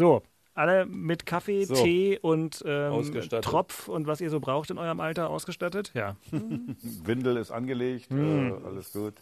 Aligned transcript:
So, 0.00 0.22
alle 0.54 0.86
mit 0.86 1.26
Kaffee, 1.26 1.64
So. 1.66 1.74
Tee 1.74 2.18
und 2.22 2.62
ähm. 2.66 3.12
Tropf 3.42 3.86
und 3.86 4.06
was 4.06 4.22
ihr 4.22 4.30
so 4.30 4.40
braucht 4.40 4.70
in 4.70 4.78
eurem 4.78 4.98
Alter 4.98 5.28
ausgestattet? 5.28 5.92
Ja. 5.92 6.16
Windel 7.04 7.36
ist 7.36 7.50
angelegt, 7.50 8.08
Hm. 8.08 8.48
äh, 8.48 8.66
alles 8.66 8.94
gut. 8.94 9.12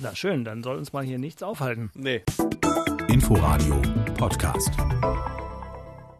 Na 0.00 0.14
schön, 0.14 0.44
dann 0.44 0.62
soll 0.62 0.76
uns 0.76 0.92
mal 0.92 1.02
hier 1.02 1.18
nichts 1.18 1.42
aufhalten. 1.42 1.90
Nee. 1.94 2.24
Inforadio 3.08 3.80
Podcast. 4.18 4.70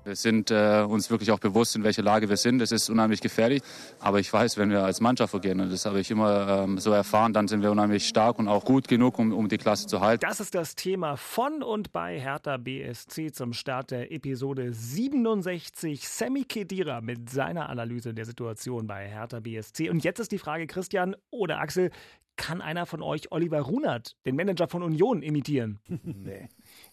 Wir 0.09 0.17
sind 0.17 0.51
äh, 0.51 0.87
uns 0.89 1.11
wirklich 1.11 1.31
auch 1.33 1.39
bewusst, 1.39 1.77
in 1.77 1.85
welcher 1.85 2.03
Lage 2.03 2.31
wir 2.31 2.39
sind. 2.39 2.63
Es 2.63 2.73
ist 2.73 2.89
unheimlich 2.89 3.21
gefährlich. 3.21 3.61
Aber 4.01 4.19
ich 4.19 4.33
weiß, 4.33 4.57
wenn 4.57 4.71
wir 4.71 4.83
als 4.83 5.03
Mannschaft 5.03 5.33
vorgehen, 5.33 5.61
und 5.61 5.71
das 5.71 5.85
habe 5.85 6.01
ich 6.01 6.11
immer 6.11 6.65
ähm, 6.65 6.79
so 6.79 6.93
erfahren, 6.93 7.35
dann 7.35 7.47
sind 7.47 7.61
wir 7.61 7.71
unheimlich 7.71 8.09
stark 8.09 8.39
und 8.39 8.49
auch 8.49 8.65
gut 8.65 8.89
genug, 8.89 9.19
um, 9.19 9.35
um 9.35 9.51
die 9.51 9.59
Klasse 9.59 9.87
zu 9.87 10.01
halten. 10.01 10.25
Das 10.27 10.41
ist 10.41 10.55
das 10.55 10.75
Thema 10.75 11.19
von 11.19 11.63
und 11.63 11.93
bei 11.93 12.19
Hertha 12.19 12.57
BSC 12.57 13.33
zum 13.33 13.53
Start 13.53 13.91
der 13.91 14.11
Episode 14.11 14.73
67. 14.73 16.09
Sammy 16.09 16.45
Kedira 16.45 17.03
mit 17.03 17.29
seiner 17.29 17.69
Analyse 17.69 18.15
der 18.15 18.25
Situation 18.25 18.87
bei 18.87 19.07
Hertha 19.09 19.41
BSC. 19.41 19.91
Und 19.91 20.05
jetzt 20.05 20.21
ist 20.21 20.33
die 20.33 20.39
Frage, 20.39 20.67
Christian 20.67 21.17
oder 21.29 21.61
Axel, 21.61 21.91
kann 22.37 22.63
einer 22.63 22.87
von 22.87 23.03
euch 23.03 23.31
Oliver 23.31 23.61
Runert, 23.61 24.17
den 24.25 24.37
Manager 24.37 24.69
von 24.69 24.83
Union, 24.83 25.21
imitieren? 25.21 25.81
Nee. 26.03 26.49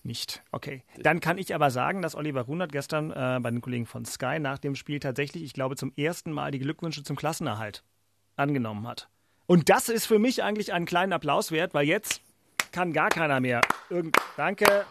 Nicht. 0.06 0.44
Okay. 0.52 0.84
Dann 1.00 1.20
kann 1.20 1.40
ich 1.40 1.56
aber 1.56 1.72
sagen, 1.72 2.04
dass 2.04 2.14
Oliver 2.14 2.42
Runert 2.42 2.72
gestern 2.72 3.10
äh, 3.10 3.40
bei 3.42 3.50
den 3.50 3.60
Kollegen 3.60 3.88
von 3.88 4.06
Sky 4.06 4.38
nach 4.40 4.60
dem 4.60 4.76
Spiel 4.76 5.00
tatsächlich, 5.00 5.42
ich 5.44 5.54
glaube, 5.54 5.76
zum 5.76 5.92
ersten 5.98 6.32
Mal 6.32 6.52
die 6.52 6.60
Glückwünsche 6.60 7.04
zum 7.04 7.16
Klassenerhalt 7.16 7.84
angenommen 8.36 8.88
hat. 8.88 9.10
Und 9.48 9.70
das 9.70 9.90
ist 9.90 10.06
für 10.06 10.20
mich 10.20 10.44
eigentlich 10.44 10.74
einen 10.74 10.86
kleinen 10.86 11.12
Applaus 11.12 11.52
wert, 11.52 11.74
weil 11.74 11.88
jetzt 11.88 12.22
kann 12.72 12.94
gar 12.94 13.10
keiner 13.10 13.40
mehr. 13.40 13.62
Irgend 13.90 14.16
Danke. 14.38 14.86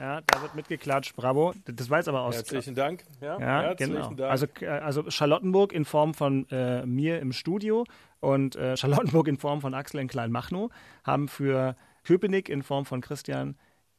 Ja, 0.00 0.20
da 0.26 0.42
wird 0.42 0.56
mitgeklatscht. 0.56 1.14
Bravo. 1.14 1.54
Das 1.66 1.88
war 1.88 1.98
jetzt 1.98 2.08
aber 2.08 2.22
aus. 2.22 2.36
Herzlichen 2.36 2.74
Dank. 2.74 3.04
Ja, 3.20 3.38
Ja, 3.38 3.62
herzlichen 3.62 3.94
genau. 3.94 4.14
Dank. 4.14 4.30
Also, 4.30 4.46
äh, 4.60 4.66
also 4.66 5.08
Charlottenburg 5.10 5.72
in 5.72 5.84
Form 5.84 6.14
von 6.14 6.48
äh, 6.50 6.84
mir 6.84 7.20
im 7.20 7.32
Studio 7.32 7.84
und 8.18 8.56
äh, 8.56 8.76
Charlottenburg 8.76 9.28
in 9.28 9.38
Form 9.38 9.60
von 9.60 9.74
Axel 9.74 10.00
in 10.00 10.08
Kleinmachnow 10.08 10.70
haben 11.04 11.28
für 11.28 11.76
Köpenick 12.02 12.48
in 12.48 12.62
Form 12.64 12.84
von 12.84 13.00
Christian 13.00 13.56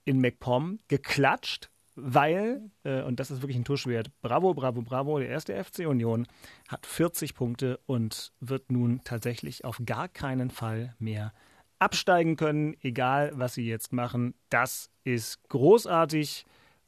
in 0.09 0.21
MacPom 0.21 0.79
geklatscht, 0.87 1.69
weil, 1.95 2.71
äh, 2.83 3.03
und 3.03 3.19
das 3.19 3.29
ist 3.29 3.43
wirklich 3.43 3.57
ein 3.57 3.63
Tuschwert, 3.63 4.09
bravo, 4.23 4.55
bravo, 4.55 4.81
bravo, 4.81 5.19
der 5.19 5.29
erste 5.29 5.63
FC 5.63 5.85
Union 5.85 6.25
hat 6.67 6.87
40 6.87 7.35
Punkte 7.35 7.79
und 7.85 8.31
wird 8.39 8.71
nun 8.71 9.01
tatsächlich 9.03 9.65
auf 9.65 9.79
gar 9.85 10.07
keinen 10.07 10.49
Fall 10.49 10.95
mehr 10.97 11.31
absteigen 11.77 12.37
können, 12.37 12.75
egal 12.81 13.33
was 13.35 13.53
sie 13.53 13.67
jetzt 13.67 13.93
machen. 13.93 14.33
Das 14.49 14.89
ist 15.03 15.47
großartig 15.49 16.47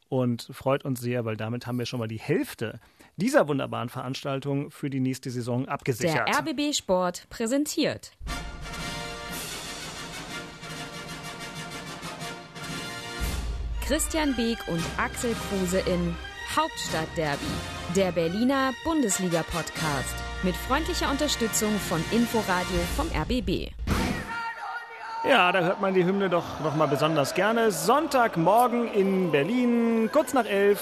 und 0.10 0.50
freut 0.52 0.84
uns 0.84 1.00
sehr, 1.00 1.24
weil 1.24 1.38
damit 1.38 1.68
haben 1.68 1.78
wir 1.78 1.86
schon 1.86 2.00
mal 2.00 2.08
die 2.08 2.20
Hälfte 2.20 2.80
dieser 3.18 3.48
wunderbaren 3.48 3.90
Veranstaltung 3.90 4.72
für 4.72 4.90
die 4.90 5.00
nächste 5.00 5.30
Saison 5.30 5.66
Der 5.66 5.74
abgesichert. 5.74 6.28
RBB 6.28 6.74
Sport 6.74 7.28
präsentiert. 7.30 8.14
Christian 13.92 14.34
Beek 14.38 14.58
und 14.70 14.82
Axel 14.96 15.36
Kruse 15.50 15.80
in 15.80 16.16
Hauptstadtderby, 16.56 17.44
der 17.94 18.14
Berliner 18.14 18.72
Bundesliga-Podcast. 18.86 20.16
Mit 20.44 20.56
freundlicher 20.56 21.12
Unterstützung 21.12 21.78
von 21.90 22.02
Inforadio 22.14 22.80
vom 22.96 23.08
RBB. 23.08 23.70
Ja, 25.28 25.52
da 25.52 25.60
hört 25.60 25.82
man 25.82 25.94
die 25.94 26.06
Hymne 26.06 26.30
doch 26.30 26.62
noch 26.64 26.74
mal 26.78 26.86
besonders 26.86 27.34
gerne. 27.34 27.70
Sonntagmorgen 27.74 28.94
in 28.94 29.30
Berlin, 29.30 30.10
kurz 30.10 30.34
nach 30.34 30.46
elf. 30.46 30.80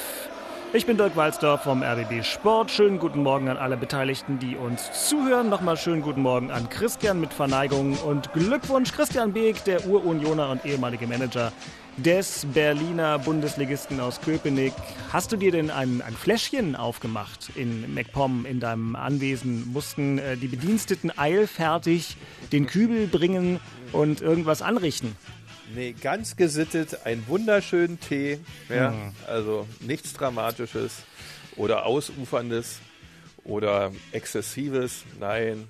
Ich 0.72 0.86
bin 0.86 0.98
Dirk 0.98 1.16
Walzdorf 1.16 1.64
vom 1.64 1.82
RBB 1.82 2.24
Sport. 2.24 2.70
Schönen 2.70 3.00
guten 3.00 3.24
Morgen 3.24 3.50
an 3.50 3.58
alle 3.58 3.76
Beteiligten, 3.76 4.38
die 4.38 4.56
uns 4.56 5.10
zuhören. 5.10 5.50
Nochmal 5.50 5.78
schönen 5.78 6.04
guten 6.04 6.22
Morgen 6.22 6.52
an 6.52 6.70
Christian 6.70 7.20
mit 7.20 7.34
Verneigung 7.34 7.98
und 7.98 8.32
Glückwunsch. 8.34 8.92
Christian 8.92 9.34
Beek, 9.34 9.64
der 9.64 9.88
Ur-Unioner 9.88 10.52
und 10.52 10.64
ehemalige 10.64 11.08
Manager 11.08 11.52
des 11.98 12.46
Berliner 12.54 13.20
Bundesligisten 13.20 14.00
aus 14.00 14.22
Köpenick. 14.22 14.74
Hast 15.12 15.32
du 15.32 15.38
dir 15.38 15.52
denn 15.52 15.70
ein, 15.70 16.02
ein 16.02 16.14
Fläschchen 16.14 16.76
aufgemacht 16.76 17.50
in 17.56 17.94
MacPom 17.94 18.46
in 18.46 18.60
deinem 18.60 18.96
Anwesen? 18.96 19.68
Mussten 19.72 20.18
äh, 20.18 20.38
die 20.38 20.48
Bediensteten 20.48 21.12
eilfertig 21.18 22.16
den 22.52 22.68
Kübel 22.68 23.08
bringen 23.08 23.60
und 23.92 24.22
irgendwas 24.22 24.62
anrichten? 24.62 25.16
Nee, 25.76 25.94
ganz 25.94 26.36
gesittet, 26.36 27.06
einen 27.06 27.28
wunderschönen 27.28 28.00
Tee. 28.00 28.40
Ja, 28.70 28.92
Hm. 28.92 29.12
also 29.28 29.68
nichts 29.82 30.14
Dramatisches 30.14 31.04
oder 31.58 31.86
Ausuferndes 31.86 32.80
oder 33.44 33.92
Exzessives. 34.12 35.04
Nein, 35.20 35.68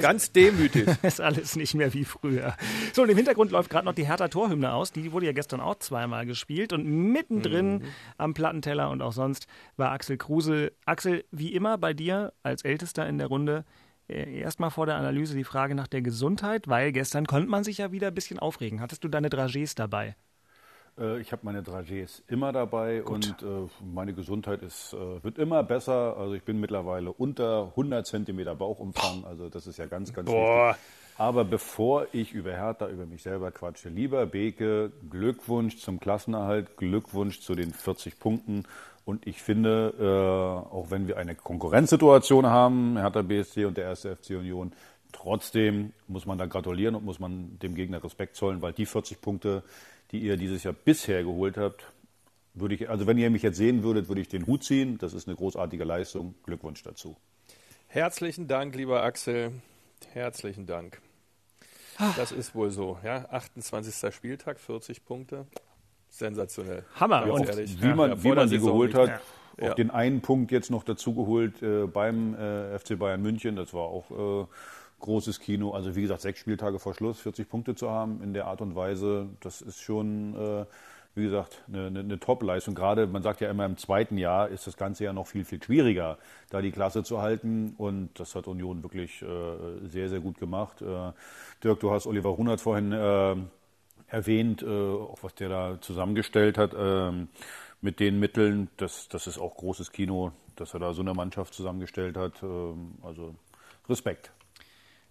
ganz 0.00 0.32
demütig. 0.32 0.88
ist 1.02 1.20
alles 1.20 1.56
nicht 1.56 1.74
mehr 1.74 1.92
wie 1.94 2.04
früher. 2.04 2.56
So, 2.92 3.02
und 3.02 3.08
im 3.08 3.16
Hintergrund 3.16 3.50
läuft 3.50 3.70
gerade 3.70 3.84
noch 3.84 3.94
die 3.94 4.06
Hertha 4.06 4.28
Torhymne 4.28 4.72
aus. 4.72 4.92
Die 4.92 5.12
wurde 5.12 5.26
ja 5.26 5.32
gestern 5.32 5.60
auch 5.60 5.76
zweimal 5.76 6.26
gespielt. 6.26 6.72
Und 6.72 6.84
mittendrin 6.86 7.84
am 8.16 8.34
Plattenteller 8.34 8.90
und 8.90 9.02
auch 9.02 9.12
sonst 9.12 9.46
war 9.76 9.92
Axel 9.92 10.16
Kruse. 10.16 10.72
Axel, 10.84 11.24
wie 11.30 11.52
immer 11.52 11.78
bei 11.78 11.94
dir 11.94 12.32
als 12.42 12.62
Ältester 12.62 13.06
in 13.08 13.18
der 13.18 13.28
Runde, 13.28 13.64
äh, 14.08 14.40
erstmal 14.40 14.70
vor 14.70 14.86
der 14.86 14.96
Analyse 14.96 15.34
die 15.34 15.44
Frage 15.44 15.74
nach 15.74 15.86
der 15.88 16.02
Gesundheit, 16.02 16.68
weil 16.68 16.92
gestern 16.92 17.26
konnte 17.26 17.48
man 17.48 17.64
sich 17.64 17.78
ja 17.78 17.92
wieder 17.92 18.08
ein 18.08 18.14
bisschen 18.14 18.38
aufregen. 18.38 18.80
Hattest 18.80 19.04
du 19.04 19.08
deine 19.08 19.28
Dragés 19.28 19.74
dabei? 19.76 20.16
Äh, 20.98 21.20
ich 21.20 21.32
habe 21.32 21.42
meine 21.44 21.62
Dragés 21.62 22.22
immer 22.28 22.52
dabei 22.52 23.02
und 23.02 23.42
äh, 23.42 23.46
meine 23.92 24.12
Gesundheit 24.12 24.62
ist, 24.62 24.92
äh, 24.94 25.22
wird 25.22 25.38
immer 25.38 25.62
besser. 25.62 26.16
Also 26.16 26.34
ich 26.34 26.42
bin 26.42 26.60
mittlerweile 26.60 27.12
unter 27.12 27.68
100 27.70 28.06
Zentimeter 28.06 28.54
Bauchumfang. 28.54 29.24
Also 29.24 29.48
das 29.48 29.66
ist 29.66 29.78
ja 29.78 29.86
ganz, 29.86 30.12
ganz 30.12 30.30
Boah. 30.30 30.70
wichtig. 30.70 30.82
Aber 31.18 31.44
bevor 31.44 32.06
ich 32.12 32.32
über 32.32 32.52
Hertha, 32.52 32.88
über 32.88 33.04
mich 33.04 33.24
selber 33.24 33.50
quatsche, 33.50 33.88
lieber 33.88 34.24
Beke, 34.26 34.92
Glückwunsch 35.10 35.78
zum 35.78 35.98
Klassenerhalt, 35.98 36.76
Glückwunsch 36.76 37.40
zu 37.40 37.56
den 37.56 37.72
40 37.72 38.20
Punkten. 38.20 38.64
Und 39.04 39.26
ich 39.26 39.42
finde, 39.42 39.94
äh, 39.98 40.72
auch 40.72 40.90
wenn 40.90 41.08
wir 41.08 41.16
eine 41.16 41.34
Konkurrenzsituation 41.34 42.46
haben, 42.46 42.98
Hertha 42.98 43.22
BSC 43.22 43.64
und 43.64 43.76
der 43.76 43.86
erste 43.86 44.14
FC 44.14 44.30
Union, 44.36 44.72
trotzdem 45.10 45.92
muss 46.06 46.24
man 46.24 46.38
da 46.38 46.46
gratulieren 46.46 46.94
und 46.94 47.04
muss 47.04 47.18
man 47.18 47.58
dem 47.58 47.74
Gegner 47.74 48.04
Respekt 48.04 48.36
zollen, 48.36 48.62
weil 48.62 48.72
die 48.72 48.86
40 48.86 49.20
Punkte, 49.20 49.64
die 50.10 50.20
ihr 50.20 50.36
dieses 50.36 50.64
Jahr 50.64 50.72
bisher 50.74 51.22
geholt 51.22 51.56
habt, 51.56 51.90
würde 52.54 52.74
ich, 52.74 52.88
also 52.90 53.06
wenn 53.06 53.18
ihr 53.18 53.30
mich 53.30 53.42
jetzt 53.42 53.56
sehen 53.56 53.82
würdet, 53.82 54.08
würde 54.08 54.20
ich 54.20 54.28
den 54.28 54.46
Hut 54.46 54.64
ziehen. 54.64 54.98
Das 54.98 55.12
ist 55.12 55.28
eine 55.28 55.36
großartige 55.36 55.84
Leistung. 55.84 56.34
Glückwunsch 56.44 56.82
dazu. 56.82 57.16
Herzlichen 57.86 58.48
Dank, 58.48 58.74
lieber 58.74 59.02
Axel. 59.02 59.52
Herzlichen 60.12 60.66
Dank. 60.66 61.00
Das 62.16 62.30
ist 62.32 62.54
wohl 62.54 62.70
so. 62.70 62.98
Ja, 63.02 63.26
28. 63.30 64.14
Spieltag, 64.14 64.60
40 64.60 65.04
Punkte. 65.04 65.46
Sensationell. 66.10 66.84
Hammer. 66.94 67.26
Ganz 67.26 67.40
Und 67.40 67.48
ehrlich. 67.48 67.82
wie 67.82 67.86
Ja, 67.86 67.94
man, 67.94 68.10
ja, 68.10 68.22
wie 68.24 68.32
man 68.32 68.48
sie 68.48 68.58
geholt 68.58 68.94
nicht. 68.94 69.00
hat. 69.10 69.20
Ja. 69.60 69.70
Auch 69.70 69.74
den 69.74 69.90
einen 69.90 70.20
Punkt 70.20 70.52
jetzt 70.52 70.70
noch 70.70 70.84
dazu 70.84 71.14
geholt 71.14 71.60
äh, 71.62 71.86
beim 71.86 72.34
äh, 72.34 72.78
FC 72.78 72.96
Bayern 72.98 73.20
München. 73.20 73.56
Das 73.56 73.74
war 73.74 73.82
auch 73.82 74.44
äh, 74.44 74.46
großes 75.00 75.40
Kino. 75.40 75.72
Also 75.72 75.94
wie 75.96 76.02
gesagt, 76.02 76.20
sechs 76.20 76.40
Spieltage 76.40 76.78
vor 76.78 76.94
Schluss, 76.94 77.20
40 77.20 77.48
Punkte 77.48 77.74
zu 77.74 77.90
haben 77.90 78.22
in 78.22 78.34
der 78.34 78.46
Art 78.46 78.60
und 78.60 78.74
Weise, 78.74 79.28
das 79.40 79.60
ist 79.60 79.80
schon, 79.80 80.34
äh, 80.34 80.64
wie 81.14 81.24
gesagt, 81.24 81.64
eine, 81.68 81.86
eine, 81.86 82.00
eine 82.00 82.20
Top-Leistung. 82.20 82.74
Gerade, 82.74 83.06
man 83.06 83.22
sagt 83.22 83.40
ja 83.40 83.50
immer, 83.50 83.66
im 83.66 83.76
zweiten 83.76 84.18
Jahr 84.18 84.48
ist 84.48 84.66
das 84.66 84.76
Ganze 84.76 85.04
ja 85.04 85.12
noch 85.12 85.26
viel, 85.26 85.44
viel 85.44 85.62
schwieriger, 85.62 86.18
da 86.50 86.60
die 86.60 86.70
Klasse 86.70 87.02
zu 87.02 87.20
halten. 87.20 87.74
Und 87.78 88.10
das 88.18 88.34
hat 88.34 88.46
Union 88.46 88.82
wirklich 88.82 89.22
äh, 89.22 89.86
sehr, 89.88 90.08
sehr 90.08 90.20
gut 90.20 90.38
gemacht. 90.38 90.82
Äh, 90.82 91.12
Dirk, 91.62 91.80
du 91.80 91.90
hast 91.90 92.06
Oliver 92.06 92.30
Runert 92.30 92.60
vorhin 92.60 92.92
äh, 92.92 93.36
erwähnt, 94.08 94.62
äh, 94.62 94.66
auch 94.66 95.18
was 95.22 95.34
der 95.34 95.48
da 95.48 95.80
zusammengestellt 95.80 96.58
hat 96.58 96.74
ähm, 96.76 97.28
mit 97.80 98.00
den 98.00 98.18
Mitteln. 98.18 98.68
Das, 98.76 99.08
das 99.08 99.26
ist 99.26 99.38
auch 99.38 99.56
großes 99.56 99.92
Kino, 99.92 100.32
dass 100.56 100.74
er 100.74 100.80
da 100.80 100.92
so 100.92 101.02
eine 101.02 101.14
Mannschaft 101.14 101.54
zusammengestellt 101.54 102.16
hat. 102.16 102.42
Ähm, 102.42 102.94
also 103.02 103.34
Respekt. 103.88 104.32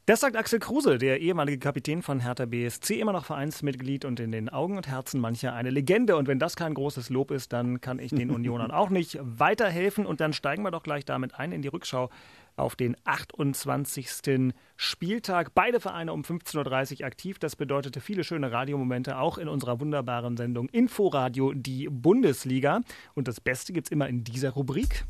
Das 0.08 0.22
sagt 0.22 0.38
Axel 0.38 0.60
Kruse, 0.60 0.98
der 0.98 1.20
ehemalige 1.20 1.60
Kapitän 1.60 2.02
von 2.02 2.22
Hertha 2.22 2.46
BSC, 2.46 3.02
immer 3.02 3.12
noch 3.12 3.26
Vereinsmitglied 3.26 4.06
und 4.06 4.22
in 4.22 4.32
den 4.32 4.48
Augen 4.48 4.78
und 4.78 4.88
Herzen 4.88 5.20
mancher 5.20 5.54
eine 5.54 5.70
Legende. 5.70 6.16
Und 6.16 6.30
wenn 6.30 6.40
das 6.40 6.56
kein 6.56 6.74
großes 6.74 7.10
Lob 7.10 7.30
ist, 7.30 7.52
dann 7.52 7.82
kann 7.82 8.00
ich 8.00 8.12
den 8.12 8.32
Unionern 8.34 8.72
auch 8.72 8.90
nicht 8.90 9.20
weiterhelfen. 9.22 10.06
Und 10.06 10.22
dann 10.22 10.32
steigen 10.32 10.64
wir 10.64 10.72
doch 10.72 10.84
gleich 10.84 11.04
damit 11.04 11.38
ein 11.38 11.52
in 11.52 11.62
die 11.62 11.68
Rückschau 11.68 12.10
auf 12.56 12.78
den 12.78 12.96
28. 13.04 14.54
Spieltag. 14.78 15.54
Beide 15.54 15.82
Vereine 15.82 16.14
um 16.14 16.22
15.30 16.22 17.02
Uhr 17.02 17.06
aktiv. 17.06 17.38
Das 17.38 17.58
bedeutete 17.58 18.00
viele 18.00 18.24
schöne 18.24 18.50
Radiomomente, 18.50 19.18
auch 19.18 19.38
in 19.38 19.50
unserer 19.50 19.82
wunderbaren 19.82 20.38
Sendung 20.38 20.70
Inforadio, 20.70 21.52
die 21.52 21.90
Bundesliga. 21.90 22.80
Und 23.14 23.28
das 23.28 23.42
Beste 23.42 23.74
gibt's 23.74 23.92
immer 23.92 24.08
in 24.08 24.24
dieser 24.24 24.52
Rubrik. 24.52 25.04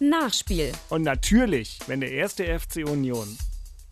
Nachspiel. 0.00 0.72
Und 0.90 1.02
natürlich, 1.02 1.78
wenn 1.86 2.00
der 2.00 2.12
erste 2.12 2.44
FC 2.44 2.86
Union 2.86 3.38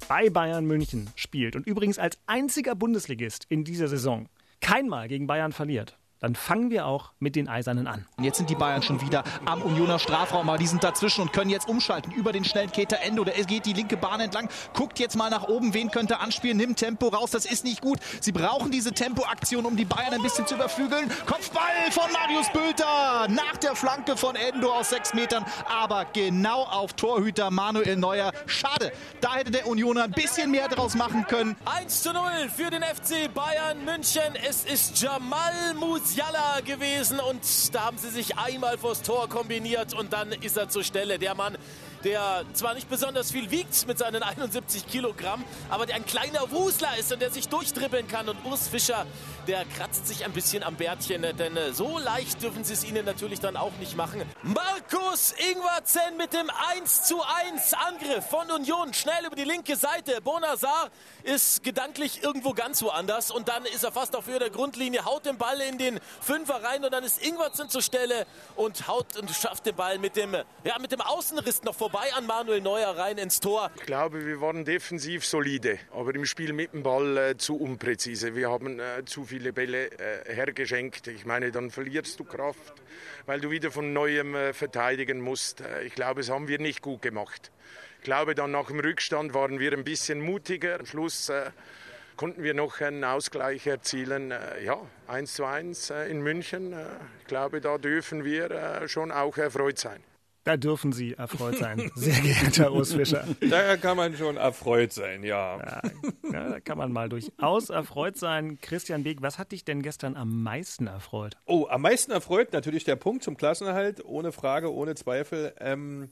bei 0.07 0.29
Bayern 0.29 0.67
München 0.67 1.09
spielt 1.17 1.57
und 1.57 1.67
übrigens 1.67 1.99
als 1.99 2.19
einziger 2.27 2.75
Bundesligist 2.75 3.47
in 3.49 3.65
dieser 3.65 3.89
Saison 3.89 4.29
keinmal 4.61 5.09
gegen 5.09 5.27
Bayern 5.27 5.53
verliert, 5.53 5.99
dann 6.25 6.35
fangen 6.35 6.71
wir 6.71 6.87
auch 6.87 7.13
mit 7.19 7.37
den 7.37 7.49
Eisernen 7.49 7.87
an. 7.87 8.07
Und 8.17 8.25
jetzt 8.25 8.39
sind 8.39 8.49
die 8.49 8.55
Bayern 8.55 8.83
schon 8.83 9.03
wieder 9.03 9.25
am 9.45 9.61
Unioner 9.61 9.99
Strafraum, 9.99 10.49
aber 10.49 10.57
die 10.57 10.67
sind 10.67 10.83
dazwischen 10.83 11.21
und 11.21 11.35
können 11.35 11.51
jetzt 11.51 11.69
umschalten 11.69 12.13
über 12.13 12.33
den 12.33 12.45
schnellen 12.47 12.73
Keter 12.73 13.01
Endo. 13.03 13.25
Der 13.25 13.35
geht 13.45 13.67
die 13.67 13.75
linke 13.75 13.99
Bahn 13.99 14.21
entlang, 14.21 14.49
guckt 14.73 14.99
jetzt 14.99 15.17
mal 15.17 15.29
nach 15.29 15.49
oben, 15.49 15.75
wen 15.75 15.91
könnte 15.91 16.21
anspielen, 16.21 16.57
nimmt 16.57 16.79
Tempo 16.79 17.09
raus, 17.09 17.31
das 17.31 17.45
ist 17.45 17.63
nicht 17.65 17.83
gut. 17.83 17.99
Sie 18.21 18.33
brauchen 18.33 18.71
diese 18.71 18.93
Tempoaktion, 18.93 19.67
um 19.67 19.77
die 19.77 19.85
Bayern 19.85 20.15
ein 20.15 20.23
bisschen 20.23 20.47
zu 20.47 20.55
überflügeln. 20.55 21.11
Kopfball 21.27 21.91
von 21.91 22.11
Marius 22.11 22.51
Bülter 22.53 23.29
nach 23.29 23.59
der 23.59 23.77
Flanke 23.77 24.17
von 24.17 24.35
Endo 24.35 24.73
aus 24.73 24.89
sechs 24.89 25.13
Metern, 25.13 25.45
aber 25.69 26.07
genau 26.15 26.63
auf 26.63 26.95
Torhüter 26.95 27.51
Manuel 27.51 27.97
Neuer. 27.97 28.33
Schade, 28.47 28.93
da 29.21 29.35
hätte 29.35 29.51
der 29.51 29.67
Unioner 29.67 30.05
ein 30.05 30.13
bisschen 30.13 30.51
mehr 30.51 30.69
draus 30.69 30.95
machen 30.95 31.27
können. 31.27 31.55
1 31.67 32.03
zu 32.03 32.15
0 32.15 32.23
für 32.57 32.71
den 32.71 32.83
FC 32.83 33.33
Bayern 33.35 33.85
München. 33.85 34.35
Es 34.49 34.65
ist 34.65 35.03
Jamal 35.03 35.75
Musiala 36.15 36.61
gewesen 36.61 37.19
und 37.19 37.43
da 37.75 37.87
haben 37.87 37.99
sie 37.99 38.09
sich 38.09 38.39
einmal 38.39 38.79
vors 38.79 39.03
Tor 39.03 39.29
kombiniert 39.29 39.95
und 39.95 40.13
dann 40.13 40.31
ist 40.31 40.57
er 40.57 40.69
zur 40.69 40.85
Stelle. 40.85 41.19
Der 41.19 41.35
Mann, 41.35 41.59
der 42.05 42.45
zwar 42.53 42.75
nicht 42.75 42.89
besonders 42.91 43.33
viel 43.33 43.51
wiegt 43.51 43.87
mit 43.87 43.99
seinen 43.99 44.23
71 44.23 44.87
Kilogramm, 44.87 45.43
aber 45.71 45.87
der 45.87 45.97
ein 45.97 46.05
kleiner 46.05 46.51
Wusler 46.51 46.97
ist 46.99 47.13
und 47.13 47.21
der 47.21 47.31
sich 47.31 47.49
durchdribbeln 47.49 48.07
kann. 48.09 48.29
Und 48.29 48.45
Urs 48.45 48.69
Fischer, 48.69 49.07
der 49.49 49.65
kratzt 49.65 50.07
sich 50.07 50.25
ein 50.25 50.33
bisschen 50.33 50.63
am 50.63 50.77
Bärtchen, 50.77 51.23
denn 51.23 51.57
äh, 51.57 51.73
so 51.73 51.99
leicht 51.99 52.43
dürfen 52.43 52.63
sie 52.63 52.75
es 52.75 52.85
ihnen 52.85 53.07
natürlich 53.07 53.41
dann 53.41 53.57
auch 53.57 53.73
nicht 53.81 53.97
machen. 53.97 54.23
Markus 54.43 55.33
Ingwertsen 55.51 56.17
mit 56.19 56.33
dem 56.35 56.51
1 56.77 57.05
zu 57.05 57.23
1 57.23 57.75
Angriff 57.75 58.27
von 58.27 58.51
Union, 58.51 58.93
schnell 58.93 59.25
über 59.27 59.37
die 59.37 59.45
linke 59.45 59.77
Seite. 59.77 60.21
Bonazar 60.21 60.91
ist 61.23 61.65
gedanklich 61.65 62.23
irgendwo 62.23 62.53
ganz 62.53 62.83
woanders 62.83 63.31
und 63.31 63.49
dann 63.49 63.65
ist 63.65 63.83
er 63.83 63.93
fast 63.93 64.15
auf 64.15 64.27
Höhe 64.27 64.39
der 64.39 64.51
Grundlinie, 64.51 65.07
haut 65.07 65.25
den 65.25 65.39
Ball 65.39 65.59
in 65.63 65.79
den 65.79 65.99
Fünfer 66.21 66.63
rein 66.63 66.85
und 66.85 66.93
dann 66.93 67.05
ist 67.05 67.25
Ingwertsen 67.25 67.71
zur 67.71 67.83
Stelle 67.83 68.27
und 68.57 68.89
haut 68.89 69.17
und 69.17 69.31
schafft 69.31 69.65
den 69.65 69.75
Ball 69.75 69.99
mit 69.99 70.17
dem, 70.17 70.35
ja, 70.35 70.79
mit 70.79 70.93
dem 70.93 71.01
Außenriss 71.01 71.63
noch 71.63 71.75
vorbei 71.75 71.94
an 71.95 72.27
Manuel 72.27 72.61
Neuer 72.61 72.97
rein 72.97 73.19
ins 73.19 73.39
Tor. 73.39 73.71
Ich 73.77 73.83
glaube, 73.83 74.27
wir 74.27 74.41
waren 74.41 74.65
defensiv 74.65 75.25
solide, 75.25 75.79
aber 75.93 76.15
im 76.15 76.27
Spiel 76.27 76.53
mit 76.53 76.73
dem 76.73 76.83
Ball 76.83 77.17
äh, 77.17 77.37
zu 77.37 77.57
unpräzise. 77.57 78.35
Wir 78.35 78.51
haben 78.51 78.81
äh, 78.81 79.05
zu 79.05 79.25
viele 79.25 79.53
Bälle 79.53 79.93
äh, 79.93 80.35
hergeschenkt. 80.35 81.07
Ich 81.07 81.25
meine, 81.25 81.53
dann 81.53 81.71
verlierst 81.71 82.19
du 82.19 82.25
Kraft, 82.25 82.75
weil 83.27 83.41
du 83.41 83.51
wieder 83.51 83.71
von 83.71 83.93
neuem 83.93 84.35
äh, 84.35 84.53
verteidigen 84.53 85.21
musst. 85.21 85.61
Äh, 85.61 85.85
ich 85.85 85.95
glaube, 85.95 86.21
das 86.21 86.31
haben 86.31 86.49
wir 86.49 86.59
nicht 86.59 86.83
gut 86.83 87.01
gemacht. 87.01 87.53
Ich 87.99 88.05
glaube, 88.05 88.35
dann 88.35 88.51
nach 88.51 88.67
dem 88.67 88.81
Rückstand 88.81 89.33
waren 89.33 89.61
wir 89.61 89.73
ein 89.73 89.85
bisschen 89.85 90.21
mutiger. 90.21 90.81
Am 90.81 90.87
Schluss 90.87 91.29
äh, 91.29 91.51
konnten 92.17 92.43
wir 92.43 92.55
noch 92.55 92.81
einen 92.81 93.05
Ausgleich 93.05 93.67
erzielen. 93.67 94.33
ja, 94.65 94.79
1 95.07 95.35
zu 95.35 95.45
1 95.45 95.91
in 96.11 96.23
München. 96.23 96.75
ich 97.21 97.27
glaube, 97.27 97.61
da 97.61 97.79
dürfen 97.79 98.25
wir 98.25 98.83
schon 98.87 99.11
auch 99.11 99.37
erfreut 99.37 99.79
sein. 99.79 100.03
Da 100.45 100.59
dürfen 100.59 100.93
Sie 100.93 101.15
erfreut 101.15 101.57
sein, 101.57 101.91
sehr 101.95 102.21
geehrter 102.21 102.73
Urs 102.73 102.93
Fischer. 102.93 103.27
Da 103.41 103.77
kann 103.79 103.97
man 103.97 104.15
schon 104.15 104.37
erfreut 104.37 104.93
sein, 104.93 105.25
ja. 105.25 105.59
ja. 105.59 105.83
Da 106.31 106.61
kann 106.61 106.77
man 106.77 106.93
mal 106.93 107.09
durchaus 107.09 107.71
erfreut 107.71 108.19
sein. 108.19 108.59
Christian 108.61 109.05
Beek, 109.05 109.23
was 109.23 109.39
hat 109.39 109.53
dich 109.53 109.65
denn 109.65 109.81
gestern 109.81 110.17
am 110.17 110.43
meisten 110.43 110.87
erfreut? 110.87 111.37
Oh, 111.47 111.67
am 111.71 111.83
meisten 111.83 112.13
erfreut 112.13 112.53
natürlich 112.53 112.85
der 112.85 112.97
Punkt 112.97 113.25
zum 113.25 113.39
Klassenerhalt, 113.39 114.05
ohne 114.05 114.33
Frage, 114.33 114.71
ohne 114.73 114.95
Zweifel. 114.95 115.55
Ähm, 115.61 116.11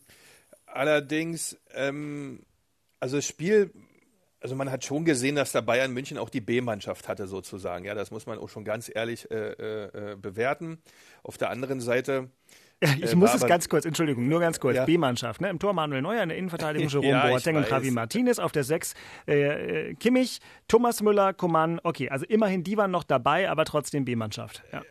allerdings, 0.65 1.59
ähm, 1.75 2.41
also 3.01 3.17
das 3.17 3.27
Spiel 3.27 3.71
also 4.41 4.57
man 4.57 4.73
hat 4.73 4.85
schon 4.85 5.05
gesehen, 5.05 5.37
dass 5.37 5.53
der 5.53 5.63
Bayern 5.63 5.93
München 5.93 6.19
auch 6.19 6.29
die 6.29 6.41
B-Mannschaft 6.41 7.07
hatte 7.07 7.29
sozusagen. 7.29 7.85
Ja, 7.85 7.95
das 7.95 8.11
muss 8.11 8.27
man 8.27 8.39
auch 8.39 8.49
schon 8.49 8.65
ganz 8.65 8.91
ehrlich 8.93 9.31
äh, 9.31 9.53
äh, 9.53 10.17
bewerten. 10.17 10.83
Auf 11.23 11.39
der 11.39 11.51
anderen 11.51 11.81
Seite 11.81 12.29
ich 13.01 13.13
äh, 13.13 13.17
muss 13.17 13.35
es 13.35 13.47
ganz 13.47 13.69
kurz, 13.69 13.85
Entschuldigung, 13.85 14.29
nur 14.29 14.41
ganz 14.41 14.59
kurz. 14.59 14.77
Ja. 14.77 14.85
B-Mannschaft, 14.85 15.41
ne? 15.41 15.49
Im 15.49 15.59
Tor 15.59 15.73
Manuel 15.73 16.03
Neuer, 16.03 16.23
in 16.23 16.29
der 16.29 16.39
Innenverteidigung 16.39 16.89
Jerome 16.91 17.09
ja, 17.09 17.27
Boateng 17.29 17.57
und 17.57 17.69
Javi 17.69 17.91
Martinez. 17.91 18.39
Auf 18.39 18.53
der 18.53 18.65
6 18.65 18.95
äh, 19.29 19.91
äh, 19.91 19.95
Kimmich, 19.95 20.41
Thomas 20.67 21.01
Müller, 21.01 21.33
Coman. 21.33 21.81
Okay, 21.83 22.11
also 22.11 22.27
immerhin, 22.27 22.65
die 22.65 22.77
waren 22.77 22.91
noch 22.91 23.05
dabei, 23.05 23.49
aber 23.49 23.65
trotzdem 23.65 24.05
B-Mannschaft. 24.05 24.63
Ja. 24.73 24.83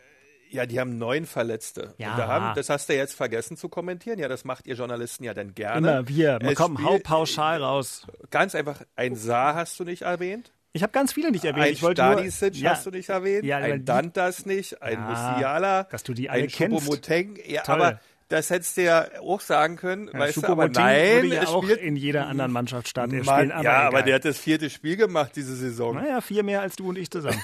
Ja, 0.50 0.66
die 0.66 0.78
haben 0.78 0.98
neun 0.98 1.24
Verletzte. 1.24 1.94
Ja. 1.96 2.14
Da 2.14 2.26
haben, 2.28 2.54
das 2.54 2.68
hast 2.68 2.90
du 2.90 2.94
jetzt 2.94 3.14
vergessen 3.14 3.56
zu 3.56 3.70
kommentieren. 3.70 4.18
Ja, 4.18 4.28
das 4.28 4.44
macht 4.44 4.66
ihr 4.66 4.74
Journalisten 4.74 5.24
ja 5.24 5.32
dann 5.32 5.54
gerne. 5.54 5.78
Immer 5.78 6.08
wir. 6.08 6.38
Man 6.42 6.54
kommt 6.54 6.84
hau 6.84 6.98
pauschal 6.98 7.62
raus. 7.62 8.06
Ganz 8.30 8.54
einfach, 8.54 8.82
ein 8.94 9.16
Saar 9.16 9.54
hast 9.54 9.80
du 9.80 9.84
nicht 9.84 10.02
erwähnt. 10.02 10.52
Ich 10.74 10.82
habe 10.82 10.92
ganz 10.92 11.12
viele 11.12 11.30
nicht 11.30 11.44
erwähnt. 11.44 11.66
Ein 11.66 11.72
ich 11.72 11.82
wollte 11.82 12.02
Stanisic 12.02 12.62
nur, 12.62 12.70
hast 12.70 12.86
du 12.86 12.90
nicht 12.90 13.08
erwähnt, 13.08 13.44
ja, 13.44 13.58
ein 13.58 13.84
Dantas 13.84 14.46
nicht, 14.46 14.80
ein 14.80 14.94
ja, 14.94 15.00
Musiala, 15.00 15.82
dass 15.84 16.02
du 16.02 16.14
die 16.14 16.30
alle 16.30 16.44
ein 16.44 16.48
kennst. 16.48 17.08
Ja, 17.46 17.62
Toll. 17.62 17.74
aber 17.74 18.00
das 18.32 18.48
hättest 18.48 18.78
du 18.78 18.82
ja 18.84 19.06
auch 19.20 19.40
sagen 19.40 19.76
können, 19.76 20.08
ja, 20.10 20.18
weißt 20.18 20.38
du, 20.38 20.46
aber 20.46 20.68
nein, 20.68 21.22
würde 21.22 21.34
ja 21.34 21.46
auch 21.48 21.68
in 21.68 21.96
jeder 21.96 22.26
anderen 22.28 22.50
Mannschaft 22.50 22.88
starten. 22.88 23.22
Mann, 23.24 23.50
aber 23.52 23.62
ja, 23.62 23.80
egal. 23.80 23.86
aber 23.88 24.02
der 24.02 24.14
hat 24.14 24.24
das 24.24 24.38
vierte 24.38 24.70
Spiel 24.70 24.96
gemacht 24.96 25.32
diese 25.36 25.54
Saison. 25.54 25.96
Naja, 25.96 26.20
vier 26.22 26.42
mehr 26.42 26.62
als 26.62 26.76
du 26.76 26.88
und 26.88 26.96
ich 26.96 27.10
zusammen. 27.10 27.42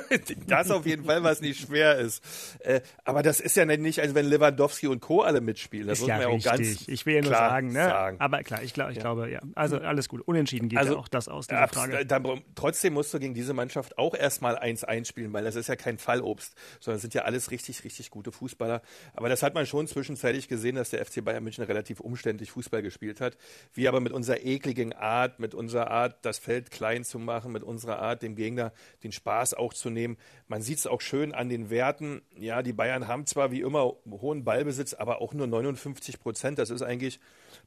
das 0.46 0.70
auf 0.70 0.86
jeden 0.86 1.04
Fall, 1.04 1.22
was 1.22 1.42
nicht 1.42 1.66
schwer 1.66 1.98
ist. 1.98 2.24
Äh, 2.60 2.80
aber 3.04 3.22
das 3.22 3.40
ist 3.40 3.54
ja 3.54 3.66
nicht, 3.66 4.00
als 4.00 4.14
wenn 4.14 4.26
Lewandowski 4.26 4.86
und 4.86 5.00
Co. 5.00 5.20
alle 5.20 5.42
mitspielen. 5.42 5.86
Das 5.86 6.00
ist 6.00 6.06
ja, 6.06 6.20
ja 6.20 6.28
auch 6.28 6.42
ganz 6.42 6.88
Ich 6.88 7.04
will 7.04 7.16
ja 7.16 7.20
nur 7.20 7.32
sagen, 7.32 7.72
ne? 7.72 7.84
sagen. 7.84 8.16
Aber 8.18 8.42
klar, 8.42 8.62
ich, 8.62 8.72
glaub, 8.72 8.90
ich 8.90 8.96
ja. 8.96 9.02
glaube, 9.02 9.30
ja. 9.30 9.40
Also 9.54 9.76
alles 9.76 10.08
gut. 10.08 10.22
Unentschieden 10.22 10.70
geht 10.70 10.78
also, 10.78 10.94
ja 10.94 10.98
auch 10.98 11.08
das 11.08 11.28
aus, 11.28 11.48
dieser 11.48 11.68
Frage. 11.68 12.06
Dann, 12.06 12.42
trotzdem 12.54 12.94
musst 12.94 13.12
du 13.12 13.18
gegen 13.18 13.34
diese 13.34 13.52
Mannschaft 13.52 13.98
auch 13.98 14.14
erstmal 14.14 14.56
1-1 14.56 15.06
spielen, 15.06 15.34
weil 15.34 15.44
das 15.44 15.54
ist 15.54 15.68
ja 15.68 15.76
kein 15.76 15.98
Fallobst, 15.98 16.54
sondern 16.80 16.96
das 16.96 17.02
sind 17.02 17.12
ja 17.12 17.22
alles 17.22 17.50
richtig, 17.50 17.84
richtig 17.84 18.10
gute 18.10 18.32
Fußballer. 18.32 18.80
Aber 19.14 19.28
das 19.28 19.42
hat 19.42 19.54
man 19.54 19.66
schon 19.66 19.86
zwischenzeitlich 19.86 20.29
gesehen, 20.48 20.76
dass 20.76 20.90
der 20.90 21.04
FC 21.04 21.24
Bayern 21.24 21.44
München 21.44 21.64
relativ 21.64 22.00
umständlich 22.00 22.50
Fußball 22.50 22.82
gespielt 22.82 23.20
hat. 23.20 23.36
Wir 23.74 23.88
aber 23.88 24.00
mit 24.00 24.12
unserer 24.12 24.44
ekligen 24.44 24.92
Art, 24.92 25.38
mit 25.38 25.54
unserer 25.54 25.90
Art, 25.90 26.24
das 26.24 26.38
Feld 26.38 26.70
klein 26.70 27.04
zu 27.04 27.18
machen, 27.18 27.52
mit 27.52 27.62
unserer 27.62 27.98
Art, 27.98 28.22
dem 28.22 28.36
Gegner 28.36 28.72
den 29.02 29.12
Spaß 29.12 29.54
auch 29.54 29.74
zu 29.74 29.90
nehmen. 29.90 30.16
Man 30.48 30.62
sieht 30.62 30.78
es 30.78 30.86
auch 30.86 31.00
schön 31.00 31.32
an 31.32 31.48
den 31.48 31.70
Werten. 31.70 32.22
Ja, 32.36 32.62
die 32.62 32.72
Bayern 32.72 33.08
haben 33.08 33.26
zwar 33.26 33.50
wie 33.50 33.60
immer 33.60 33.94
hohen 34.10 34.44
Ballbesitz, 34.44 34.94
aber 34.94 35.20
auch 35.20 35.34
nur 35.34 35.46
59 35.46 36.20
Prozent. 36.20 36.58
Das 36.58 36.70
ist 36.70 36.82
eigentlich 36.82 37.20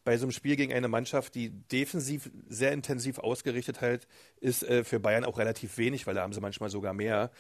bei 0.04 0.18
so 0.18 0.26
einem 0.26 0.32
Spiel 0.32 0.56
gegen 0.56 0.74
eine 0.74 0.88
Mannschaft, 0.88 1.36
die 1.36 1.50
defensiv 1.50 2.30
sehr 2.48 2.72
intensiv 2.72 3.20
ausgerichtet 3.20 3.82
halt, 3.82 4.08
ist 4.40 4.64
äh, 4.64 4.84
für 4.84 5.00
Bayern 5.00 5.26
auch 5.26 5.38
relativ 5.38 5.78
wenig, 5.78 6.08
weil 6.08 6.16
da 6.16 6.22
haben 6.22 6.34
sie 6.34 6.42
manchmal 6.42 6.70
sogar 6.70 6.94
mehr. 6.94 7.32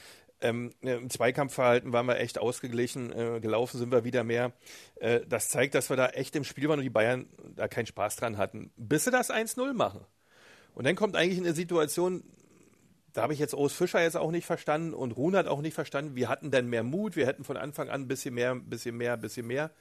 Ähm, 0.43 0.73
Im 0.81 1.09
Zweikampfverhalten 1.09 1.93
waren 1.93 2.05
wir 2.05 2.19
echt 2.19 2.37
ausgeglichen, 2.37 3.11
äh, 3.11 3.39
gelaufen 3.39 3.77
sind 3.77 3.93
wir 3.93 4.03
wieder 4.03 4.25
mehr. 4.25 4.51
Äh, 4.95 5.21
das 5.27 5.47
zeigt, 5.47 5.73
dass 5.73 5.89
wir 5.89 5.95
da 5.95 6.07
echt 6.07 6.35
im 6.35 6.43
Spiel 6.43 6.67
waren 6.67 6.79
und 6.79 6.83
die 6.83 6.89
Bayern 6.89 7.27
da 7.55 7.69
keinen 7.69 7.85
Spaß 7.85 8.17
dran 8.17 8.37
hatten, 8.37 8.69
bis 8.75 9.05
sie 9.05 9.11
das 9.11 9.31
1-0 9.31 9.73
machen. 9.73 10.01
Und 10.75 10.85
dann 10.85 10.95
kommt 10.95 11.15
eigentlich 11.15 11.39
eine 11.39 11.53
Situation, 11.53 12.23
da 13.13 13.21
habe 13.21 13.33
ich 13.33 13.39
jetzt 13.39 13.53
Ous 13.53 13.71
Fischer 13.71 14.01
jetzt 14.01 14.17
auch 14.17 14.31
nicht 14.31 14.45
verstanden 14.45 14.93
und 14.93 15.13
Ruhn 15.13 15.35
hat 15.35 15.47
auch 15.47 15.61
nicht 15.61 15.75
verstanden. 15.75 16.15
Wir 16.15 16.27
hatten 16.27 16.51
dann 16.51 16.67
mehr 16.67 16.83
Mut, 16.83 17.15
wir 17.15 17.25
hätten 17.25 17.45
von 17.45 17.55
Anfang 17.55 17.89
an 17.89 18.01
ein 18.01 18.07
bisschen 18.09 18.33
mehr, 18.33 18.51
ein 18.51 18.69
bisschen 18.69 18.97
mehr, 18.97 19.13
ein 19.13 19.21
bisschen 19.21 19.47
mehr. 19.47 19.71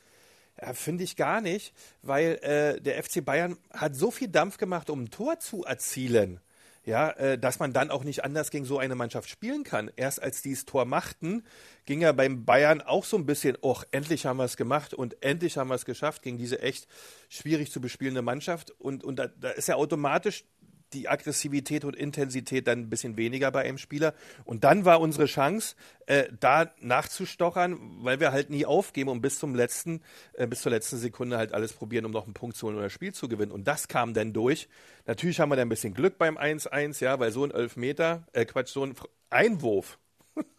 Ja, 0.60 0.75
Finde 0.75 1.02
ich 1.02 1.16
gar 1.16 1.40
nicht, 1.40 1.75
weil 2.02 2.38
äh, 2.42 2.80
der 2.80 3.02
FC 3.02 3.25
Bayern 3.25 3.56
hat 3.72 3.96
so 3.96 4.12
viel 4.12 4.28
Dampf 4.28 4.58
gemacht, 4.58 4.90
um 4.90 5.04
ein 5.04 5.10
Tor 5.10 5.40
zu 5.40 5.64
erzielen 5.64 6.40
ja, 6.84 7.10
äh, 7.10 7.38
dass 7.38 7.58
man 7.58 7.72
dann 7.72 7.90
auch 7.90 8.04
nicht 8.04 8.24
anders 8.24 8.50
gegen 8.50 8.64
so 8.64 8.78
eine 8.78 8.94
Mannschaft 8.94 9.28
spielen 9.28 9.64
kann. 9.64 9.90
Erst 9.96 10.22
als 10.22 10.42
die 10.42 10.52
das 10.52 10.64
Tor 10.64 10.84
machten, 10.84 11.44
ging 11.86 12.00
ja 12.00 12.12
beim 12.12 12.44
Bayern 12.44 12.80
auch 12.80 13.04
so 13.04 13.16
ein 13.16 13.26
bisschen, 13.26 13.56
och, 13.62 13.84
endlich 13.92 14.26
haben 14.26 14.38
wir 14.38 14.44
es 14.44 14.56
gemacht 14.56 14.94
und 14.94 15.22
endlich 15.22 15.56
haben 15.56 15.68
wir 15.68 15.74
es 15.74 15.84
geschafft 15.84 16.22
gegen 16.22 16.38
diese 16.38 16.60
echt 16.60 16.88
schwierig 17.28 17.70
zu 17.70 17.80
bespielende 17.80 18.22
Mannschaft. 18.22 18.72
Und, 18.78 19.04
und 19.04 19.16
da, 19.16 19.28
da 19.28 19.50
ist 19.50 19.68
ja 19.68 19.76
automatisch 19.76 20.44
die 20.92 21.08
Aggressivität 21.08 21.84
und 21.84 21.96
Intensität 21.96 22.66
dann 22.66 22.80
ein 22.80 22.90
bisschen 22.90 23.16
weniger 23.16 23.50
bei 23.50 23.62
einem 23.62 23.78
Spieler. 23.78 24.14
Und 24.44 24.64
dann 24.64 24.84
war 24.84 25.00
unsere 25.00 25.26
Chance, 25.26 25.75
äh, 26.06 26.25
da 26.38 26.70
nachzustochern, 26.80 27.78
weil 28.02 28.20
wir 28.20 28.32
halt 28.32 28.50
nie 28.50 28.66
aufgeben 28.66 29.11
und 29.11 29.20
bis 29.20 29.38
zum 29.38 29.54
letzten, 29.54 30.02
äh, 30.34 30.46
bis 30.46 30.62
zur 30.62 30.72
letzten 30.72 30.99
Sekunde 30.99 31.38
halt 31.38 31.52
alles 31.52 31.72
probieren, 31.72 32.04
um 32.04 32.12
noch 32.12 32.25
einen 32.25 32.34
Punkt 32.34 32.56
zu 32.56 32.66
holen 32.66 32.76
oder 32.76 32.87
das 32.87 32.92
Spiel 32.92 33.12
zu 33.12 33.28
gewinnen. 33.28 33.52
Und 33.52 33.68
das 33.68 33.88
kam 33.88 34.14
dann 34.14 34.32
durch. 34.32 34.68
Natürlich 35.06 35.40
haben 35.40 35.50
wir 35.50 35.56
dann 35.56 35.66
ein 35.66 35.70
bisschen 35.70 35.94
Glück 35.94 36.18
beim 36.18 36.37
1-1, 36.37 37.00
ja, 37.02 37.18
weil 37.18 37.32
so 37.32 37.44
ein 37.44 37.50
Elfmeter, 37.50 38.26
äh, 38.32 38.44
Quatsch, 38.44 38.68
so 38.68 38.84
ein 38.84 38.94
Einwurf, 39.30 39.99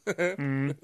mhm. 0.06 0.76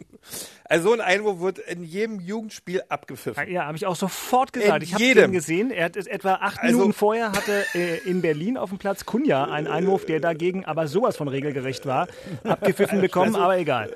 Also 0.63 0.89
so 0.89 0.93
ein 0.93 1.01
Einwurf 1.01 1.39
wird 1.39 1.59
in 1.59 1.83
jedem 1.83 2.19
Jugendspiel 2.19 2.83
abgepfiffen. 2.89 3.49
Ja, 3.49 3.65
habe 3.65 3.75
ich 3.75 3.85
auch 3.85 3.95
sofort 3.95 4.53
gesagt. 4.53 4.83
In 4.83 4.83
ich 4.83 4.93
habe 4.93 5.03
ihn 5.03 5.31
gesehen. 5.31 5.71
Er 5.71 5.85
hat 5.85 5.97
etwa 5.97 6.35
acht 6.35 6.59
also, 6.59 6.77
Minuten 6.77 6.93
vorher 6.93 7.31
hatte 7.31 7.65
äh, 7.73 7.97
in 8.09 8.21
Berlin 8.21 8.57
auf 8.57 8.69
dem 8.69 8.77
Platz 8.77 9.05
Kunja 9.05 9.45
einen 9.45 9.67
Einwurf, 9.67 10.05
der 10.05 10.19
dagegen 10.19 10.65
aber 10.65 10.87
sowas 10.87 11.17
von 11.17 11.27
regelgerecht 11.27 11.85
war, 11.85 12.07
abgepfiffen 12.43 13.01
bekommen, 13.01 13.35
also, 13.35 13.45
aber 13.45 13.57
egal. 13.57 13.91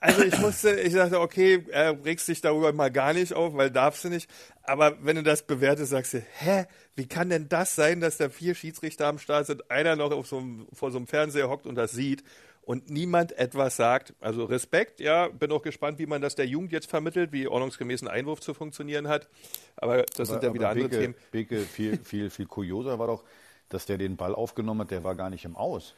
Also 0.00 0.22
ich 0.22 0.38
musste, 0.38 0.78
ich 0.80 0.94
dachte, 0.94 1.20
okay, 1.20 1.64
er 1.70 2.04
regst 2.04 2.28
dich 2.28 2.40
darüber 2.40 2.72
mal 2.72 2.90
gar 2.90 3.12
nicht 3.12 3.32
auf, 3.32 3.54
weil 3.54 3.70
darfst 3.70 4.04
du 4.04 4.08
nicht. 4.08 4.28
Aber 4.62 4.96
wenn 5.02 5.16
du 5.16 5.22
das 5.22 5.42
bewertest, 5.42 5.90
sagst 5.90 6.14
du, 6.14 6.22
hä, 6.38 6.64
wie 6.96 7.06
kann 7.06 7.28
denn 7.28 7.48
das 7.48 7.76
sein, 7.76 8.00
dass 8.00 8.16
da 8.16 8.28
vier 8.28 8.54
Schiedsrichter 8.54 9.06
am 9.06 9.18
Start 9.18 9.46
sind, 9.46 9.70
einer 9.70 9.96
noch 9.96 10.24
so 10.24 10.38
einem, 10.38 10.66
vor 10.72 10.90
so 10.90 10.96
einem 10.96 11.06
Fernseher 11.06 11.48
hockt 11.48 11.66
und 11.66 11.76
das 11.76 11.92
sieht? 11.92 12.24
Und 12.66 12.90
niemand 12.90 13.32
etwas 13.38 13.76
sagt. 13.76 14.12
Also 14.20 14.44
Respekt, 14.44 15.00
ja, 15.00 15.28
bin 15.28 15.50
auch 15.52 15.62
gespannt, 15.62 15.98
wie 15.98 16.04
man 16.06 16.20
das 16.20 16.34
der 16.34 16.46
Jugend 16.46 16.72
jetzt 16.72 16.90
vermittelt, 16.90 17.32
wie 17.32 17.48
ordnungsgemäß 17.48 18.02
ein 18.02 18.08
Einwurf 18.08 18.40
zu 18.40 18.52
funktionieren 18.52 19.08
hat. 19.08 19.28
Aber 19.76 20.02
das 20.02 20.28
Aber- 20.30 20.40
sind 20.40 20.42
ja 20.42 20.52
wieder 20.52 20.68
andere 20.68 20.88
Beke, 20.88 21.00
Themen. 21.00 21.14
Beke, 21.30 21.60
viel, 21.60 21.96
viel, 22.04 22.28
viel 22.28 22.46
kurioser 22.46 22.98
war 22.98 23.06
doch, 23.06 23.24
dass 23.70 23.86
der 23.86 23.96
den 23.96 24.16
Ball 24.16 24.34
aufgenommen 24.34 24.82
hat, 24.82 24.90
der 24.90 25.02
war 25.04 25.14
gar 25.14 25.30
nicht 25.30 25.44
im 25.46 25.56
Aus. 25.56 25.94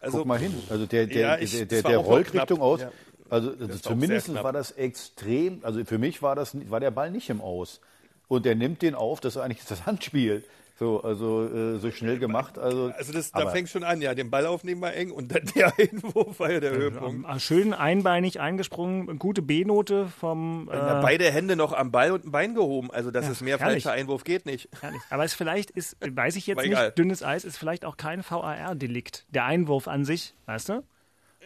Also, 0.00 0.18
Guck 0.18 0.26
mal 0.26 0.38
hin. 0.38 0.54
Also 0.70 0.86
der, 0.86 1.06
der, 1.06 1.20
Ja, 1.20 1.38
ich- 1.38 1.52
der, 1.56 1.66
der, 1.66 1.82
der 1.82 1.98
rollt. 1.98 2.32
Richtung 2.32 2.60
aus. 2.60 2.80
Ja. 2.80 2.92
Also, 3.30 3.50
also 3.60 3.78
zumindest 3.78 4.32
war 4.32 4.52
das 4.54 4.70
extrem, 4.70 5.58
also 5.62 5.84
für 5.84 5.98
mich 5.98 6.22
war 6.22 6.34
das 6.34 6.56
war 6.70 6.80
der 6.80 6.90
Ball 6.90 7.10
nicht 7.10 7.28
im 7.28 7.40
Aus. 7.42 7.80
Und 8.26 8.46
der 8.46 8.54
nimmt 8.54 8.80
den 8.82 8.94
auf, 8.94 9.20
das 9.20 9.36
ist 9.36 9.42
eigentlich 9.42 9.64
das 9.66 9.84
Handspiel. 9.84 10.44
So, 10.78 11.00
also 11.02 11.44
äh, 11.44 11.78
so 11.78 11.90
schnell 11.90 12.20
gemacht. 12.20 12.56
Also, 12.56 12.92
also 12.96 13.12
das, 13.12 13.32
da 13.32 13.48
fängt 13.48 13.68
schon 13.68 13.82
an, 13.82 14.00
ja, 14.00 14.14
den 14.14 14.30
Ball 14.30 14.46
aufnehmen 14.46 14.80
war 14.80 14.94
eng 14.94 15.10
und 15.10 15.34
dann 15.34 15.42
der 15.56 15.72
Einwurf 15.76 16.38
war 16.38 16.52
ja 16.52 16.60
der 16.60 16.70
Höhepunkt. 16.70 17.28
Ähm, 17.28 17.40
Schön 17.40 17.74
einbeinig 17.74 18.38
eingesprungen, 18.38 19.18
gute 19.18 19.42
B-Note 19.42 20.06
vom. 20.06 20.68
Ja, 20.72 21.00
Äh, 21.00 21.02
beide 21.02 21.30
Hände 21.32 21.56
noch 21.56 21.72
am 21.72 21.90
Ball 21.90 22.12
und 22.12 22.26
ein 22.26 22.30
Bein 22.30 22.54
gehoben. 22.54 22.92
Also, 22.92 23.10
dass 23.10 23.24
Ja, 23.24 23.32
es 23.32 23.40
mehr 23.40 23.58
falscher 23.58 23.90
Einwurf 23.90 24.22
geht 24.22 24.46
nicht. 24.46 24.68
Herrlich. 24.80 25.00
Aber 25.10 25.24
es 25.24 25.34
vielleicht 25.34 25.72
ist, 25.72 25.96
weiß 26.08 26.36
ich 26.36 26.46
jetzt 26.46 26.64
nicht, 26.64 26.96
dünnes 26.98 27.24
Eis 27.24 27.44
ist 27.44 27.56
vielleicht 27.56 27.84
auch 27.84 27.96
kein 27.96 28.22
VAR-Delikt. 28.22 29.26
Der 29.30 29.46
Einwurf 29.46 29.88
an 29.88 30.04
sich, 30.04 30.34
weißt 30.46 30.68
du? 30.68 30.82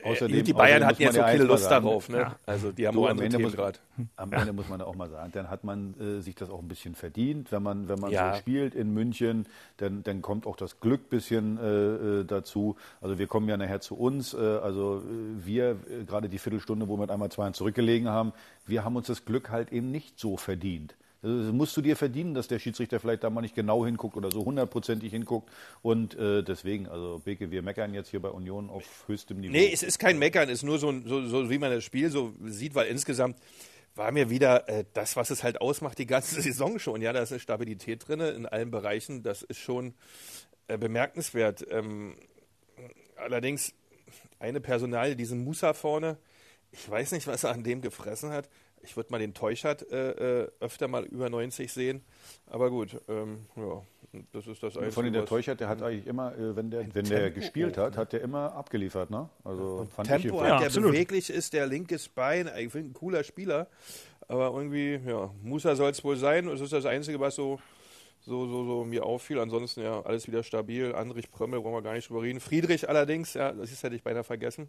Außerdem, 0.04 0.44
die 0.44 0.52
Bayern 0.52 0.84
hatten 0.86 1.02
jetzt 1.02 1.14
so 1.14 1.20
ja 1.20 1.26
keine 1.26 1.44
Lust 1.44 1.64
sagen, 1.64 1.84
darauf. 1.86 2.08
Ne? 2.08 2.18
Ja. 2.18 2.36
Also, 2.46 2.72
die 2.72 2.86
haben 2.86 2.94
Du, 2.94 3.00
auch 3.02 3.04
am 3.06 3.10
andere 3.12 3.26
Ende, 3.26 3.36
Themen 3.38 3.48
muss, 3.48 3.56
gerade. 3.56 3.78
am 4.16 4.32
Ende 4.32 4.52
muss 4.52 4.68
man 4.68 4.80
auch 4.80 4.94
mal 4.94 5.08
sagen, 5.10 5.30
dann 5.32 5.48
hat 5.50 5.64
man 5.64 5.94
äh, 6.00 6.20
sich 6.20 6.34
das 6.34 6.50
auch 6.50 6.60
ein 6.60 6.68
bisschen 6.68 6.94
verdient, 6.94 7.52
wenn 7.52 7.62
man, 7.62 7.88
wenn 7.88 7.98
man 8.00 8.10
Ja. 8.10 8.32
so 8.34 8.38
spielt 8.40 8.74
in 8.74 8.92
München, 8.92 9.46
dann, 9.76 10.02
dann 10.02 10.22
kommt 10.22 10.46
auch 10.46 10.56
das 10.56 10.80
Glück 10.80 11.02
ein 11.06 11.08
bisschen 11.10 11.58
äh, 11.58 12.20
äh, 12.20 12.24
dazu. 12.24 12.76
Also 13.00 13.18
wir 13.18 13.26
kommen 13.26 13.48
ja 13.48 13.56
nachher 13.56 13.80
zu 13.80 13.96
uns, 13.96 14.34
äh, 14.34 14.38
also 14.38 14.98
äh, 14.98 15.46
wir, 15.46 15.70
äh, 15.90 16.04
gerade 16.06 16.28
die 16.28 16.38
Viertelstunde, 16.38 16.88
wo 16.88 16.96
wir 16.96 17.02
mit 17.02 17.10
einmal 17.10 17.30
zwei 17.30 17.50
zurückgelegen 17.50 18.08
haben, 18.08 18.32
wir 18.66 18.84
haben 18.84 18.96
uns 18.96 19.06
das 19.06 19.24
Glück 19.24 19.50
halt 19.50 19.72
eben 19.72 19.90
nicht 19.90 20.18
so 20.18 20.36
verdient. 20.36 20.94
Das 21.22 21.52
musst 21.52 21.76
du 21.76 21.80
dir 21.80 21.96
verdienen, 21.96 22.34
dass 22.34 22.48
der 22.48 22.58
Schiedsrichter 22.58 22.98
vielleicht 22.98 23.22
da 23.22 23.30
mal 23.30 23.42
nicht 23.42 23.54
genau 23.54 23.86
hinguckt 23.86 24.16
oder 24.16 24.32
so 24.32 24.44
hundertprozentig 24.44 25.12
hinguckt. 25.12 25.50
Und 25.80 26.16
äh, 26.16 26.42
deswegen, 26.42 26.88
also 26.88 27.20
Beke, 27.24 27.52
wir 27.52 27.62
meckern 27.62 27.94
jetzt 27.94 28.10
hier 28.10 28.20
bei 28.20 28.28
Union 28.28 28.68
auf 28.68 29.04
höchstem 29.06 29.38
Niveau. 29.38 29.52
Nee, 29.52 29.70
es 29.72 29.84
ist 29.84 30.00
kein 30.00 30.18
Meckern, 30.18 30.48
es 30.48 30.58
ist 30.58 30.62
nur 30.64 30.80
so, 30.80 30.92
so, 31.04 31.24
so 31.26 31.48
wie 31.48 31.58
man 31.58 31.70
das 31.70 31.84
Spiel 31.84 32.10
so 32.10 32.34
sieht, 32.44 32.74
weil 32.74 32.88
insgesamt 32.88 33.36
war 33.94 34.10
mir 34.10 34.30
wieder 34.30 34.68
äh, 34.68 34.84
das, 34.94 35.14
was 35.14 35.30
es 35.30 35.44
halt 35.44 35.60
ausmacht, 35.60 35.98
die 35.98 36.06
ganze 36.06 36.40
Saison 36.42 36.80
schon. 36.80 37.00
Ja, 37.02 37.12
da 37.12 37.22
ist 37.22 37.30
eine 37.30 37.40
Stabilität 37.40 38.08
drin 38.08 38.20
in 38.20 38.46
allen 38.46 38.72
Bereichen, 38.72 39.22
das 39.22 39.42
ist 39.42 39.58
schon 39.58 39.94
äh, 40.66 40.76
bemerkenswert. 40.76 41.64
Ähm, 41.70 42.16
allerdings 43.16 43.74
eine 44.40 44.60
Personalie, 44.60 45.14
diesen 45.14 45.44
Musa 45.44 45.72
vorne, 45.72 46.18
ich 46.72 46.90
weiß 46.90 47.12
nicht, 47.12 47.26
was 47.26 47.44
er 47.44 47.52
an 47.52 47.62
dem 47.62 47.80
gefressen 47.80 48.30
hat. 48.30 48.48
Ich 48.82 48.96
würde 48.96 49.10
mal 49.10 49.18
den 49.18 49.34
Teuchert 49.34 49.90
äh, 49.90 50.42
äh, 50.42 50.48
öfter 50.60 50.88
mal 50.88 51.04
über 51.04 51.30
90 51.30 51.72
sehen. 51.72 52.02
Aber 52.46 52.70
gut, 52.70 53.00
ähm, 53.08 53.46
ja, 53.56 53.82
das 54.32 54.46
ist 54.46 54.62
das 54.62 54.76
Einzige. 54.76 54.92
Von 54.92 55.04
den 55.04 55.12
der 55.14 55.24
Teuchert, 55.24 55.60
der 55.60 55.68
hat 55.68 55.82
eigentlich 55.82 56.06
immer, 56.06 56.36
äh, 56.36 56.54
wenn 56.54 56.70
der, 56.70 56.94
wenn 56.94 57.04
der 57.06 57.30
gespielt 57.30 57.78
hat, 57.78 57.96
hat 57.96 58.12
der 58.12 58.20
immer 58.20 58.52
abgeliefert, 58.54 59.10
ne? 59.10 59.28
Also 59.44 59.86
fand 59.94 60.08
Tempo 60.08 60.36
ich 60.36 60.40
hat, 60.42 60.48
Ja, 60.48 60.58
der 60.58 60.66
absolut. 60.66 60.90
beweglich 60.92 61.30
ist, 61.30 61.52
der 61.52 61.66
linkes 61.66 62.08
Bein, 62.08 62.50
ich 62.58 62.70
finde 62.72 62.90
ein 62.90 62.92
cooler 62.92 63.24
Spieler, 63.24 63.68
aber 64.28 64.52
irgendwie, 64.54 65.00
ja, 65.08 65.30
Musa 65.42 65.74
soll 65.76 65.90
es 65.90 66.04
wohl 66.04 66.16
sein, 66.16 66.48
es 66.48 66.60
ist 66.60 66.72
das 66.72 66.84
Einzige, 66.84 67.20
was 67.20 67.36
so, 67.36 67.58
so, 68.20 68.46
so, 68.46 68.64
so 68.66 68.84
mir 68.84 69.04
auffiel, 69.04 69.38
ansonsten 69.38 69.82
ja, 69.82 70.02
alles 70.02 70.26
wieder 70.26 70.42
stabil, 70.42 70.94
Andrich 70.94 71.30
Prömmel, 71.30 71.60
brauchen 71.60 71.74
wir 71.74 71.82
gar 71.82 71.94
nicht 71.94 72.08
drüber 72.08 72.22
reden, 72.22 72.40
Friedrich 72.40 72.88
allerdings, 72.88 73.34
ja, 73.34 73.52
das 73.52 73.72
ist 73.72 73.82
hätte 73.82 73.96
ich 73.96 74.02
beinahe 74.02 74.24
vergessen, 74.24 74.68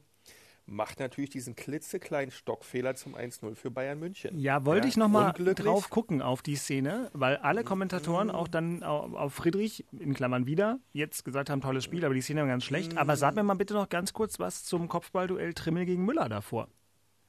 macht 0.65 0.99
natürlich 0.99 1.29
diesen 1.29 1.55
klitzekleinen 1.55 2.31
Stockfehler 2.31 2.95
zum 2.95 3.15
1-0 3.15 3.55
für 3.55 3.69
Bayern 3.69 3.99
München. 3.99 4.37
Ja, 4.39 4.65
wollte 4.65 4.87
ich 4.87 4.95
nochmal 4.97 5.33
drauf 5.33 5.89
gucken 5.89 6.21
auf 6.21 6.41
die 6.41 6.55
Szene, 6.55 7.09
weil 7.13 7.37
alle 7.37 7.63
Kommentatoren 7.63 8.31
auch 8.31 8.47
dann 8.47 8.81
au- 8.83 9.15
auf 9.17 9.33
Friedrich, 9.33 9.85
in 9.91 10.13
Klammern 10.13 10.45
wieder, 10.45 10.79
jetzt 10.93 11.25
gesagt 11.25 11.49
haben, 11.49 11.59
tolles 11.61 11.83
Spiel, 11.83 12.05
aber 12.05 12.13
die 12.13 12.21
Szene 12.21 12.41
war 12.41 12.47
ganz 12.47 12.63
schlecht. 12.63 12.97
Aber 12.97 13.17
sag 13.17 13.35
mir 13.35 13.43
mal 13.43 13.55
bitte 13.55 13.73
noch 13.73 13.89
ganz 13.89 14.13
kurz 14.13 14.39
was 14.39 14.63
zum 14.63 14.87
Kopfballduell 14.87 15.53
Trimmel 15.53 15.85
gegen 15.85 16.05
Müller 16.05 16.29
davor. 16.29 16.69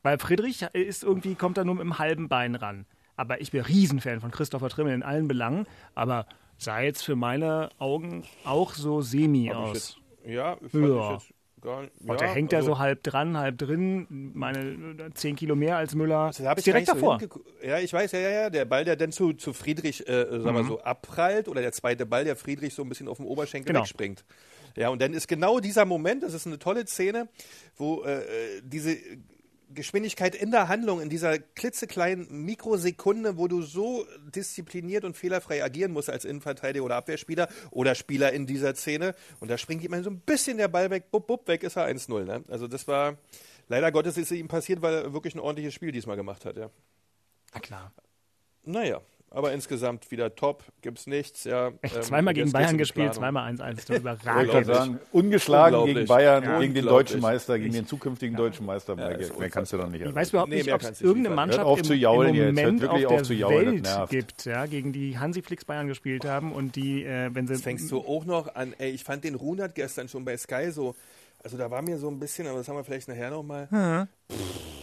Weil 0.02 0.18
Friedrich 0.18 0.62
ist 0.72 1.02
irgendwie, 1.02 1.34
kommt 1.34 1.56
da 1.56 1.64
nur 1.64 1.74
mit 1.74 1.82
dem 1.84 1.98
halben 1.98 2.28
Bein 2.28 2.54
ran. 2.54 2.86
Aber 3.16 3.40
ich 3.40 3.50
bin 3.52 3.62
Riesenfan 3.62 4.20
von 4.20 4.30
Christopher 4.30 4.68
Trimmel 4.68 4.92
in 4.94 5.02
allen 5.02 5.28
Belangen, 5.28 5.66
aber 5.94 6.26
sah 6.58 6.80
jetzt 6.80 7.02
für 7.02 7.16
meine 7.16 7.70
Augen 7.78 8.24
auch 8.44 8.74
so 8.74 9.00
semi 9.02 9.46
Hab 9.46 9.56
aus. 9.56 9.98
jetzt, 10.24 10.30
ja, 10.32 10.56
fand 10.56 10.72
Ja. 10.74 11.14
ich 11.16 11.22
jetzt 11.22 11.34
gar. 11.64 11.78
Und 11.80 11.90
ja, 12.06 12.14
der 12.16 12.28
hängt 12.28 12.52
da 12.52 12.58
also- 12.58 12.74
so 12.74 12.78
halb 12.78 13.02
dran, 13.02 13.36
halb 13.36 13.58
drin, 13.58 14.06
meine 14.34 14.60
äh, 15.08 15.10
10 15.14 15.34
Kilo 15.34 15.56
mehr 15.56 15.76
als 15.76 15.94
Müller. 15.96 16.28
Das 16.28 16.40
hab 16.46 16.56
Ist 16.58 16.66
ich 16.66 16.72
direkt 16.72 16.88
davor. 16.88 17.18
So 17.20 17.40
ja, 17.66 17.78
ich 17.80 17.92
weiß, 17.92 18.12
ja, 18.12 18.20
ja, 18.20 18.30
ja. 18.30 18.50
Der 18.50 18.64
Ball, 18.64 18.84
der 18.84 18.94
dann 18.94 19.10
zu, 19.10 19.32
zu 19.32 19.52
Friedrich, 19.52 20.08
äh, 20.08 20.26
sagen 20.30 20.42
Mhm. 20.44 20.54
wir 20.54 20.64
so, 20.64 20.80
abprallt, 20.80 21.48
oder 21.48 21.60
der 21.60 21.72
zweite 21.72 22.06
Ball, 22.06 22.24
der 22.24 22.36
Friedrich 22.36 22.74
so 22.74 22.82
ein 22.82 22.88
bisschen 22.88 23.08
auf 23.08 23.16
dem 23.16 23.26
Oberschenkel 23.26 23.68
Genau. 23.72 23.80
wegspringt. 23.80 24.24
Ja, 24.76 24.88
und 24.90 25.00
dann 25.02 25.12
ist 25.12 25.26
genau 25.28 25.58
dieser 25.60 25.84
Moment, 25.84 26.22
das 26.22 26.34
ist 26.34 26.46
eine 26.46 26.58
tolle 26.58 26.86
Szene, 26.86 27.28
wo 27.76 28.02
äh, 28.04 28.18
äh, 28.18 28.62
diese 28.62 28.96
Geschwindigkeit 29.74 30.34
in 30.34 30.50
der 30.50 30.68
Handlung, 30.68 31.00
in 31.00 31.08
dieser 31.08 31.38
klitzekleinen 31.38 32.44
Mikrosekunde, 32.44 33.36
wo 33.36 33.48
du 33.48 33.62
so 33.62 34.06
diszipliniert 34.34 35.04
und 35.04 35.16
fehlerfrei 35.16 35.62
agieren 35.62 35.92
musst 35.92 36.10
als 36.10 36.24
Innenverteidiger 36.24 36.84
oder 36.84 36.96
Abwehrspieler 36.96 37.48
oder 37.70 37.94
Spieler 37.94 38.32
in 38.32 38.46
dieser 38.46 38.74
Szene. 38.74 39.14
Und 39.40 39.50
da 39.50 39.58
springt 39.58 39.82
jemand 39.82 40.04
so 40.04 40.10
ein 40.10 40.20
bisschen 40.20 40.58
der 40.58 40.68
Ball 40.68 40.90
weg, 40.90 41.10
bupp, 41.10 41.26
bupp, 41.26 41.48
weg 41.48 41.62
ist 41.62 41.76
er 41.76 41.86
1-0. 41.88 42.24
Ne? 42.24 42.44
Also 42.48 42.68
das 42.68 42.88
war, 42.88 43.16
leider 43.68 43.92
Gottes 43.92 44.16
ist 44.16 44.30
es 44.30 44.38
ihm 44.38 44.48
passiert, 44.48 44.82
weil 44.82 44.94
er 44.94 45.12
wirklich 45.12 45.34
ein 45.34 45.40
ordentliches 45.40 45.74
Spiel 45.74 45.92
diesmal 45.92 46.16
gemacht 46.16 46.44
hat, 46.44 46.56
ja. 46.56 46.70
Na 47.52 47.60
klar. 47.60 47.92
Naja, 48.64 49.00
aber 49.30 49.52
insgesamt 49.52 50.10
wieder 50.12 50.34
top, 50.36 50.62
gibt's 50.80 51.06
nichts, 51.08 51.42
ja. 51.44 51.72
Echt, 51.82 51.96
Ähm, 51.96 52.02
zweimal 52.02 52.34
gegen 52.34 52.52
Bayern 52.52 52.78
gespielt, 52.78 53.14
zweimal 53.14 53.50
1-1. 53.52 53.74
Das 53.74 53.88
Ich 53.90 53.96
überragend. 53.96 54.66
sagen, 54.66 55.00
ungeschlagen 55.10 55.84
gegen 55.86 56.06
Bayern, 56.06 56.44
Ja. 56.44 56.58
gegen 56.60 56.74
den 56.74 56.84
deutschen 56.86 57.20
Meister, 57.20 57.58
gegen 57.58 57.72
den 57.74 57.86
zukünftigen 57.86 58.36
deutschen 58.36 58.64
Meister. 58.64 58.94
mehr, 58.94 59.18
ist 59.18 59.36
mehr 59.38 59.50
kannst 59.50 59.72
du 59.72 59.76
doch 59.78 59.88
nicht. 59.88 60.04
Ich 60.06 60.14
weiß 60.14 60.28
überhaupt 60.30 60.50
Nee, 60.50 60.56
nicht, 60.58 60.72
ob 60.72 60.82
es 60.82 61.00
irgendeine. 61.00 61.34
Mannschaft 61.34 61.64
auf 61.66 61.78
im, 61.78 61.84
zu 61.84 61.94
jaulen 61.94 62.34
im 62.34 62.56
jetzt, 62.56 62.62
hört 62.62 62.72
Moment 62.72 62.84
auf 62.84 63.04
auf 63.06 63.16
der 63.16 63.22
zu 63.24 63.34
jaulen, 63.34 63.64
das 63.64 63.74
Welt 63.74 63.82
nervt. 63.82 64.10
gibt, 64.10 64.44
ja, 64.44 64.66
gegen 64.66 64.92
die 64.92 65.18
Hansiflix 65.18 65.64
Bayern 65.64 65.88
gespielt 65.88 66.24
haben 66.24 66.52
und 66.52 66.76
die, 66.76 67.02
äh, 67.04 67.30
wenn 67.34 67.46
sie... 67.48 67.54
Jetzt 67.54 67.64
fängst 67.64 67.90
du 67.90 67.98
auch 68.00 68.24
noch 68.24 68.54
an, 68.54 68.72
ey, 68.78 68.90
ich 68.90 69.02
fand 69.02 69.24
den 69.24 69.34
Runert 69.34 69.74
gestern 69.74 70.08
schon 70.08 70.24
bei 70.24 70.36
Sky 70.36 70.70
so, 70.70 70.94
also 71.44 71.58
da 71.58 71.70
war 71.70 71.82
mir 71.82 71.98
so 71.98 72.08
ein 72.08 72.18
bisschen, 72.18 72.46
aber 72.46 72.58
das 72.58 72.68
haben 72.68 72.76
wir 72.76 72.84
vielleicht 72.84 73.06
nachher 73.06 73.30
nochmal, 73.30 73.68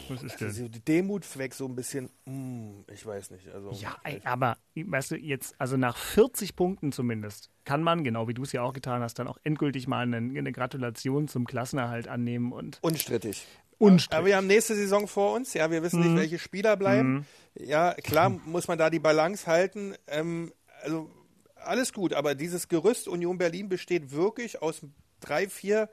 Was 0.09 0.23
ist 0.23 0.41
also 0.41 0.67
die 0.67 0.79
Demut 0.79 1.25
weg, 1.37 1.55
so 1.55 1.65
ein 1.65 1.75
bisschen, 1.75 2.09
mm, 2.25 2.81
ich 2.93 3.05
weiß 3.05 3.31
nicht. 3.31 3.47
Also, 3.49 3.71
Ja, 3.71 3.97
ey, 4.03 4.21
aber 4.23 4.57
weißt 4.75 5.11
du, 5.11 5.15
jetzt, 5.15 5.55
also 5.57 5.75
nach 5.75 5.97
40 5.97 6.55
Punkten 6.55 6.91
zumindest, 6.91 7.49
kann 7.65 7.81
man, 7.81 8.03
genau 8.03 8.27
wie 8.27 8.33
du 8.33 8.43
es 8.43 8.51
ja 8.51 8.61
auch 8.61 8.73
getan 8.73 9.01
hast, 9.01 9.15
dann 9.19 9.27
auch 9.27 9.37
endgültig 9.43 9.87
mal 9.87 10.01
eine, 10.01 10.17
eine 10.17 10.51
Gratulation 10.51 11.27
zum 11.27 11.45
Klassenerhalt 11.47 12.07
annehmen 12.07 12.51
und 12.51 12.77
Unstrittig. 12.81 13.47
Unstrittig. 13.79 14.15
Aber 14.15 14.27
wir 14.27 14.37
haben 14.37 14.47
nächste 14.47 14.75
Saison 14.75 15.07
vor 15.07 15.33
uns. 15.33 15.55
Ja, 15.55 15.71
wir 15.71 15.81
wissen 15.81 16.01
nicht, 16.01 16.15
welche 16.15 16.37
Spieler 16.37 16.77
bleiben. 16.77 17.25
Ja, 17.55 17.95
klar 17.95 18.29
muss 18.29 18.67
man 18.67 18.77
da 18.77 18.91
die 18.91 18.99
Balance 18.99 19.47
halten. 19.47 19.95
Ähm, 20.05 20.53
also 20.83 21.09
alles 21.55 21.91
gut, 21.91 22.13
aber 22.13 22.35
dieses 22.35 22.67
Gerüst 22.67 23.07
Union 23.07 23.39
Berlin 23.39 23.69
besteht 23.69 24.11
wirklich 24.11 24.61
aus 24.61 24.81
drei, 25.19 25.47
vier 25.49 25.89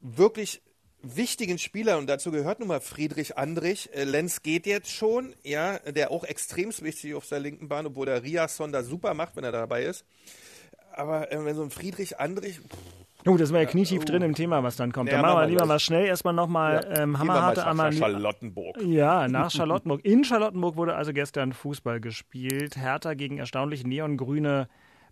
wirklich 0.00 0.62
wichtigen 1.02 1.58
Spielern 1.58 2.00
und 2.00 2.06
dazu 2.08 2.30
gehört 2.30 2.58
nun 2.58 2.68
mal 2.68 2.80
Friedrich 2.80 3.38
Andrich. 3.38 3.90
Äh, 3.94 4.04
Lenz 4.04 4.42
geht 4.42 4.66
jetzt 4.66 4.90
schon, 4.90 5.34
ja, 5.44 5.78
der 5.78 6.10
auch 6.10 6.24
extrem 6.24 6.70
wichtig 6.80 7.14
auf 7.14 7.28
der 7.28 7.40
linken 7.40 7.68
Bahn, 7.68 7.86
obwohl 7.86 8.06
der 8.06 8.22
Riasson 8.22 8.72
da 8.72 8.82
super 8.82 9.14
macht, 9.14 9.36
wenn 9.36 9.44
er 9.44 9.52
dabei 9.52 9.84
ist. 9.84 10.04
Aber 10.92 11.30
äh, 11.30 11.44
wenn 11.44 11.54
so 11.54 11.62
ein 11.62 11.70
Friedrich 11.70 12.18
Andrich, 12.18 12.60
Oh, 13.26 13.36
das 13.36 13.52
war 13.52 13.60
ja 13.60 13.66
knietief 13.66 14.04
drin 14.04 14.22
im 14.22 14.34
Thema, 14.34 14.62
was 14.62 14.76
dann 14.76 14.92
kommt. 14.92 15.10
Ja, 15.10 15.16
dann 15.16 15.26
machen 15.26 15.40
wir 15.42 15.46
lieber 15.48 15.66
mal 15.66 15.80
schnell 15.80 16.06
erstmal 16.06 16.32
nochmal 16.32 16.86
ähm, 16.88 16.94
wir 16.94 17.06
mal 17.06 17.18
hammerharte 17.18 17.60
nach 17.60 17.66
Analyse. 17.66 18.00
Charlottenburg. 18.00 18.82
Ja, 18.82 19.28
nach 19.28 19.50
Charlottenburg. 19.54 20.04
In 20.04 20.24
Charlottenburg 20.24 20.76
wurde 20.76 20.94
also 20.94 21.12
gestern 21.12 21.52
Fußball 21.52 22.00
gespielt. 22.00 22.76
Hertha 22.76 23.14
gegen 23.14 23.38
erstaunlich 23.38 23.84
neongrüne 23.84 24.68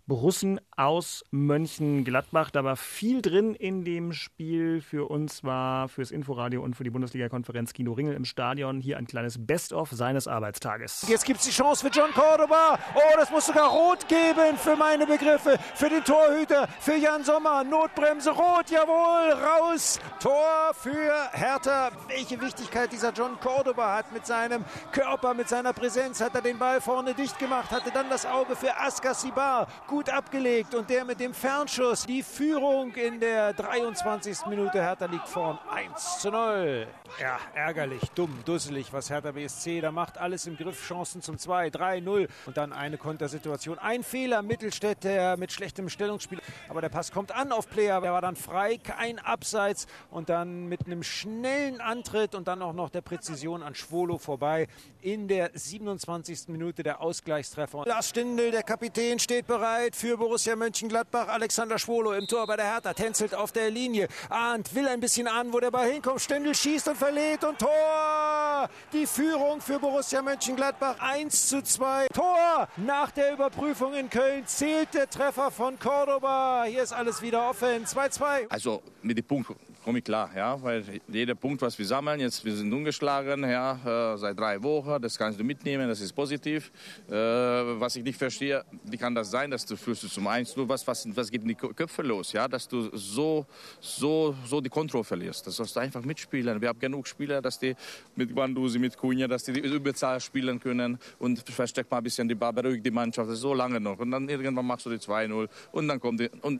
Borussen 0.07 0.61
aus 0.77 1.25
Mönchengladbach. 1.31 2.49
Da 2.49 2.63
war 2.63 2.77
viel 2.77 3.21
drin 3.21 3.53
in 3.53 3.83
dem 3.83 4.13
Spiel. 4.13 4.79
Für 4.79 5.09
uns 5.11 5.43
war 5.43 5.89
fürs 5.89 6.11
Inforadio 6.11 6.63
und 6.63 6.77
für 6.77 6.85
die 6.85 6.89
Bundesliga-Konferenz 6.91 7.73
Kino 7.73 7.91
Ringel 7.91 8.13
im 8.13 8.23
Stadion 8.23 8.79
hier 8.79 8.97
ein 8.97 9.05
kleines 9.05 9.45
Best-of 9.45 9.91
seines 9.91 10.25
Arbeitstages. 10.29 11.05
Jetzt 11.09 11.25
gibt 11.25 11.41
es 11.41 11.47
die 11.47 11.51
Chance 11.51 11.85
für 11.85 11.91
John 11.91 12.11
Cordoba. 12.13 12.79
Oh, 12.95 13.17
das 13.17 13.29
muss 13.31 13.47
sogar 13.47 13.69
rot 13.69 14.07
geben 14.07 14.55
für 14.57 14.77
meine 14.77 15.05
Begriffe. 15.05 15.57
Für 15.75 15.89
den 15.89 16.05
Torhüter, 16.05 16.69
für 16.79 16.95
Jan 16.95 17.25
Sommer. 17.25 17.65
Notbremse 17.65 18.31
rot, 18.31 18.69
jawohl, 18.69 19.33
raus. 19.33 19.99
Tor 20.21 20.73
für 20.73 21.11
Hertha. 21.33 21.91
Welche 22.07 22.39
Wichtigkeit 22.39 22.93
dieser 22.93 23.11
John 23.11 23.37
Cordoba 23.41 23.97
hat 23.97 24.13
mit 24.13 24.25
seinem 24.25 24.63
Körper, 24.93 25.33
mit 25.33 25.49
seiner 25.49 25.73
Präsenz. 25.73 26.21
Hat 26.21 26.33
er 26.33 26.41
den 26.41 26.57
Ball 26.57 26.79
vorne 26.79 27.13
dicht 27.13 27.37
gemacht, 27.39 27.71
hatte 27.71 27.91
dann 27.91 28.09
das 28.09 28.25
Auge 28.25 28.55
für 28.55 28.73
Askar 28.79 29.13
Sibar. 29.13 29.67
Gut 29.87 29.96
gut 29.97 30.11
abgelegt 30.11 30.75
und 30.75 30.91
der 30.91 31.05
mit 31.05 31.19
dem 31.19 31.33
Fernschuss. 31.33 32.05
Die 32.05 32.21
Führung 32.21 32.93
in 32.93 33.19
der 33.19 33.51
23. 33.53 34.45
Minute. 34.45 34.79
Hertha 34.79 35.07
liegt 35.07 35.27
vorn 35.27 35.57
1 35.71 36.19
zu 36.19 36.29
0. 36.29 36.85
Ja, 37.19 37.39
ärgerlich, 37.55 38.03
dumm, 38.13 38.43
dusselig, 38.45 38.93
was 38.93 39.09
Hertha 39.09 39.31
BSC 39.31 39.81
da 39.81 39.91
macht. 39.91 40.19
Alles 40.19 40.45
im 40.45 40.55
Griff, 40.55 40.85
Chancen 40.87 41.23
zum 41.23 41.39
2, 41.39 41.71
3, 41.71 42.01
0 42.01 42.27
und 42.45 42.57
dann 42.57 42.73
eine 42.73 42.99
Kontersituation. 42.99 43.79
Ein 43.79 44.03
Fehler, 44.03 44.43
Mittelstädt, 44.43 45.03
der 45.03 45.35
mit 45.35 45.51
schlechtem 45.51 45.89
Stellungsspiel. 45.89 46.41
Aber 46.69 46.81
der 46.81 46.89
Pass 46.89 47.11
kommt 47.11 47.31
an 47.31 47.51
auf 47.51 47.67
Player, 47.67 47.99
der 47.99 48.13
war 48.13 48.21
dann 48.21 48.35
frei, 48.35 48.77
kein 48.77 49.17
Abseits 49.17 49.87
und 50.11 50.29
dann 50.29 50.67
mit 50.67 50.85
einem 50.85 51.01
schnellen 51.01 51.81
Antritt 51.81 52.35
und 52.35 52.47
dann 52.47 52.61
auch 52.61 52.73
noch 52.73 52.91
der 52.91 53.01
Präzision 53.01 53.63
an 53.63 53.73
Schwolo 53.73 54.19
vorbei. 54.19 54.67
In 55.01 55.27
der 55.27 55.49
27. 55.55 56.49
Minute 56.49 56.83
der 56.83 57.01
Ausgleichstreffer. 57.01 57.85
Lars 57.87 58.09
Stindl, 58.09 58.51
der 58.51 58.61
Kapitän, 58.61 59.17
steht 59.17 59.47
bereit 59.47 59.86
für 59.95 60.17
Borussia 60.17 60.55
Mönchengladbach. 60.55 61.27
Alexander 61.27 61.79
Schwolo 61.79 62.13
im 62.13 62.27
Tor 62.27 62.47
bei 62.47 62.55
der 62.55 62.65
Hertha, 62.65 62.93
tänzelt 62.93 63.33
auf 63.33 63.51
der 63.51 63.69
Linie. 63.69 64.07
Ahnt, 64.29 64.73
will 64.75 64.87
ein 64.87 64.99
bisschen 64.99 65.27
ahnen, 65.27 65.53
wo 65.53 65.59
der 65.59 65.71
Ball 65.71 65.91
hinkommt. 65.91 66.21
Stindl 66.21 66.53
schießt 66.53 66.87
und 66.89 66.97
verlegt 66.97 67.43
und 67.43 67.59
Tor! 67.59 68.69
Die 68.93 69.05
Führung 69.05 69.61
für 69.61 69.79
Borussia 69.79 70.21
Mönchengladbach 70.21 70.95
1 70.99 71.47
zu 71.47 71.63
2. 71.63 72.07
Tor! 72.13 72.67
Nach 72.77 73.11
der 73.11 73.33
Überprüfung 73.33 73.93
in 73.93 74.09
Köln 74.09 74.45
zählt 74.47 74.93
der 74.93 75.09
Treffer 75.09 75.51
von 75.51 75.77
Cordoba. 75.79 76.63
Hier 76.65 76.83
ist 76.83 76.93
alles 76.93 77.21
wieder 77.21 77.49
offen. 77.49 77.85
2-2. 77.85 78.47
Also 78.49 78.81
mit 79.01 79.17
dem 79.17 79.25
Punkt 79.25 79.49
komme 79.87 79.99
ich 79.99 80.03
klar, 80.03 80.29
ja, 80.35 80.61
weil 80.61 80.83
jeder 81.07 81.33
Punkt, 81.33 81.61
was 81.61 81.79
wir 81.79 81.85
sammeln, 81.85 82.19
jetzt 82.19 82.43
wir 82.43 82.53
sind 82.53 82.73
ungeschlagen, 82.73 83.49
ja, 83.49 84.13
äh, 84.13 84.17
seit 84.17 84.37
drei 84.37 84.61
Wochen, 84.61 85.01
das 85.01 85.17
kannst 85.17 85.39
du 85.39 85.45
mitnehmen, 85.45 85.87
das 85.87 86.01
ist 86.01 86.11
positiv. 86.11 86.73
Äh, 87.09 87.13
was 87.13 87.95
ich 87.95 88.03
nicht 88.03 88.17
verstehe, 88.17 88.65
wie 88.83 88.97
kann 88.97 89.15
das 89.15 89.31
sein, 89.31 89.49
dass 89.49 89.65
du 89.65 89.77
führst 89.77 90.03
du 90.03 90.09
zum 90.09 90.27
1 90.27 90.55
was, 90.57 90.85
was, 90.85 91.07
was 91.15 91.31
geht 91.31 91.41
in 91.43 91.47
die 91.47 91.55
Köpfe 91.55 92.01
los, 92.01 92.33
ja, 92.33 92.49
dass 92.49 92.67
du 92.67 92.89
so, 92.97 93.45
so, 93.79 94.35
so 94.45 94.59
die 94.59 94.67
Kontrolle 94.67 95.05
verlierst. 95.05 95.47
Das 95.47 95.55
sollst 95.55 95.77
du 95.77 95.79
einfach 95.79 96.03
mitspielen. 96.03 96.59
Wir 96.59 96.67
haben 96.67 96.79
genug 96.79 97.07
Spieler, 97.07 97.41
dass 97.41 97.57
die 97.57 97.73
mit 98.17 98.35
Guandusi, 98.35 98.79
mit 98.79 98.97
Cunha, 98.97 99.25
dass 99.25 99.45
die 99.45 99.53
die 99.53 99.61
Überzahl 99.61 100.19
spielen 100.19 100.59
können 100.59 100.99
und 101.17 101.39
versteckt 101.49 101.89
mal 101.89 101.99
ein 101.99 102.03
bisschen 102.03 102.27
die 102.27 102.35
Bar, 102.35 102.51
beruhigt 102.51 102.85
die 102.85 102.91
Mannschaft, 102.91 103.31
so 103.31 103.53
lange 103.53 103.79
noch. 103.79 103.99
Und 103.99 104.11
dann 104.11 104.27
irgendwann 104.27 104.65
machst 104.65 104.85
du 104.85 104.89
die 104.89 104.97
2-0 104.97 105.47
und 105.71 105.87
dann 105.87 106.01
kommt 106.01 106.19
die, 106.19 106.29
und 106.41 106.59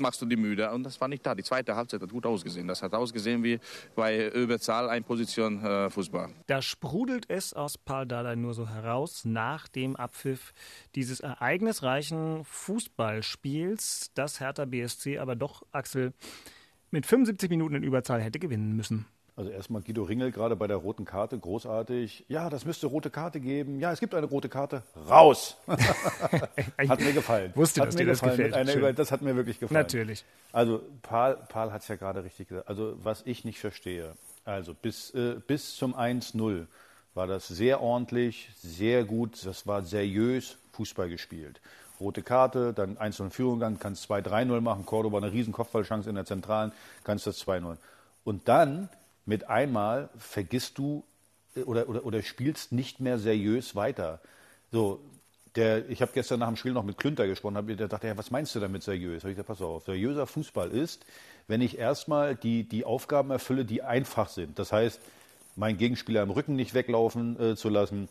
machst 0.00 0.20
du 0.22 0.26
die 0.26 0.36
müde. 0.36 0.70
Und 0.70 0.84
das 0.84 1.00
war 1.00 1.08
nicht 1.08 1.24
da. 1.24 1.34
Die 1.34 1.42
zweite 1.42 1.76
Halbzeit 1.76 2.00
hat 2.00 2.10
gut 2.10 2.26
ausgesehen. 2.26 2.68
Das 2.68 2.82
hat 2.82 2.94
ausgesehen 2.94 3.42
wie 3.42 3.60
bei 3.94 4.28
Überzahl 4.30 4.88
ein 4.88 5.04
Position 5.04 5.64
äh, 5.64 5.90
Fußball. 5.90 6.30
Da 6.46 6.62
sprudelt 6.62 7.26
es 7.28 7.52
aus 7.52 7.78
Paul 7.78 8.06
Dardai 8.06 8.36
nur 8.36 8.54
so 8.54 8.68
heraus 8.68 9.24
nach 9.24 9.68
dem 9.68 9.96
Abpfiff 9.96 10.52
dieses 10.94 11.20
ereignisreichen 11.20 12.44
Fußballspiels, 12.44 14.10
das 14.14 14.40
Hertha 14.40 14.64
BSC 14.64 15.18
aber 15.18 15.36
doch, 15.36 15.62
Axel, 15.72 16.12
mit 16.90 17.06
75 17.06 17.50
Minuten 17.50 17.74
in 17.74 17.82
Überzahl 17.82 18.22
hätte 18.22 18.38
gewinnen 18.38 18.74
müssen. 18.74 19.06
Also 19.38 19.52
erstmal 19.52 19.82
Guido 19.82 20.02
Ringel 20.02 20.32
gerade 20.32 20.56
bei 20.56 20.66
der 20.66 20.78
roten 20.78 21.04
Karte, 21.04 21.38
großartig. 21.38 22.24
Ja, 22.26 22.50
das 22.50 22.64
müsste 22.64 22.88
rote 22.88 23.08
Karte 23.08 23.38
geben. 23.38 23.78
Ja, 23.78 23.92
es 23.92 24.00
gibt 24.00 24.12
eine 24.12 24.26
rote 24.26 24.48
Karte. 24.48 24.82
Raus! 25.08 25.56
hat 25.68 26.98
mir 26.98 27.12
gefallen. 27.12 27.52
Wusste, 27.54 27.80
hat 27.80 27.86
dass 27.86 27.94
mir 27.94 28.00
dir 28.00 28.06
das 28.10 28.18
gefallen. 28.18 28.36
gefällt. 28.36 28.54
Einer 28.54 28.74
Über 28.74 28.92
das 28.92 29.12
hat 29.12 29.22
mir 29.22 29.36
wirklich 29.36 29.60
gefallen. 29.60 29.78
Natürlich. 29.78 30.24
Also 30.50 30.82
Paul, 31.02 31.38
Paul 31.48 31.70
hat 31.70 31.82
es 31.82 31.88
ja 31.88 31.94
gerade 31.94 32.24
richtig 32.24 32.48
gesagt. 32.48 32.66
Also 32.68 32.96
was 33.04 33.22
ich 33.26 33.44
nicht 33.44 33.60
verstehe, 33.60 34.14
also 34.44 34.74
bis, 34.74 35.14
äh, 35.14 35.36
bis 35.46 35.76
zum 35.76 35.94
1-0 35.94 36.66
war 37.14 37.28
das 37.28 37.46
sehr 37.46 37.80
ordentlich, 37.80 38.50
sehr 38.56 39.04
gut, 39.04 39.46
das 39.46 39.68
war 39.68 39.82
seriös 39.82 40.58
Fußball 40.72 41.08
gespielt. 41.08 41.60
Rote 42.00 42.22
Karte, 42.22 42.72
dann 42.72 42.96
1-0 42.96 43.26
in 43.26 43.30
Führung 43.30 43.60
gegangen, 43.60 43.78
kannst 43.78 44.10
2-3-0 44.10 44.60
machen, 44.60 44.84
Cordoba 44.84 45.18
eine 45.18 45.30
riesen 45.30 45.52
Kopfballchance 45.52 46.08
in 46.08 46.16
der 46.16 46.24
Zentralen, 46.24 46.72
kannst 47.04 47.28
das 47.28 47.46
2-0. 47.46 47.76
Und 48.24 48.48
dann 48.48 48.88
mit 49.28 49.48
einmal 49.48 50.08
vergisst 50.16 50.78
du 50.78 51.04
äh, 51.54 51.60
oder, 51.60 51.88
oder, 51.88 52.04
oder 52.04 52.22
spielst 52.22 52.72
nicht 52.72 52.98
mehr 52.98 53.18
seriös 53.18 53.76
weiter. 53.76 54.20
So, 54.72 55.00
der, 55.54 55.88
ich 55.90 56.00
habe 56.00 56.12
gestern 56.14 56.40
nach 56.40 56.48
dem 56.48 56.56
Spiel 56.56 56.72
noch 56.72 56.82
mit 56.82 56.96
Klünter 56.96 57.26
gesprochen, 57.26 57.56
hab, 57.56 57.66
der 57.66 57.88
dachte, 57.88 58.06
ja, 58.06 58.16
was 58.16 58.30
meinst 58.30 58.54
du 58.54 58.60
damit 58.60 58.82
seriös? 58.82 59.22
Hab 59.22 59.30
ich 59.30 59.36
gesagt, 59.36 59.48
pass 59.48 59.60
auf, 59.60 59.84
seriöser 59.84 60.26
Fußball 60.26 60.70
ist, 60.70 61.04
wenn 61.46 61.60
ich 61.60 61.78
erstmal 61.78 62.36
die, 62.36 62.64
die 62.64 62.84
Aufgaben 62.84 63.30
erfülle, 63.30 63.66
die 63.66 63.82
einfach 63.82 64.28
sind. 64.28 64.58
Das 64.58 64.72
heißt, 64.72 64.98
meinen 65.56 65.76
Gegenspieler 65.76 66.22
im 66.22 66.30
Rücken 66.30 66.56
nicht 66.56 66.72
weglaufen 66.72 67.38
äh, 67.38 67.56
zu 67.56 67.68
lassen, 67.68 68.08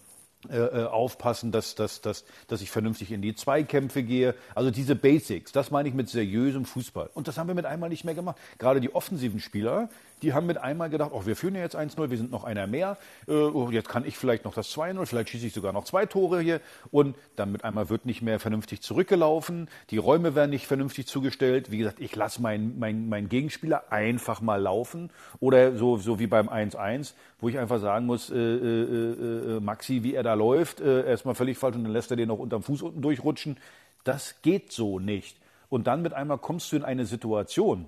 äh, 0.49 0.57
äh, 0.57 0.85
aufpassen, 0.85 1.51
dass, 1.51 1.73
dass, 1.73 1.99
dass, 2.01 2.23
dass 2.47 2.61
ich 2.61 2.69
vernünftig 2.69 3.11
in 3.11 3.23
die 3.23 3.35
Zweikämpfe 3.35 4.03
gehe. 4.03 4.35
Also 4.53 4.69
diese 4.69 4.95
Basics, 4.95 5.51
das 5.51 5.71
meine 5.71 5.89
ich 5.89 5.95
mit 5.95 6.09
seriösem 6.09 6.63
Fußball. 6.63 7.09
Und 7.15 7.27
das 7.27 7.39
haben 7.39 7.47
wir 7.47 7.55
mit 7.55 7.65
einmal 7.65 7.89
nicht 7.89 8.03
mehr 8.03 8.13
gemacht. 8.13 8.37
Gerade 8.59 8.79
die 8.79 8.93
offensiven 8.93 9.39
Spieler, 9.39 9.89
die 10.21 10.33
haben 10.33 10.47
mit 10.47 10.57
einmal 10.57 10.89
gedacht, 10.89 11.11
oh, 11.13 11.25
wir 11.25 11.35
führen 11.35 11.55
ja 11.55 11.61
jetzt 11.61 11.75
1-0, 11.75 12.09
wir 12.09 12.17
sind 12.17 12.31
noch 12.31 12.43
einer 12.43 12.65
mehr. 12.65 12.97
Äh, 13.27 13.33
oh, 13.33 13.69
jetzt 13.69 13.89
kann 13.89 14.05
ich 14.05 14.17
vielleicht 14.17 14.45
noch 14.45 14.53
das 14.53 14.69
2-0, 14.75 15.05
vielleicht 15.05 15.29
schieße 15.29 15.47
ich 15.47 15.53
sogar 15.53 15.73
noch 15.73 15.83
zwei 15.83 16.05
Tore 16.05 16.39
hier. 16.39 16.61
Und 16.91 17.15
dann 17.35 17.51
mit 17.51 17.63
einmal 17.63 17.89
wird 17.89 18.05
nicht 18.05 18.21
mehr 18.21 18.39
vernünftig 18.39 18.81
zurückgelaufen. 18.81 19.69
Die 19.89 19.97
Räume 19.97 20.33
werden 20.33 20.51
nicht 20.51 20.67
vernünftig 20.67 21.07
zugestellt. 21.07 21.71
Wie 21.71 21.77
gesagt, 21.77 21.99
ich 21.99 22.15
lasse 22.15 22.41
meinen 22.41 22.79
mein, 22.79 23.09
mein 23.09 23.29
Gegenspieler 23.29 23.91
einfach 23.91 24.41
mal 24.41 24.61
laufen. 24.61 25.11
Oder 25.39 25.75
so, 25.75 25.97
so 25.97 26.19
wie 26.19 26.27
beim 26.27 26.49
1-1, 26.49 27.13
wo 27.39 27.49
ich 27.49 27.59
einfach 27.59 27.79
sagen 27.79 28.05
muss, 28.05 28.29
äh, 28.29 28.35
äh, 28.35 29.57
äh, 29.57 29.59
Maxi, 29.59 30.03
wie 30.03 30.15
er 30.15 30.23
da 30.27 30.33
läuft, 30.33 30.81
äh, 30.81 31.05
erstmal 31.05 31.35
völlig 31.35 31.57
falsch 31.57 31.77
und 31.77 31.85
dann 31.85 31.93
lässt 31.93 32.11
er 32.11 32.17
den 32.17 32.27
noch 32.27 32.37
unterm 32.37 32.61
Fuß 32.61 32.81
unten 32.81 33.01
durchrutschen. 33.01 33.57
Das 34.03 34.41
geht 34.41 34.73
so 34.73 34.99
nicht. 34.99 35.37
Und 35.69 35.87
dann 35.87 36.01
mit 36.01 36.13
einmal 36.13 36.37
kommst 36.37 36.71
du 36.71 36.75
in 36.75 36.83
eine 36.83 37.05
Situation, 37.05 37.87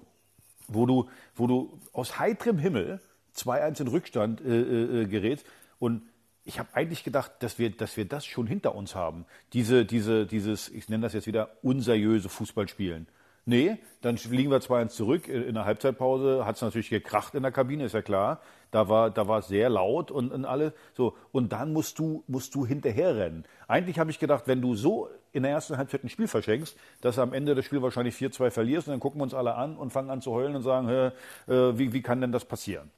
wo 0.69 0.86
du, 0.86 1.10
wo 1.36 1.47
du 1.47 1.80
aus 1.91 2.17
heiterem 2.17 2.58
Himmel 2.58 3.02
2-1 3.36 3.82
in 3.82 3.88
Rückstand 3.89 4.41
äh, 4.41 5.02
äh, 5.02 5.06
gerätst. 5.06 5.45
Und 5.80 6.04
ich 6.45 6.60
habe 6.60 6.69
eigentlich 6.73 7.04
gedacht, 7.04 7.32
dass 7.39 7.60
wir, 7.60 7.69
dass 7.71 7.97
wir 7.97 8.06
das 8.06 8.25
schon 8.25 8.47
hinter 8.47 8.73
uns 8.73 8.95
haben. 8.95 9.25
Diese, 9.52 9.86
diese, 9.86 10.25
dieses, 10.25 10.69
ich 10.69 10.88
nenne 10.88 11.04
das 11.04 11.13
jetzt 11.13 11.28
wieder, 11.28 11.58
unseriöse 11.62 12.30
Fußballspielen. 12.30 13.08
Nee, 13.49 13.79
dann 14.01 14.15
liegen 14.29 14.51
wir 14.51 14.59
2-1 14.59 14.89
zurück. 14.89 15.27
In 15.27 15.55
der 15.55 15.65
Halbzeitpause 15.65 16.45
hat 16.45 16.57
es 16.57 16.62
natürlich 16.62 16.91
gekracht 16.91 17.33
in 17.33 17.41
der 17.41 17.51
Kabine, 17.51 17.85
ist 17.85 17.93
ja 17.93 18.03
klar. 18.03 18.41
Da 18.69 18.89
war, 18.89 19.09
da 19.09 19.27
war 19.27 19.39
es 19.39 19.47
sehr 19.47 19.69
laut 19.69 20.12
und, 20.12 20.31
und 20.31 20.45
alle. 20.45 20.71
So. 20.95 21.15
Und 21.31 21.51
dann 21.51 21.73
musst 21.73 21.97
du, 21.97 22.23
musst 22.27 22.53
du 22.53 22.67
hinterher 22.67 23.15
rennen. 23.15 23.45
Eigentlich 23.67 23.97
habe 23.97 24.12
ich 24.12 24.19
gedacht, 24.19 24.43
wenn 24.45 24.62
du 24.62 24.75
so 24.75 25.09
in 25.31 25.41
der 25.41 25.51
ersten 25.51 25.77
Halbzeit 25.77 26.03
ein 26.03 26.09
Spiel 26.09 26.27
verschenkst, 26.27 26.77
dass 27.01 27.15
du 27.15 27.21
am 27.21 27.33
Ende 27.33 27.55
das 27.55 27.65
Spiel 27.65 27.81
wahrscheinlich 27.81 28.13
4-2 28.13 28.51
verlierst 28.51 28.88
und 28.88 28.91
dann 28.91 28.99
gucken 28.99 29.19
wir 29.19 29.23
uns 29.23 29.33
alle 29.33 29.55
an 29.55 29.77
und 29.77 29.89
fangen 29.89 30.12
an 30.12 30.21
zu 30.21 30.31
heulen 30.31 30.55
und 30.55 30.62
sagen, 30.62 30.88
äh, 30.88 31.12
wie, 31.47 31.91
wie 31.91 32.03
kann 32.03 32.21
denn 32.21 32.31
das 32.31 32.45
passieren? 32.45 32.91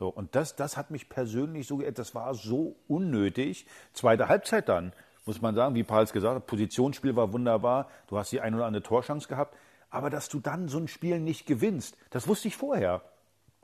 So, 0.00 0.08
und 0.08 0.34
das, 0.34 0.56
das 0.56 0.76
hat 0.76 0.90
mich 0.90 1.10
persönlich 1.10 1.68
so 1.68 1.80
das 1.80 2.12
war 2.16 2.34
so 2.34 2.74
unnötig. 2.88 3.66
Zweite 3.92 4.26
Halbzeit 4.26 4.68
dann, 4.68 4.92
muss 5.26 5.40
man 5.40 5.54
sagen, 5.54 5.76
wie 5.76 5.84
Pauls 5.84 6.12
gesagt 6.12 6.34
hat, 6.34 6.46
Positionsspiel 6.48 7.14
war 7.14 7.32
wunderbar, 7.32 7.88
du 8.08 8.18
hast 8.18 8.32
die 8.32 8.40
ein 8.40 8.56
oder 8.56 8.66
andere 8.66 8.82
Torchance 8.82 9.28
gehabt, 9.28 9.56
aber 9.92 10.10
dass 10.10 10.28
du 10.28 10.40
dann 10.40 10.68
so 10.68 10.78
ein 10.78 10.88
Spiel 10.88 11.20
nicht 11.20 11.46
gewinnst, 11.46 11.96
das 12.10 12.26
wusste 12.26 12.48
ich 12.48 12.56
vorher. 12.56 13.02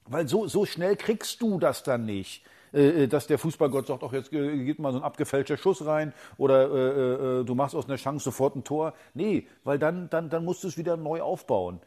Weil 0.05 0.29
so, 0.29 0.47
so 0.47 0.65
schnell 0.65 0.95
kriegst 0.97 1.43
du 1.43 1.59
das 1.59 1.83
dann 1.83 2.05
nicht. 2.05 2.45
Äh, 2.73 3.09
dass 3.09 3.27
der 3.27 3.39
Fußballgott 3.39 3.87
sagt, 3.87 4.03
auch 4.03 4.13
jetzt 4.13 4.31
äh, 4.33 4.65
geht 4.65 4.79
mal 4.79 4.93
so 4.93 4.99
ein 4.99 5.05
abgefälschter 5.05 5.57
Schuss 5.57 5.87
rein 5.87 6.13
oder 6.37 6.71
äh, 6.71 7.41
äh, 7.41 7.45
du 7.45 7.55
machst 7.55 7.75
aus 7.75 7.87
einer 7.87 7.97
Chance 7.97 8.25
sofort 8.25 8.57
ein 8.57 8.65
Tor. 8.65 8.93
Nee, 9.15 9.47
weil 9.65 9.79
dann, 9.79 10.11
dann, 10.11 10.29
dann 10.29 10.45
musst 10.45 10.65
du 10.65 10.69
es 10.69 10.77
wieder 10.77 10.99
neu 10.99 11.23
aufbauen. 11.23 11.81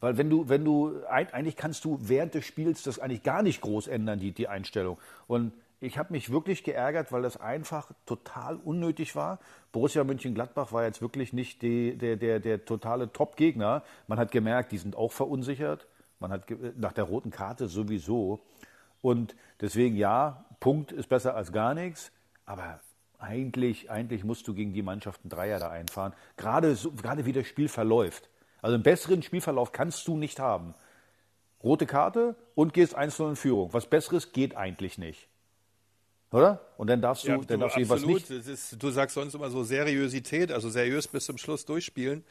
Weil 0.00 0.18
wenn 0.18 0.28
du, 0.28 0.48
wenn 0.48 0.64
du, 0.64 1.00
eigentlich 1.08 1.56
kannst 1.56 1.84
du 1.84 1.98
während 2.02 2.34
des 2.34 2.44
Spiels 2.44 2.82
das 2.82 2.98
eigentlich 2.98 3.22
gar 3.22 3.42
nicht 3.42 3.60
groß 3.60 3.86
ändern, 3.86 4.18
die, 4.18 4.32
die 4.32 4.48
Einstellung. 4.48 4.98
Und 5.28 5.52
ich 5.84 5.98
habe 5.98 6.12
mich 6.12 6.30
wirklich 6.30 6.64
geärgert, 6.64 7.12
weil 7.12 7.22
das 7.22 7.36
einfach 7.36 7.90
total 8.06 8.56
unnötig 8.56 9.14
war. 9.14 9.38
Borussia 9.72 10.02
Mönchengladbach 10.04 10.72
war 10.72 10.84
jetzt 10.84 11.02
wirklich 11.02 11.32
nicht 11.32 11.62
die, 11.62 11.96
der, 11.96 12.16
der, 12.16 12.40
der 12.40 12.64
totale 12.64 13.12
Top-Gegner. 13.12 13.82
Man 14.08 14.18
hat 14.18 14.30
gemerkt, 14.32 14.72
die 14.72 14.78
sind 14.78 14.96
auch 14.96 15.12
verunsichert. 15.12 15.86
Man 16.18 16.32
hat 16.32 16.46
nach 16.76 16.92
der 16.92 17.04
roten 17.04 17.30
Karte 17.30 17.68
sowieso. 17.68 18.40
Und 19.02 19.36
deswegen 19.60 19.96
ja, 19.96 20.46
Punkt 20.60 20.90
ist 20.92 21.08
besser 21.08 21.36
als 21.36 21.52
gar 21.52 21.74
nichts. 21.74 22.10
Aber 22.46 22.80
eigentlich, 23.18 23.90
eigentlich 23.90 24.24
musst 24.24 24.48
du 24.48 24.54
gegen 24.54 24.72
die 24.72 24.82
Mannschaften 24.82 25.28
Dreier 25.28 25.58
da 25.58 25.70
einfahren. 25.70 26.14
Gerade, 26.36 26.74
so, 26.76 26.92
gerade 26.92 27.26
wie 27.26 27.32
das 27.32 27.46
Spiel 27.46 27.68
verläuft. 27.68 28.30
Also 28.62 28.74
einen 28.74 28.82
besseren 28.82 29.22
Spielverlauf 29.22 29.72
kannst 29.72 30.08
du 30.08 30.16
nicht 30.16 30.40
haben. 30.40 30.74
Rote 31.62 31.86
Karte 31.86 32.36
und 32.54 32.72
gehst 32.72 32.96
1-0 32.96 33.30
in 33.30 33.36
Führung. 33.36 33.72
Was 33.72 33.86
Besseres 33.86 34.32
geht 34.32 34.56
eigentlich 34.56 34.98
nicht. 34.98 35.28
Oder? 36.34 36.60
Und 36.78 36.88
dann 36.90 37.00
darfst 37.00 37.24
du, 37.24 37.28
Ja, 37.28 37.38
dann 37.38 37.60
darfst 37.60 37.76
du 37.76 37.82
was 37.82 38.02
absolut. 38.02 38.28
nicht. 38.28 38.30
Das 38.30 38.48
ist, 38.48 38.82
du 38.82 38.90
sagst 38.90 39.14
sonst 39.14 39.34
immer 39.34 39.50
so 39.50 39.62
Seriosität, 39.62 40.50
also 40.50 40.68
seriös 40.68 41.06
bis 41.06 41.26
zum 41.26 41.38
Schluss 41.38 41.64
durchspielen. 41.64 42.24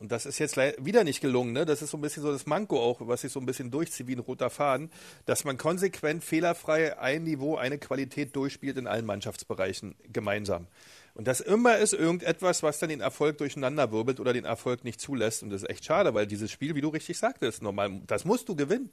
Und 0.00 0.10
das 0.10 0.26
ist 0.26 0.40
jetzt 0.40 0.56
wieder 0.56 1.04
nicht 1.04 1.20
gelungen. 1.20 1.52
Ne? 1.52 1.64
Das 1.64 1.80
ist 1.80 1.90
so 1.90 1.96
ein 1.96 2.00
bisschen 2.00 2.24
so 2.24 2.32
das 2.32 2.46
Manko 2.46 2.80
auch, 2.80 2.98
was 3.06 3.20
sich 3.20 3.30
so 3.30 3.38
ein 3.38 3.46
bisschen 3.46 3.70
durchzieht 3.70 4.08
wie 4.08 4.16
ein 4.16 4.18
roter 4.18 4.50
Faden, 4.50 4.90
dass 5.24 5.44
man 5.44 5.56
konsequent, 5.56 6.24
fehlerfrei 6.24 6.98
ein 6.98 7.22
Niveau, 7.22 7.54
eine 7.54 7.78
Qualität 7.78 8.34
durchspielt 8.34 8.76
in 8.76 8.88
allen 8.88 9.06
Mannschaftsbereichen 9.06 9.94
gemeinsam. 10.12 10.66
Und 11.14 11.28
das 11.28 11.38
immer 11.40 11.78
ist 11.78 11.92
irgendetwas, 11.92 12.64
was 12.64 12.80
dann 12.80 12.88
den 12.88 13.00
Erfolg 13.00 13.38
durcheinanderwirbelt 13.38 14.18
oder 14.18 14.32
den 14.32 14.46
Erfolg 14.46 14.82
nicht 14.82 15.00
zulässt. 15.00 15.44
Und 15.44 15.50
das 15.50 15.62
ist 15.62 15.70
echt 15.70 15.84
schade, 15.84 16.12
weil 16.12 16.26
dieses 16.26 16.50
Spiel, 16.50 16.74
wie 16.74 16.80
du 16.80 16.88
richtig 16.88 17.16
sagtest, 17.16 17.62
normal, 17.62 18.02
das 18.08 18.24
musst 18.24 18.48
du 18.48 18.56
gewinnen. 18.56 18.90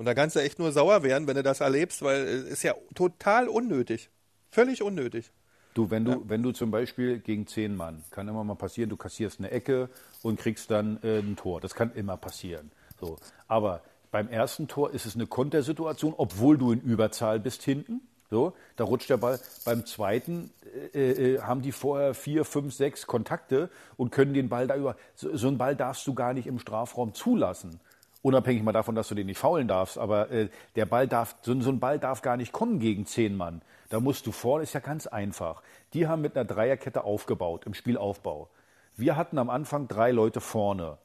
Und 0.00 0.06
da 0.06 0.14
kannst 0.14 0.34
du 0.34 0.40
echt 0.40 0.58
nur 0.58 0.72
sauer 0.72 1.02
werden, 1.02 1.28
wenn 1.28 1.36
du 1.36 1.42
das 1.42 1.60
erlebst, 1.60 2.00
weil 2.00 2.22
es 2.22 2.44
ist 2.44 2.62
ja 2.62 2.72
total 2.94 3.48
unnötig. 3.48 4.08
Völlig 4.50 4.82
unnötig. 4.82 5.30
Du, 5.74 5.90
wenn 5.90 6.06
du, 6.06 6.12
ja. 6.12 6.20
wenn 6.24 6.42
du 6.42 6.52
zum 6.52 6.70
Beispiel 6.70 7.18
gegen 7.18 7.46
zehn 7.46 7.76
Mann, 7.76 8.02
kann 8.10 8.26
immer 8.26 8.42
mal 8.42 8.54
passieren, 8.54 8.88
du 8.88 8.96
kassierst 8.96 9.40
eine 9.40 9.50
Ecke 9.50 9.90
und 10.22 10.40
kriegst 10.40 10.70
dann 10.70 10.98
äh, 11.02 11.18
ein 11.18 11.36
Tor. 11.36 11.60
Das 11.60 11.74
kann 11.74 11.92
immer 11.92 12.16
passieren. 12.16 12.70
So. 12.98 13.18
Aber 13.46 13.82
beim 14.10 14.28
ersten 14.28 14.68
Tor 14.68 14.94
ist 14.94 15.04
es 15.04 15.16
eine 15.16 15.26
Kontersituation, 15.26 16.14
obwohl 16.16 16.56
du 16.56 16.72
in 16.72 16.80
Überzahl 16.80 17.38
bist 17.38 17.62
hinten. 17.62 18.00
So, 18.30 18.54
da 18.76 18.84
rutscht 18.84 19.10
der 19.10 19.18
Ball. 19.18 19.38
Beim 19.66 19.84
zweiten 19.84 20.50
äh, 20.94 21.10
äh, 21.10 21.40
haben 21.42 21.60
die 21.60 21.72
vorher 21.72 22.14
vier, 22.14 22.46
fünf, 22.46 22.72
sechs 22.72 23.06
Kontakte 23.06 23.68
und 23.98 24.12
können 24.12 24.32
den 24.32 24.48
Ball 24.48 24.66
da 24.66 24.76
über. 24.76 24.96
So, 25.14 25.36
so 25.36 25.48
einen 25.48 25.58
Ball 25.58 25.76
darfst 25.76 26.06
du 26.06 26.14
gar 26.14 26.32
nicht 26.32 26.46
im 26.46 26.58
Strafraum 26.58 27.12
zulassen. 27.12 27.80
Unabhängig 28.22 28.62
mal 28.62 28.72
davon, 28.72 28.94
dass 28.94 29.08
du 29.08 29.14
den 29.14 29.26
nicht 29.26 29.38
faulen 29.38 29.66
darfst, 29.66 29.96
aber 29.96 30.30
äh, 30.30 30.48
der 30.76 30.86
Ball 30.86 31.08
darf, 31.08 31.36
so, 31.42 31.58
so, 31.60 31.70
ein 31.70 31.80
Ball 31.80 31.98
darf 31.98 32.20
gar 32.22 32.36
nicht 32.36 32.52
kommen 32.52 32.78
gegen 32.78 33.06
zehn 33.06 33.36
Mann. 33.36 33.62
Da 33.88 33.98
musst 33.98 34.26
du 34.26 34.32
vorne, 34.32 34.64
ist 34.64 34.74
ja 34.74 34.80
ganz 34.80 35.06
einfach. 35.06 35.62
Die 35.94 36.06
haben 36.06 36.20
mit 36.20 36.36
einer 36.36 36.44
Dreierkette 36.44 37.04
aufgebaut 37.04 37.64
im 37.66 37.74
Spielaufbau. 37.74 38.48
Wir 38.96 39.16
hatten 39.16 39.38
am 39.38 39.48
Anfang 39.48 39.88
drei 39.88 40.10
Leute 40.10 40.40
vorne. 40.40 40.98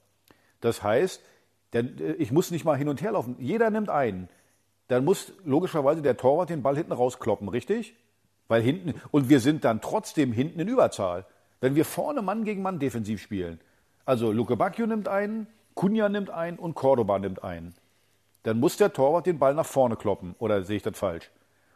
Das 0.60 0.84
heißt, 0.84 1.22
denn, 1.74 2.00
äh, 2.00 2.14
ich 2.14 2.32
muss 2.32 2.52
nicht 2.52 2.66
mal 2.66 2.78
hin 2.78 2.90
und 2.90 3.02
her 3.02 3.14
laufen. 3.14 3.38
Jeder 3.40 3.70
nimmt 3.70 3.90
einen 3.90 4.28
dann 4.88 5.04
muss 5.04 5.34
logischerweise 5.44 6.02
der 6.02 6.18
Torwart 6.18 6.50
den 6.50 6.62
Ball 6.62 6.76
hinten 6.76 6.92
rauskloppen, 6.92 7.50
richtig? 7.50 7.96
Weil 8.48 8.62
hinten, 8.62 8.94
und 9.12 9.30
wir 9.30 9.40
sind 9.40 9.66
dann 9.66 9.82
trotzdem 9.82 10.32
hinten 10.32 10.60
in 10.60 10.68
Überzahl. 10.68 11.26
Wenn 11.62 11.76
wir 11.76 11.86
vorne 11.86 12.22
Mann 12.22 12.44
gegen 12.44 12.62
Mann 12.62 12.80
defensiv 12.80 13.22
spielen, 13.22 13.60
also 14.06 14.32
Luke 14.32 14.56
Bacchio 14.56 14.86
nimmt 14.86 15.08
einen, 15.08 15.48
Kunja 15.76 16.10
nimmt 16.10 16.30
einen 16.30 16.58
und 16.58 16.74
Cordoba 16.74 17.20
nimmt 17.20 17.44
einen, 17.44 17.76
dann 18.44 18.60
muss 18.60 18.78
der 18.78 18.94
Torwart 18.94 19.26
den 19.26 19.40
Ball 19.40 19.54
nach 19.54 19.66
vorne 19.66 19.96
kloppen. 19.96 20.36
Oder 20.40 20.64
sehe 20.64 20.78
ich 20.78 20.84
das 20.84 20.98
falsch? 20.98 21.32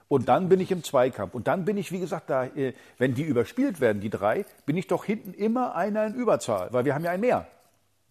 Und 0.08 0.28
dann 0.28 0.50
bin 0.50 0.60
ich 0.60 0.72
im 0.72 0.84
Zweikampf. 0.84 1.36
Und 1.36 1.48
dann 1.48 1.66
bin 1.66 1.78
ich, 1.78 1.92
wie 1.92 2.00
gesagt, 2.00 2.30
da, 2.30 2.46
äh, 2.46 2.74
wenn 2.98 3.14
die 3.14 3.24
überspielt 3.24 3.80
werden, 3.80 4.02
die 4.02 4.10
drei, 4.10 4.46
bin 4.66 4.76
ich 4.76 4.88
doch 4.88 5.06
hinten 5.06 5.34
immer 5.34 5.76
einer 5.76 6.06
in 6.08 6.16
Überzahl, 6.16 6.70
weil 6.72 6.86
wir 6.86 6.96
haben 6.96 7.04
ja 7.04 7.12
einen 7.12 7.22
mehr. 7.22 7.48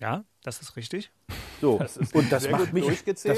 Ja, 0.01 0.25
das 0.45 0.61
ist 0.61 0.77
richtig. 0.77 1.11
So, 1.61 1.79
das 1.79 1.97
und 1.97 2.31
das 2.31 2.49
macht 2.49 2.73
mich, 2.73 3.05
das, 3.05 3.25
ja, 3.25 3.35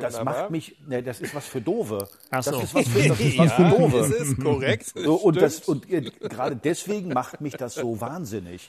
das 0.00 0.24
macht 0.24 0.50
mich, 0.50 0.76
ne, 0.88 1.00
das 1.00 1.20
ist 1.20 1.32
was 1.32 1.46
für 1.46 1.60
Doofe. 1.60 2.08
Ach 2.30 2.42
so. 2.42 2.50
Das 2.50 2.64
ist 2.64 2.74
was 2.74 2.88
für, 2.88 3.08
das 3.08 3.20
ist 3.20 3.38
was 3.38 3.52
für 3.56 3.62
Doofe. 3.62 3.98
Das 3.98 4.10
ist 4.10 4.40
korrekt. 4.40 4.92
So, 4.96 5.14
und 5.14 5.40
das, 5.40 5.60
und 5.68 5.88
äh, 5.88 6.00
gerade 6.00 6.56
deswegen 6.56 7.10
macht 7.10 7.40
mich 7.40 7.54
das 7.54 7.74
so 7.74 8.00
wahnsinnig. 8.00 8.68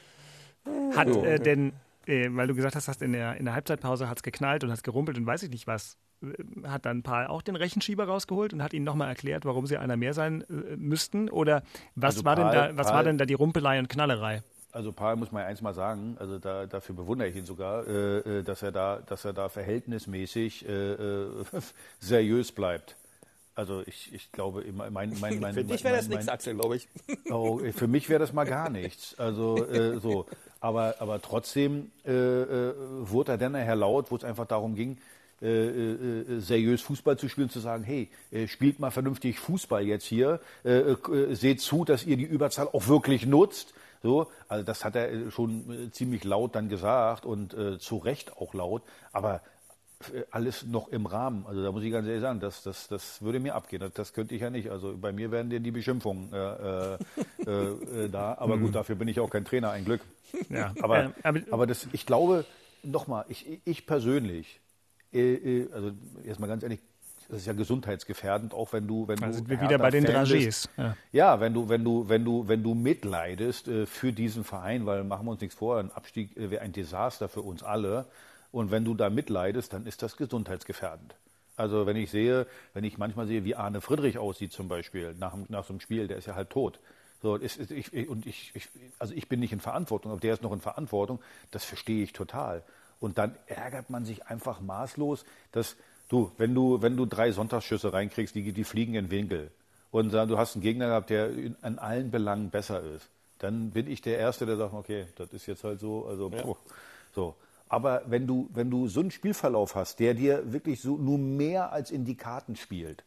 Hat 0.95 1.11
so. 1.11 1.23
äh, 1.23 1.39
denn, 1.39 1.73
äh, 2.07 2.29
weil 2.31 2.47
du 2.47 2.55
gesagt 2.55 2.75
hast, 2.75 2.87
hast 2.87 3.01
in 3.01 3.13
der, 3.13 3.37
in 3.37 3.45
der 3.45 3.53
Halbzeitpause 3.53 4.09
hat 4.09 4.17
es 4.17 4.23
geknallt 4.23 4.63
und 4.63 4.71
hat 4.71 4.83
gerumpelt 4.83 5.17
und 5.17 5.25
weiß 5.25 5.43
ich 5.43 5.49
nicht 5.49 5.67
was, 5.67 5.97
äh, 6.21 6.67
hat 6.67 6.85
dann 6.85 7.03
Paul 7.03 7.27
auch 7.27 7.41
den 7.41 7.55
Rechenschieber 7.55 8.05
rausgeholt 8.05 8.53
und 8.53 8.63
hat 8.63 8.73
ihnen 8.73 8.85
nochmal 8.85 9.09
erklärt, 9.09 9.45
warum 9.45 9.65
sie 9.65 9.77
einer 9.77 9.97
mehr 9.97 10.13
sein 10.13 10.43
äh, 10.49 10.75
müssten? 10.75 11.29
Oder 11.29 11.63
was, 11.95 12.15
also 12.15 12.25
war, 12.25 12.35
Paul, 12.35 12.51
denn 12.51 12.53
da, 12.53 12.77
was 12.77 12.87
Paul, 12.87 12.95
war 12.95 13.03
denn 13.03 13.17
da 13.17 13.25
die 13.25 13.33
Rumpelei 13.33 13.79
und 13.79 13.89
Knallerei? 13.89 14.43
Also 14.71 14.91
Paul 14.91 15.15
muss 15.17 15.31
man 15.31 15.43
eins 15.43 15.61
mal 15.61 15.73
sagen, 15.73 16.17
also 16.19 16.39
da, 16.39 16.65
dafür 16.65 16.95
bewundere 16.95 17.27
ich 17.27 17.35
ihn 17.35 17.45
sogar, 17.45 17.87
äh, 17.87 18.39
äh 18.39 18.43
dass 18.43 18.63
er 18.63 18.71
da, 18.71 18.99
dass 19.05 19.23
er 19.23 19.33
da 19.33 19.49
verhältnismäßig 19.49 20.65
seriös 21.99 22.51
bleibt. 22.51 22.95
Also 23.55 23.83
ich, 23.85 24.13
ich 24.13 24.31
glaube, 24.31 24.63
mein, 24.71 25.13
mein, 25.19 25.39
mein, 25.39 25.53
für 25.53 25.63
dich 25.63 25.83
wäre 25.83 25.95
das 25.95 26.07
nichts, 26.07 26.27
Axel, 26.27 26.55
glaube 26.55 26.77
ich. 26.77 26.87
Oh, 27.29 27.59
für 27.75 27.87
mich 27.87 28.09
wäre 28.09 28.19
das 28.19 28.33
mal 28.33 28.45
gar 28.45 28.69
nichts. 28.69 29.17
Also 29.17 29.65
äh, 29.65 29.99
so, 29.99 30.25
aber 30.59 30.95
aber 30.99 31.21
trotzdem 31.21 31.91
äh, 32.05 32.11
äh, 32.11 32.73
wurde 32.99 33.33
er 33.33 33.37
dann 33.37 33.53
nachher 33.53 33.75
laut, 33.75 34.11
wo 34.11 34.15
es 34.15 34.23
einfach 34.23 34.45
darum 34.45 34.75
ging, 34.75 34.97
äh, 35.41 35.47
äh, 35.47 36.39
seriös 36.39 36.81
Fußball 36.81 37.17
zu 37.17 37.27
spielen, 37.29 37.49
zu 37.49 37.59
sagen, 37.59 37.83
hey, 37.83 38.09
äh, 38.31 38.47
spielt 38.47 38.79
mal 38.79 38.91
vernünftig 38.91 39.39
Fußball 39.39 39.83
jetzt 39.83 40.05
hier, 40.05 40.39
seht 41.31 41.61
zu, 41.61 41.85
dass 41.85 42.05
ihr 42.05 42.17
die 42.17 42.23
Überzahl 42.23 42.67
auch 42.67 42.87
wirklich 42.87 43.25
nutzt 43.25 43.73
so, 44.03 44.27
also 44.49 44.65
das 44.65 44.83
hat 44.83 44.97
er 44.97 45.09
äh, 45.09 45.31
schon 45.31 45.87
äh, 45.87 45.91
ziemlich 45.91 46.25
laut 46.25 46.55
dann 46.55 46.67
gesagt 46.67 47.25
und 47.25 47.53
äh, 47.53 47.79
zu 47.79 47.97
Recht 47.97 48.35
auch 48.35 48.53
laut, 48.53 48.83
aber 49.13 49.35
äh, 49.35 49.39
alles 50.31 50.65
noch 50.65 50.87
im 50.87 51.05
Rahmen. 51.05 51.45
Also 51.47 51.63
da 51.63 51.71
muss 51.71 51.83
ich 51.83 51.91
ganz 51.91 52.07
ehrlich 52.07 52.21
sagen, 52.21 52.39
das, 52.39 52.63
das, 52.63 52.87
das 52.87 53.21
würde 53.21 53.39
mir 53.39 53.55
abgehen. 53.55 53.79
Das, 53.79 53.93
das 53.93 54.13
könnte 54.13 54.35
ich 54.35 54.41
ja 54.41 54.49
nicht. 54.49 54.69
Also 54.69 54.97
bei 54.97 55.11
mir 55.11 55.31
wären 55.31 55.49
denn 55.49 55.63
die 55.63 55.71
Beschimpfungen 55.71 56.31
äh, 56.33 56.93
äh, 56.95 58.09
da. 58.09 58.35
Aber 58.39 58.57
gut, 58.57 58.69
mhm. 58.69 58.73
dafür 58.73 58.95
bin 58.95 59.07
ich 59.07 59.19
auch 59.19 59.29
kein 59.29 59.45
Trainer, 59.45 59.71
ein 59.71 59.85
Glück. 59.85 60.01
Ja. 60.49 60.73
Aber, 60.81 61.13
aber, 61.23 61.41
aber 61.51 61.67
das, 61.67 61.87
ich 61.91 62.05
glaube, 62.05 62.45
nochmal, 62.81 63.25
ich, 63.27 63.61
ich 63.65 63.85
persönlich, 63.85 64.59
also 65.13 65.91
erstmal 66.25 66.49
ganz 66.49 66.63
ehrlich, 66.63 66.79
das 67.29 67.41
ist 67.41 67.47
ja 67.47 67.53
gesundheitsgefährdend, 67.53 68.53
auch 68.53 68.73
wenn 68.73 68.87
du, 68.87 69.07
wenn 69.07 69.17
da 69.17 69.27
du. 69.27 69.33
sind 69.33 69.49
wir 69.49 69.59
wieder 69.61 69.77
bei 69.77 69.89
den 69.89 70.05
Dragiers. 70.05 70.69
Ja. 70.77 70.95
ja, 71.11 71.39
wenn 71.39 71.53
du, 71.53 71.69
wenn 71.69 71.83
du, 71.83 72.07
wenn 72.09 72.25
du, 72.25 72.47
wenn 72.47 72.63
du 72.63 72.73
mitleidest 72.73 73.67
äh, 73.67 73.85
für 73.85 74.11
diesen 74.11 74.43
Verein, 74.43 74.85
weil 74.85 75.03
machen 75.03 75.25
wir 75.25 75.31
uns 75.31 75.41
nichts 75.41 75.55
vor, 75.55 75.79
ein 75.79 75.91
Abstieg 75.91 76.35
äh, 76.37 76.51
wäre 76.51 76.61
ein 76.61 76.73
Desaster 76.73 77.29
für 77.29 77.41
uns 77.41 77.63
alle. 77.63 78.05
Und 78.53 78.71
wenn 78.71 78.85
du 78.85 78.93
da 78.93 79.09
mitleidest, 79.09 79.73
dann 79.73 79.85
ist 79.85 80.01
das 80.01 80.15
gesundheitsgefährdend. 80.15 81.15
Also 81.57 81.85
wenn 81.85 81.97
ich 81.97 82.09
sehe, 82.09 82.47
wenn 82.73 82.85
ich 82.85 82.97
manchmal 82.97 83.27
sehe, 83.27 83.43
wie 83.43 83.55
Arne 83.55 83.81
Friedrich 83.81 84.17
aussieht 84.17 84.53
zum 84.53 84.69
Beispiel 84.69 85.13
nach, 85.19 85.35
nach 85.49 85.65
so 85.65 85.73
einem 85.73 85.81
Spiel, 85.81 86.07
der 86.07 86.17
ist 86.17 86.27
ja 86.27 86.35
halt 86.35 86.49
tot. 86.49 86.79
So, 87.21 87.35
ist, 87.35 87.57
ist, 87.57 87.71
ich, 87.71 88.07
und 88.07 88.25
ich, 88.25 88.51
ich, 88.53 88.69
also 88.97 89.13
ich 89.13 89.27
bin 89.27 89.41
nicht 89.41 89.51
in 89.51 89.59
Verantwortung, 89.59 90.13
aber 90.13 90.21
der 90.21 90.33
ist 90.33 90.41
noch 90.41 90.53
in 90.53 90.61
Verantwortung. 90.61 91.19
Das 91.51 91.65
verstehe 91.65 92.01
ich 92.01 92.13
total. 92.13 92.63
Und 93.01 93.17
dann 93.17 93.35
ärgert 93.47 93.89
man 93.89 94.05
sich 94.05 94.27
einfach 94.27 94.61
maßlos, 94.61 95.25
dass 95.51 95.75
Du, 96.13 96.31
wenn 96.37 96.53
du, 96.53 96.81
wenn 96.81 96.95
du 96.95 97.07
drei 97.07 97.31
Sonntagsschüsse 97.31 97.91
reinkriegst, 97.91 98.35
die, 98.35 98.51
die 98.51 98.63
fliegen 98.63 98.93
in 98.93 99.09
Winkel 99.09 99.49
und 99.89 100.13
du 100.13 100.37
hast 100.37 100.55
einen 100.55 100.61
Gegner 100.61 100.87
gehabt, 100.87 101.09
der 101.09 101.31
in, 101.31 101.55
an 101.61 101.79
allen 101.79 102.11
Belangen 102.11 102.51
besser 102.51 102.83
ist, 102.83 103.09
dann 103.39 103.71
bin 103.71 103.89
ich 103.89 104.01
der 104.01 104.19
Erste, 104.19 104.45
der 104.45 104.57
sagt, 104.57 104.73
okay, 104.73 105.07
das 105.15 105.33
ist 105.33 105.47
jetzt 105.47 105.63
halt 105.63 105.79
so, 105.79 106.05
also 106.05 106.29
ja. 106.29 106.43
so. 107.15 107.35
Aber 107.69 108.03
wenn 108.05 108.27
du, 108.27 108.49
wenn 108.53 108.69
du 108.69 108.87
so 108.87 108.99
einen 108.99 109.11
Spielverlauf 109.11 109.75
hast, 109.75 109.99
der 109.99 110.13
dir 110.13 110.51
wirklich 110.51 110.81
so 110.81 110.97
nur 110.97 111.17
mehr 111.17 111.71
als 111.71 111.91
in 111.91 112.05
die 112.05 112.15
Karten 112.15 112.55
spielt, 112.55 113.03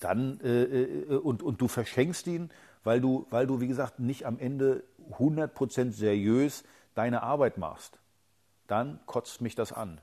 dann 0.00 0.40
äh, 0.40 0.62
äh, 0.62 1.16
und, 1.16 1.42
und 1.42 1.60
du 1.60 1.68
verschenkst 1.68 2.26
ihn, 2.26 2.50
weil 2.84 3.00
du, 3.00 3.26
weil 3.30 3.46
du, 3.46 3.60
wie 3.60 3.66
gesagt, 3.66 3.98
nicht 3.98 4.26
am 4.26 4.38
Ende 4.38 4.84
100% 5.12 5.92
seriös 5.92 6.64
deine 6.94 7.22
Arbeit 7.22 7.58
machst, 7.58 7.98
dann 8.66 9.00
kotzt 9.06 9.40
mich 9.40 9.54
das 9.54 9.72
an. 9.72 10.00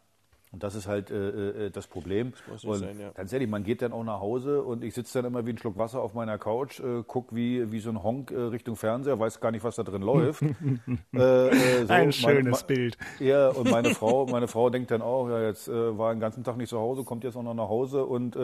Und 0.51 0.63
das 0.63 0.75
ist 0.75 0.87
halt 0.87 1.09
äh, 1.11 1.67
äh 1.67 1.69
das 1.69 1.87
Problem. 1.87 2.33
Das 2.49 2.65
und 2.65 2.79
sein, 2.79 2.99
ja. 2.99 3.11
Ganz 3.11 3.31
ehrlich, 3.31 3.47
man 3.47 3.63
geht 3.63 3.81
dann 3.81 3.93
auch 3.93 4.03
nach 4.03 4.19
Hause 4.19 4.61
und 4.63 4.83
ich 4.83 4.93
sitze 4.93 5.21
dann 5.21 5.31
immer 5.31 5.45
wie 5.45 5.51
ein 5.51 5.57
Schluck 5.57 5.77
Wasser 5.77 6.01
auf 6.01 6.13
meiner 6.13 6.37
Couch, 6.37 6.79
äh, 6.81 7.03
guck 7.07 7.33
wie, 7.33 7.71
wie 7.71 7.79
so 7.79 7.89
ein 7.89 8.03
Honk 8.03 8.31
äh, 8.31 8.35
Richtung 8.35 8.75
Fernseher, 8.75 9.17
weiß 9.17 9.39
gar 9.39 9.51
nicht, 9.51 9.63
was 9.63 9.77
da 9.77 9.83
drin 9.83 10.01
läuft. 10.01 10.41
äh, 11.13 11.47
äh 11.47 11.85
so, 11.85 11.93
ein 11.93 12.11
schönes 12.11 12.63
meine, 12.63 12.67
Bild. 12.67 12.97
Ja, 13.19 13.49
und 13.49 13.71
meine 13.71 13.95
Frau, 13.95 14.25
meine 14.25 14.49
Frau 14.49 14.69
denkt 14.69 14.91
dann 14.91 15.01
auch, 15.01 15.29
ja, 15.29 15.41
jetzt 15.41 15.69
äh, 15.69 15.97
war 15.97 16.13
den 16.13 16.19
ganzen 16.19 16.43
Tag 16.43 16.57
nicht 16.57 16.69
zu 16.69 16.79
Hause, 16.79 17.03
kommt 17.03 17.23
jetzt 17.23 17.37
auch 17.37 17.43
noch 17.43 17.53
nach 17.53 17.69
Hause 17.69 18.05
und 18.05 18.35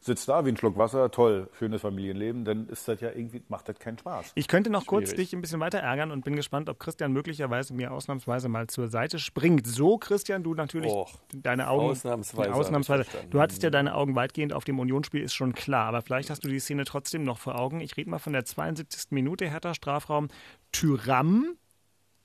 sitzt 0.00 0.28
da 0.28 0.44
wie 0.44 0.50
ein 0.50 0.56
Schluck 0.56 0.76
Wasser. 0.76 1.10
Toll, 1.10 1.48
schönes 1.58 1.80
Familienleben. 1.80 2.44
Dann 2.44 2.68
ist 2.68 2.88
das 2.88 3.00
ja 3.00 3.10
irgendwie, 3.10 3.42
macht 3.48 3.68
das 3.68 3.78
keinen 3.78 3.98
Spaß. 3.98 4.32
Ich 4.34 4.48
könnte 4.48 4.70
noch 4.70 4.82
Schwierig. 4.82 5.06
kurz 5.06 5.14
dich 5.14 5.32
ein 5.32 5.40
bisschen 5.40 5.60
weiter 5.60 5.78
ärgern 5.78 6.10
und 6.10 6.24
bin 6.24 6.34
gespannt, 6.36 6.68
ob 6.68 6.78
Christian 6.78 7.12
möglicherweise 7.12 7.72
mir 7.74 7.92
ausnahmsweise 7.92 8.48
mal 8.48 8.66
zur 8.66 8.88
Seite 8.88 9.18
springt. 9.18 9.66
So, 9.66 9.98
Christian, 9.98 10.42
du 10.42 10.54
natürlich. 10.54 10.90
Oh 10.90 11.06
deine 11.42 11.68
Augen. 11.68 11.90
Ausnahmsweise. 11.90 12.54
Ausnahmsweise. 12.54 13.04
Du 13.30 13.40
hattest 13.40 13.62
ja 13.62 13.70
deine 13.70 13.94
Augen 13.94 14.14
weitgehend 14.14 14.52
auf 14.52 14.64
dem 14.64 14.78
Unionsspiel, 14.78 15.22
ist 15.22 15.34
schon 15.34 15.52
klar. 15.52 15.86
Aber 15.86 16.02
vielleicht 16.02 16.30
hast 16.30 16.44
du 16.44 16.48
die 16.48 16.60
Szene 16.60 16.84
trotzdem 16.84 17.24
noch 17.24 17.38
vor 17.38 17.58
Augen. 17.58 17.80
Ich 17.80 17.96
rede 17.96 18.10
mal 18.10 18.18
von 18.18 18.32
der 18.32 18.44
72. 18.44 19.10
Minute, 19.10 19.48
Hertha 19.48 19.74
Strafraum. 19.74 20.28
Tyram 20.72 21.56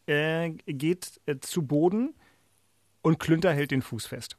äh, 0.06 0.52
geht 0.66 1.20
äh, 1.26 1.38
zu 1.40 1.64
Boden 1.64 2.16
und 3.02 3.20
Klünter 3.20 3.54
hält 3.54 3.72
den 3.72 3.82
Fuß 3.82 4.08
fest. 4.08 4.38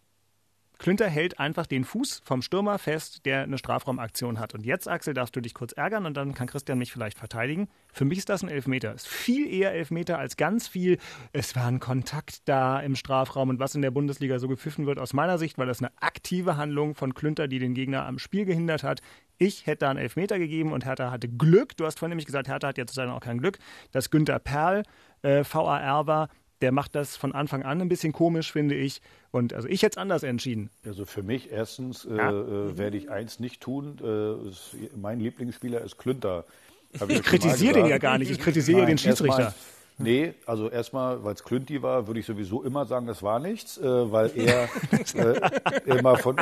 Klünter 0.79 1.09
hält 1.09 1.41
einfach 1.41 1.67
den 1.67 1.85
Fuß 1.85 2.23
vom 2.25 2.41
Stürmer 2.41 2.79
fest, 2.79 3.27
der 3.27 3.43
eine 3.43 3.59
Strafraumaktion 3.59 4.39
hat. 4.39 4.55
Und 4.55 4.65
jetzt, 4.65 4.89
Axel, 4.89 5.13
darfst 5.13 5.35
du 5.35 5.41
dich 5.41 5.53
kurz 5.53 5.73
ärgern 5.73 6.07
und 6.07 6.17
dann 6.17 6.35
kann 6.35 6.47
Christian 6.47 6.79
mich 6.79 6.93
vielleicht 6.93 7.19
verteidigen. 7.19 7.69
Für 7.93 8.05
mich 8.05 8.19
ist 8.19 8.29
das 8.29 8.45
ein 8.45 8.49
Elfmeter. 8.49 8.95
Ist 8.95 9.09
viel 9.09 9.53
eher 9.53 9.73
Elfmeter 9.73 10.19
als 10.19 10.37
ganz 10.37 10.69
viel. 10.69 10.99
Es 11.33 11.57
war 11.57 11.67
ein 11.67 11.81
Kontakt 11.81 12.49
da 12.49 12.79
im 12.79 12.95
Strafraum 12.95 13.49
und 13.49 13.59
was 13.59 13.75
in 13.75 13.83
der 13.83 13.91
Bundesliga 13.91 14.39
so 14.39 14.47
gepfiffen 14.47 14.87
wird, 14.87 15.01
aus 15.01 15.13
meiner 15.13 15.37
Sicht, 15.37 15.59
weil 15.59 15.67
das 15.67 15.81
eine 15.81 15.91
aktive 16.01 16.57
Handlung 16.57 16.95
von 16.95 17.13
Klünter, 17.13 17.49
die 17.49 17.59
den 17.59 17.75
Gegner 17.75 18.07
am 18.07 18.21
Spiel 18.21 18.45
gehindert 18.45 18.85
hat. 18.85 19.01
Ich 19.37 19.67
hätte 19.67 19.81
da 19.81 19.91
einen 19.91 19.99
Elfmeter 19.99 20.39
gegeben 20.39 20.73
und 20.73 20.85
Hertha 20.85 21.11
hatte 21.11 21.29
Glück. 21.29 21.77
Du 21.77 21.87
hast 21.87 21.99
vorhin 21.99 22.11
nämlich 22.11 22.27
gesagt, 22.27 22.47
Hertha 22.47 22.69
hat 22.69 22.79
jetzt 22.79 22.91
sozusagen 22.91 23.11
auch 23.11 23.21
kein 23.21 23.39
Glück, 23.39 23.59
dass 23.91 24.11
Günther 24.11 24.39
Perl 24.39 24.85
äh, 25.23 25.43
VAR 25.43 26.07
war 26.07 26.29
der 26.61 26.73
macht 26.73 26.95
das 26.95 27.17
von 27.17 27.33
Anfang 27.33 27.63
an 27.63 27.81
ein 27.81 27.89
bisschen 27.89 28.13
komisch, 28.13 28.53
finde 28.53 28.75
ich. 28.75 29.01
Und 29.31 29.53
also 29.53 29.69
ich 29.69 29.83
hätte 29.83 29.95
es 29.95 29.99
anders 29.99 30.23
entschieden. 30.23 30.71
Also 30.87 31.05
für 31.05 31.23
mich 31.23 31.51
erstens 31.53 32.05
äh, 32.07 32.17
Ja. 32.17 32.31
äh, 32.31 32.79
werde 32.79 32.97
ich 32.97 33.11
eins 33.11 33.41
nicht 33.41 33.61
tun. 33.61 33.99
Äh, 34.03 34.49
es- 34.49 34.71
mein 34.97 35.21
Lieblingsspieler 35.21 35.81
ist 35.83 35.99
Klünter. 35.99 36.45
Ich 37.09 37.23
kritisiere 37.23 37.75
den 37.75 37.87
ja 37.87 37.99
gar 37.99 38.17
nicht, 38.17 38.31
ich 38.31 38.39
kritisiere 38.41 38.87
den 38.87 38.97
Schiedsrichter. 38.97 39.43
Erstmal, 39.43 39.55
nee, 39.99 40.33
also 40.47 40.71
erstmal, 40.71 41.23
weil 41.23 41.35
es 41.35 41.45
Klünti 41.45 41.83
war, 41.83 42.07
würde 42.07 42.21
ich 42.21 42.25
sowieso 42.27 42.63
immer 42.65 42.87
sagen, 42.87 43.07
das 43.07 43.23
war 43.23 43.39
nichts, 43.39 43.77
äh, 43.77 43.83
weil 44.11 44.31
er 44.35 44.69
äh, 45.15 45.51
immer 45.85 46.17
von, 46.17 46.37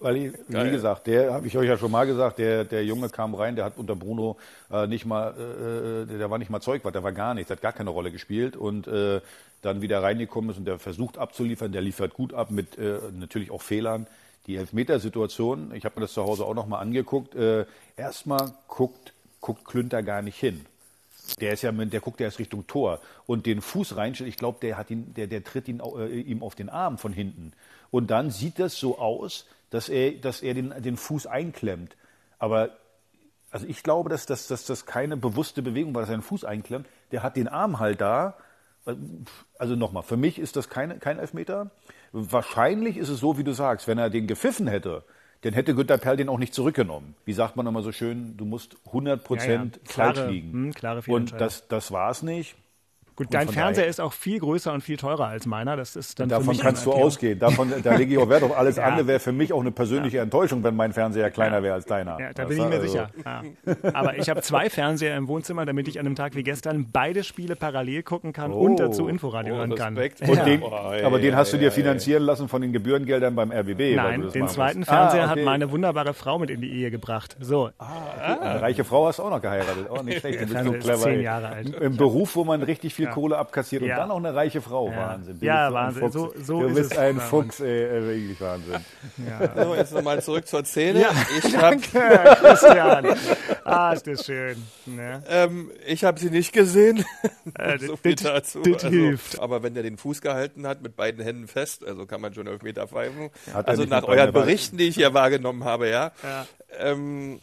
weil 0.00 0.16
ich, 0.16 0.32
wie 0.48 0.70
gesagt, 0.70 1.06
der 1.06 1.32
habe 1.32 1.46
ich 1.46 1.56
euch 1.56 1.68
ja 1.68 1.76
schon 1.76 1.90
mal 1.90 2.06
gesagt, 2.06 2.38
der, 2.38 2.64
der 2.64 2.84
Junge 2.84 3.08
kam 3.08 3.34
rein, 3.34 3.56
der 3.56 3.64
hat 3.64 3.74
unter 3.76 3.96
Bruno 3.96 4.36
äh, 4.70 4.86
nicht 4.86 5.06
mal, 5.06 5.30
äh, 5.30 6.06
der, 6.06 6.18
der 6.18 6.30
war 6.30 6.38
nicht 6.38 6.50
mal 6.50 6.60
Zeugwart, 6.60 6.94
der 6.94 7.02
war 7.02 7.12
gar 7.12 7.34
nichts, 7.34 7.50
hat 7.50 7.60
gar 7.60 7.72
keine 7.72 7.90
Rolle 7.90 8.12
gespielt 8.12 8.56
und 8.56 8.86
äh, 8.86 9.20
dann 9.62 9.82
wieder 9.82 10.02
reingekommen 10.02 10.50
ist 10.50 10.58
und 10.58 10.66
der 10.66 10.78
versucht 10.78 11.18
abzuliefern, 11.18 11.72
der 11.72 11.82
liefert 11.82 12.14
gut 12.14 12.32
ab 12.32 12.50
mit 12.50 12.78
äh, 12.78 12.98
natürlich 13.12 13.50
auch 13.50 13.62
Fehlern. 13.62 14.06
Die 14.46 14.56
Elfmetersituation, 14.56 15.74
ich 15.74 15.84
habe 15.84 15.96
mir 15.96 16.06
das 16.06 16.12
zu 16.12 16.22
Hause 16.22 16.44
auch 16.44 16.54
nochmal 16.54 16.80
angeguckt, 16.80 17.34
äh, 17.34 17.66
erstmal 17.96 18.52
guckt, 18.68 19.12
guckt 19.40 19.64
Klünter 19.64 20.02
gar 20.02 20.22
nicht 20.22 20.38
hin. 20.38 20.64
Der 21.40 21.52
ist 21.52 21.62
ja, 21.62 21.72
der 21.72 22.00
guckt 22.00 22.20
ja 22.20 22.26
erst 22.26 22.38
Richtung 22.38 22.66
Tor 22.66 23.00
und 23.26 23.44
den 23.44 23.60
Fuß 23.60 23.96
reinstellt. 23.96 24.30
Ich 24.30 24.36
glaube, 24.36 24.58
der 24.62 24.78
hat 24.78 24.90
ihn, 24.90 25.12
der, 25.14 25.26
der 25.26 25.44
tritt 25.44 25.68
ihn, 25.68 25.80
äh, 25.80 26.20
ihm 26.20 26.42
auf 26.42 26.54
den 26.54 26.68
Arm 26.70 26.96
von 26.98 27.12
hinten. 27.12 27.52
Und 27.90 28.10
dann 28.10 28.30
sieht 28.30 28.58
das 28.58 28.78
so 28.78 28.98
aus, 28.98 29.46
dass 29.70 29.88
er, 29.88 30.12
dass 30.12 30.42
er 30.42 30.54
den, 30.54 30.74
den 30.82 30.96
Fuß 30.96 31.26
einklemmt. 31.26 31.96
Aber 32.38 32.70
also 33.50 33.66
ich 33.66 33.82
glaube, 33.82 34.10
dass, 34.10 34.26
dass, 34.26 34.46
dass 34.46 34.66
das 34.66 34.86
keine 34.86 35.16
bewusste 35.16 35.62
Bewegung 35.62 35.94
war, 35.94 36.02
dass 36.02 36.10
er 36.10 36.16
den 36.18 36.22
Fuß 36.22 36.44
einklemmt. 36.44 36.86
Der 37.12 37.22
hat 37.22 37.36
den 37.36 37.48
Arm 37.48 37.78
halt 37.78 38.00
da. 38.00 38.36
Also 39.58 39.76
nochmal, 39.76 40.02
für 40.02 40.16
mich 40.16 40.38
ist 40.38 40.56
das 40.56 40.68
keine, 40.68 40.98
kein 40.98 41.18
Elfmeter. 41.18 41.70
Wahrscheinlich 42.12 42.96
ist 42.96 43.10
es 43.10 43.20
so, 43.20 43.36
wie 43.36 43.44
du 43.44 43.52
sagst, 43.52 43.86
wenn 43.86 43.98
er 43.98 44.08
den 44.08 44.26
gepfiffen 44.26 44.66
hätte, 44.66 45.04
dann 45.42 45.52
hätte 45.52 45.74
Günter 45.74 45.98
Perl 45.98 46.16
den 46.16 46.28
auch 46.28 46.38
nicht 46.38 46.54
zurückgenommen. 46.54 47.14
Wie 47.24 47.32
sagt 47.32 47.56
man 47.56 47.66
immer 47.66 47.82
so 47.82 47.92
schön, 47.92 48.36
du 48.36 48.44
musst 48.44 48.76
100 48.86 49.22
Prozent 49.22 49.76
Ja, 49.76 49.82
ja. 49.84 49.92
Falsch 49.92 50.30
liegen. 50.30 50.52
hm, 50.52 50.72
klare 50.72 51.02
Und 51.06 51.38
das, 51.40 51.68
das 51.68 51.92
war 51.92 52.10
es 52.10 52.22
nicht. 52.22 52.56
Gut, 53.18 53.26
dein 53.34 53.48
Fernseher 53.48 53.82
daher- 53.82 53.90
ist 53.90 54.00
auch 54.00 54.12
viel 54.12 54.38
größer 54.38 54.72
und 54.72 54.80
viel 54.80 54.96
teurer 54.96 55.26
als 55.26 55.44
meiner. 55.44 55.76
Das 55.76 55.96
ist 55.96 56.20
dann 56.20 56.28
für 56.28 56.36
Davon 56.36 56.48
mich 56.54 56.60
kannst 56.60 56.86
du 56.86 56.92
ausgehen. 56.92 57.36
Davon, 57.38 57.72
da 57.82 57.96
lege 57.96 58.12
ich 58.14 58.18
auch 58.18 58.28
Wert 58.28 58.44
auf 58.44 58.56
alles 58.56 58.76
Ja. 58.76 58.84
andere. 58.84 59.08
Wäre 59.08 59.18
für 59.18 59.32
mich 59.32 59.52
auch 59.52 59.60
eine 59.60 59.72
persönliche 59.72 60.18
Enttäuschung, 60.20 60.62
wenn 60.62 60.76
mein 60.76 60.92
Fernseher 60.92 61.28
kleiner 61.32 61.60
wäre 61.64 61.74
als 61.74 61.84
deiner. 61.84 62.18
Ja, 62.20 62.32
da 62.32 62.44
bin 62.44 62.58
ich 62.58 62.64
mir 62.64 62.76
Also- 62.76 62.86
sicher. 62.86 63.10
Ja. 63.24 63.42
Aber 63.92 64.16
ich 64.18 64.30
habe 64.30 64.40
zwei 64.42 64.70
Fernseher 64.70 65.16
im 65.16 65.26
Wohnzimmer, 65.26 65.66
damit 65.66 65.88
ich 65.88 65.98
an 65.98 66.06
einem 66.06 66.14
Tag 66.14 66.36
wie 66.36 66.44
gestern 66.44 66.86
beide 66.92 67.24
Spiele 67.24 67.56
parallel 67.56 68.04
gucken 68.04 68.32
kann 68.32 68.52
Oh. 68.52 68.60
und 68.60 68.78
dazu 68.78 69.08
Inforadio 69.08 69.54
Oh, 69.54 69.58
hören 69.58 69.74
kann. 69.74 69.96
Ja. 69.96 70.44
den, 70.44 70.60
Boah, 70.60 70.94
ey, 70.94 71.02
aber 71.02 71.18
den 71.18 71.34
hast 71.34 71.52
du 71.52 71.56
dir 71.56 71.66
ey, 71.66 71.70
finanzieren 71.72 72.22
lassen 72.22 72.48
von 72.48 72.62
den 72.62 72.72
Gebührengeldern 72.72 73.34
beim 73.34 73.50
RBB? 73.50 73.96
Nein, 73.96 74.30
den 74.32 74.46
zweiten 74.46 74.78
musst. 74.80 74.90
Fernseher 74.90 75.24
Ah, 75.24 75.28
hat 75.30 75.32
okay. 75.38 75.44
meine 75.44 75.72
wunderbare 75.72 76.14
Frau 76.14 76.38
mit 76.38 76.50
in 76.50 76.60
die 76.60 76.70
Ehe 76.72 76.92
gebracht. 76.92 77.36
So, 77.40 77.70
Eine 77.78 78.62
reiche 78.62 78.84
Frau 78.84 79.06
hast 79.08 79.18
du 79.18 79.24
auch 79.24 79.30
noch 79.30 79.42
geheiratet. 79.42 79.90
Auch 79.90 80.02
nicht 80.04 80.18
schlecht. 80.20 80.40
Du 80.40 80.46
bist 80.46 80.64
so 80.64 80.72
clever. 80.72 80.98
zehn. 80.98 81.20
Jahre 81.22 81.48
alt. 81.48 81.74
Im 81.80 81.96
Beruf, 81.96 82.36
wo 82.36 82.44
man 82.44 82.62
richtig 82.62 82.94
viel 82.94 83.07
Kohle 83.10 83.36
abkassiert 83.38 83.82
Ja. 83.82 83.94
und 83.94 84.00
dann 84.00 84.10
auch 84.10 84.16
eine 84.18 84.34
reiche 84.34 84.60
Frau. 84.60 84.90
Ja. 84.90 84.96
Wahnsinn. 85.08 85.40
Du 85.40 85.46
Ja, 85.46 85.68
bist 85.68 85.72
so 85.72 85.76
ein 85.76 85.84
Wahnsinn. 85.84 86.02
Fuchs. 86.02 86.12
So- 86.14 86.42
so 86.44 86.60
du 86.60 86.66
ist 86.68 86.74
bist 86.74 86.92
es. 86.92 86.98
ein 86.98 87.16
Ja, 87.16 87.22
Fuchs, 87.22 87.60
ey, 87.60 87.84
ey, 87.84 88.02
wirklich 88.04 88.40
Wahnsinn. 88.40 88.74
So, 89.64 89.74
jetzt 89.74 89.92
nochmal 89.92 90.22
zurück 90.22 90.46
zur 90.46 90.64
Szene. 90.64 91.00
Ja, 91.02 91.10
ich 91.38 91.56
habe 91.56 91.76
danke, 91.80 92.34
Christian. 92.40 93.06
Ah, 93.64 93.92
ist 93.92 94.06
das 94.06 94.24
schön. 94.24 94.62
Ne? 94.86 95.22
ähm, 95.28 95.70
ich 95.86 96.04
hab 96.04 96.18
sie 96.18 96.30
nicht 96.30 96.52
gesehen. 96.52 97.04
Äh, 97.58 97.78
so 97.86 97.96
viel 97.96 98.14
das- 98.14 98.22
dazu. 98.24 98.62
das 98.62 98.82
hilft. 98.84 99.40
Aber 99.40 99.62
wenn 99.62 99.74
der 99.74 99.82
den 99.82 99.96
Fuß 99.98 100.20
gehalten 100.20 100.66
hat, 100.66 100.82
mit 100.82 100.96
beiden 100.96 101.22
Händen 101.22 101.48
fest, 101.48 101.84
also 101.86 102.06
kann 102.06 102.20
man 102.20 102.32
schon 102.34 102.46
Elfmeter 102.46 102.86
pfeifen. 102.88 103.30
Hat 103.52 103.66
er 103.66 103.68
Also 103.70 103.84
nach 103.84 104.04
euren? 104.04 104.32
Berichten, 104.32 104.76
die 104.78 104.88
ich 104.88 104.94
hier 104.96 105.14
wahrgenommen 105.14 105.64
habe, 105.64 105.88
ja. 105.88 106.12
Ja. 106.22 106.46
Ähm, 106.78 107.40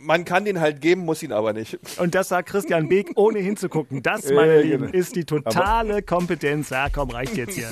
man 0.00 0.24
kann 0.24 0.44
den 0.44 0.60
halt 0.60 0.80
geben, 0.80 1.04
muss 1.04 1.22
ihn 1.22 1.32
aber 1.32 1.52
nicht. 1.52 1.78
Und 1.98 2.14
das 2.14 2.28
sagt 2.28 2.48
Christian 2.48 2.88
Beek, 2.88 3.12
ohne 3.16 3.38
hinzugucken. 3.38 4.02
Das, 4.02 4.30
meine 4.30 4.56
Ja, 4.56 4.60
Lieben, 4.60 4.86
genau. 4.86 4.98
ist 4.98 5.14
die 5.14 5.24
totale 5.24 6.02
Kompetenz. 6.02 6.70
Ja, 6.70 6.88
komm, 6.88 7.10
reicht 7.10 7.36
jetzt 7.36 7.54
hier. 7.54 7.70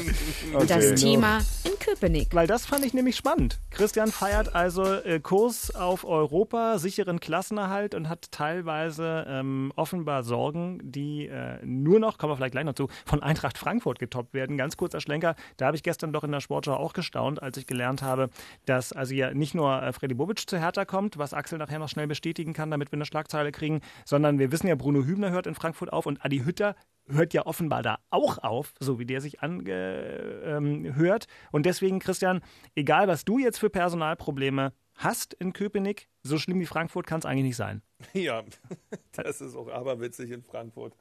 Das 0.66 0.94
Thema 0.94 1.40
in 1.64 1.78
Köpenick. 1.78 2.34
Weil 2.34 2.46
das 2.46 2.66
fand 2.66 2.84
ich 2.84 2.94
nämlich 2.94 3.16
spannend. 3.16 3.58
Christian 3.70 4.12
feiert 4.12 4.54
also 4.54 4.84
äh, 4.84 5.20
Kurs 5.20 5.74
auf 5.74 6.04
Europa, 6.04 6.78
sicheren 6.78 7.20
Klassenerhalt 7.20 7.94
und 7.94 8.08
hat 8.08 8.30
teilweise 8.30 9.24
ähm, 9.28 9.72
offenbar 9.76 10.22
Sorgen, 10.22 10.80
die 10.82 11.26
äh, 11.26 11.58
nur 11.64 11.98
noch, 11.98 12.18
kommen 12.18 12.32
wir 12.32 12.36
vielleicht 12.36 12.52
gleich 12.52 12.64
noch 12.64 12.74
zu, 12.74 12.88
von 13.06 13.22
Eintracht 13.22 13.56
Frankfurt 13.56 13.98
getoppt 13.98 14.34
werden. 14.34 14.56
Ganz 14.58 14.76
kurzer 14.76 15.00
Schlenker, 15.00 15.34
da 15.56 15.66
habe 15.66 15.76
ich 15.76 15.82
gestern 15.82 16.12
doch 16.12 16.24
in 16.24 16.32
der 16.32 16.40
Sportschau 16.40 16.74
auch 16.74 16.92
gestaunt, 16.92 17.42
als 17.42 17.56
ich 17.56 17.66
gelernt 17.66 18.02
habe, 18.02 18.28
dass 18.66 18.92
also 18.92 19.14
ja 19.14 19.32
nicht 19.32 19.54
nur 19.54 19.82
äh, 19.82 19.92
Freddy 19.92 20.14
Bobic 20.14 20.48
zu 20.48 20.58
Hertha 20.58 20.84
kommt, 20.84 21.18
was 21.18 21.32
Axel 21.32 21.58
nachher 21.58 21.78
noch 21.78 21.88
schnell 21.88 22.06
bestätigen 22.18 22.52
kann, 22.52 22.70
damit 22.70 22.90
wir 22.90 22.96
eine 22.96 23.06
Schlagzeile 23.06 23.52
kriegen, 23.52 23.80
sondern 24.04 24.40
wir 24.40 24.50
wissen 24.50 24.66
ja, 24.66 24.74
Bruno 24.74 25.04
Hübner 25.04 25.30
hört 25.30 25.46
in 25.46 25.54
Frankfurt 25.54 25.92
auf 25.92 26.06
und 26.06 26.24
Adi 26.24 26.40
Hütter 26.40 26.74
hört 27.06 27.32
ja 27.32 27.46
offenbar 27.46 27.82
da 27.82 27.98
auch 28.10 28.38
auf, 28.38 28.74
so 28.80 28.98
wie 28.98 29.06
der 29.06 29.20
sich 29.20 29.40
angehört. 29.40 31.26
Ähm, 31.28 31.52
und 31.52 31.64
deswegen, 31.64 32.00
Christian, 32.00 32.42
egal 32.74 33.06
was 33.08 33.24
du 33.24 33.38
jetzt 33.38 33.58
für 33.58 33.70
Personalprobleme 33.70 34.72
hast 34.96 35.32
in 35.34 35.52
Köpenick, 35.52 36.08
so 36.24 36.38
schlimm 36.38 36.58
wie 36.58 36.66
Frankfurt 36.66 37.06
kann 37.06 37.20
es 37.20 37.24
eigentlich 37.24 37.44
nicht 37.44 37.56
sein. 37.56 37.82
Ja, 38.12 38.42
das 39.12 39.40
ist 39.40 39.54
auch 39.54 39.68
aberwitzig 39.68 40.30
in 40.30 40.42
Frankfurt. 40.42 40.94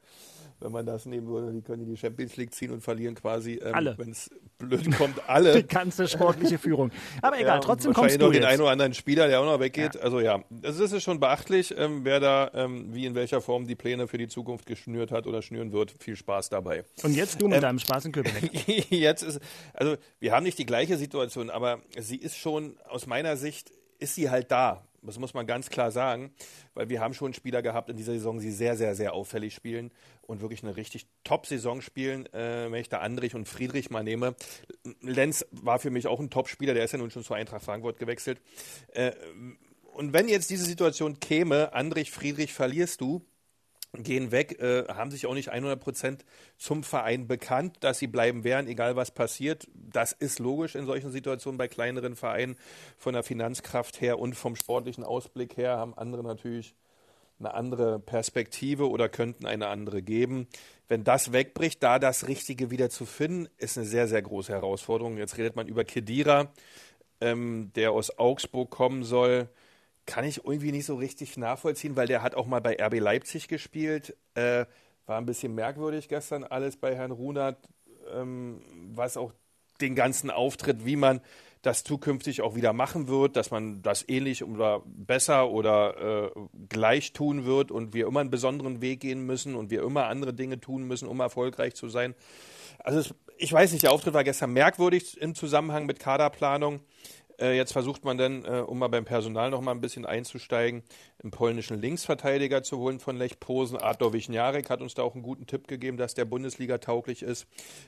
Wenn 0.60 0.72
man 0.72 0.84
das 0.86 1.06
nehmen 1.06 1.28
würde, 1.28 1.52
die 1.52 1.62
können 1.62 1.86
die 1.86 1.96
Champions 1.96 2.36
League 2.36 2.52
ziehen 2.52 2.72
und 2.72 2.80
verlieren 2.80 3.14
quasi, 3.14 3.60
ähm, 3.62 3.74
Alle. 3.74 3.96
wenn 3.96 4.10
es 4.10 4.28
blöd 4.58 4.96
kommt, 4.96 5.20
alle. 5.28 5.62
Die 5.62 5.66
ganze 5.68 6.08
sportliche 6.08 6.58
Führung. 6.58 6.90
Aber 7.22 7.38
egal, 7.38 7.56
Ja, 7.56 7.60
trotzdem 7.60 7.92
kommst 7.92 8.16
du 8.16 8.18
noch 8.24 8.32
den 8.32 8.42
jetzt. 8.42 8.50
einen 8.52 8.62
oder 8.62 8.70
anderen 8.72 8.92
Spieler, 8.94 9.28
der 9.28 9.40
auch 9.40 9.44
noch 9.44 9.60
weggeht. 9.60 9.96
Also 10.00 10.18
ja, 10.20 10.42
also 10.64 10.82
das 10.82 10.90
ist 10.92 11.02
schon 11.04 11.20
beachtlich, 11.20 11.72
ähm, 11.78 12.00
wer 12.04 12.18
da 12.18 12.50
ähm, 12.54 12.92
wie 12.92 13.06
in 13.06 13.14
welcher 13.14 13.40
Form 13.40 13.66
die 13.68 13.76
Pläne 13.76 14.08
für 14.08 14.18
die 14.18 14.26
Zukunft 14.28 14.66
geschnürt 14.66 15.12
hat 15.12 15.26
oder 15.28 15.42
schnüren 15.42 15.70
wird. 15.72 15.94
Viel 16.00 16.16
Spaß 16.16 16.48
dabei. 16.50 16.84
Und 17.04 17.14
jetzt 17.14 17.40
du 17.40 17.46
mit 17.46 17.56
Ähm, 17.58 17.62
deinem 17.62 17.78
Spaß 17.78 18.06
in 18.06 18.12
Köpenick. 18.12 18.68
Jetzt 18.90 19.22
ist, 19.22 19.40
also 19.74 19.94
wir 20.18 20.32
haben 20.32 20.42
nicht 20.42 20.58
die 20.58 20.66
gleiche 20.66 20.96
Situation, 20.96 21.50
aber 21.50 21.78
sie 21.96 22.16
ist 22.16 22.36
schon, 22.36 22.76
aus 22.88 23.06
meiner 23.06 23.36
Sicht, 23.36 23.70
ist 24.00 24.16
sie 24.16 24.28
halt 24.30 24.50
da. 24.50 24.87
Das 25.02 25.18
muss 25.18 25.34
man 25.34 25.46
ganz 25.46 25.70
klar 25.70 25.90
sagen, 25.90 26.32
weil 26.74 26.88
wir 26.88 27.00
haben 27.00 27.14
schon 27.14 27.32
Spieler 27.32 27.62
gehabt 27.62 27.88
in 27.88 27.96
dieser 27.96 28.12
Saison, 28.12 28.38
die 28.40 28.50
sehr, 28.50 28.76
sehr, 28.76 28.94
sehr 28.94 29.12
auffällig 29.12 29.54
spielen 29.54 29.92
und 30.22 30.40
wirklich 30.40 30.62
eine 30.62 30.76
richtig 30.76 31.06
Top-Saison 31.24 31.80
spielen. 31.80 32.26
Äh, 32.32 32.70
wenn 32.70 32.80
ich 32.80 32.88
da 32.88 32.98
Andrich 32.98 33.34
und 33.34 33.46
Friedrich 33.46 33.90
mal 33.90 34.02
nehme. 34.02 34.34
Lenz 35.00 35.46
war 35.50 35.78
für 35.78 35.90
mich 35.90 36.06
auch 36.06 36.20
ein 36.20 36.30
Top-Spieler, 36.30 36.74
der 36.74 36.84
ist 36.84 36.92
ja 36.92 36.98
nun 36.98 37.10
schon 37.10 37.24
zu 37.24 37.34
Eintracht 37.34 37.64
Frankfurt 37.64 37.98
gewechselt. 37.98 38.40
Äh, 38.88 39.12
und 39.94 40.12
wenn 40.12 40.28
jetzt 40.28 40.50
diese 40.50 40.64
Situation 40.64 41.18
käme, 41.20 41.72
Andrich, 41.72 42.10
Friedrich 42.10 42.52
verlierst 42.52 43.00
du, 43.00 43.24
gehen 43.94 44.30
weg, 44.30 44.60
äh, 44.60 44.84
haben 44.88 45.10
sich 45.10 45.26
auch 45.26 45.34
nicht 45.34 45.50
100 45.50 45.80
Prozent 45.80 46.24
zum 46.56 46.82
Verein 46.82 47.26
bekannt, 47.26 47.76
dass 47.80 47.98
sie 47.98 48.06
bleiben 48.06 48.44
werden, 48.44 48.66
egal 48.66 48.96
was 48.96 49.10
passiert. 49.10 49.66
Das 49.74 50.12
ist 50.12 50.38
logisch 50.38 50.74
in 50.74 50.86
solchen 50.86 51.10
Situationen 51.10 51.58
bei 51.58 51.68
kleineren 51.68 52.14
Vereinen 52.14 52.56
von 52.98 53.14
der 53.14 53.22
Finanzkraft 53.22 54.00
her 54.00 54.18
und 54.18 54.34
vom 54.34 54.56
sportlichen 54.56 55.04
Ausblick 55.04 55.56
her 55.56 55.76
haben 55.78 55.96
andere 55.96 56.22
natürlich 56.22 56.74
eine 57.38 57.54
andere 57.54 58.00
Perspektive 58.00 58.90
oder 58.90 59.08
könnten 59.08 59.46
eine 59.46 59.68
andere 59.68 60.02
geben. 60.02 60.48
Wenn 60.88 61.04
das 61.04 61.32
wegbricht, 61.32 61.82
da 61.82 61.98
das 61.98 62.26
Richtige 62.26 62.70
wieder 62.70 62.90
zu 62.90 63.06
finden, 63.06 63.48
ist 63.58 63.78
eine 63.78 63.86
sehr, 63.86 64.08
sehr 64.08 64.22
große 64.22 64.52
Herausforderung. 64.52 65.18
Jetzt 65.18 65.38
redet 65.38 65.54
man 65.54 65.68
über 65.68 65.84
Kedira, 65.84 66.52
ähm, 67.20 67.70
der 67.76 67.92
aus 67.92 68.18
Augsburg 68.18 68.70
kommen 68.70 69.04
soll 69.04 69.48
kann 70.08 70.24
ich 70.24 70.42
irgendwie 70.42 70.72
nicht 70.72 70.86
so 70.86 70.96
richtig 70.96 71.36
nachvollziehen, 71.36 71.94
weil 71.94 72.06
der 72.06 72.22
hat 72.22 72.34
auch 72.34 72.46
mal 72.46 72.62
bei 72.62 72.82
RB 72.82 72.98
Leipzig 72.98 73.46
gespielt. 73.46 74.16
Äh, 74.34 74.64
war 75.04 75.18
ein 75.18 75.26
bisschen 75.26 75.54
merkwürdig 75.54 76.08
gestern 76.08 76.44
alles 76.44 76.78
bei 76.78 76.96
Herrn 76.96 77.10
Runert, 77.10 77.58
ähm, 78.14 78.62
was 78.94 79.18
auch 79.18 79.32
den 79.82 79.94
ganzen 79.94 80.30
Auftritt, 80.30 80.86
wie 80.86 80.96
man 80.96 81.20
das 81.60 81.84
zukünftig 81.84 82.40
auch 82.40 82.54
wieder 82.54 82.72
machen 82.72 83.08
wird, 83.08 83.36
dass 83.36 83.50
man 83.50 83.82
das 83.82 84.08
ähnlich 84.08 84.44
oder 84.44 84.82
besser 84.86 85.50
oder 85.50 86.30
äh, 86.34 86.40
gleich 86.70 87.12
tun 87.12 87.44
wird 87.44 87.70
und 87.70 87.92
wir 87.92 88.06
immer 88.06 88.20
einen 88.20 88.30
besonderen 88.30 88.80
Weg 88.80 89.00
gehen 89.00 89.26
müssen 89.26 89.56
und 89.56 89.70
wir 89.70 89.82
immer 89.82 90.06
andere 90.06 90.32
Dinge 90.32 90.58
tun 90.58 90.84
müssen, 90.84 91.06
um 91.06 91.20
erfolgreich 91.20 91.74
zu 91.74 91.88
sein. 91.88 92.14
Also 92.78 93.00
es, 93.00 93.14
ich 93.36 93.52
weiß 93.52 93.72
nicht, 93.72 93.82
der 93.82 93.92
Auftritt 93.92 94.14
war 94.14 94.24
gestern 94.24 94.52
merkwürdig 94.52 95.20
im 95.20 95.34
Zusammenhang 95.34 95.84
mit 95.84 95.98
Kaderplanung. 95.98 96.80
Äh, 97.40 97.56
jetzt 97.56 97.72
versucht 97.72 98.04
man 98.04 98.18
dann, 98.18 98.44
äh, 98.44 98.64
um 98.66 98.78
mal 98.78 98.88
beim 98.88 99.04
Personal 99.04 99.50
noch 99.50 99.60
mal 99.60 99.70
ein 99.72 99.80
bisschen 99.80 100.06
einzusteigen, 100.06 100.82
einen 101.22 101.30
polnischen 101.30 101.80
Linksverteidiger 101.80 102.62
zu 102.62 102.78
holen 102.78 102.98
von 102.98 103.16
Lech 103.16 103.38
Posen. 103.38 103.78
Artur 103.78 104.12
Wichniarek 104.12 104.70
hat 104.70 104.80
uns 104.80 104.94
da 104.94 105.02
auch 105.02 105.14
einen 105.14 105.22
guten 105.22 105.46
Tipp 105.46 105.68
gegeben, 105.68 105.96
dass 105.96 106.14
der 106.14 106.24
Bundesliga 106.24 106.78
tauglich 106.78 107.22
ist. 107.22 107.46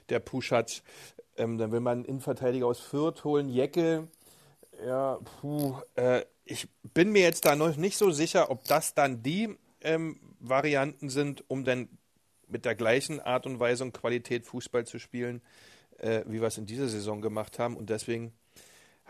Der 0.09 0.21
Puschatz. 0.21 0.83
Ähm, 1.37 1.59
dann 1.59 1.73
will 1.73 1.81
man 1.81 1.99
einen 1.99 2.05
Innenverteidiger 2.05 2.67
aus 2.67 2.81
Fürth 2.81 3.25
holen. 3.25 3.49
Jeckel. 3.49 4.09
Ja, 4.87 5.19
puh. 5.41 5.75
Äh, 5.97 6.23
ich 6.45 6.69
bin 6.95 7.13
mir 7.13 7.23
jetzt 7.23 7.45
da 7.45 7.57
noch 7.57 7.77
nicht 7.77 7.97
so 7.97 8.11
sicher, 8.11 8.51
ob 8.51 8.65
das 8.65 8.95
dann 8.95 9.23
die 9.23 9.57
ähm, 9.83 10.21
Varianten 10.41 11.09
sind, 11.09 11.45
um 11.49 11.65
dann 11.65 11.89
mit 12.49 12.65
der 12.65 12.75
gleichen 12.75 13.21
Art 13.21 13.47
und 13.47 13.61
Weise 13.61 13.85
und 13.85 13.93
Qualität 13.93 14.47
Fußball 14.47 14.87
zu 14.87 14.99
spielen, 14.99 15.43
äh, 15.99 16.23
wie 16.27 16.41
wir 16.41 16.49
es 16.49 16.59
in 16.59 16.67
dieser 16.67 16.89
Saison 16.89 17.21
gemacht 17.21 17.59
haben. 17.59 17.77
Und 17.77 17.91
deswegen 17.91 18.33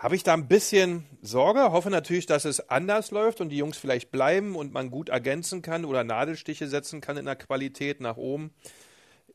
habe 0.00 0.16
ich 0.16 0.22
da 0.22 0.32
ein 0.32 0.48
bisschen 0.48 1.06
Sorge, 1.20 1.72
hoffe 1.72 1.90
natürlich, 1.90 2.24
dass 2.24 2.46
es 2.46 2.70
anders 2.70 3.10
läuft 3.10 3.42
und 3.42 3.50
die 3.50 3.58
Jungs 3.58 3.76
vielleicht 3.76 4.10
bleiben 4.10 4.56
und 4.56 4.72
man 4.72 4.90
gut 4.90 5.10
ergänzen 5.10 5.60
kann 5.60 5.84
oder 5.84 6.04
Nadelstiche 6.04 6.68
setzen 6.68 7.02
kann 7.02 7.18
in 7.18 7.26
der 7.26 7.36
Qualität 7.36 8.00
nach 8.00 8.16
oben. 8.16 8.50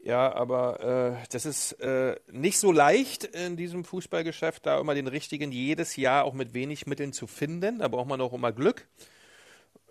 Ja, 0.03 0.33
aber 0.33 1.19
äh, 1.21 1.27
das 1.31 1.45
ist 1.45 1.73
äh, 1.73 2.15
nicht 2.31 2.57
so 2.57 2.71
leicht 2.71 3.25
in 3.25 3.57
diesem 3.57 3.83
Fußballgeschäft, 3.83 4.65
da 4.65 4.79
immer 4.79 4.95
den 4.95 5.07
richtigen 5.07 5.51
jedes 5.51 5.97
Jahr 5.97 6.25
auch 6.25 6.33
mit 6.33 6.55
wenig 6.55 6.87
Mitteln 6.87 7.13
zu 7.13 7.27
finden. 7.27 7.77
Da 7.79 7.87
braucht 7.87 8.07
man 8.07 8.19
auch 8.19 8.33
immer 8.33 8.51
Glück. 8.51 8.87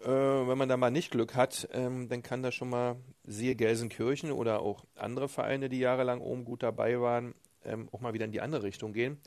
Äh, 0.02 0.08
wenn 0.08 0.58
man 0.58 0.68
da 0.68 0.76
mal 0.76 0.90
nicht 0.90 1.12
Glück 1.12 1.36
hat, 1.36 1.68
ähm, 1.72 2.08
dann 2.08 2.24
kann 2.24 2.42
das 2.42 2.56
schon 2.56 2.70
mal, 2.70 2.96
siehe 3.24 3.54
Gelsenkirchen 3.54 4.32
oder 4.32 4.60
auch 4.60 4.84
andere 4.96 5.28
Vereine, 5.28 5.68
die 5.68 5.78
jahrelang 5.78 6.20
oben 6.20 6.44
gut 6.44 6.64
dabei 6.64 7.00
waren, 7.00 7.34
ähm, 7.64 7.88
auch 7.92 8.00
mal 8.00 8.12
wieder 8.12 8.24
in 8.24 8.32
die 8.32 8.40
andere 8.40 8.64
Richtung 8.64 8.92
gehen. 8.92 9.20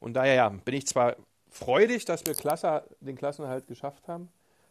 Und 0.00 0.14
daher 0.14 0.34
ja, 0.34 0.48
bin 0.48 0.74
ich 0.74 0.86
zwar 0.86 1.16
freudig, 1.48 2.04
dass 2.04 2.26
wir 2.26 2.34
Klasse, 2.34 2.84
den 3.00 3.16
Klassenerhalt 3.16 3.66
geschafft 3.66 4.08
haben, 4.08 4.28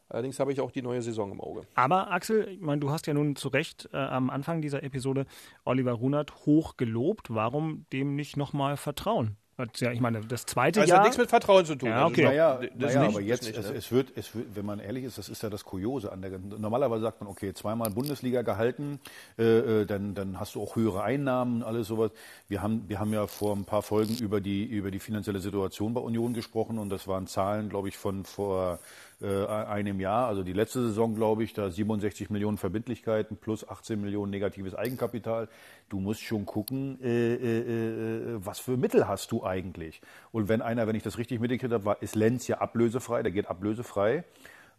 allerdings 0.10 0.40
habe 0.40 0.52
ich 0.52 0.60
auch 0.60 0.72
die 0.72 0.82
neue 0.82 1.02
Saison 1.02 1.32
im 1.32 1.40
Auge. 1.40 1.62
Aber 1.76 2.12
Axel, 2.12 2.48
ich 2.50 2.60
meine, 2.60 2.80
du 2.80 2.90
hast 2.90 3.08
ja 3.08 3.14
nun 3.14 3.36
zu 3.36 3.50
Recht 3.50 3.90
äh, 3.94 3.98
am 3.98 4.30
Anfang 4.30 4.62
dieser 4.62 4.84
Episode 4.84 5.26
Oliver 5.66 5.94
Runert 5.94 6.46
hoch 6.46 6.78
gelobt. 6.78 7.34
Warum 7.34 7.86
dem 7.94 8.16
nicht 8.16 8.38
nochmal 8.38 8.76
vertrauen? 8.76 9.38
Ja, 9.78 9.92
ich 9.92 10.00
meine, 10.00 10.22
das 10.22 10.46
zweite 10.46 10.82
also 10.82 10.90
Jahr. 10.90 11.00
hat 11.00 11.06
nichts 11.06 11.18
mit 11.18 11.30
Vertrauen 11.30 11.66
zu 11.66 11.76
tun. 11.76 11.90
Ja, 11.90 12.06
okay. 12.06 12.24
Naja, 12.24 12.60
Das 12.78 12.94
naja 12.94 13.00
nicht, 13.02 13.10
aber 13.10 13.20
das 13.20 13.28
jetzt, 13.28 13.44
nicht, 13.46 13.58
es, 13.58 13.70
ne? 13.70 13.78
es, 13.78 13.92
wird, 13.92 14.12
es 14.16 14.36
wird, 14.36 14.56
wenn 14.56 14.66
man 14.66 14.80
ehrlich 14.80 15.04
ist, 15.04 15.18
das 15.18 15.30
ist 15.30 15.44
ja 15.44 15.50
das 15.50 15.64
Kuriose 15.64 16.12
an 16.12 16.22
der. 16.22 16.32
Normalerweise 16.40 17.04
sagt 17.04 17.22
man, 17.22 17.30
okay, 17.30 17.54
zweimal 17.54 17.90
Bundesliga 17.92 18.42
gehalten, 18.42 19.00
äh, 19.38 19.44
äh, 19.82 19.86
dann, 19.86 20.16
dann 20.16 20.40
hast 20.40 20.56
du 20.56 20.62
auch 20.62 20.76
höhere 20.76 21.04
Einnahmen, 21.04 21.64
alles 21.64 21.88
sowas. 21.88 22.12
Wir 22.48 22.62
haben, 22.62 22.86
wir 22.88 23.00
haben 23.00 23.14
ja 23.14 23.28
vor 23.28 23.56
ein 23.56 23.66
paar 23.66 23.82
Folgen 23.82 24.16
über 24.18 24.42
die, 24.42 24.64
über 24.64 24.92
die 24.92 25.00
finanzielle 25.00 25.40
Situation 25.40 25.94
bei 25.94 26.02
Union 26.02 26.34
gesprochen 26.34 26.80
und 26.80 26.90
das 26.90 27.08
waren 27.08 27.28
Zahlen, 27.28 27.70
glaube 27.70 27.90
ich, 27.90 27.98
von 27.98 28.24
vor 28.26 28.80
äh, 29.22 29.46
einem 29.46 30.00
Jahr, 30.00 30.28
also 30.28 30.44
die 30.44 30.54
letzte 30.54 30.82
Saison, 30.82 31.14
glaube 31.14 31.44
ich, 31.44 31.54
da 31.54 31.70
67 31.70 32.30
Millionen 32.30 32.58
Verbindlichkeiten 32.58 33.38
plus 33.38 33.68
18 33.68 34.00
Millionen 34.00 34.32
negatives 34.32 34.76
Eigenkapital. 34.76 35.50
Du 35.90 36.00
musst 36.00 36.22
schon 36.22 36.46
gucken, 36.46 37.00
äh, 37.02 37.34
äh, 37.34 37.60
äh, 37.60 38.46
was 38.46 38.60
für 38.60 38.78
Mittel 38.78 39.08
hast 39.08 39.32
du 39.32 39.44
eigentlich. 39.44 40.02
Und 40.32 40.48
wenn 40.48 40.62
einer, 40.62 40.88
wenn 40.88 40.96
ich 40.96 41.04
das 41.04 41.18
richtig 41.18 41.40
mitgekriegt 41.40 41.74
habe, 41.74 41.86
war, 41.86 42.02
ist 42.02 42.16
Lenz 42.16 42.48
ja 42.48 42.60
ablösefrei, 42.60 43.22
der 43.24 43.32
geht 43.32 43.48
ablösefrei. 43.48 44.24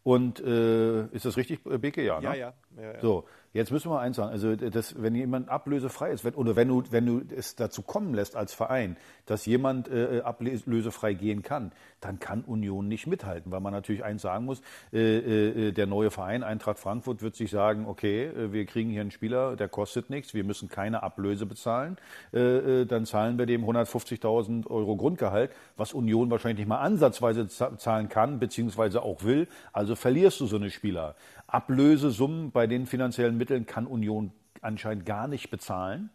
Und 0.03 0.41
äh, 0.41 1.07
ist 1.09 1.27
das 1.27 1.37
richtig, 1.37 1.61
äh, 1.67 1.77
Beke? 1.77 2.03
Ja, 2.03 2.21
ne? 2.21 2.25
Ja, 2.25 2.35
ja. 2.35 2.55
ja, 2.77 2.93
ja. 2.95 3.01
So, 3.01 3.27
jetzt 3.53 3.71
müssen 3.73 3.91
wir 3.91 4.01
eins 4.01 4.17
sagen. 4.17 4.31
Also, 4.31 4.57
das, 4.57 5.01
wenn 5.03 5.15
jemand 5.15 5.49
ablösefrei 5.49 6.11
ist, 6.11 6.25
wenn, 6.25 6.35
oder 6.35 6.57
wenn 6.57 6.69
du, 6.69 6.83
wenn 6.91 7.07
du 7.07 7.23
es 7.35 7.57
dazu 7.57 7.83
kommen 7.83 8.15
lässt 8.15 8.37
als 8.37 8.55
Verein, 8.55 8.97
dass 9.27 9.47
jemand 9.47 9.89
äh, 9.89 10.21
ablösefrei 10.23 11.15
gehen 11.15 11.43
kann, 11.43 11.73
dann 12.01 12.19
kann 12.19 12.43
Union 12.43 12.89
nicht 12.89 13.07
mithalten, 13.07 13.53
weil 13.53 13.61
man 13.61 13.73
natürlich 13.73 14.05
eins 14.05 14.23
sagen 14.23 14.45
muss, 14.47 14.61
äh, 14.93 15.69
äh, 15.69 15.73
der 15.73 15.87
neue 15.87 16.11
Verein 16.11 16.43
Eintracht 16.43 16.79
Frankfurt 16.79 17.23
wird 17.23 17.37
sich 17.37 17.51
sagen, 17.51 17.87
okay, 17.87 18.25
äh, 18.27 18.53
wir 18.53 18.65
kriegen 18.67 18.91
hier 18.91 19.03
einen 19.03 19.11
Spieler, 19.11 19.57
der 19.57 19.69
kostet 19.69 20.11
nichts, 20.11 20.35
wir 20.35 20.45
müssen 20.45 20.69
keine 20.69 21.03
Ablöse 21.03 21.47
bezahlen, 21.47 21.97
äh, 22.33 22.83
äh, 22.83 22.87
dann 22.87 23.05
zahlen 23.07 23.39
wir 23.39 23.47
dem 23.47 23.65
150.000 23.65 24.67
Euro 24.69 24.97
Grundgehalt, 24.97 25.51
was 25.77 25.93
Union 25.93 26.31
wahrscheinlich 26.31 26.59
nicht 26.61 26.69
mal 26.69 26.79
ansatzweise 26.81 27.49
za- 27.49 27.77
zahlen 27.79 28.09
kann, 28.09 28.39
beziehungsweise 28.39 29.03
auch 29.03 29.23
will, 29.23 29.47
also 29.73 29.95
verlierst 29.95 30.41
du 30.41 30.47
so 30.47 30.57
eine 30.57 30.71
Spieler. 30.71 31.15
Ablösesummen 31.55 32.51
bei 32.51 32.67
den 32.67 32.87
finanziellen 32.87 33.37
Mitteln 33.37 33.67
kann 33.67 33.87
Union 33.87 34.33
anscheinend 34.61 35.07
gar 35.07 35.29
nicht 35.29 35.51
bezahlen. 35.51 36.11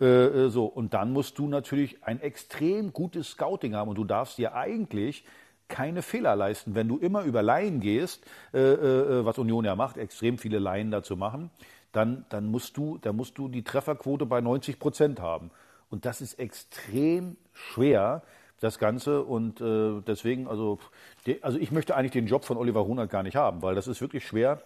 Äh, 0.00 0.06
äh, 0.06 0.48
so, 0.48 0.66
und 0.66 0.94
dann 0.94 1.12
musst 1.12 1.38
du 1.38 1.46
natürlich 1.46 2.02
ein 2.04 2.20
extrem 2.20 2.92
gutes 2.92 3.30
Scouting 3.30 3.74
haben 3.74 3.88
und 3.88 3.96
du 3.96 4.04
darfst 4.04 4.38
dir 4.38 4.54
eigentlich 4.54 5.24
keine 5.68 6.02
Fehler 6.02 6.36
leisten, 6.36 6.74
wenn 6.74 6.88
du 6.88 6.98
immer 6.98 7.22
über 7.22 7.42
Laien 7.42 7.80
gehst, 7.80 8.24
äh, 8.52 8.58
äh, 8.58 9.24
was 9.24 9.38
Union 9.38 9.64
ja 9.64 9.76
macht, 9.76 9.96
extrem 9.96 10.38
viele 10.38 10.58
Laien 10.58 10.90
dazu 10.90 11.16
machen, 11.16 11.50
dann, 11.92 12.26
dann 12.28 12.46
musst 12.50 12.76
du, 12.76 12.98
dann 12.98 13.16
musst 13.16 13.38
du 13.38 13.48
die 13.48 13.62
Trefferquote 13.62 14.26
bei 14.26 14.40
90 14.40 14.78
Prozent 14.78 15.20
haben. 15.20 15.50
Und 15.90 16.04
das 16.04 16.20
ist 16.20 16.38
extrem 16.38 17.36
schwer, 17.52 18.22
das 18.60 18.78
Ganze. 18.78 19.22
Und 19.22 19.60
äh, 19.60 20.00
deswegen, 20.06 20.48
also, 20.48 20.78
de, 21.26 21.40
also 21.42 21.58
ich 21.58 21.70
möchte 21.70 21.96
eigentlich 21.96 22.12
den 22.12 22.26
Job 22.26 22.44
von 22.44 22.56
Oliver 22.56 22.80
Runert 22.80 23.10
gar 23.10 23.22
nicht 23.22 23.36
haben, 23.36 23.62
weil 23.62 23.74
das 23.74 23.86
ist 23.88 24.00
wirklich 24.00 24.26
schwer. 24.26 24.62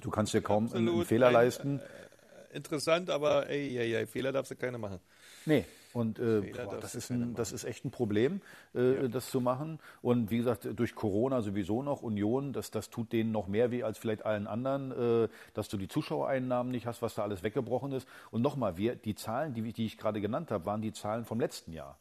Du 0.00 0.10
kannst 0.10 0.34
dir 0.34 0.42
kaum 0.42 0.72
einen, 0.72 0.88
einen. 0.88 1.04
Fehler 1.04 1.28
Ein- 1.28 1.32
leisten. 1.32 1.80
Interessant, 2.52 3.08
aber 3.08 3.48
ey, 3.48 3.78
ey, 3.78 3.94
ey, 3.94 4.06
Fehler 4.06 4.30
darfst 4.30 4.50
du 4.50 4.56
keine 4.56 4.76
machen. 4.76 5.00
Nee. 5.46 5.64
Und 5.94 6.18
äh, 6.18 6.52
boah, 6.64 6.78
das, 6.80 6.94
ist 6.94 7.10
ein, 7.10 7.34
das 7.34 7.52
ist 7.52 7.64
echt 7.64 7.84
ein 7.84 7.90
Problem, 7.90 8.40
äh, 8.74 9.08
das 9.08 9.30
zu 9.30 9.40
machen. 9.40 9.78
Und 10.00 10.30
wie 10.30 10.38
gesagt, 10.38 10.66
durch 10.74 10.94
Corona 10.94 11.42
sowieso 11.42 11.82
noch, 11.82 12.02
Union, 12.02 12.52
das, 12.52 12.70
das 12.70 12.88
tut 12.88 13.12
denen 13.12 13.30
noch 13.30 13.46
mehr 13.46 13.70
weh 13.70 13.82
als 13.82 13.98
vielleicht 13.98 14.24
allen 14.24 14.46
anderen, 14.46 15.24
äh, 15.24 15.28
dass 15.54 15.68
du 15.68 15.76
die 15.76 15.88
Zuschauereinnahmen 15.88 16.72
nicht 16.72 16.86
hast, 16.86 17.02
was 17.02 17.14
da 17.14 17.22
alles 17.22 17.42
weggebrochen 17.42 17.92
ist. 17.92 18.08
Und 18.30 18.42
nochmal, 18.42 18.76
wir, 18.76 18.96
die 18.96 19.14
Zahlen, 19.14 19.52
die, 19.54 19.72
die 19.72 19.86
ich 19.86 19.98
gerade 19.98 20.20
genannt 20.20 20.50
habe, 20.50 20.64
waren 20.64 20.80
die 20.80 20.92
Zahlen 20.92 21.24
vom 21.24 21.40
letzten 21.40 21.72
Jahr. 21.72 21.98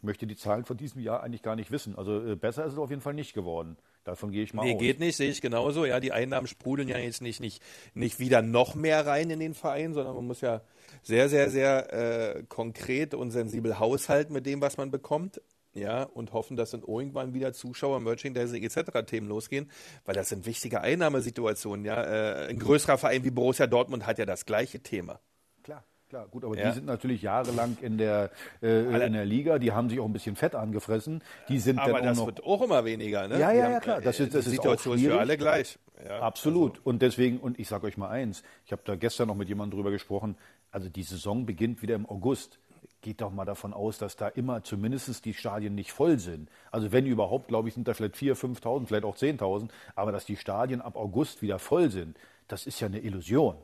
Ich 0.00 0.04
möchte 0.04 0.26
die 0.26 0.34
Zahlen 0.36 0.64
von 0.64 0.78
diesem 0.78 1.02
Jahr 1.02 1.22
eigentlich 1.22 1.42
gar 1.42 1.56
nicht 1.56 1.70
wissen. 1.70 1.94
Also 1.94 2.24
äh, 2.26 2.34
besser 2.34 2.64
ist 2.64 2.72
es 2.72 2.78
auf 2.78 2.88
jeden 2.88 3.02
Fall 3.02 3.12
nicht 3.12 3.34
geworden. 3.34 3.76
Davon 4.04 4.30
gehe 4.30 4.42
ich 4.42 4.54
mal 4.54 4.64
Nee, 4.64 4.76
aus. 4.76 4.80
geht 4.80 4.98
nicht, 4.98 5.14
sehe 5.14 5.28
ich 5.30 5.42
genauso. 5.42 5.84
Ja, 5.84 6.00
die 6.00 6.12
Einnahmen 6.12 6.46
sprudeln 6.46 6.88
ja 6.88 6.96
jetzt 6.96 7.20
nicht, 7.20 7.40
nicht, 7.40 7.62
nicht 7.92 8.18
wieder 8.18 8.40
noch 8.40 8.74
mehr 8.74 9.06
rein 9.06 9.28
in 9.28 9.40
den 9.40 9.52
Verein, 9.52 9.92
sondern 9.92 10.14
man 10.14 10.26
muss 10.26 10.40
ja 10.40 10.62
sehr, 11.02 11.28
sehr, 11.28 11.50
sehr 11.50 11.92
äh, 12.38 12.42
konkret 12.44 13.12
und 13.12 13.30
sensibel 13.30 13.78
haushalten 13.78 14.32
mit 14.32 14.46
dem, 14.46 14.62
was 14.62 14.78
man 14.78 14.90
bekommt. 14.90 15.42
Ja, 15.74 16.02
und 16.02 16.32
hoffen, 16.32 16.56
dass 16.56 16.70
dann 16.70 16.80
irgendwann 16.82 17.34
wieder 17.34 17.52
Zuschauer, 17.52 18.00
Merchandising 18.00 18.64
etc. 18.64 19.04
Themen 19.06 19.28
losgehen, 19.28 19.70
weil 20.06 20.14
das 20.14 20.30
sind 20.30 20.46
wichtige 20.46 20.80
Einnahmesituationen. 20.80 21.84
Ja, 21.84 22.02
äh, 22.02 22.48
ein 22.48 22.58
größerer 22.58 22.96
Verein 22.98 23.22
wie 23.22 23.30
Borussia 23.30 23.66
Dortmund 23.66 24.06
hat 24.06 24.18
ja 24.18 24.24
das 24.26 24.46
gleiche 24.46 24.80
Thema. 24.80 25.20
Klar, 26.10 26.26
gut, 26.26 26.44
aber 26.44 26.58
Ja. 26.58 26.68
die 26.70 26.74
sind 26.74 26.86
natürlich 26.86 27.22
jahrelang 27.22 27.76
in 27.80 27.96
der, 27.96 28.32
äh, 28.62 29.06
in 29.06 29.12
der 29.12 29.24
Liga, 29.24 29.60
die 29.60 29.70
haben 29.70 29.88
sich 29.88 30.00
auch 30.00 30.06
ein 30.06 30.12
bisschen 30.12 30.34
Fett 30.34 30.56
angefressen. 30.56 31.22
Die 31.48 31.60
sind 31.60 31.78
Aber 31.78 31.92
dann 31.92 32.00
auch 32.00 32.04
das 32.04 32.18
noch 32.18 32.26
wird 32.26 32.42
auch 32.42 32.62
immer 32.62 32.84
weniger. 32.84 33.28
Ne? 33.28 33.38
Ja, 33.38 33.52
ja, 33.52 33.62
haben, 33.62 33.72
ja, 33.74 33.80
klar. 33.80 34.00
Das 34.00 34.18
ist, 34.18 34.34
das 34.34 34.46
die 34.46 34.50
ist 34.50 34.58
auch 34.58 34.62
Situation 34.64 34.94
ist 34.96 35.00
für 35.02 35.06
schwierig. 35.06 35.20
alle 35.20 35.38
gleich. 35.38 35.78
Ja, 36.04 36.18
Absolut. 36.18 36.84
Und 36.84 37.00
deswegen, 37.02 37.38
und 37.38 37.60
ich 37.60 37.68
sage 37.68 37.86
euch 37.86 37.96
mal 37.96 38.08
eins, 38.08 38.42
ich 38.66 38.72
habe 38.72 38.82
da 38.84 38.96
gestern 38.96 39.28
noch 39.28 39.36
mit 39.36 39.48
jemandem 39.48 39.78
drüber 39.78 39.92
gesprochen, 39.92 40.36
also 40.72 40.88
die 40.88 41.04
Saison 41.04 41.46
beginnt 41.46 41.80
wieder 41.80 41.94
im 41.94 42.06
August. 42.06 42.58
Geht 43.02 43.20
doch 43.20 43.30
mal 43.30 43.44
davon 43.44 43.72
aus, 43.72 43.96
dass 43.98 44.16
da 44.16 44.26
immer 44.26 44.64
zumindest 44.64 45.24
die 45.24 45.32
Stadien 45.32 45.76
nicht 45.76 45.92
voll 45.92 46.18
sind. 46.18 46.48
Also 46.72 46.90
wenn 46.90 47.06
überhaupt, 47.06 47.46
glaube 47.46 47.68
ich, 47.68 47.74
sind 47.74 47.86
da 47.86 47.94
vielleicht 47.94 48.16
4.000, 48.16 48.58
5.000, 48.60 48.86
vielleicht 48.88 49.04
auch 49.04 49.16
10.000. 49.16 49.68
Aber 49.94 50.10
dass 50.10 50.24
die 50.24 50.36
Stadien 50.36 50.80
ab 50.80 50.96
August 50.96 51.40
wieder 51.40 51.60
voll 51.60 51.88
sind, 51.88 52.18
das 52.48 52.66
ist 52.66 52.80
ja 52.80 52.88
eine 52.88 52.98
Illusion. 52.98 53.54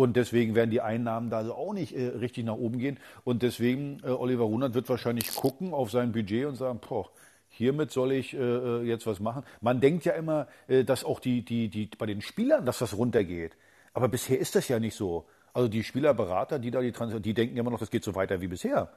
Und 0.00 0.16
deswegen 0.16 0.54
werden 0.54 0.70
die 0.70 0.80
Einnahmen 0.80 1.28
da 1.28 1.36
also 1.36 1.52
auch 1.52 1.74
nicht 1.74 1.94
äh, 1.94 2.06
richtig 2.06 2.46
nach 2.46 2.54
oben 2.54 2.78
gehen. 2.78 2.98
Und 3.22 3.42
deswegen, 3.42 4.00
äh, 4.02 4.08
Oliver 4.08 4.44
Runert 4.44 4.72
wird 4.72 4.88
wahrscheinlich 4.88 5.34
gucken 5.34 5.74
auf 5.74 5.90
sein 5.90 6.12
Budget 6.12 6.46
und 6.46 6.54
sagen, 6.54 6.80
boah, 6.80 7.10
hiermit 7.50 7.90
soll 7.90 8.12
ich 8.12 8.32
äh, 8.32 8.38
äh, 8.38 8.82
jetzt 8.82 9.06
was 9.06 9.20
machen. 9.20 9.42
Man 9.60 9.82
denkt 9.82 10.06
ja 10.06 10.14
immer, 10.14 10.46
äh, 10.68 10.84
dass 10.84 11.04
auch 11.04 11.20
die, 11.20 11.44
die, 11.44 11.68
die, 11.68 11.90
bei 11.98 12.06
den 12.06 12.22
Spielern, 12.22 12.64
dass 12.64 12.78
das 12.78 12.96
runtergeht. 12.96 13.52
Aber 13.92 14.08
bisher 14.08 14.38
ist 14.38 14.54
das 14.54 14.68
ja 14.68 14.78
nicht 14.78 14.96
so. 14.96 15.26
Also 15.52 15.68
die 15.68 15.84
Spielerberater, 15.84 16.58
die 16.58 16.70
da 16.70 16.80
die 16.80 16.92
Transfer, 16.92 17.20
die 17.20 17.34
denken 17.34 17.58
immer 17.58 17.70
noch, 17.70 17.78
das 17.80 17.90
geht 17.90 18.02
so 18.02 18.14
weiter 18.14 18.40
wie 18.40 18.48
bisher. 18.48 18.90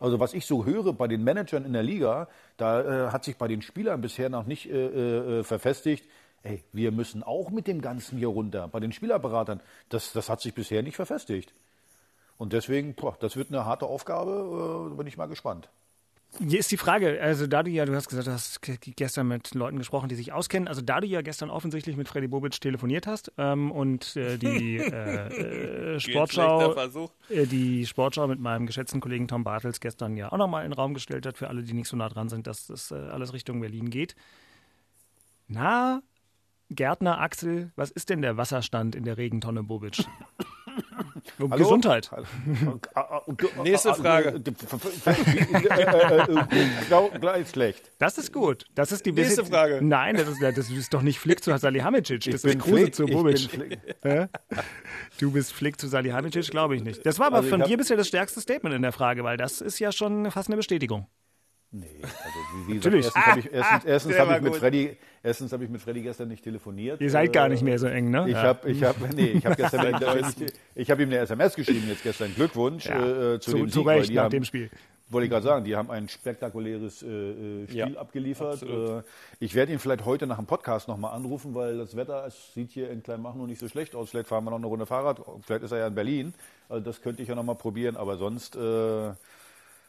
Also 0.00 0.18
was 0.18 0.34
ich 0.34 0.44
so 0.44 0.64
höre 0.64 0.92
bei 0.92 1.06
den 1.06 1.22
Managern 1.22 1.64
in 1.64 1.72
der 1.72 1.84
Liga, 1.84 2.26
da 2.56 3.06
äh, 3.06 3.10
hat 3.12 3.22
sich 3.22 3.36
bei 3.36 3.46
den 3.46 3.62
Spielern 3.62 4.00
bisher 4.00 4.28
noch 4.28 4.46
nicht 4.46 4.68
äh, 4.68 5.38
äh, 5.38 5.44
verfestigt, 5.44 6.04
ey, 6.42 6.64
wir 6.72 6.92
müssen 6.92 7.22
auch 7.22 7.50
mit 7.50 7.66
dem 7.66 7.80
Ganzen 7.80 8.18
hier 8.18 8.28
runter. 8.28 8.68
Bei 8.68 8.80
den 8.80 8.92
Spielerberatern, 8.92 9.60
das, 9.88 10.12
das 10.12 10.28
hat 10.28 10.40
sich 10.40 10.54
bisher 10.54 10.82
nicht 10.82 10.96
verfestigt. 10.96 11.52
Und 12.36 12.52
deswegen, 12.52 12.94
boah, 12.94 13.16
das 13.18 13.36
wird 13.36 13.50
eine 13.50 13.64
harte 13.64 13.86
Aufgabe, 13.86 14.90
äh, 14.92 14.96
bin 14.96 15.06
ich 15.06 15.16
mal 15.16 15.26
gespannt. 15.26 15.68
Hier 16.46 16.58
ist 16.58 16.70
die 16.70 16.76
Frage, 16.76 17.20
also 17.22 17.46
da 17.46 17.62
du 17.62 17.70
ja, 17.70 17.86
du 17.86 17.94
hast 17.94 18.08
gesagt, 18.08 18.26
du 18.26 18.32
hast 18.32 18.60
gestern 18.96 19.28
mit 19.28 19.54
Leuten 19.54 19.78
gesprochen, 19.78 20.10
die 20.10 20.14
sich 20.14 20.32
auskennen, 20.32 20.68
also 20.68 20.82
da 20.82 21.00
du 21.00 21.06
ja 21.06 21.22
gestern 21.22 21.48
offensichtlich 21.48 21.96
mit 21.96 22.06
Freddy 22.06 22.28
Bobic 22.28 22.60
telefoniert 22.60 23.06
hast 23.06 23.32
ähm, 23.38 23.72
und 23.72 24.14
äh, 24.14 24.36
die 24.36 24.76
äh, 24.76 25.94
äh, 25.94 26.00
Sportschau, 26.00 26.76
äh, 27.30 27.46
die 27.46 27.86
Sportschau 27.86 28.26
mit 28.26 28.40
meinem 28.40 28.66
geschätzten 28.66 29.00
Kollegen 29.00 29.26
Tom 29.26 29.42
Bartels 29.42 29.80
gestern 29.80 30.18
ja 30.18 30.30
auch 30.30 30.36
nochmal 30.36 30.64
in 30.64 30.70
den 30.70 30.78
Raum 30.78 30.92
gestellt 30.92 31.24
hat, 31.24 31.38
für 31.38 31.48
alle, 31.48 31.62
die 31.62 31.72
nicht 31.72 31.88
so 31.88 31.96
nah 31.96 32.10
dran 32.10 32.28
sind, 32.28 32.46
dass 32.46 32.66
das 32.66 32.90
äh, 32.90 32.94
alles 32.94 33.32
Richtung 33.32 33.60
Berlin 33.60 33.88
geht. 33.88 34.14
Na, 35.48 36.02
Gärtner 36.70 37.20
Axel, 37.20 37.72
was 37.76 37.90
ist 37.90 38.10
denn 38.10 38.22
der 38.22 38.36
Wasserstand 38.36 38.94
in 38.94 39.04
der 39.04 39.16
Regentonne 39.16 39.62
Bobic? 39.62 40.04
Um 41.38 41.50
Gesundheit. 41.50 42.10
Nächste 43.64 43.94
Frage. 43.94 44.40
Gleich 47.20 47.48
schlecht. 47.50 47.90
Das 47.98 48.18
ist 48.18 48.32
gut. 48.32 48.66
Das 48.74 48.92
ist 48.92 49.06
die 49.06 49.12
Nächste 49.12 49.44
Frage. 49.44 49.80
Nein, 49.82 50.16
das 50.16 50.28
ist, 50.28 50.42
das 50.42 50.70
ist 50.70 50.94
doch 50.94 51.02
nicht 51.02 51.18
Flick 51.18 51.42
zu 51.42 51.56
Salihamidzic. 51.56 52.20
Das 52.20 52.26
Ich 52.26 52.34
ist 52.34 52.42
bin 52.44 52.58
Kruse 52.58 52.76
Flick, 52.82 52.94
zu 52.94 53.06
Bobic. 53.06 53.48
Du 55.18 55.32
bist 55.32 55.52
Flick 55.52 55.80
zu 55.80 55.88
Salihamidzic, 55.88 56.50
glaube 56.50 56.76
ich 56.76 56.82
nicht. 56.82 57.04
Das 57.04 57.18
war 57.18 57.28
aber 57.28 57.38
Also 57.38 57.50
von 57.50 57.62
dir 57.62 57.76
bisher 57.76 57.96
das 57.96 58.08
stärkste 58.08 58.40
Statement 58.40 58.74
in 58.74 58.82
der 58.82 58.92
Frage, 58.92 59.24
weil 59.24 59.36
das 59.36 59.60
ist 59.60 59.78
ja 59.78 59.92
schon 59.92 60.30
fast 60.30 60.48
eine 60.48 60.56
Bestätigung. 60.56 61.06
Nee, 61.70 61.86
also 62.02 62.38
wie, 62.66 62.72
wie 62.72 62.78
gesagt, 62.78 62.84
Natürlich. 62.86 63.04
erstens 63.04 63.26
habe 63.26 63.40
ich, 63.40 63.52
erstens, 63.52 63.84
erstens 63.84 64.12
der 64.14 64.26
hab 64.26 64.36
ich 64.36 64.42
mit 64.42 64.52
gut. 64.52 64.60
Freddy, 64.60 64.96
erstens 65.22 65.52
habe 65.52 65.64
ich 65.64 65.70
mit 65.70 65.82
Freddy 65.82 66.00
gestern 66.00 66.28
nicht 66.28 66.42
telefoniert. 66.42 66.98
Ihr 67.00 67.10
seid 67.10 67.30
gar 67.34 67.44
Äh, 67.46 67.50
nicht 67.50 67.62
mehr 67.62 67.78
so 67.78 67.86
eng, 67.88 68.10
ne? 68.10 68.24
Ich 68.26 68.32
Ja. 68.32 68.42
habe 68.42 68.70
ich 68.70 68.82
hab, 68.82 68.96
nee, 69.14 69.32
ich 69.32 69.44
hab 69.44 69.54
gestern 69.54 69.94
ich, 69.94 70.52
ich 70.74 70.90
hab 70.90 70.98
ihm 70.98 71.08
eine 71.10 71.18
SMS 71.18 71.54
geschrieben 71.54 71.84
jetzt 71.88 72.02
gestern. 72.02 72.34
Glückwunsch 72.34 72.86
Ja, 72.86 73.34
äh, 73.34 73.40
zu, 73.40 73.50
zu- 73.50 73.56
dem 73.58 73.68
zu 73.70 73.80
Sieg, 73.80 73.86
Recht 73.88 74.12
nach 74.14 74.22
haben, 74.24 74.30
dem 74.30 74.44
Spiel. 74.44 74.70
Wollte 75.10 75.24
ich 75.26 75.30
gerade 75.30 75.44
sagen, 75.44 75.64
die 75.64 75.76
haben 75.76 75.90
ein 75.90 76.08
spektakuläres 76.08 77.02
äh, 77.02 77.06
äh, 77.06 77.64
Spiel 77.66 77.76
Ja, 77.76 77.86
abgeliefert. 78.00 78.54
absolut. 78.62 79.04
Äh, 79.04 79.08
ich 79.40 79.54
werde 79.54 79.72
ihn 79.72 79.78
vielleicht 79.78 80.06
heute 80.06 80.26
nach 80.26 80.36
dem 80.36 80.46
Podcast 80.46 80.88
nochmal 80.88 81.14
anrufen, 81.14 81.54
weil 81.54 81.76
das 81.76 81.96
Wetter 81.96 82.24
es 82.26 82.54
sieht 82.54 82.70
hier 82.70 82.90
in 82.90 83.02
Kleinmachnow 83.02 83.46
nicht 83.46 83.60
so 83.60 83.68
schlecht 83.68 83.94
aus. 83.94 84.08
Vielleicht 84.10 84.28
fahren 84.28 84.44
wir 84.44 84.50
noch 84.50 84.58
eine 84.58 84.66
Runde 84.66 84.86
Fahrrad. 84.86 85.20
Vielleicht 85.42 85.64
ist 85.64 85.72
er 85.72 85.78
ja 85.78 85.86
in 85.88 85.94
Berlin. 85.94 86.32
Also 86.70 86.82
das 86.84 87.02
könnte 87.02 87.20
ich 87.22 87.28
ja 87.28 87.34
nochmal 87.34 87.56
probieren. 87.56 87.96
Aber 87.98 88.16
sonst, 88.16 88.56
äh, 88.56 89.10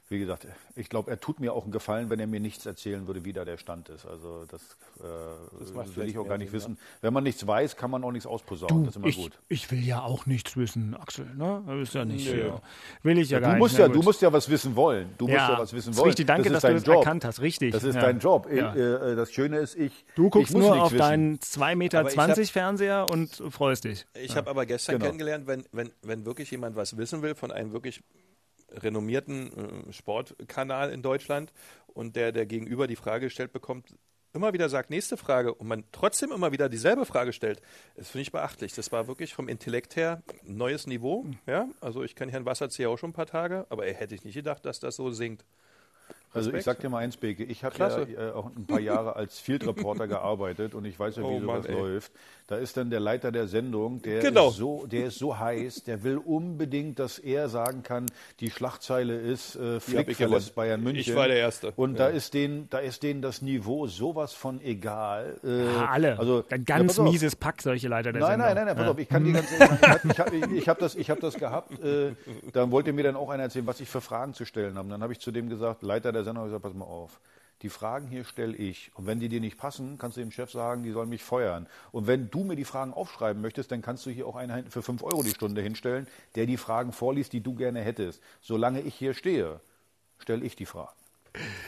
wie 0.09 0.17
gesagt, 0.19 0.47
ich 0.75 0.89
glaube, 0.89 1.11
er 1.11 1.19
tut 1.19 1.39
mir 1.39 1.53
auch 1.53 1.63
einen 1.63 1.71
Gefallen, 1.71 2.09
wenn 2.09 2.19
er 2.19 2.25
mir 2.25 2.39
nichts 2.39 2.65
erzählen 2.65 3.05
würde, 3.05 3.25
wie 3.25 3.31
da 3.33 3.45
der 3.45 3.57
Stand 3.57 3.89
ist. 3.89 4.07
Also 4.07 4.43
das, 4.49 4.61
äh, 5.03 5.73
macht 5.73 5.95
will 5.95 6.09
ich 6.09 6.17
auch 6.17 6.27
gar 6.27 6.37
nicht 6.39 6.49
Sinn, 6.49 6.59
wissen. 6.59 6.77
Wenn 7.01 7.13
man 7.13 7.23
nichts 7.23 7.45
weiß, 7.45 7.75
kann 7.75 7.91
man 7.91 8.03
auch 8.03 8.11
nichts 8.11 8.25
ausposaunen. 8.25 8.85
das 8.85 8.93
ist 8.93 8.95
immer 8.97 9.07
ich, 9.07 9.17
gut. 9.17 9.31
ich 9.49 9.69
will 9.69 9.85
ja 9.85 10.01
auch 10.01 10.25
nichts 10.25 10.57
wissen, 10.57 10.95
Axel. 10.95 11.25
Ne? 11.35 11.63
Das 11.67 11.75
ist 11.79 11.93
ja 11.93 12.05
nicht. 12.05 12.25
Ja. 12.27 12.59
Will 13.03 13.19
ich 13.19 13.29
ja 13.29 13.39
gar 13.39 13.49
Du 13.51 13.53
nicht. 13.55 13.59
musst, 13.59 13.73
Na 13.75 13.79
ja, 13.81 13.87
gut. 13.87 13.95
du 13.97 14.01
musst 14.01 14.21
ja 14.23 14.33
was 14.33 14.49
wissen 14.49 14.75
wollen. 14.75 15.09
Du 15.19 15.25
musst 15.25 15.35
Ja, 15.37 15.51
ja 15.51 15.59
was 15.59 15.73
wissen 15.73 15.95
wollen. 15.95 16.07
richtig. 16.07 16.25
Danke, 16.25 16.49
das 16.49 16.57
ist 16.57 16.63
dass 16.63 16.63
du 16.63 16.67
dein 16.69 16.75
das 16.77 16.85
Job. 16.87 16.95
erkannt 17.05 17.25
hast. 17.25 17.41
Richtig. 17.41 17.71
Das 17.71 17.83
ist 17.83 17.95
Ja. 17.95 18.01
dein 18.01 18.17
Job. 18.19 18.47
Ich, 18.49 18.57
Ja. 18.57 18.73
äh, 18.75 19.15
das 19.15 19.31
Schöne 19.31 19.57
ist, 19.59 19.75
ich. 19.75 20.05
Du 20.15 20.29
guckst 20.31 20.51
ich 20.51 20.57
nur 20.57 20.73
auf 20.81 20.91
wissen. 20.91 20.97
deinen 20.97 21.39
2,20 21.39 21.75
Meter 21.75 22.03
hab- 22.03 22.45
Fernseher 22.49 23.05
und 23.11 23.43
freust 23.51 23.83
dich. 23.83 24.07
Ich 24.15 24.35
habe 24.35 24.49
aber 24.49 24.65
gestern 24.65 24.95
Genau. 24.95 25.05
kennengelernt, 25.05 25.45
wenn, 25.45 25.65
wenn, 25.71 25.91
wenn 26.01 26.25
wirklich 26.25 26.49
jemand 26.49 26.75
was 26.75 26.97
wissen 26.97 27.21
will 27.21 27.35
von 27.35 27.51
einem 27.51 27.73
wirklich 27.73 28.01
renommierten 28.71 29.87
äh, 29.87 29.93
Sportkanal 29.93 30.91
in 30.91 31.01
Deutschland 31.01 31.51
und 31.87 32.15
der, 32.15 32.31
der 32.31 32.45
gegenüber 32.45 32.87
die 32.87 32.95
Frage 32.95 33.27
gestellt 33.27 33.51
bekommt, 33.51 33.93
immer 34.33 34.53
wieder 34.53 34.69
sagt, 34.69 34.89
nächste 34.89 35.17
Frage 35.17 35.53
und 35.53 35.67
man 35.67 35.83
trotzdem 35.91 36.31
immer 36.31 36.51
wieder 36.51 36.69
dieselbe 36.69 37.05
Frage 37.05 37.33
stellt, 37.33 37.61
das 37.95 38.09
finde 38.09 38.23
ich 38.23 38.31
beachtlich. 38.31 38.73
Das 38.73 38.91
war 38.91 39.07
wirklich 39.07 39.33
vom 39.33 39.49
Intellekt 39.49 39.95
her 39.95 40.21
ein 40.45 40.57
neues 40.57 40.87
Niveau. 40.87 41.25
Ja? 41.47 41.67
Also 41.81 42.03
ich 42.03 42.15
kenne 42.15 42.31
Herrn 42.31 42.45
Wasserzieher 42.45 42.89
auch 42.89 42.97
schon 42.97 43.09
ein 43.09 43.13
paar 43.13 43.25
Tage, 43.25 43.65
aber 43.69 43.85
er 43.85 43.93
hätte 43.93 44.15
ich 44.15 44.23
nicht 44.23 44.35
gedacht, 44.35 44.65
dass 44.65 44.79
das 44.79 44.95
so 44.95 45.11
singt. 45.11 45.45
Also 46.33 46.53
ich 46.53 46.63
sag 46.63 46.79
dir 46.79 46.89
mal 46.89 46.99
eins, 46.99 47.17
Beke, 47.17 47.43
ich 47.43 47.63
habe 47.63 47.75
ja 47.79 47.97
äh, 48.03 48.31
auch 48.31 48.45
ein 48.55 48.65
paar 48.67 48.79
Jahre 48.79 49.15
als 49.15 49.39
Field 49.39 49.65
Reporter 49.65 50.07
gearbeitet 50.07 50.75
und 50.75 50.85
ich 50.85 50.99
weiß 50.99 51.15
ja, 51.17 51.23
wie 51.27 51.27
Oh 51.27 51.39
sowas 51.41 51.67
Mann, 51.67 51.73
läuft. 51.77 52.11
Da 52.47 52.55
ist 52.57 52.77
dann 52.77 52.89
der 52.89 52.99
Leiter 52.99 53.31
der 53.31 53.47
Sendung, 53.47 54.01
der, 54.01 54.21
Genau. 54.21 54.49
ist 54.49 54.55
so, 54.57 54.85
der 54.87 55.05
ist 55.07 55.19
so 55.19 55.37
heiß, 55.37 55.83
der 55.83 56.03
will 56.03 56.17
unbedingt, 56.17 56.99
dass 56.99 57.19
er 57.19 57.49
sagen 57.49 57.83
kann, 57.83 58.07
die 58.39 58.49
Schlagzeile 58.49 59.15
ist 59.19 59.55
äh, 59.55 59.79
Flick 59.79 60.07
ich 60.09 60.17
verlässt. 60.17 60.55
Bayern 60.55 60.81
München. 60.81 61.01
Ich 61.01 61.15
war 61.15 61.27
der 61.27 61.37
Erste. 61.37 61.71
Und 61.75 61.93
Ja. 61.97 62.07
da 62.07 62.07
ist 62.09 62.33
denen, 62.33 62.67
da 62.69 62.79
ist 62.79 63.03
denen 63.03 63.21
das 63.21 63.41
Niveau 63.41 63.87
sowas 63.87 64.33
von 64.33 64.61
egal. 64.61 65.37
Äh, 65.43 65.63
Ah, 65.67 65.87
alle. 65.91 66.17
Also 66.19 66.43
Ein 66.49 66.65
ja, 66.67 66.77
ganz 66.77 66.97
auf. 66.99 67.09
mieses 67.11 67.35
Pack, 67.35 67.61
solche 67.61 67.87
Leiter 67.87 68.11
der 68.11 68.21
Nein, 68.21 68.31
Sendung. 68.39 68.45
nein, 68.47 68.55
nein, 68.55 68.65
nein, 68.67 68.75
pass 68.75 68.85
Ja. 68.85 68.91
auf, 68.91 68.97
ich 68.99 69.09
kann 69.09 69.23
dir 69.23 69.33
ganz 69.33 69.51
ehrlich 69.51 69.79
sagen, 69.79 70.09
ich 70.11 70.19
habe 70.19 70.35
ich, 70.35 70.51
ich 70.51 70.69
hab 70.69 70.79
das, 70.79 70.95
ich 70.95 71.09
hab 71.09 71.19
das 71.19 71.35
gehabt, 71.35 71.79
äh, 71.83 72.13
dann 72.53 72.71
wollte 72.71 72.93
mir 72.93 73.03
dann 73.03 73.15
auch 73.15 73.29
einer 73.29 73.43
erzählen, 73.43 73.67
was 73.67 73.79
ich 73.79 73.89
für 73.89 74.01
Fragen 74.01 74.33
zu 74.33 74.45
stellen 74.45 74.77
habe. 74.77 74.89
Dann 74.89 75.01
habe 75.03 75.13
ich 75.13 75.19
zu 75.19 75.31
dem 75.31 75.49
gesagt, 75.49 75.83
Leiter 75.83 76.11
der 76.11 76.18
Sendung, 76.23 76.45
ich 76.45 76.49
gesagt, 76.49 76.63
pass 76.63 76.73
mal 76.73 76.85
auf, 76.85 77.19
die 77.61 77.69
Fragen 77.69 78.07
hier 78.07 78.23
stelle 78.23 78.55
ich 78.55 78.91
und 78.95 79.05
wenn 79.05 79.19
die 79.19 79.27
dir 79.27 79.41
nicht 79.41 79.57
passen, 79.57 79.97
kannst 79.97 80.15
du 80.15 80.21
dem 80.21 80.31
Chef 80.31 80.49
sagen, 80.49 80.83
die 80.83 80.91
sollen 80.91 81.09
mich 81.09 81.23
feuern. 81.23 81.67
Und 81.91 82.07
wenn 82.07 82.29
du 82.29 82.45
mir 82.45 82.55
die 82.55 82.63
Fragen 82.63 82.93
aufschreiben 82.93 83.41
möchtest, 83.41 83.71
dann 83.71 83.81
kannst 83.81 84.05
du 84.05 84.09
hier 84.09 84.27
auch 84.27 84.37
einen 84.37 84.69
für 84.71 84.81
5 84.81 85.03
Euro 85.03 85.23
die 85.23 85.31
Stunde 85.31 85.61
hinstellen, 85.61 86.07
der 86.35 86.45
die 86.45 86.57
Fragen 86.57 86.93
vorliest, 86.93 87.33
die 87.33 87.41
du 87.41 87.55
gerne 87.55 87.81
hättest. 87.81 88.21
Solange 88.41 88.81
ich 88.81 88.95
hier 88.95 89.13
stehe, 89.13 89.59
stelle 90.19 90.45
ich 90.45 90.55
die 90.55 90.65
Fragen. 90.65 90.98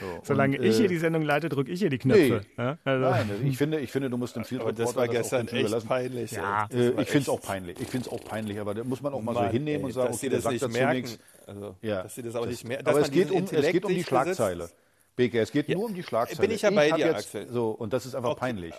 So, 0.00 0.20
Solange 0.24 0.58
und, 0.58 0.64
ich 0.64 0.74
äh, 0.76 0.78
hier 0.80 0.88
die 0.88 0.98
Sendung 0.98 1.22
leite, 1.22 1.48
drücke 1.48 1.70
ich 1.72 1.80
hier 1.80 1.90
die 1.90 1.98
Knöpfe. 1.98 2.42
Nee. 2.56 2.62
Ja, 2.64 2.78
also- 2.84 3.10
Nein, 3.10 3.30
ich 3.46 3.56
finde, 3.56 3.80
ich 3.80 3.90
finde, 3.90 4.10
du 4.10 4.16
musst 4.16 4.36
dem 4.36 4.44
Field 4.44 4.60
Aber 4.62 4.72
das 4.72 4.94
war 4.94 5.06
auch 5.06 5.10
gestern 5.10 5.48
echt 5.48 5.58
überlassen. 5.60 5.88
peinlich. 5.88 6.30
Ja. 6.32 6.64
Äh, 6.70 6.92
Das 6.92 7.02
ich 7.02 7.08
finde 7.08 7.18
es 7.22 7.28
auch 7.28 7.40
peinlich. 7.40 7.80
Ich 7.80 7.88
finde 7.88 8.08
es 8.08 8.12
auch 8.12 8.24
peinlich, 8.24 8.58
aber 8.60 8.74
da 8.74 8.84
muss 8.84 9.00
man 9.02 9.12
auch 9.14 9.22
mal 9.22 9.34
so 9.34 9.40
Mann, 9.40 9.50
hinnehmen 9.50 9.80
ey, 9.80 9.84
und 9.86 9.92
sagen, 9.92 10.06
dass 10.08 10.16
okay, 10.16 10.20
sie 10.26 10.28
der 10.30 10.36
das 10.38 10.42
sagt 10.44 10.52
nicht 10.52 10.62
dazu 10.64 10.72
merken. 10.72 11.00
nichts. 11.02 11.18
Also, 11.46 11.76
Ja. 11.82 12.02
dass 12.02 12.14
sie 12.14 12.22
das 12.22 12.34
auch 12.36 12.46
nicht 12.46 12.64
merken. 12.68 12.86
Aber 12.86 13.00
es 13.00 13.10
geht, 13.10 13.30
um, 13.30 13.44
es 13.44 13.70
geht 13.72 13.84
um 13.84 13.94
die. 13.94 14.04
Schlagzeile. 14.04 14.70
Beke, 15.16 15.40
es 15.40 15.52
geht 15.52 15.68
nur 15.68 15.84
um 15.84 15.94
die 15.94 16.02
Schlagzeile. 16.02 16.40
bin 16.40 16.50
ich 16.56 16.62
ja 16.62 16.70
bei 16.70 16.90
hab 16.90 16.96
dir, 16.96 17.06
jetzt, 17.06 17.16
Axel. 17.34 17.48
So, 17.50 17.70
und 17.70 17.92
das 17.92 18.06
ist 18.06 18.14
einfach 18.14 18.30
Okay, 18.30 18.40
peinlich. 18.40 18.74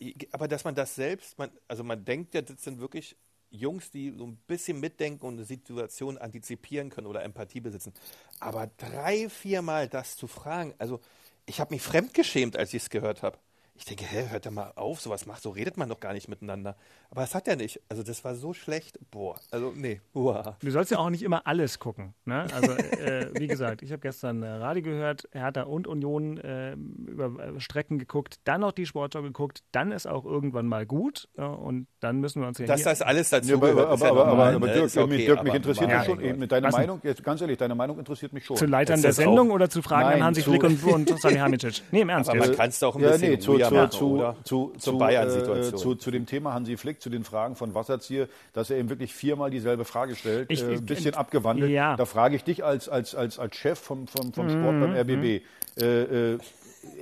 äh, 0.00 0.14
Aber 0.32 0.48
dass 0.48 0.64
man 0.64 0.74
das 0.74 0.94
selbst, 0.94 1.38
man, 1.38 1.50
also 1.68 1.84
man 1.84 2.04
denkt 2.04 2.34
ja, 2.34 2.42
das 2.42 2.62
sind 2.62 2.80
wirklich 2.80 3.16
Jungs, 3.54 3.90
die 3.90 4.12
so 4.16 4.26
ein 4.26 4.36
bisschen 4.46 4.80
mitdenken 4.80 5.24
und 5.26 5.34
eine 5.34 5.44
Situation 5.44 6.18
antizipieren 6.18 6.90
können 6.90 7.06
oder 7.06 7.22
Empathie 7.22 7.60
besitzen. 7.60 7.92
Aber 8.40 8.68
drei, 8.76 9.28
viermal 9.28 9.88
das 9.88 10.16
zu 10.16 10.26
fragen, 10.26 10.74
also 10.78 11.00
ich 11.46 11.60
habe 11.60 11.74
mich 11.74 11.82
fremdgeschämt, 11.82 12.56
als 12.56 12.74
ich 12.74 12.82
es 12.84 12.90
gehört 12.90 13.22
habe. 13.22 13.38
Ich 13.76 13.84
denke, 13.84 14.04
hä, 14.04 14.28
hört 14.28 14.46
doch 14.46 14.52
mal 14.52 14.72
auf, 14.76 15.00
sowas 15.00 15.26
macht, 15.26 15.42
so 15.42 15.50
redet 15.50 15.76
man 15.76 15.88
doch 15.88 15.98
gar 15.98 16.12
nicht 16.12 16.28
miteinander. 16.28 16.76
Aber 17.14 17.22
das 17.22 17.34
hat 17.34 17.46
er 17.46 17.54
nicht. 17.54 17.80
Also 17.88 18.02
das 18.02 18.24
war 18.24 18.34
so 18.34 18.52
schlecht. 18.52 18.98
Boah, 19.12 19.36
also 19.52 19.72
nee. 19.76 20.00
Uah. 20.14 20.56
Du 20.58 20.70
sollst 20.70 20.90
ja 20.90 20.98
auch 20.98 21.10
nicht 21.10 21.22
immer 21.22 21.46
alles 21.46 21.78
gucken. 21.78 22.12
Ne? 22.24 22.46
Also, 22.52 22.72
äh, 22.72 23.30
wie 23.38 23.46
gesagt, 23.46 23.82
ich 23.82 23.92
habe 23.92 24.00
gestern 24.00 24.42
äh, 24.42 24.48
Radio 24.48 24.82
gehört, 24.82 25.28
Hertha 25.32 25.62
und 25.62 25.86
Union 25.86 26.38
äh, 26.38 26.72
über 26.72 27.30
Strecken 27.58 27.98
geguckt, 27.98 28.40
dann 28.44 28.62
noch 28.62 28.72
die 28.72 28.84
Sportschau 28.86 29.22
geguckt, 29.22 29.62
dann 29.70 29.92
ist 29.92 30.06
auch 30.06 30.24
irgendwann 30.24 30.66
mal 30.66 30.86
gut 30.86 31.28
äh, 31.36 31.42
und 31.42 31.86
dann 32.00 32.18
müssen 32.20 32.42
wir 32.42 32.48
uns 32.48 32.58
ja 32.58 32.66
Dass 32.66 32.80
hier... 32.80 32.90
das 32.90 33.00
alles 33.02 33.30
dazu 33.30 33.48
Ja, 33.48 33.54
aber, 33.56 33.68
aber, 33.68 33.74
gehört, 33.74 33.94
ist 33.94 34.02
ja 34.02 34.10
aber, 34.10 34.20
aber, 34.22 34.30
normal, 34.30 34.54
aber 34.56 34.66
ne? 34.66 34.72
Dirk, 34.72 34.86
Ist 34.86 34.98
okay, 34.98 35.06
mich, 35.06 35.24
Dirk, 35.24 35.42
mich 35.44 35.50
aber 35.50 35.56
interessiert 35.56 35.90
das 35.92 36.06
schon. 36.06 36.16
Gott. 36.16 36.24
Eben, 36.26 36.48
Deine 36.48 36.66
Was? 36.66 36.72
Meinung, 36.72 37.00
jetzt 37.04 37.22
ganz 37.22 37.40
ehrlich, 37.40 37.58
deine 37.58 37.74
Meinung 37.76 37.98
interessiert 37.98 38.32
mich 38.32 38.44
schon. 38.44 38.56
zu 38.56 38.66
Leitern 38.66 38.96
Ist 38.96 39.04
der 39.04 39.12
Sendung 39.12 39.50
auch- 39.50 39.54
oder 39.54 39.70
zu 39.70 39.82
Fragen 39.82 40.08
Nein, 40.08 40.14
an 40.16 40.24
Hansi 40.24 40.42
Flick 40.42 40.64
und, 40.64 40.82
und 40.92 41.20
Salihamidzic? 41.20 41.82
Nee, 41.92 42.00
im 42.00 42.08
Ernst 42.08 42.28
Aber 42.30 42.40
man 42.40 42.56
kann 42.56 42.68
es 42.70 42.78
doch 42.80 42.96
ein 42.96 43.02
Ja, 43.02 43.12
bisschen 43.12 43.30
nee, 43.30 43.38
zu, 43.38 43.56
zu, 43.58 43.88
zu, 43.88 43.88
zu, 43.88 44.34
Zur 44.42 44.78
zu, 44.78 44.98
Bayern-Situation. 44.98 45.74
Äh, 45.74 45.76
zu, 45.76 45.94
zu 45.94 46.10
dem 46.10 46.26
Thema 46.26 46.54
Hansi 46.54 46.76
Flick, 46.76 47.00
zu 47.04 47.10
den 47.10 47.22
Fragen 47.22 47.54
von 47.54 47.74
Wasserzieher, 47.74 48.28
dass 48.54 48.70
er 48.70 48.78
eben 48.78 48.88
wirklich 48.88 49.12
viermal 49.14 49.50
dieselbe 49.50 49.84
Frage 49.84 50.16
stellt, 50.16 50.50
Ich- 50.50 50.62
äh, 50.62 50.72
ich- 50.72 50.80
ein 50.80 50.86
bisschen 50.86 51.14
abgewandelt. 51.14 51.70
ja. 51.70 51.96
Da 51.96 52.06
frage 52.06 52.34
ich 52.34 52.44
dich 52.44 52.64
als, 52.64 52.88
als, 52.88 53.14
als, 53.14 53.38
als 53.38 53.54
Chef 53.56 53.78
vom, 53.78 54.06
vom, 54.08 54.32
vom 54.32 54.48
Sport 54.48 54.80
beim 54.80 54.94
RBB. 54.96 55.42
Äh, 55.80 56.32
äh, 56.34 56.38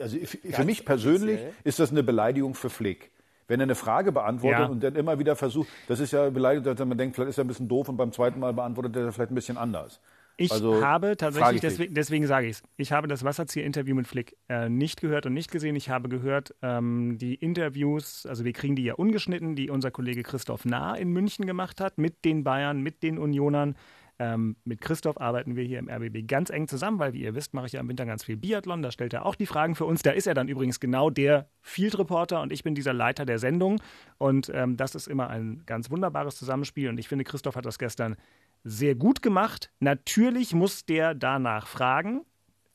also 0.00 0.16
für, 0.18 0.64
mich 0.64 0.84
persönlich 0.84 1.40
ist 1.64 1.78
das 1.78 1.90
eine 1.92 2.02
Beleidigung 2.02 2.54
für 2.54 2.68
Flick. 2.70 3.10
Wenn 3.48 3.60
er 3.60 3.64
eine 3.64 3.74
Frage 3.74 4.12
beantwortet 4.12 4.58
Ja. 4.60 4.66
und 4.66 4.82
dann 4.82 4.94
immer 4.96 5.18
wieder 5.18 5.36
versucht, 5.36 5.68
das 5.88 6.00
ist 6.00 6.12
ja 6.12 6.28
beleidigend, 6.30 6.66
dass 6.78 6.86
man 6.86 6.96
denkt, 6.98 7.14
vielleicht 7.16 7.30
ist 7.30 7.38
er 7.38 7.44
ein 7.44 7.48
bisschen 7.48 7.68
doof 7.68 7.88
und 7.88 7.96
beim 7.96 8.10
zweiten 8.12 8.40
Mal 8.40 8.52
beantwortet 8.52 8.96
er 8.96 9.12
vielleicht 9.12 9.30
ein 9.30 9.34
bisschen 9.34 9.56
anders. 9.58 10.00
Ich 10.36 10.50
Also, 10.50 10.82
habe 10.84 11.16
tatsächlich, 11.16 11.56
ich 11.56 11.60
deswegen, 11.60 11.94
deswegen 11.94 12.26
sage 12.26 12.46
ich 12.46 12.56
es, 12.56 12.62
ich 12.76 12.92
habe 12.92 13.08
das 13.08 13.24
Wasserzieher-Interview 13.24 13.94
mit 13.94 14.06
Flick 14.06 14.36
äh, 14.48 14.68
nicht 14.68 15.00
gehört 15.00 15.26
und 15.26 15.34
nicht 15.34 15.50
gesehen. 15.50 15.76
Ich 15.76 15.90
habe 15.90 16.08
gehört, 16.08 16.54
ähm, 16.62 17.18
die 17.18 17.34
Interviews, 17.34 18.26
also 18.26 18.44
wir 18.44 18.52
kriegen 18.52 18.76
die 18.76 18.84
ja 18.84 18.94
ungeschnitten, 18.94 19.54
die 19.54 19.70
unser 19.70 19.90
Kollege 19.90 20.22
Christoph 20.22 20.64
Nah 20.64 20.94
in 20.94 21.10
München 21.10 21.46
gemacht 21.46 21.80
hat, 21.80 21.98
mit 21.98 22.24
den 22.24 22.44
Bayern, 22.44 22.80
mit 22.80 23.02
den 23.02 23.18
Unionern. 23.18 23.76
Ähm, 24.18 24.56
mit 24.64 24.80
Christoph 24.80 25.20
arbeiten 25.20 25.56
wir 25.56 25.64
hier 25.64 25.78
im 25.78 25.88
RBB 25.88 26.28
ganz 26.28 26.50
eng 26.50 26.68
zusammen, 26.68 26.98
weil, 26.98 27.12
wie 27.12 27.22
ihr 27.22 27.34
wisst, 27.34 27.54
mache 27.54 27.66
ich 27.66 27.72
ja 27.72 27.80
im 27.80 27.88
Winter 27.88 28.06
ganz 28.06 28.22
viel 28.22 28.36
Biathlon. 28.36 28.82
Da 28.82 28.92
stellt 28.92 29.12
er 29.14 29.26
auch 29.26 29.34
die 29.34 29.46
Fragen 29.46 29.74
für 29.74 29.84
uns. 29.84 30.02
Da 30.02 30.10
ist 30.12 30.26
er 30.26 30.34
dann 30.34 30.48
übrigens 30.48 30.80
genau 30.80 31.10
der 31.10 31.48
Field 31.60 31.98
Reporter 31.98 32.40
und 32.40 32.52
ich 32.52 32.62
bin 32.62 32.74
dieser 32.74 32.92
Leiter 32.92 33.24
der 33.24 33.38
Sendung. 33.38 33.80
Und 34.18 34.50
ähm, 34.54 34.76
das 34.76 34.94
ist 34.94 35.08
immer 35.08 35.28
ein 35.28 35.62
ganz 35.66 35.90
wunderbares 35.90 36.36
Zusammenspiel. 36.36 36.88
Und 36.88 36.98
ich 36.98 37.08
finde, 37.08 37.24
Christoph 37.24 37.56
hat 37.56 37.66
das 37.66 37.78
gestern 37.78 38.16
sehr 38.64 38.94
gut 38.94 39.22
gemacht. 39.22 39.70
Natürlich 39.80 40.54
muss 40.54 40.84
der 40.84 41.14
danach 41.14 41.66
fragen. 41.66 42.24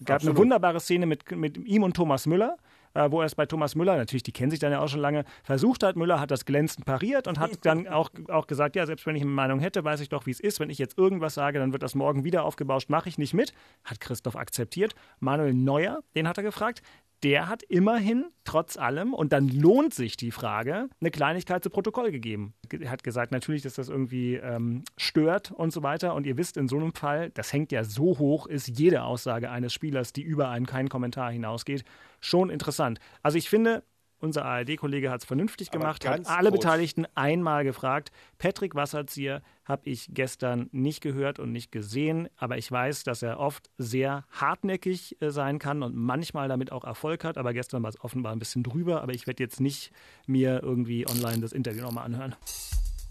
Gab 0.03 0.17
Absolut. 0.17 0.35
eine 0.35 0.41
wunderbare 0.43 0.79
Szene 0.79 1.05
mit, 1.05 1.31
mit 1.31 1.57
ihm 1.57 1.81
und 1.81 1.95
Thomas 1.95 2.27
Müller, 2.27 2.57
äh, 2.93 3.09
wo 3.09 3.21
er 3.21 3.25
es 3.25 3.33
bei 3.33 3.47
Thomas 3.47 3.73
Müller, 3.73 3.97
natürlich, 3.97 4.21
die 4.21 4.31
kennen 4.31 4.51
sich 4.51 4.59
dann 4.59 4.71
ja 4.71 4.79
auch 4.79 4.88
schon 4.89 4.99
lange, 4.99 5.23
versucht 5.43 5.81
hat. 5.81 5.95
Müller 5.95 6.19
hat 6.19 6.29
das 6.29 6.45
glänzend 6.45 6.85
pariert 6.85 7.27
und 7.27 7.39
hat 7.39 7.65
dann 7.65 7.88
auch, 7.88 8.11
auch 8.27 8.45
gesagt, 8.45 8.75
ja, 8.75 8.85
selbst 8.85 9.07
wenn 9.07 9.15
ich 9.15 9.23
eine 9.23 9.31
Meinung 9.31 9.59
hätte, 9.59 9.83
weiß 9.83 10.01
ich 10.01 10.09
doch, 10.09 10.27
wie 10.27 10.31
es 10.31 10.39
ist. 10.39 10.59
Wenn 10.59 10.69
ich 10.69 10.77
jetzt 10.77 10.99
irgendwas 10.99 11.33
sage, 11.33 11.57
dann 11.57 11.71
wird 11.73 11.81
das 11.81 11.95
morgen 11.95 12.23
wieder 12.23 12.43
aufgebauscht, 12.43 12.89
mache 12.89 13.09
ich 13.09 13.17
nicht 13.17 13.33
mit. 13.33 13.53
Hat 13.83 13.99
Christoph 13.99 14.35
akzeptiert. 14.35 14.93
Manuel 15.19 15.55
Neuer, 15.55 16.03
den 16.15 16.27
hat 16.27 16.38
er 16.38 16.43
gefragt. 16.43 16.83
Der 17.24 17.49
hat 17.49 17.63
immerhin, 17.63 18.26
trotz 18.43 18.78
allem, 18.78 19.13
und 19.13 19.34
dann 19.34 19.47
lohnt 19.47 19.93
sich 19.93 20.18
die 20.18 20.32
Frage, 20.32 20.88
eine 21.01 21.09
Kleinigkeit 21.09 21.63
zu 21.63 21.70
Protokoll 21.72 22.11
gegeben. 22.11 22.53
Er 22.72 22.91
hat 22.91 23.03
gesagt, 23.03 23.32
natürlich, 23.32 23.63
dass 23.63 23.74
das 23.74 23.89
irgendwie 23.89 24.36
ähm, 24.36 24.84
stört 24.97 25.51
und 25.51 25.72
so 25.72 25.82
weiter. 25.82 26.13
Und 26.13 26.28
ihr 26.28 26.38
wisst, 26.38 26.57
in 26.57 26.68
so 26.68 26.78
einem 26.78 26.93
Fall, 26.93 27.32
das 27.32 27.51
hängt 27.51 27.72
ja 27.72 27.84
so 27.84 28.20
hoch, 28.20 28.45
ist 28.45 28.68
jede 28.68 29.03
Aussage 29.03 29.49
eines 29.49 29.74
Spielers, 29.74 30.13
die 30.13 30.22
über 30.22 30.49
einen 30.49 30.68
keinen 30.68 30.89
Kommentar 30.89 31.32
hinausgeht, 31.32 31.84
schon 32.20 32.51
interessant. 32.51 32.99
Also 33.24 33.38
ich 33.38 33.49
finde, 33.49 33.84
unser 34.20 34.45
ARD-Kollege 34.45 35.09
hat 35.09 35.22
es 35.22 35.28
vernünftig 35.28 35.72
gemacht, 35.72 36.07
hat 36.07 36.28
alle 36.28 36.49
kurz. 36.49 36.61
Beteiligten 36.61 37.05
einmal 37.15 37.63
gefragt. 37.63 38.11
Patrick 38.38 38.76
Wasserzieher 38.76 39.41
habe 39.65 39.89
ich 39.89 40.09
gestern 40.11 40.70
nicht 40.72 41.01
gehört 41.01 41.39
und 41.39 41.51
nicht 41.51 41.72
gesehen, 41.72 42.30
aber 42.38 42.57
ich 42.57 42.72
weiß, 42.72 43.03
dass 43.03 43.22
er 43.22 43.39
oft 43.39 43.70
sehr 43.78 44.26
hartnäckig 44.32 45.22
äh, 45.22 45.30
sein 45.30 45.59
kann 45.59 45.84
und 45.84 45.95
manchmal 45.95 46.47
damit 46.47 46.72
auch 46.72 46.84
Erfolg 46.84 47.24
hat. 47.24 47.38
Aber 47.38 47.53
gestern 47.53 47.84
war 47.84 47.89
es 47.89 47.99
offenbar 48.01 48.32
ein 48.32 48.39
bisschen 48.39 48.63
drüber, 48.63 49.01
aber 49.01 49.13
ich 49.13 49.28
werde 49.28 49.43
jetzt 49.43 49.59
nicht 49.59 49.91
mir 50.26 50.61
irgendwie 50.63 51.07
online 51.07 51.39
das 51.39 51.51
Interview 51.51 51.84
nochmal 51.84 52.05
anhören. 52.05 52.36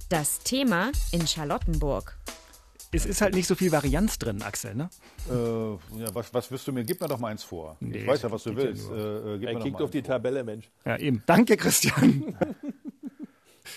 Das 0.08 0.40
Thema 0.40 0.92
in 1.12 1.26
Charlottenburg. 1.26 2.16
Es 2.92 3.04
ist 3.04 3.20
halt 3.20 3.34
nicht 3.34 3.46
so 3.46 3.54
viel 3.54 3.72
Varianz 3.72 4.18
drin, 4.18 4.42
Axel, 4.42 4.74
ne? 4.74 4.88
Äh, 5.28 5.34
ja, 5.34 6.14
was, 6.14 6.32
was 6.32 6.50
wirst 6.50 6.66
du 6.68 6.72
mir? 6.72 6.84
Gib 6.84 7.00
mir 7.00 7.08
doch 7.08 7.18
mal 7.18 7.28
eins 7.28 7.42
vor. 7.42 7.76
Nee, 7.80 7.98
ich 7.98 8.06
weiß 8.06 8.22
ja, 8.22 8.30
was 8.30 8.42
du 8.44 8.50
ja 8.50 8.56
willst. 8.56 8.88
nur. 8.88 8.96
Äh, 8.96 9.00
äh, 9.34 9.38
gib 9.38 9.48
Er 9.48 9.52
mir 9.52 9.58
doch 9.58 9.64
kickt 9.64 9.78
mal 9.78 9.84
auf 9.84 9.90
die. 9.90 10.02
Tabelle, 10.02 10.44
Mensch. 10.44 10.70
Ja, 10.84 10.96
eben. 10.96 11.22
Danke, 11.26 11.56
Christian. 11.56 12.36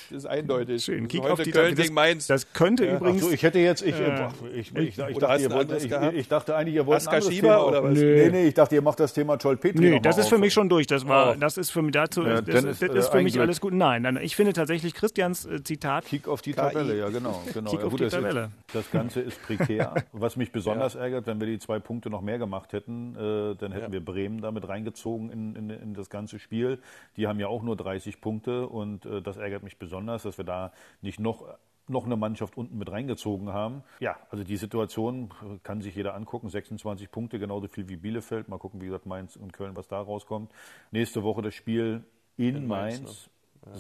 Das 0.09 0.17
ist 0.23 0.25
eindeutig. 0.25 0.83
Schön. 0.83 1.07
Kick 1.07 1.21
auf 1.21 1.39
die 1.41 1.51
Köln 1.51 1.69
Tabelle. 1.69 1.75
gegen 1.83 1.93
Mainz. 1.93 2.27
Das 2.27 2.51
könnte 2.53 2.85
Ja. 2.85 2.95
übrigens. 2.97 3.21
Ach 3.23 3.27
so, 3.27 3.33
ich 3.33 3.43
hätte 3.43 3.59
jetzt, 3.59 3.81
ich, 3.85 3.93
Äh, 3.99 4.27
ich, 4.53 4.75
ich, 4.75 4.97
ich, 4.99 5.17
dachte, 5.17 5.41
ihr 5.41 5.51
wollt, 5.51 5.71
ich, 5.71 5.91
ich 5.91 6.27
dachte 6.27 6.55
eigentlich, 6.55 6.75
ihr 6.75 6.85
wollt 6.85 6.97
Aska 6.97 7.11
ein 7.11 7.15
anderes 7.17 7.33
Schieber 7.33 7.47
Thema 7.49 7.65
oder 7.67 7.83
was? 7.83 7.93
Nee, 7.93 8.29
nee, 8.31 8.47
ich 8.47 8.53
dachte, 8.53 8.75
ihr 8.75 8.81
macht 8.81 8.99
das 8.99 9.13
Thema 9.13 9.35
Joel 9.35 9.57
Petri 9.57 9.79
Nee, 9.79 9.99
das 9.99 10.17
ist 10.17 10.29
für 10.29 10.37
mich 10.37 10.53
schon 10.53 10.67
durch. 10.69 10.87
Das 10.87 11.07
war, 11.07 11.33
Oh. 11.33 11.35
das 11.39 11.57
ist 11.57 11.69
für 11.69 11.81
mich 11.81 11.91
dazu, 11.93 12.23
Ja, 12.23 12.41
das, 12.41 12.63
ist, 12.63 12.81
das 12.81 12.89
ist 12.95 13.07
äh, 13.07 13.11
für 13.11 13.21
mich 13.21 13.33
Glück. 13.33 13.43
alles 13.43 13.61
gut. 13.61 13.73
Nein, 13.73 14.01
nein, 14.03 14.17
ich 14.21 14.35
finde 14.35 14.53
tatsächlich 14.53 14.93
Christians 14.93 15.45
äh, 15.45 15.63
Zitat. 15.63 16.05
Kick 16.05 16.27
auf 16.27 16.41
die. 16.41 16.53
Tabelle, 16.53 16.97
ja 16.97 17.09
genau. 17.09 17.41
genau. 17.53 17.69
Kick 17.71 17.79
ja, 17.81 17.85
auf 17.85 17.95
die 17.95 18.03
das, 18.03 18.13
Tabelle. 18.13 18.51
das 18.73 18.89
Ganze 18.91 19.21
ist 19.21 19.41
prekär. 19.43 19.93
Was 20.13 20.35
mich 20.37 20.51
besonders 20.51 20.95
ärgert, 20.95 21.27
wenn 21.27 21.39
wir 21.39 21.47
die 21.47 21.59
zwei 21.59 21.79
Punkte 21.79 22.09
noch 22.09 22.21
mehr 22.21 22.37
gemacht 22.39 22.73
hätten, 22.73 23.15
äh, 23.15 23.55
dann 23.55 23.71
hätten 23.71 23.91
wir 23.91 24.03
Bremen 24.03 24.41
damit 24.41 24.67
reingezogen 24.67 25.29
in, 25.29 25.93
das 25.93 26.09
ganze 26.09 26.39
Spiel. 26.39 26.79
Die 27.17 27.27
haben 27.27 27.39
ja 27.39 27.47
auch 27.47 27.61
nur 27.63 27.75
30 27.75 28.21
Punkte 28.21 28.67
und 28.67 29.07
das 29.23 29.37
ärgert 29.37 29.63
mich 29.63 29.77
besonders, 29.77 29.98
dass 30.07 30.37
wir 30.37 30.45
da 30.45 30.71
nicht 31.01 31.19
noch 31.19 31.43
noch 31.91 32.05
eine 32.05 32.15
Mannschaft 32.17 32.55
unten 32.55 32.77
mit 32.77 32.91
reingezogen 32.91 33.51
haben. 33.51 33.81
Ja, 33.99 34.15
also 34.29 34.43
die 34.43 34.57
Situation 34.57 35.29
kann 35.63 35.81
sich 35.81 35.95
jeder 35.95 36.13
angucken. 36.13 36.47
26 36.47 37.09
Punkte, 37.09 37.39
genauso 37.39 37.67
viel 37.67 37.89
wie 37.89 37.95
Bielefeld. 37.95 38.47
Mal 38.47 38.59
gucken, 38.59 38.79
wie 38.79 38.85
gesagt, 38.85 39.07
Mainz 39.07 39.35
und 39.35 39.53
Köln, 39.53 39.75
was 39.75 39.87
da 39.87 39.99
rauskommt. 39.99 40.51
Nächste 40.91 41.23
Woche 41.23 41.41
das 41.41 41.55
Spiel 41.55 42.03
in, 42.37 42.57
In 42.57 42.67
Mainz, 42.67 43.01
Mainz. 43.01 43.29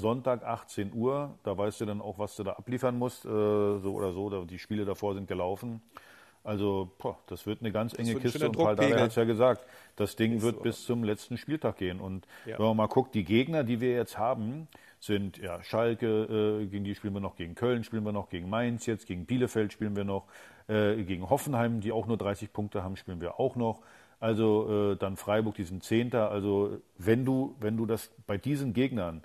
Sonntag 0.01 0.43
18 0.43 0.91
Uhr, 0.91 1.35
da 1.43 1.55
weißt 1.55 1.81
du 1.81 1.85
dann 1.85 2.01
auch, 2.01 2.17
was 2.17 2.35
du 2.35 2.43
da 2.43 2.53
abliefern 2.53 2.97
musst, 2.97 3.25
äh, 3.25 3.29
so 3.29 3.93
oder 3.93 4.11
so. 4.11 4.43
Die 4.43 4.57
Spiele 4.57 4.85
davor 4.85 5.13
sind 5.13 5.27
gelaufen. 5.27 5.79
Also, 6.43 6.89
boah, 6.97 7.17
das 7.27 7.45
wird 7.45 7.59
eine 7.61 7.71
ganz 7.71 7.93
enge 7.93 8.15
Kiste. 8.15 8.47
Und 8.47 8.55
Paul 8.57 8.75
Druckpegel. 8.75 9.01
hat 9.01 9.09
es 9.09 9.15
ja 9.17 9.23
gesagt, 9.25 9.65
das 9.97 10.15
Ding 10.15 10.41
wird 10.41 10.55
Woche. 10.55 10.63
bis 10.63 10.83
zum 10.85 11.03
letzten 11.03 11.37
Spieltag 11.37 11.77
gehen. 11.77 11.99
Und 11.99 12.25
Ja. 12.45 12.57
wenn 12.57 12.65
man 12.65 12.77
mal 12.77 12.87
guckt, 12.87 13.13
die 13.13 13.23
Gegner, 13.23 13.63
die 13.63 13.81
wir 13.81 13.91
jetzt 13.91 14.17
haben, 14.17 14.67
sind 14.99 15.37
ja 15.37 15.63
Schalke, 15.63 16.59
äh, 16.61 16.65
gegen 16.67 16.83
die 16.83 16.95
spielen 16.95 17.13
wir 17.13 17.21
noch, 17.21 17.35
gegen 17.35 17.55
Köln 17.55 17.83
spielen 17.83 18.03
wir 18.03 18.11
noch, 18.11 18.29
gegen 18.29 18.49
Mainz 18.49 18.85
jetzt, 18.85 19.07
gegen 19.07 19.25
Bielefeld 19.25 19.71
spielen 19.71 19.95
wir 19.95 20.03
noch, 20.03 20.25
äh, 20.67 21.03
gegen 21.03 21.29
Hoffenheim, 21.29 21.79
die 21.81 21.91
auch 21.91 22.05
nur 22.05 22.17
30 22.17 22.51
Punkte 22.51 22.83
haben, 22.83 22.95
spielen 22.95 23.21
wir 23.21 23.39
auch 23.39 23.55
noch. 23.55 23.81
Also 24.19 24.91
äh, 24.91 24.97
dann 24.97 25.15
Freiburg, 25.15 25.55
die 25.55 25.63
sind 25.63 25.83
Zehnter. 25.83 26.29
Also 26.29 26.81
wenn 26.97 27.23
du, 27.25 27.55
wenn 27.59 27.77
du 27.77 27.85
das 27.85 28.11
bei 28.27 28.37
diesen 28.37 28.73
Gegnern 28.73 29.23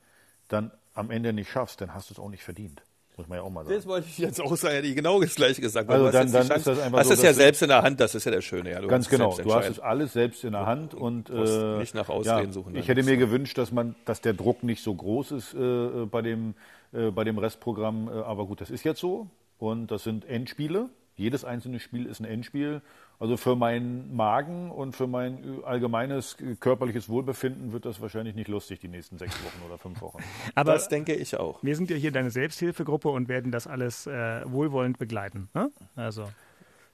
dann 0.49 0.71
am 0.95 1.11
Ende 1.11 1.33
nicht 1.33 1.51
schaffst, 1.51 1.81
dann 1.81 1.93
hast 1.93 2.11
du 2.11 2.15
es 2.15 2.21
auch 2.21 2.31
nicht 2.31 2.45
verdient. 2.45 2.83
Muss 3.17 3.29
man 3.29 3.39
ja 3.39 3.45
auch 3.45 3.51
mal 3.51 3.65
sagen. 3.65 3.77
Das 3.77 3.87
wollte 3.87 4.09
ich 4.09 4.19
jetzt 4.19 4.41
auch 4.41 4.57
sagen, 4.57 4.75
hätte 4.75 4.89
ich 4.89 4.97
genau 4.97 5.21
das 5.21 5.37
gleiche 5.37 5.61
gesagt. 5.61 5.89
Also 5.89 6.03
Du 6.03 6.07
hast 6.09 6.15
dann- 6.15 6.33
dann 6.33 6.43
ist 6.43 6.49
Chance- 6.49 6.71
das 6.71 6.79
einfach 6.81 6.99
hast 6.99 7.07
so, 7.09 7.15
es 7.15 7.23
ja 7.23 7.33
selbst 7.33 7.63
in 7.63 7.69
der 7.69 7.83
Hand, 7.83 8.01
das 8.01 8.15
ist 8.17 8.25
ja 8.25 8.33
das 8.33 8.45
Schöne. 8.45 8.71
Ja. 8.73 8.81
Du 8.81 8.89
Ganz 8.89 9.09
genau. 9.09 9.37
Du 9.37 9.55
hast 9.55 9.69
es 9.69 9.79
alles 9.79 10.13
selbst 10.15 10.43
in 10.43 10.51
der 10.53 10.67
Hand 10.67 10.95
und 10.95 11.31
musst 11.31 11.53
äh, 11.57 11.79
nicht 11.79 11.95
nach 11.95 12.09
Ausreden 12.09 12.47
ja, 12.49 12.53
suchen, 12.53 12.75
Ich 12.75 12.87
dann. 12.87 12.97
hätte 12.97 13.09
mir 13.09 13.17
gewünscht, 13.17 13.57
dass 13.57 13.71
man, 13.71 13.95
dass 14.05 14.21
der 14.21 14.33
Druck 14.35 14.65
nicht 14.65 14.83
so 14.83 14.93
groß 14.95 15.31
ist 15.31 15.55
äh, 15.55 16.07
bei 16.11 16.23
dem 16.23 16.55
äh, 16.93 17.11
bei 17.11 17.23
dem 17.25 17.39
Restprogramm. 17.39 18.09
Äh, 18.09 18.13
aber 18.23 18.47
gut, 18.47 18.61
das 18.61 18.71
ist 18.71 18.85
jetzt 18.85 19.01
so 19.01 19.29
und 19.59 19.93
das 19.93 20.03
sind 20.03 20.25
Endspiele. 20.25 20.89
Jedes 21.17 21.45
einzelne 21.45 21.79
Spiel 21.81 22.07
ist 22.07 22.21
ein 22.21 22.25
Endspiel. 22.25 22.83
Also 23.21 23.37
für 23.37 23.55
meinen 23.55 24.15
Magen 24.17 24.71
und 24.73 24.97
für 24.97 25.07
mein 25.07 25.63
allgemeines 25.65 26.37
äh, 26.41 26.57
körperliches 26.57 27.09
Wohlbefinden 27.09 27.73
wird 27.73 27.85
das 27.85 28.01
wahrscheinlich 28.01 28.35
nicht 28.35 28.49
lustig 28.49 28.81
die 28.81 28.89
nächsten 28.89 29.19
sechs 29.19 29.35
Wochen 29.45 29.65
oder 29.67 29.79
fünf 29.79 30.01
Wochen. 30.03 30.19
Aber 30.57 30.73
das 30.73 30.89
denke 30.89 31.15
ich 31.15 31.37
auch. 31.37 31.63
wir 31.63 31.77
sind 31.77 31.91
ja 31.91 31.97
hier 31.97 32.11
deine 32.11 32.31
Selbsthilfegruppe 32.31 33.09
und 33.09 33.29
werden 33.29 33.53
das 33.53 33.67
alles 33.69 34.07
äh, 34.09 34.43
wohlwollend 34.51 34.99
begleiten. 34.99 35.49
Ne? 35.55 35.71
Also 35.95 36.29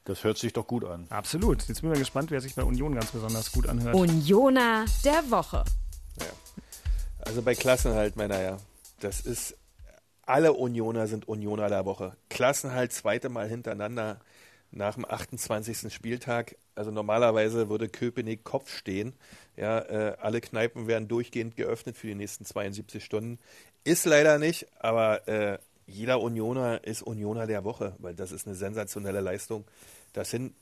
Das 0.04 0.22
hört 0.22 0.36
sich 0.36 0.52
doch 0.52 0.66
gut 0.66 0.84
an. 0.84 1.06
absolut. 1.08 1.66
Jetzt 1.66 1.80
bin 1.80 1.90
ich 1.90 1.96
mal 1.96 1.98
gespannt, 1.98 2.30
wer 2.30 2.42
sich 2.42 2.54
bei 2.54 2.62
Union 2.64 2.94
ganz 2.94 3.10
besonders 3.12 3.50
gut 3.52 3.66
anhört. 3.66 3.94
Unioner 3.94 4.84
der 5.04 5.30
Woche. 5.30 5.64
Also 7.20 7.42
bei 7.42 7.54
Klassenhalt, 7.54 8.16
Männer, 8.16 8.40
ja. 8.40 8.56
Das 9.00 9.20
ist, 9.20 9.56
alle 10.30 10.52
Unioner 10.52 11.06
sind 11.06 11.28
Unioner 11.28 11.68
der 11.68 11.84
Woche. 11.84 12.16
Klassenhalt 12.28 12.92
zweite 12.92 13.28
Mal 13.28 13.48
hintereinander 13.48 14.20
nach 14.70 14.94
dem 14.94 15.04
28. 15.04 15.92
Spieltag. 15.92 16.56
Also 16.76 16.90
normalerweise 16.90 17.68
würde 17.68 17.88
Köpenick 17.88 18.44
Kopf 18.44 18.74
stehen. 18.74 19.14
Ja, 19.56 19.80
äh, 19.80 20.16
alle 20.20 20.40
Kneipen 20.40 20.86
werden 20.86 21.08
durchgehend 21.08 21.56
geöffnet 21.56 21.96
für 21.96 22.06
die 22.06 22.14
nächsten 22.14 22.44
72 22.44 23.04
Stunden. 23.04 23.38
Ist 23.82 24.06
leider 24.06 24.38
nicht, 24.38 24.66
aber 24.78 25.26
äh, 25.26 25.58
jeder 25.86 26.20
Unioner 26.20 26.84
ist 26.84 27.02
Unioner 27.02 27.46
der 27.48 27.64
Woche, 27.64 27.96
weil 27.98 28.14
das 28.14 28.30
ist 28.30 28.46
eine 28.46 28.54
sensationelle 28.54 29.20
Leistung, 29.20 29.64
das 30.12 30.30
hin 30.30 30.54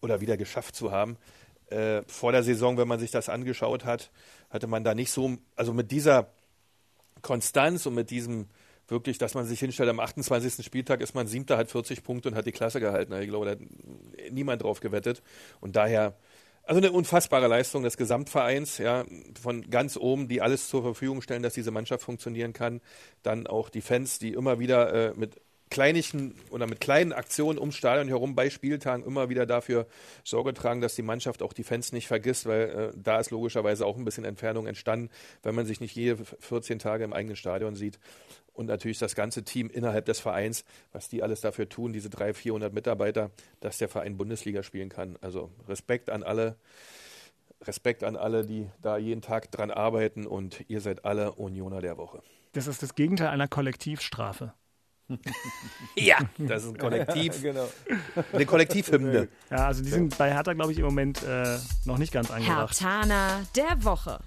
oder 0.00 0.20
wieder 0.20 0.36
geschafft 0.36 0.76
zu 0.76 0.92
haben. 0.92 1.16
Äh, 1.70 2.02
vor 2.06 2.30
der 2.30 2.44
Saison, 2.44 2.78
wenn 2.78 2.86
man 2.86 3.00
sich 3.00 3.10
das 3.10 3.28
angeschaut 3.28 3.84
hat, 3.84 4.12
hatte 4.50 4.68
man 4.68 4.84
da 4.84 4.94
nicht 4.94 5.10
so, 5.10 5.36
also 5.56 5.72
mit 5.72 5.90
dieser 5.90 6.28
Konstanz 7.22 7.86
und 7.86 7.94
mit 7.94 8.10
diesem 8.10 8.46
wirklich, 8.88 9.18
dass 9.18 9.34
man 9.34 9.44
sich 9.44 9.60
hinstellt, 9.60 9.88
am 9.88 10.00
28. 10.00 10.64
Spieltag 10.64 11.00
ist 11.00 11.14
man 11.14 11.26
Siebter, 11.26 11.56
hat 11.56 11.70
40 11.70 12.02
Punkte 12.02 12.28
und 12.28 12.34
hat 12.34 12.46
die 12.46 12.52
Klasse 12.52 12.80
gehalten. 12.80 13.12
Ich 13.20 13.28
glaube, 13.28 13.46
da 13.46 13.52
hat 13.52 13.60
niemand 14.30 14.62
drauf 14.62 14.80
gewettet. 14.80 15.22
Und 15.60 15.76
daher, 15.76 16.16
also 16.62 16.80
eine 16.80 16.92
unfassbare 16.92 17.46
Leistung 17.46 17.82
des 17.82 17.96
Gesamtvereins, 17.96 18.78
ja, 18.78 19.04
von 19.40 19.70
ganz 19.70 19.96
oben, 19.96 20.28
die 20.28 20.42
alles 20.42 20.68
zur 20.68 20.82
Verfügung 20.82 21.22
stellen, 21.22 21.42
dass 21.42 21.54
diese 21.54 21.70
Mannschaft 21.70 22.04
funktionieren 22.04 22.52
kann. 22.52 22.80
Dann 23.22 23.46
auch 23.46 23.68
die 23.68 23.80
Fans, 23.80 24.18
die 24.18 24.32
immer 24.32 24.58
wieder 24.58 24.92
äh, 24.92 25.14
mit 25.16 25.40
kleinigen 25.70 26.34
oder 26.50 26.66
mit 26.66 26.80
kleinen 26.80 27.12
Aktionen 27.12 27.58
ums 27.58 27.76
Stadion 27.76 28.08
herum 28.08 28.34
bei 28.34 28.50
Spieltagen 28.50 29.04
immer 29.04 29.28
wieder 29.28 29.46
dafür 29.46 29.86
Sorge 30.24 30.54
tragen, 30.54 30.80
dass 30.80 30.94
die 30.94 31.02
Mannschaft 31.02 31.42
auch 31.42 31.52
die 31.52 31.64
Fans 31.64 31.92
nicht 31.92 32.06
vergisst, 32.06 32.46
weil 32.46 32.92
äh, 32.94 32.96
da 32.96 33.18
ist 33.18 33.30
logischerweise 33.30 33.84
auch 33.84 33.96
ein 33.96 34.04
bisschen 34.04 34.24
Entfernung 34.24 34.66
entstanden, 34.66 35.10
wenn 35.42 35.54
man 35.54 35.66
sich 35.66 35.80
nicht 35.80 35.96
jede 35.96 36.24
14 36.24 36.78
Tage 36.78 37.04
im 37.04 37.12
eigenen 37.12 37.36
Stadion 37.36 37.74
sieht. 37.74 37.98
Und 38.52 38.66
natürlich 38.66 38.98
das 38.98 39.14
ganze 39.14 39.44
Team 39.44 39.68
innerhalb 39.68 40.06
des 40.06 40.18
Vereins, 40.18 40.64
was 40.92 41.08
die 41.08 41.22
alles 41.22 41.42
dafür 41.42 41.68
tun, 41.68 41.92
diese 41.92 42.08
300, 42.08 42.36
400 42.36 42.72
Mitarbeiter, 42.72 43.30
dass 43.60 43.76
der 43.78 43.88
Verein 43.88 44.16
Bundesliga 44.16 44.62
spielen 44.62 44.88
kann. 44.88 45.18
Also 45.20 45.50
Respekt 45.68 46.08
an 46.08 46.22
alle, 46.22 46.56
Respekt 47.62 48.02
an 48.02 48.16
alle, 48.16 48.46
die 48.46 48.70
da 48.80 48.96
jeden 48.96 49.20
Tag 49.20 49.50
dran 49.50 49.70
arbeiten 49.70 50.26
und 50.26 50.64
ihr 50.68 50.80
seid 50.80 51.04
alle 51.04 51.32
Unioner 51.32 51.82
der 51.82 51.98
Woche. 51.98 52.22
Das 52.52 52.66
ist 52.66 52.82
das 52.82 52.94
Gegenteil 52.94 53.28
einer 53.28 53.48
Kollektivstrafe. 53.48 54.54
Ja, 55.94 56.18
das 56.38 56.64
ist 56.64 56.70
ein 56.70 56.78
Kollektiv, 56.78 57.42
genau. 57.42 57.68
eine 58.32 58.46
Kollektivhymne. 58.46 59.28
Ja, 59.50 59.66
also 59.66 59.82
die 59.82 59.90
sind 59.90 60.16
bei 60.18 60.32
Hertha, 60.32 60.52
glaube 60.52 60.72
ich, 60.72 60.78
im 60.78 60.84
Moment 60.84 61.22
äh, 61.22 61.58
noch 61.84 61.98
nicht 61.98 62.12
ganz 62.12 62.30
angebracht. 62.30 62.80
Hertaner 62.80 63.42
der 63.54 63.84
Woche. 63.84 64.18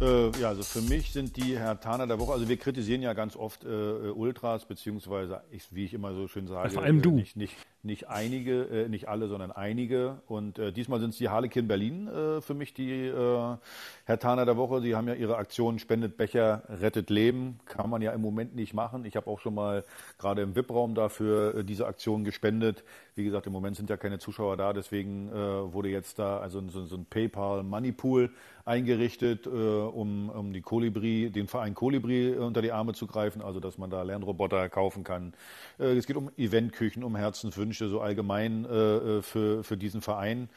Äh, 0.00 0.30
ja, 0.40 0.48
also 0.48 0.62
für 0.62 0.80
mich 0.80 1.12
sind 1.12 1.36
die 1.36 1.58
Herr 1.58 1.80
Taner 1.80 2.06
der 2.06 2.20
Woche, 2.20 2.32
also 2.32 2.48
wir 2.48 2.56
kritisieren 2.56 3.02
ja 3.02 3.14
ganz 3.14 3.34
oft 3.34 3.64
äh, 3.64 3.68
äh, 3.68 4.10
Ultras, 4.10 4.64
beziehungsweise, 4.64 5.42
ich, 5.50 5.64
wie 5.72 5.84
ich 5.84 5.94
immer 5.94 6.14
so 6.14 6.28
schön 6.28 6.46
sage, 6.46 6.70
vor 6.70 6.84
allem 6.84 6.98
äh, 6.98 7.02
du. 7.02 7.10
nicht, 7.10 7.36
nicht, 7.36 7.56
nicht 7.82 8.08
einige, 8.08 8.62
äh, 8.64 8.88
nicht 8.88 9.08
alle, 9.08 9.28
sondern 9.28 9.52
einige. 9.52 10.20
Und 10.26 10.58
äh, 10.58 10.72
diesmal 10.72 11.00
sind 11.00 11.10
es 11.10 11.18
die 11.18 11.28
Harlequin 11.28 11.68
Berlin 11.68 12.08
äh, 12.08 12.40
für 12.40 12.54
mich, 12.54 12.74
die 12.74 13.06
äh, 13.06 13.56
Herr 14.04 14.18
Taner 14.18 14.44
der 14.44 14.56
Woche. 14.56 14.80
Die 14.80 14.96
haben 14.96 15.06
ja 15.06 15.14
ihre 15.14 15.36
Aktion 15.36 15.78
Spendet 15.78 16.16
Becher, 16.16 16.64
rettet 16.68 17.08
Leben. 17.08 17.60
Kann 17.66 17.88
man 17.88 18.02
ja 18.02 18.12
im 18.12 18.20
Moment 18.20 18.56
nicht 18.56 18.74
machen. 18.74 19.04
Ich 19.04 19.16
habe 19.16 19.28
auch 19.28 19.38
schon 19.38 19.54
mal 19.54 19.84
gerade 20.18 20.42
im 20.42 20.56
VIP-Raum 20.56 20.94
dafür 20.94 21.54
äh, 21.54 21.64
diese 21.64 21.86
Aktion 21.86 22.24
gespendet. 22.24 22.84
Wie 23.14 23.24
gesagt, 23.24 23.46
im 23.46 23.52
Moment 23.52 23.76
sind 23.76 23.90
ja 23.90 23.96
keine 23.96 24.18
Zuschauer 24.18 24.56
da, 24.56 24.72
deswegen 24.72 25.28
äh, 25.28 25.72
wurde 25.72 25.88
jetzt 25.88 26.18
da 26.18 26.38
also 26.38 26.62
so, 26.68 26.84
so 26.84 26.96
ein 26.96 27.04
PayPal 27.04 27.62
Money 27.64 27.92
Pool 27.92 28.30
eingerichtet, 28.64 29.46
äh, 29.46 29.50
um, 29.50 30.28
um 30.30 30.52
die 30.52 30.60
Kolibri, 30.60 31.30
den 31.30 31.48
Verein 31.48 31.74
Kolibri 31.74 32.34
unter 32.34 32.62
die 32.62 32.70
Arme 32.70 32.92
zu 32.92 33.06
greifen, 33.06 33.42
also 33.42 33.60
dass 33.60 33.78
man 33.78 33.90
da 33.90 34.02
Lernroboter 34.02 34.68
kaufen 34.68 35.04
kann. 35.04 35.32
Es 35.78 36.06
geht 36.06 36.16
um 36.16 36.30
Eventküchen, 36.36 37.02
um 37.02 37.16
Herzenswünsche, 37.16 37.67
so 37.72 38.00
allgemein 38.00 38.64
äh, 38.64 38.96
äh, 39.18 39.22
für, 39.22 39.64
für 39.64 39.76
diesen 39.76 40.00
Verein. 40.00 40.48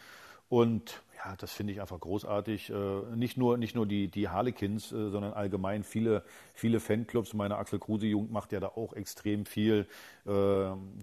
Und 0.49 1.01
ja, 1.24 1.36
das 1.38 1.51
finde 1.51 1.74
ich 1.74 1.82
einfach 1.82 1.99
großartig. 1.99 2.69
Äh, 2.69 3.15
nicht 3.15 3.38
nur, 3.38 3.57
nicht 3.57 3.76
nur 3.76 3.86
die, 3.86 4.07
die 4.07 4.30
Harlequins, 4.30 4.91
äh, 4.91 5.09
sondern 5.09 5.34
allgemein 5.34 5.84
viele, 5.84 6.24
viele 6.53 6.80
Fanclubs. 6.80 7.34
Meine 7.34 7.57
Axel 7.57 7.80
Kruse 7.80 8.07
Jugend 8.07 8.32
macht 8.32 8.51
ja 8.51 8.59
da 8.59 8.67
auch 8.67 8.93
extrem 8.93 9.45
viel, 9.45 9.88
äh, 10.26 10.32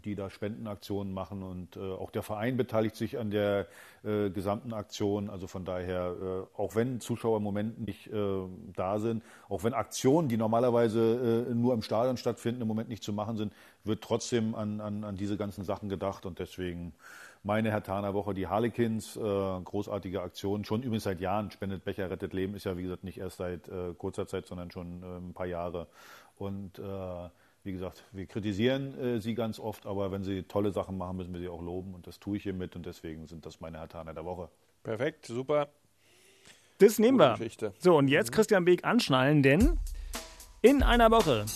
die 0.05 0.14
da 0.16 0.31
Spendenaktionen 0.31 1.12
machen 1.12 1.43
und 1.43 1.79
auch 1.79 2.11
der 2.11 2.23
Verein 2.23 2.57
beteiligt 2.57 2.97
sich 2.97 3.19
an 3.19 3.31
der 3.31 3.66
gesamten 4.03 4.73
Aktion. 4.73 5.29
Also 5.29 5.47
von 5.47 5.64
daher, 5.64 6.47
auch 6.57 6.75
wenn 6.75 7.01
Zuschauer 7.01 7.39
im 7.39 7.43
Moment 7.43 7.87
nicht 7.87 8.11
da 8.12 8.99
sind, 8.99 9.23
auch 9.49 9.64
wenn 9.64 9.75
Aktionen, 9.75 10.29
die 10.29 10.37
normalerweise 10.37 11.47
nur 11.53 11.75
im 11.75 11.83
Stadion 11.83 12.16
stattfinden, 12.16 12.62
im 12.62 12.69
Moment 12.69 12.89
nicht 12.89 13.03
zu 13.03 13.12
machen 13.12 13.37
sind, 13.37 13.53
wird 13.85 14.03
trotzdem 14.03 14.55
an, 14.55 14.81
an, 14.81 15.05
an 15.05 15.16
diese 15.16 15.37
ganzen 15.37 15.64
Sachen 15.64 15.89
gedacht 15.89 16.27
und 16.27 16.39
deswegen 16.39 16.95
meine 17.49 17.70
Hertaner-Woche, 17.70 18.34
die 18.34 18.46
Harlequins, 18.46 19.16
äh, 19.16 19.20
großartige 19.20 20.20
Aktion, 20.20 20.66
schon 20.66 20.82
übrigens 20.82 21.05
seit 21.05 21.18
Jahren. 21.18 21.51
Spendet 21.51 21.82
Becher, 21.82 22.11
rettet 22.11 22.34
Leben 22.34 22.55
ist 22.55 22.64
ja, 22.64 22.76
wie 22.76 22.82
gesagt, 22.82 23.05
nicht 23.05 23.16
erst 23.16 23.38
seit 23.38 23.66
äh, 23.68 23.94
kurzer 23.96 24.26
Zeit, 24.26 24.46
sondern 24.46 24.70
schon 24.70 25.03
äh, 25.03 25.16
ein 25.16 25.32
paar 25.32 25.46
Jahre. 25.46 25.86
Und 26.36 26.78
äh, 26.78 26.82
wie 27.64 27.72
gesagt, 27.72 28.05
wir 28.12 28.26
kritisieren 28.26 28.99
äh, 28.99 29.20
sie 29.20 29.34
ganz 29.34 29.59
oft, 29.59 29.86
aber 29.86 30.12
wenn 30.12 30.24
sie 30.24 30.42
tolle 30.42 30.72
Sachen 30.72 30.99
machen, 30.99 31.16
müssen 31.16 31.32
wir 31.32 31.40
sie 31.40 31.49
auch 31.49 31.62
loben. 31.62 31.94
Und 31.94 32.07
das 32.07 32.20
tue 32.20 32.36
ich 32.36 32.42
hiermit 32.42 32.76
und 32.76 32.84
deswegen 32.84 33.26
sind 33.26 33.46
das 33.46 33.61
meine 33.61 33.78
Hertaner 33.78 34.12
der 34.12 34.26
Woche. 34.26 34.51
Perfekt, 34.82 35.24
super. 35.24 35.68
Das 36.76 36.99
nehmen 36.99 37.18
wir. 37.18 37.38
So, 37.78 37.96
und 37.96 38.09
jetzt 38.09 38.30
Christian 38.30 38.66
Beek 38.66 38.84
anschnallen, 38.84 39.42
denn 39.42 39.80
in 40.61 40.82
einer 40.82 41.11
Woche 41.11 41.46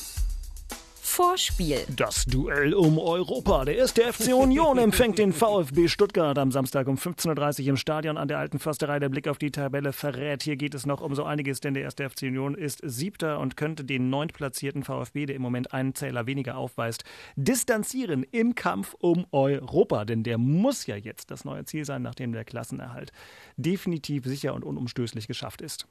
Vorspiel. 1.13 1.85
Das 1.95 2.25
Duell 2.25 2.73
um 2.73 2.99
Europa. 2.99 3.67
Der 3.67 3.77
erste 3.77 4.11
FC 4.11 4.33
Union 4.33 4.79
empfängt 4.79 5.19
den 5.19 5.35
VfB 5.35 5.89
Stuttgart 5.89 6.39
am 6.39 6.51
Samstag 6.51 6.89
um 6.89 6.95
15.30 6.95 7.61
Uhr 7.61 7.69
im 7.69 7.77
Stadion 7.77 8.17
an 8.17 8.29
der 8.29 8.39
Alten 8.39 8.59
Försterei. 8.59 8.99
Der 8.99 9.11
Blick 9.11 9.29
auf 9.29 9.37
die 9.37 9.51
Tabelle 9.51 9.93
verrät, 9.93 10.43
hier 10.43 10.57
geht 10.57 10.75
es 10.75 10.87
noch 10.87 11.03
um 11.03 11.15
so 11.15 11.25
einiges, 11.25 11.61
denn 11.61 11.75
der 11.75 11.83
erste 11.83 12.09
FC 12.09 12.23
Union 12.23 12.55
ist 12.55 12.81
Siebter 12.83 13.41
und 13.41 13.59
könnte 13.59 13.85
den 13.85 14.09
neuntplatzierten 14.09 14.85
VfB, 14.85 15.27
der 15.27 15.37
im 15.37 15.43
Moment 15.43 15.75
einen 15.75 15.95
Zähler 15.95 16.27
weniger 16.27 16.57
aufweist, 16.57 17.05
distanzieren 17.37 18.23
im 18.31 18.55
Kampf 18.55 18.95
um 18.99 19.27
Europa. 19.33 20.07
Denn 20.07 20.23
der 20.23 20.39
muss 20.39 20.87
ja 20.87 20.97
jetzt 20.97 21.31
das 21.31 21.45
neue 21.45 21.67
Ziel 21.67 21.85
sein, 21.85 22.01
nachdem 22.01 22.33
der 22.33 22.47
Klassenerhalt 22.47 23.13
definitiv 23.59 24.25
sicher 24.25 24.55
und 24.55 24.65
unumstößlich 24.65 25.27
geschafft 25.27 25.61
ist. 25.61 25.87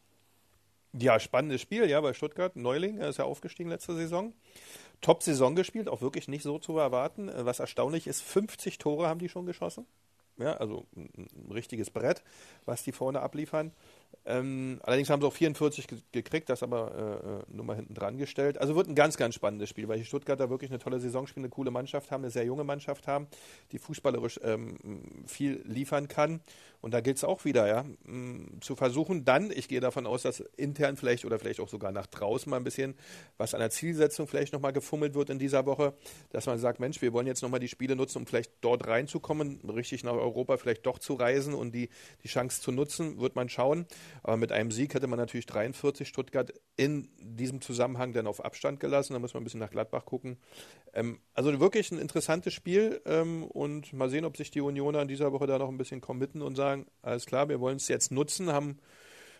Ja, 0.93 1.19
spannendes 1.19 1.61
Spiel, 1.61 1.89
ja, 1.89 2.01
bei 2.01 2.13
Stuttgart. 2.13 2.55
Neuling, 2.55 2.97
er 2.97 3.09
ist 3.09 3.17
ja 3.17 3.24
aufgestiegen 3.24 3.69
letzte 3.69 3.95
Saison. 3.95 4.34
Top-Saison 5.01 5.55
gespielt, 5.55 5.89
auch 5.89 6.01
wirklich 6.01 6.27
nicht 6.27 6.43
so 6.43 6.59
zu 6.59 6.77
erwarten. 6.77 7.29
Äh, 7.29 7.45
was 7.45 7.59
erstaunlich 7.59 8.07
ist, 8.07 8.21
50 8.21 8.77
Tore 8.77 9.07
haben 9.07 9.19
die 9.19 9.29
schon 9.29 9.45
geschossen. 9.45 9.85
Ja, 10.37 10.53
also 10.53 10.85
ein, 10.95 11.27
ein 11.35 11.51
richtiges 11.51 11.91
Brett, 11.91 12.23
was 12.65 12.83
die 12.83 12.91
vorne 12.91 13.21
abliefern. 13.21 13.71
Ähm, 14.24 14.80
allerdings 14.84 15.09
haben 15.09 15.22
sie 15.22 15.28
auch 15.28 15.34
44 15.34 15.88
ge 15.88 15.99
gekriegt, 16.12 16.49
das 16.49 16.62
aber 16.62 17.41
äh, 17.49 17.53
äh, 17.53 17.55
nur 17.55 17.66
mal 17.66 17.76
hinten 17.76 17.95
dran 17.95 18.18
gestellt. 18.18 18.59
Also 18.59 18.76
wird 18.76 18.88
ein 18.88 18.95
ganz, 18.95 19.18
ganz 19.18 19.34
spannendes 19.34 19.70
Spiel, 19.70 19.88
weil 19.88 19.97
die 19.97 20.05
Stuttgarter 20.05 20.49
wirklich 20.49 20.70
eine 20.70 20.80
tolle 20.80 20.99
Saison 20.99 21.26
spielen, 21.26 21.45
eine 21.45 21.49
coole 21.49 21.72
Mannschaft 21.72 22.12
haben, 22.12 22.24
eine 22.24 22.32
sehr 22.32 22.45
junge 22.45 22.64
Mannschaft 22.64 23.07
haben, 23.07 23.28
die 23.72 23.80
fußballerisch 23.80 24.39
ähm, 24.43 25.24
viel 25.26 25.64
liefern 25.66 26.07
kann. 26.07 26.41
Und 26.82 26.93
da 26.95 27.01
gilt 27.01 27.18
es 27.18 27.24
auch 27.24 27.45
wieder, 27.45 27.68
ja, 27.68 27.86
zu 28.59 28.76
versuchen, 28.76 29.24
dann, 29.24 29.51
ich 29.51 29.68
gehe 29.68 29.80
davon 29.80 30.07
aus, 30.07 30.24
dass 30.24 30.39
intern 30.57 30.97
vielleicht 30.97 31.26
oder 31.26 31.38
vielleicht 31.38 31.59
auch 31.59 31.70
sogar 31.70 31.91
nach 31.91 32.07
draußen 32.07 32.49
mal 32.49 32.57
ein 32.57 32.64
bisschen 32.64 32.95
was 33.38 33.53
an 33.53 33.59
der 33.59 33.70
Zielsetzung 33.70 34.28
vielleicht 34.28 34.51
nochmal 34.51 34.74
gefummelt 34.74 35.14
wird 35.14 35.30
in 35.30 35.38
dieser 35.38 35.68
Woche, 35.68 35.93
dass 36.32 36.47
man 36.47 36.57
sagt, 36.57 36.80
Mensch, 36.80 36.99
wir 37.01 37.14
wollen 37.14 37.28
jetzt 37.28 37.43
nochmal 37.43 37.59
die 37.59 37.68
Spiele 37.68 37.95
nutzen, 37.95 38.20
um 38.20 38.26
vielleicht 38.26 38.51
dort 38.62 38.88
reinzukommen, 38.88 39.59
richtig 39.70 40.03
nach 40.03 40.14
Europa 40.14 40.57
vielleicht 40.57 40.86
doch 40.88 40.97
zu 40.97 41.14
reisen 41.14 41.53
und 41.53 41.74
die, 41.74 41.89
die 42.24 42.28
Chance 42.28 42.62
zu 42.62 42.72
nutzen, 42.72 43.20
wird 43.20 43.36
man 43.36 43.47
schauen. 43.47 43.86
Aber 44.23 44.37
mit 44.37 44.51
einem 44.51 44.71
Sieg 44.71 44.93
hätte 44.93 45.07
man 45.07 45.17
natürlich 45.17 45.45
43 45.45 46.07
Stuttgart 46.07 46.53
in 46.75 47.09
diesem 47.19 47.61
Zusammenhang 47.61 48.13
dann 48.13 48.27
auf 48.27 48.43
Abstand 48.43 48.79
gelassen. 48.79 49.13
Da 49.13 49.19
muss 49.19 49.33
man 49.33 49.41
ein 49.41 49.43
bisschen 49.43 49.59
nach 49.59 49.71
Gladbach 49.71 50.05
gucken. 50.05 50.37
Ähm, 50.93 51.19
also 51.33 51.59
wirklich 51.59 51.91
ein 51.91 51.99
interessantes 51.99 52.53
Spiel 52.53 53.01
ähm, 53.05 53.43
und 53.43 53.93
mal 53.93 54.09
sehen, 54.09 54.25
ob 54.25 54.37
sich 54.37 54.51
die 54.51 54.61
Unioner 54.61 55.01
in 55.01 55.07
dieser 55.07 55.31
Woche 55.31 55.47
da 55.47 55.57
noch 55.57 55.69
ein 55.69 55.77
bisschen 55.77 56.01
committen 56.01 56.41
und 56.41 56.55
sagen, 56.55 56.85
alles 57.01 57.25
klar, 57.25 57.49
wir 57.49 57.59
wollen 57.59 57.77
es 57.77 57.87
jetzt 57.87 58.11
nutzen, 58.11 58.51
haben 58.51 58.79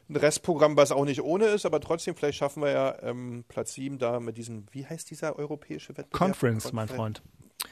ein 0.10 0.16
Restprogramm, 0.16 0.78
was 0.78 0.92
auch 0.92 1.06
nicht 1.06 1.22
ohne 1.22 1.46
ist, 1.46 1.66
aber 1.66 1.80
trotzdem, 1.80 2.16
vielleicht 2.16 2.38
schaffen 2.38 2.64
wir 2.64 2.72
ja 2.72 2.98
ähm, 3.02 3.46
Platz 3.48 3.74
7 3.74 3.98
da 3.98 4.20
mit 4.20 4.38
diesem, 4.38 4.66
wie 4.72 4.86
heißt 4.86 5.10
dieser 5.10 5.38
europäische 5.38 5.90
Wettbewerb? 5.90 6.12
Conference, 6.12 6.64
Conference. 6.64 6.74
mein 6.74 6.88
Freund. 6.88 7.22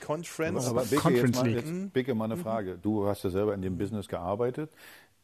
Conference. 0.02 0.68
Aber 0.68 0.84
Bicke, 0.84 1.02
Conference 1.02 1.38
jetzt 1.38 1.66
mal, 1.66 1.82
jetzt, 1.84 1.94
Bicke, 1.94 2.16
mal 2.16 2.26
eine 2.26 2.38
Frage. 2.38 2.78
Du 2.78 3.08
hast 3.08 3.24
ja 3.24 3.30
selber 3.30 3.54
in 3.54 3.62
dem 3.62 3.78
Business 3.78 4.08
gearbeitet 4.08 4.72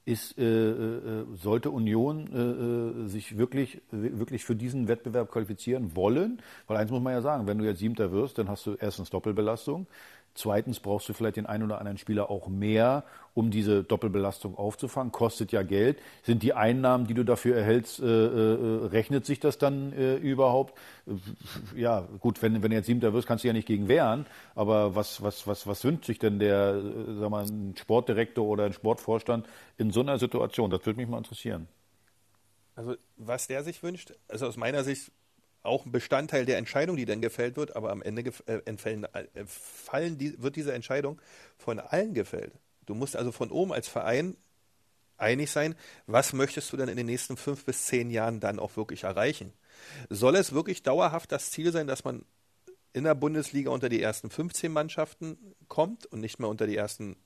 ist, 0.05 0.37
äh, 0.37 0.43
äh, 0.43 1.25
sollte 1.33 1.71
Union 1.71 2.27
äh, 2.31 3.05
äh, 3.05 3.07
sich 3.07 3.37
wirklich, 3.37 3.81
wirklich 3.91 4.45
für 4.45 4.55
diesen 4.55 4.87
Wettbewerb 4.87 5.31
qualifizieren 5.31 5.95
wollen? 5.95 6.41
Weil 6.67 6.77
eins 6.77 6.91
muss 6.91 7.01
man 7.01 7.13
ja 7.13 7.21
sagen, 7.21 7.47
wenn 7.47 7.57
du 7.57 7.65
jetzt 7.65 7.79
Siebter 7.79 8.11
wirst, 8.11 8.37
dann 8.37 8.47
hast 8.47 8.65
du 8.67 8.75
erstens 8.79 9.09
Doppelbelastung. 9.09 9.87
Zweitens 10.35 10.81
brauchst 10.81 11.07
du 11.07 11.13
vielleicht 11.13 11.37
den 11.37 11.45
einen 11.45 11.63
oder 11.63 11.79
anderen 11.79 11.97
Spieler 11.97 12.29
auch 12.29 12.49
mehr, 12.49 13.05
um 13.33 13.51
diese 13.51 13.85
Doppelbelastung 13.85 14.57
aufzufangen. 14.57 15.13
Kostet 15.13 15.53
ja 15.53 15.63
Geld. 15.63 15.97
Sind 16.23 16.43
die 16.43 16.53
Einnahmen, 16.53 17.07
die 17.07 17.13
du 17.13 17.23
dafür 17.23 17.55
erhältst, 17.55 18.01
äh, 18.01 18.05
äh, 18.05 18.85
rechnet 18.87 19.25
sich 19.25 19.39
das 19.39 19.57
dann 19.57 19.93
äh, 19.93 20.15
überhaupt? 20.15 20.77
Ja, 21.73 22.01
gut, 22.19 22.41
wenn, 22.41 22.61
wenn 22.61 22.69
du 22.69 22.75
jetzt 22.75 22.87
Siebter 22.87 23.13
wirst, 23.13 23.27
kannst 23.27 23.45
du 23.45 23.47
ja 23.47 23.53
nicht 23.53 23.67
gegen 23.67 23.87
wehren. 23.87 24.25
Aber 24.55 24.93
was, 24.93 25.21
was, 25.21 25.47
was, 25.47 25.67
was 25.67 25.85
wünscht 25.85 26.03
sich 26.03 26.19
denn 26.19 26.37
der, 26.37 26.75
äh, 26.75 27.19
sag 27.19 27.29
mal, 27.29 27.45
ein 27.45 27.73
Sportdirektor 27.77 28.45
oder 28.45 28.65
ein 28.65 28.73
Sportvorstand 28.73 29.47
in 29.77 29.91
so 29.91 30.01
einer 30.01 30.19
Situation? 30.19 30.69
Das 30.69 30.85
würde 30.85 30.99
mich 30.99 31.07
mal 31.07 31.17
interessieren. 31.17 31.69
Also, 32.75 32.95
was 33.15 33.47
der 33.47 33.63
sich 33.63 33.81
wünscht, 33.83 34.13
also 34.27 34.47
aus 34.47 34.57
meiner 34.57 34.83
Sicht 34.83 35.13
auch 35.65 35.85
ein 35.85 35.91
Bestandteil 35.91 36.45
der 36.45 36.57
Entscheidung, 36.57 36.95
die 36.95 37.05
dann 37.05 37.21
gefällt 37.21 37.57
wird, 37.57 37.75
aber 37.75 37.91
am 37.91 38.01
Ende 38.01 38.31
äh, 38.47 38.61
äh, 38.65 39.45
fallen 39.45 40.17
die, 40.17 40.41
wird 40.41 40.55
diese 40.55 40.73
Entscheidung 40.73 41.21
von 41.57 41.79
allen 41.79 42.13
gefällt. 42.13 42.53
Du 42.85 42.93
musst 42.93 43.15
also 43.15 43.31
von 43.31 43.51
oben 43.51 43.73
als 43.73 43.87
Verein 43.87 44.37
einig 45.17 45.51
sein, 45.51 45.75
was 46.07 46.33
möchtest 46.33 46.71
du 46.71 46.77
dann 46.77 46.89
in 46.89 46.97
den 46.97 47.05
nächsten 47.05 47.37
fünf 47.37 47.65
bis 47.65 47.85
zehn 47.85 48.11
Jahren 48.11 48.39
dann 48.39 48.59
auch 48.59 48.75
wirklich 48.77 49.03
erreichen? 49.03 49.53
Soll 50.09 50.35
es 50.35 50.53
wirklich 50.53 50.83
dauerhaft 50.83 51.31
das 51.31 51.51
Ziel 51.51 51.71
sein, 51.71 51.87
dass 51.87 52.03
man 52.03 52.25
in 52.93 53.03
der 53.03 53.15
Bundesliga 53.15 53.71
unter 53.71 53.89
die 53.89 54.01
ersten 54.01 54.29
15 54.29 54.71
Mannschaften 54.71 55.37
kommt 55.67 56.05
und 56.05 56.21
nicht 56.21 56.39
mehr 56.39 56.49
unter 56.49 56.65
die 56.67 56.77
ersten 56.77 57.17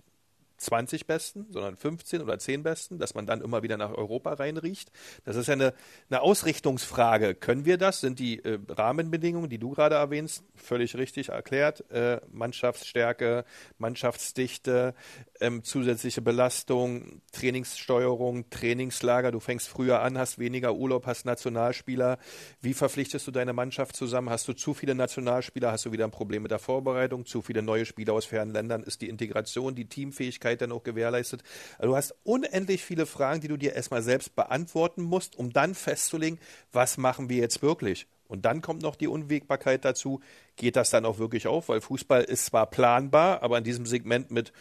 20 0.59 1.07
Besten, 1.07 1.47
sondern 1.49 1.75
15 1.75 2.21
oder 2.21 2.37
10 2.37 2.63
Besten, 2.63 2.99
dass 2.99 3.15
man 3.15 3.25
dann 3.25 3.41
immer 3.41 3.63
wieder 3.63 3.77
nach 3.77 3.91
Europa 3.91 4.33
reinriecht. 4.33 4.91
Das 5.23 5.35
ist 5.35 5.47
ja 5.47 5.53
eine, 5.53 5.73
eine 6.09 6.21
Ausrichtungsfrage. 6.21 7.33
Können 7.33 7.65
wir 7.65 7.77
das? 7.77 8.01
Sind 8.01 8.19
die 8.19 8.43
äh, 8.43 8.59
Rahmenbedingungen, 8.67 9.49
die 9.49 9.57
du 9.57 9.71
gerade 9.71 9.95
erwähnst, 9.95 10.43
völlig 10.55 10.95
richtig 10.95 11.29
erklärt? 11.29 11.89
Äh, 11.91 12.19
Mannschaftsstärke, 12.31 13.45
Mannschaftsdichte, 13.77 14.93
ähm, 15.39 15.63
zusätzliche 15.63 16.21
Belastung, 16.21 17.21
Trainingssteuerung, 17.31 18.49
Trainingslager. 18.49 19.31
Du 19.31 19.39
fängst 19.39 19.69
früher 19.69 20.01
an, 20.01 20.17
hast 20.17 20.39
weniger 20.39 20.75
Urlaub, 20.75 21.05
hast 21.05 21.25
Nationalspieler. 21.25 22.17
Wie 22.61 22.73
verpflichtest 22.73 23.25
du 23.25 23.31
deine 23.31 23.53
Mannschaft 23.53 23.95
zusammen? 23.95 24.29
Hast 24.29 24.47
du 24.47 24.53
zu 24.53 24.73
viele 24.73 24.93
Nationalspieler? 24.93 25.71
Hast 25.71 25.85
du 25.85 25.91
wieder 25.91 26.03
ein 26.03 26.11
Problem 26.11 26.43
mit 26.43 26.51
der 26.51 26.59
Vorbereitung? 26.59 27.25
Zu 27.25 27.41
viele 27.41 27.61
neue 27.61 27.85
Spieler 27.85 28.13
aus 28.13 28.25
fernen 28.25 28.51
Ländern? 28.51 28.83
Ist 28.83 29.01
die 29.01 29.09
Integration, 29.09 29.75
die 29.75 29.85
Teamfähigkeit 29.85 30.48
dann 30.57 30.71
auch 30.71 30.83
gewährleistet? 30.83 31.43
Also 31.77 31.91
du 31.91 31.95
hast 31.95 32.15
unendlich 32.23 32.83
viele 32.83 33.05
Fragen, 33.05 33.41
die 33.41 33.47
du 33.47 33.57
dir 33.57 33.73
erstmal 33.73 34.01
selbst 34.01 34.35
beantworten 34.35 35.03
musst, 35.03 35.37
um 35.37 35.53
dann 35.53 35.75
festzulegen, 35.75 36.39
was 36.71 36.97
machen 36.97 37.29
wir 37.29 37.37
jetzt 37.37 37.61
wirklich? 37.61 38.07
Und 38.27 38.45
dann 38.45 38.61
kommt 38.61 38.83
noch 38.83 38.95
die 38.95 39.07
Unwägbarkeit 39.07 39.83
dazu. 39.83 40.21
Geht 40.55 40.75
das 40.75 40.91
dann 40.91 41.05
auch 41.05 41.17
wirklich 41.17 41.47
auf? 41.47 41.69
Weil 41.69 41.81
Fußball 41.81 42.23
ist 42.23 42.45
zwar 42.45 42.67
planbar, 42.67 43.41
aber 43.41 43.57
in 43.57 43.63
diesem 43.63 43.85
Segment 43.85 44.29
mit 44.29 44.53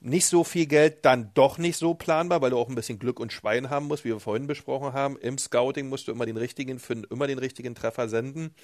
nicht 0.00 0.26
so 0.26 0.44
viel 0.44 0.66
Geld 0.66 1.04
dann 1.04 1.30
doch 1.34 1.58
nicht 1.58 1.76
so 1.76 1.94
planbar, 1.94 2.40
weil 2.40 2.50
du 2.50 2.56
auch 2.56 2.68
ein 2.68 2.74
bisschen 2.74 2.98
Glück 2.98 3.20
und 3.20 3.32
Schwein 3.32 3.68
haben 3.68 3.86
musst, 3.86 4.04
wie 4.04 4.08
wir 4.08 4.20
vorhin 4.20 4.46
besprochen 4.46 4.94
haben. 4.94 5.18
Im 5.18 5.36
Scouting 5.36 5.88
musst 5.88 6.08
du 6.08 6.12
immer 6.12 6.24
den 6.24 6.38
richtigen 6.38 6.78
für 6.78 6.94
immer 7.10 7.26
den 7.26 7.38
richtigen 7.38 7.74
Treffer 7.74 8.08
senden. 8.08 8.54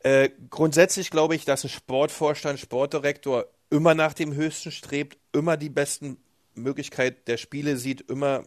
Äh, 0.00 0.30
grundsätzlich 0.48 1.10
glaube 1.10 1.34
ich, 1.34 1.44
dass 1.44 1.64
ein 1.64 1.68
Sportvorstand, 1.68 2.58
Sportdirektor 2.58 3.46
immer 3.70 3.94
nach 3.94 4.14
dem 4.14 4.34
Höchsten 4.34 4.72
strebt, 4.72 5.18
immer 5.32 5.56
die 5.56 5.70
besten 5.70 6.18
Möglichkeiten 6.54 7.20
der 7.26 7.36
Spiele 7.36 7.76
sieht, 7.76 8.02
immer 8.02 8.44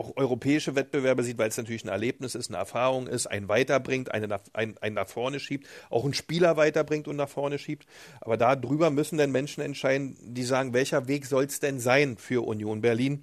auch 0.00 0.16
europäische 0.16 0.74
Wettbewerbe 0.76 1.22
sieht, 1.22 1.36
weil 1.36 1.48
es 1.48 1.58
natürlich 1.58 1.84
ein 1.84 1.88
Erlebnis 1.88 2.34
ist, 2.34 2.48
eine 2.48 2.56
Erfahrung 2.56 3.06
ist, 3.06 3.26
einen 3.26 3.48
weiterbringt, 3.48 4.10
einen 4.12 4.30
nach, 4.30 4.40
einen, 4.54 4.78
einen 4.78 4.94
nach 4.94 5.08
vorne 5.08 5.40
schiebt, 5.40 5.66
auch 5.90 6.04
einen 6.04 6.14
Spieler 6.14 6.56
weiterbringt 6.56 7.06
und 7.06 7.16
nach 7.16 7.28
vorne 7.28 7.58
schiebt. 7.58 7.86
Aber 8.20 8.38
darüber 8.38 8.90
müssen 8.90 9.18
dann 9.18 9.30
Menschen 9.30 9.62
entscheiden, 9.62 10.16
die 10.22 10.44
sagen, 10.44 10.72
welcher 10.72 11.06
Weg 11.06 11.26
soll 11.26 11.44
es 11.44 11.60
denn 11.60 11.80
sein 11.80 12.16
für 12.16 12.46
Union 12.46 12.80
Berlin? 12.80 13.22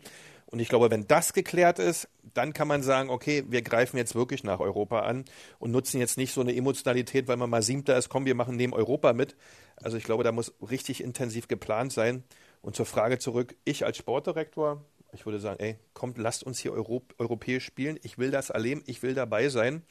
Und 0.49 0.59
ich 0.59 0.69
glaube, 0.69 0.89
wenn 0.89 1.07
das 1.07 1.33
geklärt 1.33 1.77
ist, 1.77 2.07
dann 2.33 2.53
kann 2.53 2.67
man 2.67 2.81
sagen, 2.81 3.09
okay, 3.09 3.43
wir 3.49 3.61
greifen 3.61 3.97
jetzt 3.97 4.15
wirklich 4.15 4.43
nach 4.43 4.59
Europa 4.59 5.01
an 5.01 5.25
und 5.59 5.71
nutzen 5.71 5.99
jetzt 5.99 6.17
nicht 6.17 6.33
so 6.33 6.41
eine 6.41 6.55
Emotionalität, 6.55 7.27
weil 7.27 7.37
man 7.37 7.49
mal 7.49 7.61
siebter 7.61 7.97
ist, 7.97 8.09
komm, 8.09 8.25
wir 8.25 8.35
machen 8.35 8.55
neben 8.55 8.73
Europa 8.73 9.11
mit. 9.13 9.35
Also 9.75 9.97
ich 9.97 10.05
glaube, 10.05 10.23
da 10.23 10.31
muss 10.31 10.53
richtig 10.61 11.03
intensiv 11.03 11.47
geplant 11.47 11.91
sein. 11.91 12.23
Und 12.61 12.75
zur 12.75 12.85
Frage 12.85 13.19
zurück, 13.19 13.55
ich 13.65 13.85
als 13.85 13.97
Sportdirektor 13.97 14.83
Ich 15.13 15.25
würde 15.25 15.39
sagen, 15.39 15.59
ey, 15.59 15.77
kommt, 15.93 16.17
lasst 16.17 16.43
uns 16.43 16.59
hier 16.59 16.73
Euro 16.73 17.01
europäisch 17.17 17.65
spielen. 17.65 17.99
Ich 18.03 18.17
will 18.17 18.31
das 18.31 18.49
erleben, 18.49 18.83
ich 18.85 19.03
will 19.03 19.13
dabei 19.13 19.49
sein. 19.49 19.83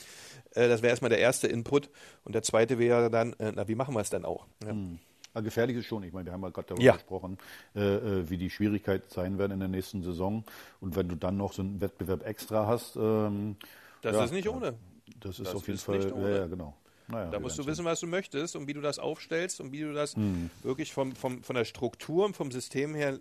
Äh, 0.53 0.69
das 0.69 0.83
wäre 0.83 0.91
erstmal 0.91 1.11
der 1.11 1.19
erste 1.19 1.49
Input. 1.49 1.91
Und 2.25 2.35
der 2.35 2.43
zweite 2.43 2.79
wäre 2.79 3.11
dann, 3.11 3.35
äh, 3.35 3.53
na, 3.55 3.69
wie 3.69 3.75
machen 3.75 3.95
wir 3.95 4.01
es 4.01 4.11
denn 4.11 4.25
auch? 4.25 4.47
Ja. 4.65 4.73
Mhm. 4.73 4.99
Also 5.37 5.45
gefährlich 5.45 5.77
ist 5.77 5.85
schon. 5.85 6.03
Ich 6.03 6.15
meine, 6.15 6.25
wir 6.25 6.33
haben 6.33 6.43
ja 6.43 6.49
gerade 6.49 6.69
darüber 6.69 6.85
Ja. 6.85 6.95
gesprochen, 6.95 7.37
äh, 7.75 7.81
äh, 7.81 8.31
wie 8.31 8.39
die 8.39 8.49
Schwierigkeiten 8.49 9.05
sein 9.11 9.37
werden 9.37 9.53
in 9.53 9.61
der 9.61 9.69
nächsten 9.69 10.03
Saison. 10.03 10.45
Und 10.81 10.97
wenn 10.97 11.11
du 11.11 11.15
dann 11.15 11.37
noch 11.37 11.53
so 11.53 11.61
einen 11.61 11.79
Wettbewerb 11.83 12.25
extra 12.27 12.67
hast, 12.67 12.97
ähm, 12.97 13.57
Das 14.01 14.17
ja, 14.17 14.25
ist 14.25 14.33
nicht 14.33 14.49
ohne. 14.49 14.79
Das 15.21 15.39
ist 15.39 15.47
Das 15.47 15.55
auf 15.57 15.67
jeden 15.67 15.79
ist 15.79 15.85
Fall, 15.85 15.97
nicht 15.97 16.09
ja, 16.09 16.15
ohne. 16.17 16.37
ja, 16.39 16.47
genau. 16.47 16.75
Naja, 17.09 17.31
Da 17.31 17.39
musst 17.39 17.59
du 17.59 17.67
wissen, 17.67 17.85
was 17.85 18.01
du 18.01 18.07
möchtest 18.07 18.57
und 18.57 18.67
wie 18.67 18.73
du 18.73 18.81
das 18.81 18.99
aufstellst 18.99 19.61
und 19.61 19.73
wie 19.73 19.83
du 19.83 19.93
das 19.93 20.15
Mhm. 20.17 20.51
wirklich 20.63 20.95
vom, 20.95 21.15
vom, 21.15 21.43
von 21.43 21.55
der 21.55 21.67
Struktur 21.67 22.25
und 22.25 22.35
vom 22.35 22.51
System 22.51 22.95
her 22.95 23.21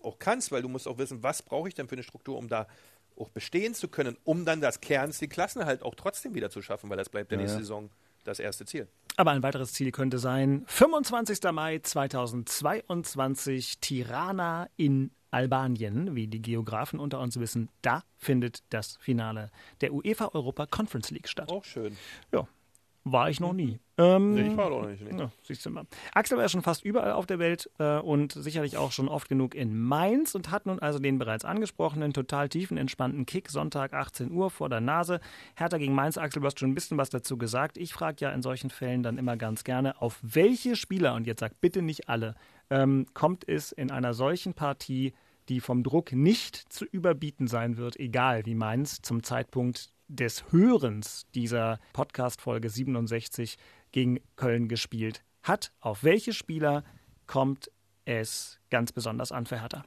auch 0.00 0.20
kannst, 0.20 0.52
weil 0.52 0.62
du 0.62 0.68
musst 0.68 0.86
auch 0.86 0.98
wissen, 0.98 1.24
was 1.24 1.42
brauche 1.42 1.66
ich 1.66 1.74
denn 1.74 1.88
für 1.88 1.96
eine 1.96 2.04
Struktur, 2.04 2.38
um 2.38 2.48
da 2.48 2.68
auch 3.18 3.30
bestehen 3.30 3.74
zu 3.74 3.88
können, 3.88 4.16
um 4.22 4.44
dann 4.44 4.60
das 4.60 4.80
Kernziel 4.80 5.26
Klassenhalt 5.28 5.82
auch 5.82 5.96
trotzdem 5.96 6.34
wieder 6.36 6.50
zu 6.50 6.62
schaffen, 6.62 6.88
weil 6.88 6.96
das 6.98 7.08
bleibt 7.08 7.32
der 7.32 7.38
Ja, 7.38 7.42
nächste 7.42 7.58
ja. 7.58 7.64
Saison 7.64 7.90
das 8.22 8.38
erste 8.38 8.64
Ziel. 8.64 8.86
Aber 9.16 9.30
ein 9.30 9.42
weiteres 9.42 9.72
Ziel 9.72 9.92
könnte 9.92 10.18
sein, 10.18 10.64
25. 10.66 11.50
Mai 11.52 11.78
2022, 11.78 13.78
Tirana 13.80 14.68
in 14.76 15.10
Albanien, 15.30 16.14
wie 16.14 16.28
die 16.28 16.42
Geografen 16.42 17.00
unter 17.00 17.20
uns 17.20 17.40
wissen, 17.40 17.70
da 17.80 18.02
findet 18.16 18.62
das 18.70 18.98
Finale 19.00 19.50
der 19.80 19.94
UEFA 19.94 20.30
Europa 20.34 20.66
Conference 20.66 21.10
League 21.10 21.28
statt. 21.28 21.50
Auch 21.50 21.64
schön. 21.64 21.96
Ja, 22.32 22.46
war 23.06 23.30
ich 23.30 23.38
noch 23.38 23.52
nie. 23.52 23.78
Ähm, 23.98 24.34
Nee, 24.34 24.48
ich 24.48 24.56
war 24.56 24.68
doch 24.68 24.84
nicht, 24.84 25.00
nee. 25.00 25.16
Ja, 25.16 25.30
siehst 25.44 25.64
du 25.64 25.70
mal. 25.70 25.86
Axel 26.12 26.36
war 26.36 26.44
ja 26.44 26.48
schon 26.48 26.62
fast 26.62 26.84
überall 26.84 27.12
auf 27.12 27.24
der 27.24 27.38
Welt 27.38 27.70
äh, 27.78 27.98
und 27.98 28.32
sicherlich 28.32 28.76
auch 28.76 28.90
schon 28.90 29.08
oft 29.08 29.28
genug 29.28 29.54
in 29.54 29.80
Mainz 29.80 30.34
und 30.34 30.50
hat 30.50 30.66
nun 30.66 30.80
also 30.80 30.98
den 30.98 31.16
bereits 31.18 31.44
angesprochenen, 31.44 32.12
total 32.12 32.48
tiefen, 32.48 32.76
entspannten 32.76 33.24
Kick 33.24 33.48
Sonntag 33.48 33.94
18 33.94 34.32
Uhr 34.32 34.50
vor 34.50 34.68
der 34.68 34.80
Nase. 34.80 35.20
Hertha 35.54 35.78
gegen 35.78 35.94
Mainz, 35.94 36.18
Axel, 36.18 36.40
du 36.42 36.46
hast 36.46 36.58
schon 36.58 36.70
ein 36.70 36.74
bisschen 36.74 36.98
was 36.98 37.08
dazu 37.08 37.38
gesagt. 37.38 37.78
Ich 37.78 37.94
frage 37.94 38.16
ja 38.18 38.30
in 38.30 38.42
solchen 38.42 38.70
Fällen 38.70 39.04
dann 39.04 39.18
immer 39.18 39.36
ganz 39.36 39.62
gerne, 39.62 40.02
auf 40.02 40.18
welche 40.22 40.74
Spieler, 40.74 41.14
und 41.14 41.28
jetzt 41.28 41.40
sag 41.40 41.60
bitte 41.60 41.80
nicht 41.80 42.08
alle, 42.08 42.34
ähm, 42.70 43.06
kommt 43.14 43.48
es 43.48 43.70
in 43.70 43.92
einer 43.92 44.14
solchen 44.14 44.54
Partie, 44.54 45.14
die 45.48 45.60
vom 45.60 45.84
Druck 45.84 46.12
nicht 46.12 46.56
zu 46.56 46.84
überbieten 46.84 47.46
sein 47.46 47.76
wird, 47.76 48.00
egal 48.00 48.44
wie 48.46 48.56
Mainz 48.56 49.00
zum 49.00 49.22
Zeitpunkt 49.22 49.92
des 50.08 50.52
Hörens 50.52 51.26
dieser 51.34 51.78
Podcast-Folge 51.92 52.68
67 52.70 53.56
gegen 53.92 54.20
Köln 54.36 54.68
gespielt 54.68 55.24
hat. 55.42 55.72
Auf 55.80 56.04
welche 56.04 56.32
Spieler 56.32 56.84
kommt 57.26 57.70
es 58.04 58.60
ganz 58.70 58.92
besonders 58.92 59.32
an 59.32 59.46
für 59.46 59.60
Hertha? 59.60 59.84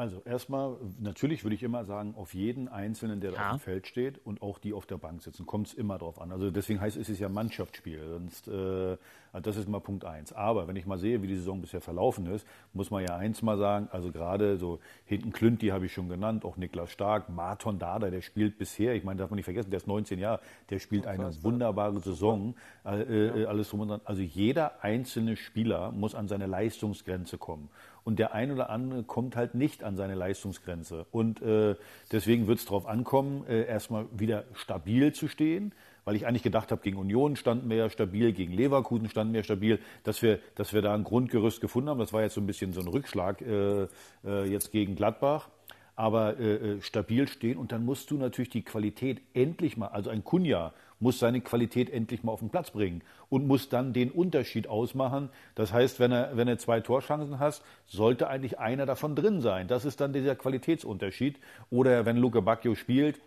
Also 0.00 0.22
erstmal, 0.24 0.76
natürlich 0.98 1.44
würde 1.44 1.54
ich 1.54 1.62
immer 1.62 1.84
sagen, 1.84 2.14
auf 2.16 2.32
jeden 2.32 2.68
Einzelnen, 2.68 3.20
der 3.20 3.32
da 3.32 3.36
Ja. 3.36 3.46
auf 3.50 3.56
dem 3.56 3.60
Feld 3.60 3.86
steht 3.86 4.18
und 4.24 4.40
auch 4.40 4.58
die 4.58 4.72
auf 4.72 4.86
der 4.86 4.96
Bank 4.96 5.20
sitzen, 5.20 5.44
kommt 5.44 5.66
es 5.66 5.74
immer 5.74 5.98
drauf 5.98 6.18
an. 6.22 6.32
Also 6.32 6.50
deswegen 6.50 6.80
heißt 6.80 6.96
es 6.96 7.10
ist 7.10 7.18
ja 7.18 7.28
Mannschaftsspiel. 7.28 8.00
Sonst, 8.08 8.48
äh, 8.48 8.96
also 9.32 9.42
das 9.42 9.56
ist 9.58 9.68
mal 9.68 9.78
Punkt 9.80 10.06
eins. 10.06 10.32
Aber 10.32 10.66
wenn 10.68 10.76
ich 10.76 10.86
mal 10.86 10.96
sehe, 10.96 11.20
wie 11.20 11.26
die 11.26 11.36
Saison 11.36 11.60
bisher 11.60 11.82
verlaufen 11.82 12.24
ist, 12.26 12.46
muss 12.72 12.90
man 12.90 13.04
ja 13.04 13.14
eins 13.16 13.42
mal 13.42 13.58
sagen, 13.58 13.88
also 13.92 14.10
gerade 14.10 14.56
so 14.56 14.78
hinten 15.04 15.32
Klünti 15.32 15.66
habe 15.68 15.84
ich 15.84 15.92
schon 15.92 16.08
genannt, 16.08 16.46
auch 16.46 16.56
Niklas 16.56 16.90
Stark, 16.90 17.28
Marton 17.28 17.78
Dada, 17.78 18.08
der 18.08 18.22
spielt 18.22 18.56
bisher, 18.56 18.94
ich 18.94 19.04
meine, 19.04 19.18
darf 19.18 19.28
man 19.28 19.36
nicht 19.36 19.44
vergessen, 19.44 19.70
der 19.70 19.76
ist 19.76 19.86
19 19.86 20.18
Jahre, 20.18 20.40
der 20.70 20.78
spielt 20.78 21.06
eine 21.06 21.30
wunderbare 21.44 22.00
Saison, 22.00 22.54
äh, 22.86 23.42
äh, 23.42 23.44
alles 23.44 23.68
drum 23.68 23.80
und 23.80 23.88
dran. 23.88 24.00
Also 24.06 24.22
jeder 24.22 24.82
einzelne 24.82 25.36
Spieler 25.36 25.92
muss 25.92 26.14
an 26.14 26.26
seine 26.26 26.46
Leistungsgrenze 26.46 27.36
kommen. 27.36 27.68
Und 28.04 28.18
der 28.18 28.32
ein 28.34 28.50
oder 28.50 28.70
andere 28.70 29.02
kommt 29.02 29.36
halt 29.36 29.54
nicht 29.54 29.84
an 29.84 29.96
seine 29.96 30.14
Leistungsgrenze. 30.14 31.06
Und 31.10 31.42
äh, 31.42 31.76
deswegen 32.12 32.46
wird 32.46 32.58
es 32.58 32.64
darauf 32.64 32.86
ankommen, 32.86 33.44
äh, 33.48 33.64
erstmal 33.66 34.06
wieder 34.12 34.44
stabil 34.54 35.12
zu 35.12 35.28
stehen, 35.28 35.72
weil 36.04 36.16
ich 36.16 36.26
eigentlich 36.26 36.42
gedacht 36.42 36.72
habe, 36.72 36.82
gegen 36.82 36.96
Union 36.96 37.36
standen 37.36 37.68
wir 37.68 37.76
ja 37.76 37.90
stabil, 37.90 38.32
gegen 38.32 38.52
Leverkusen 38.52 39.08
standen 39.08 39.34
wir 39.34 39.42
stabil, 39.42 39.78
dass 40.04 40.22
wir, 40.22 40.38
dass 40.54 40.72
wir 40.72 40.82
da 40.82 40.94
ein 40.94 41.04
Grundgerüst 41.04 41.60
gefunden 41.60 41.90
haben. 41.90 41.98
Das 41.98 42.12
war 42.12 42.22
jetzt 42.22 42.34
so 42.34 42.40
ein 42.40 42.46
bisschen 42.46 42.72
so 42.72 42.80
ein 42.80 42.88
Rückschlag 42.88 43.42
äh, 43.42 43.86
äh, 44.24 44.44
jetzt 44.50 44.72
gegen 44.72 44.96
Gladbach. 44.96 45.48
Aber 45.96 46.38
äh, 46.38 46.54
äh, 46.54 46.80
stabil 46.80 47.28
stehen 47.28 47.58
und 47.58 47.72
dann 47.72 47.84
musst 47.84 48.10
du 48.10 48.16
natürlich 48.16 48.48
die 48.48 48.62
Qualität 48.62 49.20
endlich 49.34 49.76
mal, 49.76 49.88
also 49.88 50.08
ein 50.08 50.24
Kunja 50.24 50.72
muss 51.00 51.18
seine 51.18 51.40
Qualität 51.40 51.90
endlich 51.90 52.22
mal 52.22 52.32
auf 52.32 52.40
den 52.40 52.50
Platz 52.50 52.70
bringen 52.70 53.02
und 53.28 53.46
muss 53.46 53.68
dann 53.68 53.92
den 53.92 54.10
Unterschied 54.10 54.68
ausmachen. 54.68 55.30
Das 55.54 55.72
heißt, 55.72 55.98
wenn 55.98 56.12
er, 56.12 56.36
wenn 56.36 56.46
er 56.46 56.58
zwei 56.58 56.80
Torchancen 56.80 57.38
hast, 57.38 57.64
sollte 57.86 58.28
eigentlich 58.28 58.58
einer 58.58 58.86
davon 58.86 59.16
drin 59.16 59.40
sein. 59.40 59.66
Das 59.66 59.84
ist 59.84 60.00
dann 60.00 60.12
dieser 60.12 60.36
Qualitätsunterschied. 60.36 61.38
Oder 61.70 62.04
wenn 62.06 62.16
Luke 62.16 62.42
Bacchio 62.42 62.74
spielt, 62.74 63.20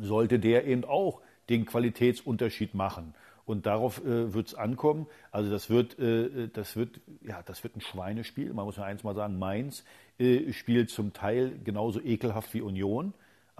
sollte 0.00 0.38
der 0.38 0.66
eben 0.66 0.84
auch 0.84 1.20
den 1.48 1.66
Qualitätsunterschied 1.66 2.74
machen. 2.74 3.14
Und 3.44 3.66
darauf 3.66 4.02
äh, 4.04 4.32
wird 4.32 4.48
es 4.48 4.54
ankommen. 4.54 5.06
Also 5.30 5.50
das 5.50 5.68
wird, 5.68 5.98
äh, 5.98 6.48
das 6.48 6.76
wird, 6.76 7.00
ja, 7.22 7.42
das 7.42 7.62
wird 7.64 7.76
ein 7.76 7.80
Schweinespiel. 7.80 8.52
Man 8.54 8.64
muss 8.64 8.76
ja 8.76 8.84
eins 8.84 9.02
mal 9.02 9.14
sagen, 9.14 9.38
Mainz 9.38 9.84
äh, 10.18 10.52
spielt 10.52 10.90
zum 10.90 11.12
Teil 11.12 11.58
genauso 11.64 12.00
ekelhaft 12.00 12.54
wie 12.54 12.60
Union. 12.60 13.12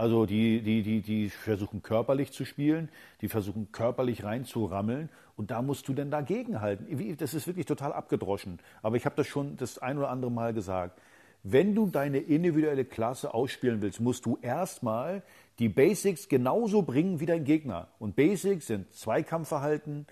Also 0.02 0.26
die, 0.26 0.62
die, 0.62 0.82
die, 0.82 1.00
die 1.00 1.30
versuchen 1.30 1.80
körperlich 1.80 2.32
zu 2.32 2.44
spielen, 2.44 2.88
die 3.20 3.28
versuchen 3.28 3.70
körperlich 3.70 4.24
reinzurammeln 4.24 5.08
und 5.36 5.52
da 5.52 5.62
musst 5.62 5.86
du 5.86 5.92
denn 5.94 6.10
dagegenhalten. 6.10 6.98
Wie- 6.98 7.14
Das 7.14 7.34
ist 7.34 7.46
wirklich 7.46 7.66
total 7.66 7.92
abgedroschen. 7.92 8.58
Aber 8.82 8.96
ich 8.96 9.04
habe 9.04 9.14
das 9.14 9.28
schon 9.28 9.56
das 9.58 9.78
ein 9.78 9.98
oder 9.98 10.10
andere 10.10 10.32
Mal 10.32 10.54
gesagt. 10.54 11.00
Wenn 11.44 11.76
du 11.76 11.86
deine 11.86 12.18
individuelle 12.18 12.84
Klasse 12.84 13.32
ausspielen 13.32 13.80
willst, 13.80 14.00
musst 14.00 14.26
du 14.26 14.38
erstmal 14.42 15.22
die 15.60 15.68
Basics 15.68 16.28
genauso 16.28 16.82
bringen 16.82 17.20
wie 17.20 17.26
dein 17.26 17.44
Gegner. 17.44 17.86
Und 18.00 18.16
Basics 18.16 18.66
sind 18.66 18.92
Zweikampfverhalten, 18.92 20.06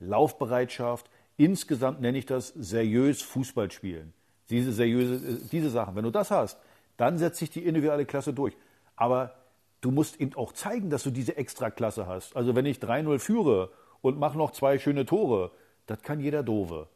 Laufbereitschaft, 0.00 1.10
insgesamt 1.36 2.00
nenne 2.00 2.16
ich 2.16 2.24
das 2.24 2.48
seriös 2.48 3.20
Fußball 3.20 3.70
spielen. 3.70 4.14
Diese 4.48 4.72
seriöse, 4.72 5.16
äh, 5.16 5.36
diese 5.52 5.68
Sachen. 5.68 5.96
Wenn 5.96 6.04
du 6.04 6.10
das 6.10 6.30
hast, 6.30 6.58
dann 6.96 7.18
setzt 7.18 7.40
sich 7.40 7.50
die 7.50 7.66
individuelle 7.66 8.06
Klasse 8.06 8.32
durch. 8.32 8.56
Aber 8.96 9.34
du 9.80 9.90
musst 9.90 10.20
eben 10.20 10.34
auch 10.34 10.52
zeigen, 10.52 10.90
dass 10.90 11.02
du 11.02 11.10
diese 11.10 11.36
Extraklasse 11.36 12.06
hast. 12.06 12.36
Also 12.36 12.54
wenn 12.54 12.66
ich 12.66 12.78
3-0 12.78 13.18
führe 13.18 13.70
und 14.00 14.18
mache 14.18 14.38
noch 14.38 14.52
zwei 14.52 14.78
schöne 14.78 15.06
Tore, 15.06 15.50
das 15.86 16.02
kann 16.02 16.20
jeder 16.20 16.42
Dove. 16.42 16.88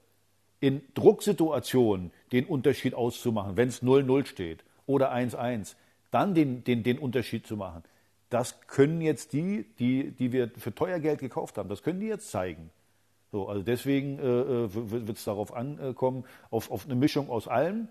In 0.61 0.83
Drucksituationen 0.95 2.13
den 2.33 2.47
Unterschied 2.47 2.95
auszumachen, 2.95 3.57
wenn 3.57 3.69
es 3.69 3.83
0-0 3.83 4.27
steht 4.27 4.65
oder 4.87 5.13
1-1, 5.13 5.77
dann 6.11 6.35
den, 6.35 6.65
den, 6.65 6.83
den 6.83 6.99
Unterschied 6.99 7.47
zu 7.47 7.57
machen. 7.57 7.85
Das 8.31 8.61
können 8.67 9.01
jetzt 9.01 9.33
die, 9.33 9.67
die, 9.79 10.11
die 10.11 10.33
wir 10.33 10.51
für 10.57 10.75
teuer 10.75 10.99
Geld 10.99 11.21
gekauft 11.21 11.59
haben, 11.59 11.69
das 11.69 11.83
können 11.83 12.01
die 12.01 12.07
jetzt 12.07 12.31
zeigen. 12.31 12.71
So, 13.31 13.49
also 13.49 13.63
deswegen 13.63 14.19
äh, 14.19 14.75
wird 14.75 15.19
es 15.19 15.25
darauf 15.25 15.53
ankommen, 15.53 16.25
auf, 16.51 16.71
auf 16.71 16.87
eine 16.87 16.95
Mischung 16.95 17.29
aus 17.29 17.47
allem 17.47 17.89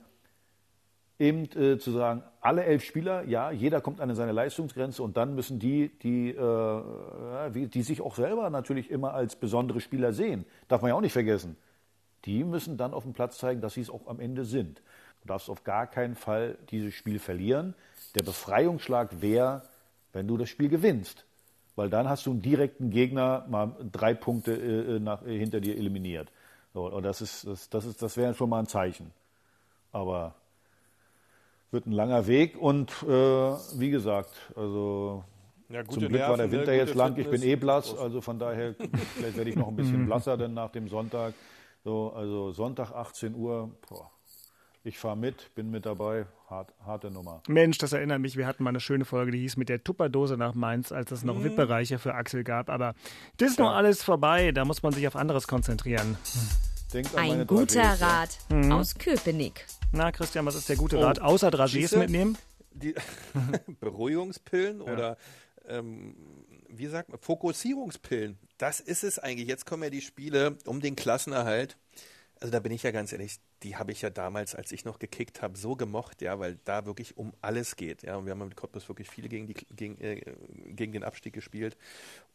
eben 1.19 1.45
äh, 1.59 1.77
zu 1.79 1.91
sagen, 1.91 2.23
alle 2.41 2.63
elf 2.63 2.83
Spieler, 2.83 3.23
ja, 3.23 3.51
jeder 3.51 3.81
kommt 3.81 3.99
an 4.01 4.13
seine 4.15 4.31
Leistungsgrenze 4.31 5.01
und 5.01 5.17
dann 5.17 5.35
müssen 5.35 5.59
die, 5.59 5.89
die, 5.99 6.29
äh, 6.29 7.51
die 7.51 7.81
sich 7.81 8.01
auch 8.01 8.15
selber 8.15 8.49
natürlich 8.49 8.91
immer 8.91 9.13
als 9.13 9.35
besondere 9.35 9.81
Spieler 9.81 10.13
sehen, 10.13 10.45
darf 10.67 10.81
man 10.81 10.89
ja 10.89 10.95
auch 10.95 11.01
nicht 11.01 11.13
vergessen, 11.13 11.57
die 12.25 12.43
müssen 12.43 12.77
dann 12.77 12.93
auf 12.93 13.03
dem 13.03 13.13
Platz 13.13 13.37
zeigen, 13.37 13.61
dass 13.61 13.73
sie 13.73 13.81
es 13.81 13.89
auch 13.89 14.07
am 14.07 14.19
Ende 14.19 14.45
sind. 14.45 14.81
Du 15.21 15.27
darfst 15.27 15.49
auf 15.49 15.63
gar 15.63 15.87
keinen 15.87 16.15
Fall 16.15 16.57
dieses 16.69 16.93
Spiel 16.93 17.19
verlieren. 17.19 17.73
Der 18.15 18.23
Befreiungsschlag 18.23 19.21
wäre, 19.21 19.63
wenn 20.13 20.27
du 20.27 20.37
das 20.37 20.49
Spiel 20.49 20.69
gewinnst. 20.69 21.25
Weil 21.75 21.89
dann 21.89 22.09
hast 22.09 22.25
du 22.25 22.31
einen 22.31 22.41
direkten 22.41 22.89
Gegner 22.89 23.45
mal 23.49 23.75
drei 23.91 24.13
Punkte 24.13 24.53
äh, 24.53 24.99
nach, 24.99 25.25
äh, 25.25 25.37
hinter 25.37 25.61
dir 25.61 25.77
eliminiert. 25.77 26.31
So, 26.73 26.87
und 26.91 27.03
das 27.03 27.21
ist, 27.21 27.45
das, 27.45 27.69
das 27.69 27.85
ist, 27.85 28.01
das 28.01 28.17
wäre 28.17 28.33
schon 28.33 28.49
mal 28.49 28.59
ein 28.59 28.67
Zeichen. 28.67 29.11
Aber 29.91 30.35
wird 31.71 31.85
ein 31.85 31.91
langer 31.91 32.27
Weg 32.27 32.57
und 32.57 32.91
äh, 33.03 33.07
wie 33.09 33.89
gesagt, 33.89 34.29
also 34.55 35.23
Ja, 35.69 35.81
gute 35.83 35.99
zum 35.99 36.07
Glück 36.09 36.21
war 36.21 36.37
der 36.37 36.47
Nerven, 36.47 36.51
ne, 36.51 36.57
Winter 36.59 36.73
jetzt 36.73 36.95
lang. 36.95 37.17
Ich 37.17 37.29
bin 37.29 37.41
eh 37.43 37.55
blass, 37.55 37.95
also 37.97 38.21
von 38.21 38.39
daher 38.39 38.73
vielleicht 39.15 39.37
werde 39.37 39.49
ich 39.49 39.55
noch 39.57 39.67
ein 39.67 39.75
bisschen 39.75 40.01
Mhm. 40.03 40.05
blasser 40.05 40.37
denn 40.37 40.53
nach 40.53 40.71
dem 40.71 40.87
Sonntag. 40.87 41.33
So, 41.83 42.11
also 42.13 42.51
Sonntag 42.51 42.91
18 42.91 43.35
Uhr. 43.35 43.71
Boah. 43.89 44.11
Ich 44.83 44.97
fahre 44.99 45.17
mit, 45.17 45.53
bin 45.55 45.69
mit 45.69 45.85
dabei. 45.85 46.27
Hart, 46.49 46.73
harte 46.85 47.11
Nummer. 47.11 47.41
Mensch, 47.49 47.77
das 47.77 47.91
erinnert 47.91 48.21
mich, 48.21 48.37
wir 48.37 48.47
hatten 48.47 48.63
mal 48.63 48.69
eine 48.69 48.79
schöne 48.79 49.03
Folge, 49.03 49.31
die 49.31 49.39
hieß 49.39 49.57
mit 49.57 49.67
der 49.67 49.83
Tupperdose 49.83 50.37
nach 50.37 50.53
Mainz, 50.53 50.93
als 50.93 51.11
es 51.11 51.23
noch 51.25 51.35
Mhm. 51.35 51.43
VIP-Bereiche 51.43 51.99
für 51.99 52.13
Axel 52.13 52.45
gab. 52.45 52.69
Aber 52.69 52.93
das 53.35 53.49
ist 53.51 53.59
noch 53.59 53.71
alles 53.71 54.01
vorbei, 54.01 54.53
da 54.53 54.63
muss 54.63 54.83
man 54.83 54.93
sich 54.93 55.05
auf 55.05 55.17
anderes 55.17 55.45
konzentrieren. 55.47 56.17
Denkt 56.93 57.13
Ein 57.17 57.45
guter 57.45 57.99
Rat 57.99 58.37
Mhm. 58.49 58.71
aus 58.71 58.95
Köpenick. 58.97 59.65
Na, 59.91 60.11
Christian, 60.11 60.45
was 60.45 60.55
ist 60.55 60.69
der 60.69 60.75
gute 60.75 60.97
Oh, 60.97 61.01
Rat? 61.01 61.21
Außer 61.21 61.49
Dragés 61.49 61.97
mitnehmen? 61.97 62.37
Die 62.71 62.93
Beruhigungspillen 63.79 64.81
oder 64.81 65.17
ähm, 65.67 66.15
wie 66.69 66.87
sagt 66.87 67.09
man, 67.09 67.19
Fokussierungspillen. 67.19 68.37
Das 68.57 68.79
ist 68.79 69.03
es 69.03 69.19
eigentlich. 69.19 69.47
Jetzt 69.47 69.65
kommen 69.65 69.83
ja 69.83 69.89
die 69.89 70.01
Spiele 70.01 70.57
um 70.65 70.81
den 70.81 70.95
Klassenerhalt. 70.95 71.77
Also 72.39 72.51
da 72.51 72.59
bin 72.59 72.71
ich 72.71 72.83
ja 72.83 72.91
ganz 72.91 73.11
ehrlich, 73.13 73.39
die 73.63 73.77
habe 73.77 73.91
ich 73.91 74.03
ja 74.03 74.11
damals, 74.11 74.53
als 74.53 74.71
ich 74.71 74.85
noch 74.85 74.99
gekickt 74.99 75.41
habe, 75.41 75.57
so 75.57 75.75
gemocht, 75.75 76.21
ja, 76.21 76.37
weil 76.37 76.59
da 76.65 76.85
wirklich 76.85 77.17
um 77.17 77.33
alles 77.41 77.75
geht, 77.75 78.03
ja. 78.03 78.15
Und 78.15 78.25
wir 78.25 78.31
haben 78.31 78.39
mit 78.39 78.55
Cottbus 78.55 78.87
wirklich 78.87 79.09
viele 79.09 79.27
gegen, 79.27 79.47
die, 79.47 79.55
gegen, 79.55 79.99
äh, 79.99 80.21
gegen 80.67 80.93
den 80.93 81.03
Abstieg 81.03 81.33
gespielt. 81.33 81.77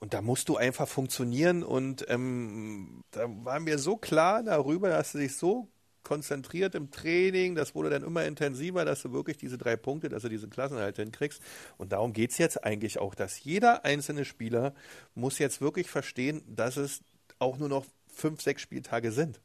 Und 0.01 0.13
da 0.13 0.23
musst 0.23 0.49
du 0.49 0.57
einfach 0.57 0.89
funktionieren 0.89 1.63
und 1.63 2.05
ähm, 2.09 3.05
da 3.13 3.27
war 3.29 3.61
mir 3.61 3.79
so 3.79 3.97
klar 3.97 4.43
darüber, 4.43 4.89
dass 4.89 5.13
du 5.13 5.19
dich 5.19 5.37
so 5.37 5.69
konzentriert 6.13 6.75
im 6.75 6.91
Training, 6.91 7.55
das 7.55 7.75
wurde 7.75 7.89
dann 7.89 8.03
immer 8.03 8.27
intensiver, 8.27 8.85
dass 8.85 9.01
du 9.01 9.13
wirklich 9.13 9.39
diese 9.39 9.57
drei 9.57 9.77
Punkte, 9.77 10.11
dass 10.11 10.21
du 10.21 10.29
diese 10.29 10.47
Klassen 10.47 10.77
halt 10.77 10.97
hinkriegst. 10.97 11.41
Und 11.79 11.93
darum 11.93 12.13
geht 12.13 12.33
es 12.33 12.39
jetzt 12.39 12.63
eigentlich 12.63 12.99
auch, 12.99 13.15
dass 13.15 13.43
jeder 13.43 13.87
einzelne 13.87 14.27
Spieler 14.27 14.75
muss 15.15 15.39
jetzt 15.39 15.63
wirklich 15.63 15.89
verstehen, 15.89 16.43
dass 16.47 16.77
es 16.77 17.01
auch 17.39 17.57
nur 17.57 17.71
noch 17.71 17.87
fünf, 18.13 18.43
sechs 18.43 18.61
Spieltage 18.61 19.11
sind. 19.11 19.41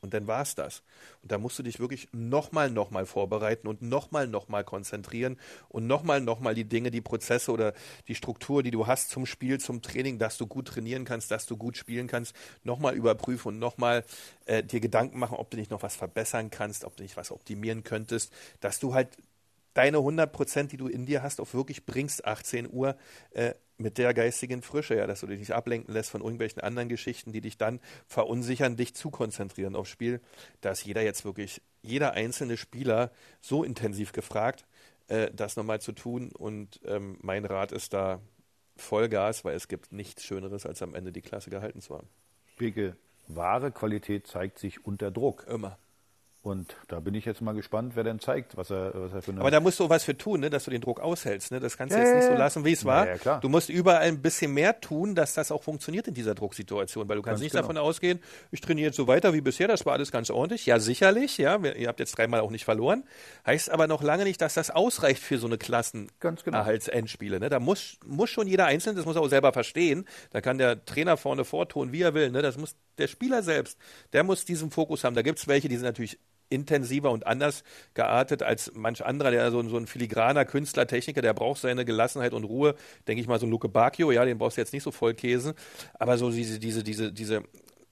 Und 0.00 0.14
dann 0.14 0.26
war 0.26 0.42
es 0.42 0.54
das. 0.54 0.82
Und 1.22 1.32
da 1.32 1.38
musst 1.38 1.58
du 1.58 1.62
dich 1.62 1.80
wirklich 1.80 2.08
nochmal, 2.12 2.70
nochmal 2.70 3.04
vorbereiten 3.04 3.66
und 3.66 3.82
nochmal, 3.82 4.28
nochmal 4.28 4.64
konzentrieren 4.64 5.36
und 5.68 5.86
nochmal, 5.86 6.20
nochmal 6.20 6.54
die 6.54 6.64
Dinge, 6.64 6.90
die 6.90 7.00
Prozesse 7.00 7.50
oder 7.50 7.74
die 8.06 8.14
Struktur, 8.14 8.62
die 8.62 8.70
du 8.70 8.86
hast 8.86 9.10
zum 9.10 9.26
Spiel, 9.26 9.58
zum 9.58 9.82
Training, 9.82 10.18
dass 10.18 10.38
du 10.38 10.46
gut 10.46 10.68
trainieren 10.68 11.04
kannst, 11.04 11.30
dass 11.30 11.46
du 11.46 11.56
gut 11.56 11.76
spielen 11.76 12.06
kannst, 12.06 12.34
nochmal 12.62 12.94
überprüfen 12.94 13.48
und 13.48 13.58
nochmal 13.58 14.04
äh, 14.46 14.62
dir 14.62 14.80
Gedanken 14.80 15.18
machen, 15.18 15.36
ob 15.36 15.50
du 15.50 15.56
nicht 15.56 15.70
noch 15.70 15.82
was 15.82 15.96
verbessern 15.96 16.50
kannst, 16.50 16.84
ob 16.84 16.96
du 16.96 17.02
nicht 17.02 17.16
was 17.16 17.32
optimieren 17.32 17.82
könntest, 17.82 18.32
dass 18.60 18.78
du 18.78 18.94
halt 18.94 19.16
deine 19.74 19.98
100 19.98 20.32
Prozent, 20.32 20.72
die 20.72 20.76
du 20.76 20.88
in 20.88 21.06
dir 21.06 21.22
hast, 21.22 21.40
auch 21.40 21.54
wirklich 21.54 21.86
bringst, 21.86 22.24
18 22.24 22.68
Uhr, 22.72 22.96
äh, 23.30 23.54
mit 23.78 23.96
der 23.96 24.12
geistigen 24.12 24.60
Frische, 24.62 24.96
ja, 24.96 25.06
dass 25.06 25.20
du 25.20 25.26
dich 25.26 25.38
nicht 25.38 25.52
ablenken 25.52 25.94
lässt 25.94 26.10
von 26.10 26.20
irgendwelchen 26.20 26.60
anderen 26.60 26.88
Geschichten, 26.88 27.32
die 27.32 27.40
dich 27.40 27.56
dann 27.56 27.80
verunsichern, 28.06 28.76
dich 28.76 28.94
zu 28.94 29.10
konzentrieren 29.10 29.76
aufs 29.76 29.90
Spiel. 29.90 30.20
Da 30.60 30.72
ist 30.72 30.84
jeder 30.84 31.02
jetzt 31.02 31.24
wirklich, 31.24 31.62
jeder 31.80 32.12
einzelne 32.12 32.56
Spieler 32.56 33.12
so 33.40 33.62
intensiv 33.62 34.12
gefragt, 34.12 34.66
äh, 35.06 35.30
das 35.32 35.56
nochmal 35.56 35.80
zu 35.80 35.92
tun. 35.92 36.32
Und 36.32 36.80
ähm, 36.84 37.18
mein 37.22 37.44
Rat 37.44 37.72
ist 37.72 37.94
da 37.94 38.20
Vollgas, 38.76 39.44
weil 39.44 39.54
es 39.54 39.68
gibt 39.68 39.92
nichts 39.92 40.24
Schöneres, 40.24 40.66
als 40.66 40.82
am 40.82 40.94
Ende 40.94 41.12
die 41.12 41.22
Klasse 41.22 41.50
gehalten 41.50 41.80
zu 41.80 41.96
haben. 41.96 42.08
Beke, 42.56 42.96
wahre 43.28 43.70
Qualität 43.70 44.26
zeigt 44.26 44.58
sich 44.58 44.84
unter 44.84 45.10
Druck. 45.10 45.46
Immer. 45.48 45.78
Und 46.40 46.76
da 46.86 47.00
bin 47.00 47.14
ich 47.14 47.24
jetzt 47.24 47.40
mal 47.40 47.52
gespannt, 47.52 47.96
wer 47.96 48.04
denn 48.04 48.20
zeigt, 48.20 48.56
was 48.56 48.70
er, 48.70 48.92
was 48.94 49.12
er 49.12 49.22
für 49.22 49.32
eine. 49.32 49.40
Aber 49.40 49.50
da 49.50 49.58
musst 49.58 49.80
du 49.80 49.88
was 49.88 50.04
für 50.04 50.16
tun, 50.16 50.38
ne, 50.40 50.50
dass 50.50 50.64
du 50.64 50.70
den 50.70 50.80
Druck 50.80 51.00
aushältst. 51.00 51.50
Ne? 51.50 51.58
Das 51.58 51.76
kannst 51.76 51.94
du 51.94 51.98
ja, 51.98 52.04
jetzt 52.04 52.14
nicht 52.14 52.26
so 52.26 52.38
lassen, 52.38 52.64
wie 52.64 52.72
es 52.72 52.84
war. 52.84 53.08
Ja, 53.08 53.18
klar. 53.18 53.40
Du 53.40 53.48
musst 53.48 53.68
überall 53.68 54.02
ein 54.02 54.22
bisschen 54.22 54.54
mehr 54.54 54.80
tun, 54.80 55.16
dass 55.16 55.34
das 55.34 55.50
auch 55.50 55.64
funktioniert 55.64 56.06
in 56.06 56.14
dieser 56.14 56.36
Drucksituation, 56.36 57.08
weil 57.08 57.16
du 57.16 57.22
kannst 57.22 57.34
ganz 57.34 57.42
nicht 57.42 57.52
genau. 57.52 57.62
davon 57.62 57.76
ausgehen, 57.76 58.20
ich 58.52 58.60
trainiere 58.60 58.86
jetzt 58.86 58.96
so 58.96 59.08
weiter 59.08 59.34
wie 59.34 59.40
bisher, 59.40 59.66
das 59.66 59.84
war 59.84 59.94
alles 59.94 60.12
ganz 60.12 60.30
ordentlich. 60.30 60.64
Ja, 60.64 60.78
sicherlich, 60.78 61.38
ja, 61.38 61.58
ihr 61.58 61.88
habt 61.88 61.98
jetzt 61.98 62.16
dreimal 62.16 62.40
auch 62.40 62.52
nicht 62.52 62.64
verloren. 62.64 63.02
Heißt 63.44 63.70
aber 63.70 63.88
noch 63.88 64.02
lange 64.02 64.22
nicht, 64.22 64.40
dass 64.40 64.54
das 64.54 64.70
ausreicht 64.70 65.22
für 65.22 65.38
so 65.38 65.48
eine 65.48 65.58
Klassenerhaltsendspiele. 65.58 67.36
Genau. 67.36 67.46
Ne? 67.46 67.50
Da 67.50 67.58
muss, 67.58 67.98
muss 68.06 68.30
schon 68.30 68.46
jeder 68.46 68.66
Einzelne, 68.66 68.94
das 68.94 69.06
muss 69.06 69.16
er 69.16 69.22
auch 69.22 69.28
selber 69.28 69.52
verstehen. 69.52 70.06
Da 70.30 70.40
kann 70.40 70.56
der 70.58 70.84
Trainer 70.84 71.16
vorne 71.16 71.44
vortun, 71.44 71.90
wie 71.90 72.02
er 72.02 72.14
will. 72.14 72.30
Ne? 72.30 72.42
Das 72.42 72.56
muss 72.56 72.76
der 72.98 73.08
Spieler 73.08 73.42
selbst, 73.42 73.78
der 74.12 74.24
muss 74.24 74.44
diesen 74.44 74.70
Fokus 74.70 75.04
haben. 75.04 75.14
Da 75.14 75.22
gibt 75.22 75.38
es 75.38 75.48
welche, 75.48 75.68
die 75.68 75.76
sind 75.76 75.84
natürlich 75.84 76.18
intensiver 76.50 77.10
und 77.10 77.26
anders 77.26 77.62
geartet 77.94 78.42
als 78.42 78.72
manch 78.74 79.04
anderer, 79.04 79.30
der 79.30 79.50
so, 79.50 79.66
so 79.68 79.76
ein 79.76 79.86
filigraner 79.86 80.44
Künstler, 80.44 80.86
Techniker, 80.86 81.22
der 81.22 81.34
braucht 81.34 81.60
seine 81.60 81.84
Gelassenheit 81.84 82.32
und 82.32 82.44
Ruhe. 82.44 82.74
Denke 83.06 83.20
ich 83.20 83.28
mal, 83.28 83.38
so 83.38 83.46
ein 83.46 83.50
Luke 83.50 83.68
Bacchio, 83.68 84.10
ja, 84.10 84.24
den 84.24 84.38
brauchst 84.38 84.56
du 84.56 84.60
jetzt 84.60 84.72
nicht 84.72 84.82
so 84.82 84.90
voll 84.90 85.14
Käse. 85.14 85.54
Aber 85.94 86.18
so 86.18 86.30
diese, 86.30 86.58
diese, 86.58 86.82
diese, 86.82 87.12
diese 87.12 87.42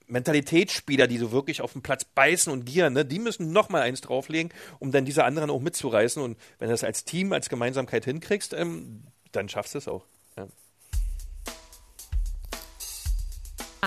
Mentalitätsspieler, 0.06 1.06
die 1.06 1.18
so 1.18 1.32
wirklich 1.32 1.60
auf 1.60 1.72
dem 1.72 1.82
Platz 1.82 2.04
beißen 2.04 2.52
und 2.52 2.64
gieren, 2.64 2.94
ne, 2.94 3.04
die 3.04 3.18
müssen 3.18 3.52
noch 3.52 3.68
mal 3.68 3.82
eins 3.82 4.00
drauflegen, 4.00 4.52
um 4.78 4.92
dann 4.92 5.04
diese 5.04 5.24
anderen 5.24 5.50
auch 5.50 5.60
mitzureißen. 5.60 6.22
Und 6.22 6.38
wenn 6.58 6.68
du 6.68 6.74
das 6.74 6.84
als 6.84 7.04
Team, 7.04 7.32
als 7.32 7.48
Gemeinsamkeit 7.48 8.04
hinkriegst, 8.04 8.54
ähm, 8.54 9.02
dann 9.32 9.48
schaffst 9.48 9.74
du 9.74 9.78
es 9.78 9.88
auch. 9.88 10.04
Ja. 10.36 10.46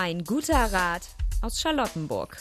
Ein 0.02 0.24
guter 0.24 0.72
Rat 0.72 1.10
aus 1.42 1.60
Charlottenburg. 1.60 2.38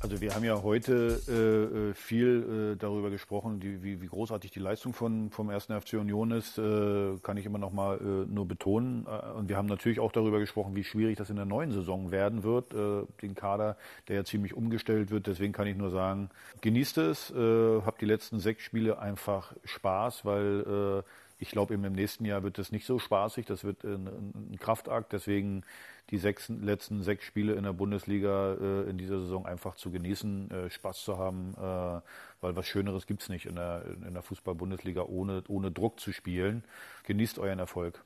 Also 0.00 0.22
wir 0.22 0.34
haben 0.34 0.44
ja 0.44 0.62
heute 0.62 1.20
äh, 1.28 1.90
äh, 1.90 1.94
viel 1.94 2.72
äh, 2.72 2.76
darüber 2.78 3.10
gesprochen, 3.10 3.60
die, 3.60 3.82
wie, 3.82 4.00
wie, 4.00 4.06
großartig 4.06 4.50
die 4.50 4.58
Leistung 4.58 4.94
von, 4.94 5.30
vom 5.30 5.50
1. 5.50 5.66
FC 5.66 5.92
Union 6.00 6.30
ist, 6.30 6.56
äh, 6.56 7.18
kann 7.22 7.36
ich 7.36 7.44
immer 7.44 7.58
noch 7.58 7.70
mal 7.70 7.98
äh, 7.98 8.32
nur 8.32 8.48
betonen. 8.48 9.06
Äh, 9.06 9.32
und 9.32 9.50
wir 9.50 9.58
haben 9.58 9.66
natürlich 9.66 10.00
auch 10.00 10.10
darüber 10.10 10.38
gesprochen, 10.38 10.74
wie 10.74 10.84
schwierig 10.84 11.18
das 11.18 11.28
in 11.28 11.36
der 11.36 11.44
neuen 11.44 11.70
Saison 11.70 12.10
werden 12.10 12.42
wird, 12.44 12.72
den 13.20 13.34
Kader, 13.34 13.76
der 14.08 14.16
ja 14.16 14.24
ziemlich 14.24 14.54
umgestellt 14.54 15.10
wird. 15.10 15.26
Deswegen 15.26 15.52
kann 15.52 15.66
ich 15.66 15.76
nur 15.76 15.90
sagen, 15.90 16.30
genießt 16.62 16.96
es, 16.96 17.30
habt 17.30 18.00
die 18.00 18.06
letzten 18.06 18.40
sechs 18.40 18.62
Spiele 18.62 18.98
einfach 18.98 19.52
Spaß, 19.64 20.24
weil 20.24 21.04
ich 21.42 21.50
glaube, 21.50 21.74
im 21.74 21.82
nächsten 21.82 22.24
Jahr 22.24 22.44
wird 22.44 22.58
es 22.60 22.70
nicht 22.70 22.86
so 22.86 23.00
spaßig. 23.00 23.46
Das 23.46 23.64
wird 23.64 23.82
ein, 23.82 24.06
ein 24.06 24.58
Kraftakt. 24.60 25.12
Deswegen 25.12 25.64
die 26.10 26.18
sechs, 26.18 26.48
letzten 26.48 27.02
sechs 27.02 27.24
Spiele 27.24 27.54
in 27.54 27.64
der 27.64 27.72
Bundesliga 27.72 28.54
äh, 28.54 28.88
in 28.88 28.96
dieser 28.96 29.20
Saison 29.20 29.44
einfach 29.44 29.74
zu 29.74 29.90
genießen, 29.90 30.50
äh, 30.52 30.70
Spaß 30.70 31.02
zu 31.02 31.18
haben, 31.18 31.54
äh, 31.56 32.00
weil 32.40 32.54
was 32.56 32.66
Schöneres 32.66 33.08
gibt 33.08 33.22
es 33.22 33.28
nicht 33.28 33.46
in 33.46 33.56
der, 33.56 33.84
in 34.06 34.14
der 34.14 34.22
Fußball-Bundesliga, 34.22 35.02
ohne, 35.02 35.42
ohne 35.48 35.72
Druck 35.72 35.98
zu 35.98 36.12
spielen. 36.12 36.62
Genießt 37.04 37.40
euren 37.40 37.58
Erfolg. 37.58 38.04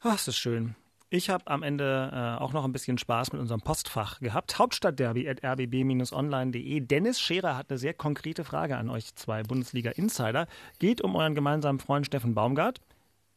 Ach, 0.00 0.12
das 0.12 0.26
ist 0.26 0.38
schön. 0.38 0.74
Ich 1.12 1.28
habe 1.28 1.44
am 1.48 1.64
Ende 1.64 2.10
äh, 2.12 2.40
auch 2.40 2.52
noch 2.52 2.64
ein 2.64 2.70
bisschen 2.70 2.96
Spaß 2.96 3.32
mit 3.32 3.40
unserem 3.40 3.60
Postfach 3.60 4.20
gehabt. 4.20 4.60
Hauptstadtderby 4.60 5.28
at 5.28 5.42
rbb-online.de. 5.42 6.80
Dennis 6.82 7.20
Scherer 7.20 7.56
hat 7.56 7.68
eine 7.68 7.78
sehr 7.78 7.94
konkrete 7.94 8.44
Frage 8.44 8.76
an 8.76 8.88
euch 8.88 9.12
zwei 9.16 9.42
Bundesliga-Insider. 9.42 10.46
Geht 10.78 11.00
um 11.00 11.16
euren 11.16 11.34
gemeinsamen 11.34 11.80
Freund 11.80 12.06
Steffen 12.06 12.34
Baumgart. 12.34 12.80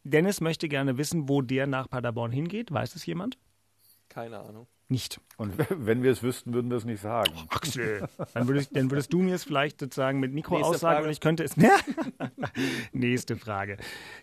Dennis 0.03 0.39
möchte 0.39 0.69
gerne 0.69 0.99
wissen, 0.99 1.28
wo 1.28 1.41
der 1.41 1.65
nach 1.65 1.89
Paderborn 1.89 2.32
hingeht. 2.32 2.71
Weiß 2.71 2.93
es 2.93 3.07
jemand? 3.07 3.39
Keine 4.07 4.38
Ahnung. 4.38 4.67
Nicht. 4.88 5.19
Und 5.38 5.53
wenn 5.69 6.03
wir 6.03 6.11
es 6.11 6.21
wüssten, 6.21 6.53
würden 6.53 6.69
wir 6.69 6.78
es 6.78 6.86
nicht 6.86 7.01
sagen. 7.01 7.34
Axel. 7.49 8.07
Dann 8.36 8.47
würdest, 8.47 8.76
dann 8.76 8.91
würdest 8.91 9.11
du 9.11 9.24
mir 9.24 9.34
es 9.34 9.45
vielleicht 9.45 9.80
sozusagen 9.80 10.19
mit 10.19 10.32
Mikro 10.32 10.57
Nächste 10.57 10.76
aussagen 10.76 10.93
Frage. 10.97 11.05
und 11.07 11.11
ich 11.11 11.21
könnte 11.21 11.43
es. 11.43 11.55
Nächste 12.91 13.36
Frage. 13.36 13.78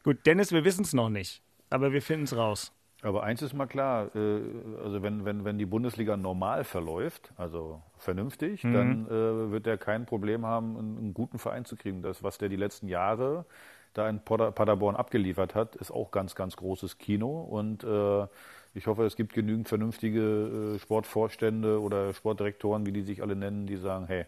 Gut, 0.05 0.25
Dennis, 0.25 0.53
wir 0.53 0.65
wissen 0.65 0.83
es 0.83 0.93
noch 0.93 1.09
nicht, 1.09 1.43
aber 1.69 1.93
wir 1.93 2.01
finden 2.01 2.25
es 2.25 2.37
raus. 2.37 2.73
Aber 3.03 3.23
eins 3.23 3.41
ist 3.41 3.55
mal 3.55 3.67
klar, 3.67 4.15
äh, 4.15 4.41
also 4.85 5.03
wenn, 5.03 5.25
wenn, 5.25 5.45
wenn 5.45 5.59
die 5.59 5.65
Bundesliga 5.67 6.17
normal 6.19 6.65
verläuft, 6.65 7.33
also 7.37 7.81
vernünftig, 7.97 8.63
Mhm. 8.65 8.73
dann 8.73 9.07
äh, 9.07 9.51
wird 9.53 9.67
er 9.67 9.79
kein 9.79 10.05
Problem 10.07 10.45
haben, 10.45 10.77
einen, 10.79 10.99
einen 10.99 11.15
guten 11.15 11.39
Verein 11.39 11.65
zu 11.65 11.77
kriegen. 11.77 12.03
Das, 12.03 12.23
was 12.23 12.37
der 12.39 12.49
die 12.51 12.57
letzten 12.57 12.89
Jahre 12.89 13.47
da 13.95 14.09
in 14.09 14.21
Pader- 14.21 14.53
Paderborn 14.53 14.97
abgeliefert 14.97 15.55
hat, 15.55 15.77
ist 15.77 15.91
auch 15.91 16.11
ganz, 16.11 16.35
ganz 16.35 16.57
großes 16.57 16.99
Kino. 16.99 17.41
Und 17.41 17.85
äh, 17.85 18.27
ich 18.75 18.87
hoffe, 18.87 19.05
es 19.05 19.17
gibt 19.17 19.33
genügend 19.33 19.69
vernünftige 19.69 20.75
äh, 20.77 20.79
Sportvorstände 20.79 21.81
oder 21.81 22.13
Sportdirektoren, 22.15 22.85
wie 22.87 22.93
die 22.93 23.03
sich 23.03 23.23
alle 23.23 23.35
nennen, 23.35 23.67
die 23.67 23.77
sagen, 23.77 24.07
hey, 24.07 24.27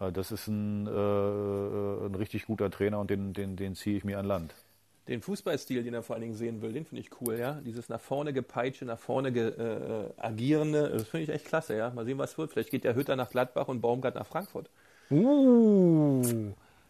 äh, 0.00 0.12
das 0.12 0.32
ist 0.32 0.48
ein, 0.48 0.86
äh, 0.86 0.90
äh, 0.90 2.06
ein 2.06 2.14
richtig 2.16 2.46
guter 2.46 2.70
Trainer 2.70 3.00
und 3.00 3.10
den, 3.10 3.32
den, 3.34 3.56
den 3.56 3.74
ziehe 3.74 3.96
ich 3.98 4.04
mir 4.04 4.18
an 4.18 4.26
Land. 4.26 4.54
Den 5.08 5.22
Fußballstil, 5.22 5.82
den 5.82 5.94
er 5.94 6.02
vor 6.02 6.14
allen 6.16 6.22
Dingen 6.22 6.34
sehen 6.34 6.60
will, 6.60 6.72
den 6.72 6.84
finde 6.84 7.00
ich 7.00 7.10
cool, 7.20 7.38
ja. 7.38 7.60
Dieses 7.64 7.88
nach 7.88 8.00
vorne 8.00 8.32
gepeitsche, 8.34 8.84
nach 8.84 8.98
vorne 8.98 9.32
ge, 9.32 9.48
äh, 9.48 10.10
agierende, 10.18 10.90
das 10.90 11.08
finde 11.08 11.24
ich 11.24 11.30
echt 11.30 11.46
klasse, 11.46 11.76
ja. 11.76 11.90
Mal 11.90 12.04
sehen, 12.04 12.18
was 12.18 12.36
wird. 12.36 12.52
Vielleicht 12.52 12.70
geht 12.70 12.84
der 12.84 12.94
Hütter 12.94 13.16
nach 13.16 13.30
Gladbach 13.30 13.68
und 13.68 13.80
Baumgart 13.80 14.14
nach 14.16 14.26
Frankfurt. 14.26 14.68
Uh, 15.10 16.22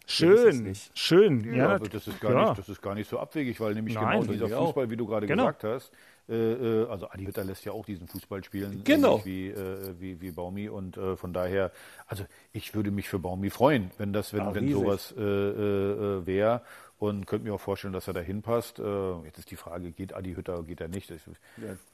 schön, 0.07 0.75
schön. 0.95 1.45
Ja, 1.55 1.73
Ja, 1.75 1.79
das 1.79 2.09
ist, 2.09 2.21
gar 2.21 2.33
ja. 2.33 2.49
nicht, 2.49 2.59
das 2.59 2.69
ist 2.69 2.83
gar 2.83 2.95
nicht 2.97 3.09
so 3.09 3.19
abwegig, 3.21 3.61
weil 3.61 3.75
nämlich 3.75 3.95
Nein, 3.95 4.21
genau 4.23 4.33
dieser 4.33 4.47
ich 4.47 4.55
auch. 4.55 4.67
Fußball, 4.67 4.91
wie 4.91 4.97
du 4.97 5.07
gerade 5.07 5.27
Genau. 5.29 5.45
gesagt 5.47 5.63
hast, 5.65 5.93
äh, 6.29 6.35
äh, 6.35 6.87
also 6.89 7.09
Adi 7.09 7.25
Hütter 7.25 7.45
lässt 7.45 7.65
ja 7.65 7.73
auch 7.73 7.85
diesen 7.87 8.09
Fußball 8.09 8.43
spielen, 8.43 8.83
Genau. 8.85 9.21
ähnlich 9.21 9.25
wie, 9.27 9.49
äh, 9.51 9.95
wie, 10.01 10.21
wie 10.21 10.31
Baumi 10.33 10.69
und 10.69 10.97
äh, 10.97 11.17
von 11.17 11.33
daher, 11.33 11.71
also 12.09 12.25
ich 12.53 12.75
würde 12.75 12.91
mich 12.91 13.09
für 13.09 13.19
Baumi 13.21 13.51
freuen, 13.51 13.93
wenn 13.99 14.13
das, 14.13 14.33
wenn, 14.33 14.41
Ja, 14.41 14.55
wenn 14.55 14.73
sowas 14.73 15.15
äh, 15.17 15.23
äh, 15.23 16.27
wäre 16.27 16.63
und 16.99 17.27
könnte 17.27 17.47
mir 17.47 17.55
auch 17.55 17.61
vorstellen, 17.61 17.93
dass 17.93 18.09
er 18.09 18.15
da 18.15 18.21
hinpasst. 18.21 18.81
Äh, 18.81 19.23
jetzt 19.25 19.39
ist 19.39 19.51
die 19.51 19.57
Frage, 19.57 19.93
geht 19.93 20.15
Adi 20.15 20.35
Hütter, 20.35 20.65
geht 20.65 20.81
er 20.81 20.89
nicht? 20.89 21.11
Das 21.11 21.21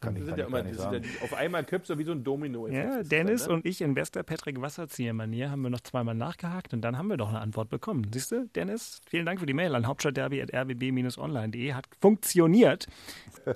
kann 0.01 0.15
die 0.15 0.23
ich, 0.23 0.29
kann 0.29 0.39
ja 0.39 0.47
immer, 0.47 0.63
nicht 0.63 0.77
ja 0.79 0.83
sagen. 0.83 1.05
auf 1.23 1.35
einmal 1.35 1.65
kippt 1.65 1.87
so 1.87 1.99
wie 1.99 2.05
so 2.05 2.13
ein 2.13 2.25
domino 2.25 2.67
Ja, 2.69 3.03
Dennis 3.03 3.47
und 3.47 3.67
ich 3.67 3.83
in 3.83 3.93
bester 3.95 4.23
Patrick 4.23 4.61
Wasserzieher-Manier 4.61 5.51
haben 5.51 5.61
wir 5.63 5.69
noch 5.71 5.81
zweimal 5.81 6.15
nachgehakt 6.15 6.73
und 6.73 6.81
dann 6.81 6.97
haben 6.97 7.09
wir 7.09 7.19
doch 7.19 7.29
eine 7.29 7.41
Antwort 7.41 7.69
bekommen. 7.69 8.07
Siehst 8.13 8.33
du, 8.33 8.49
Dennis? 8.55 9.03
Vielen 9.07 9.27
Dank 9.27 9.41
für 9.41 9.47
die 9.47 9.53
Mail 9.53 9.75
an 9.75 9.87
hauptstadtderby.rbb-online.de. 9.87 11.75
Hat 11.75 11.87
funktioniert. 12.01 12.87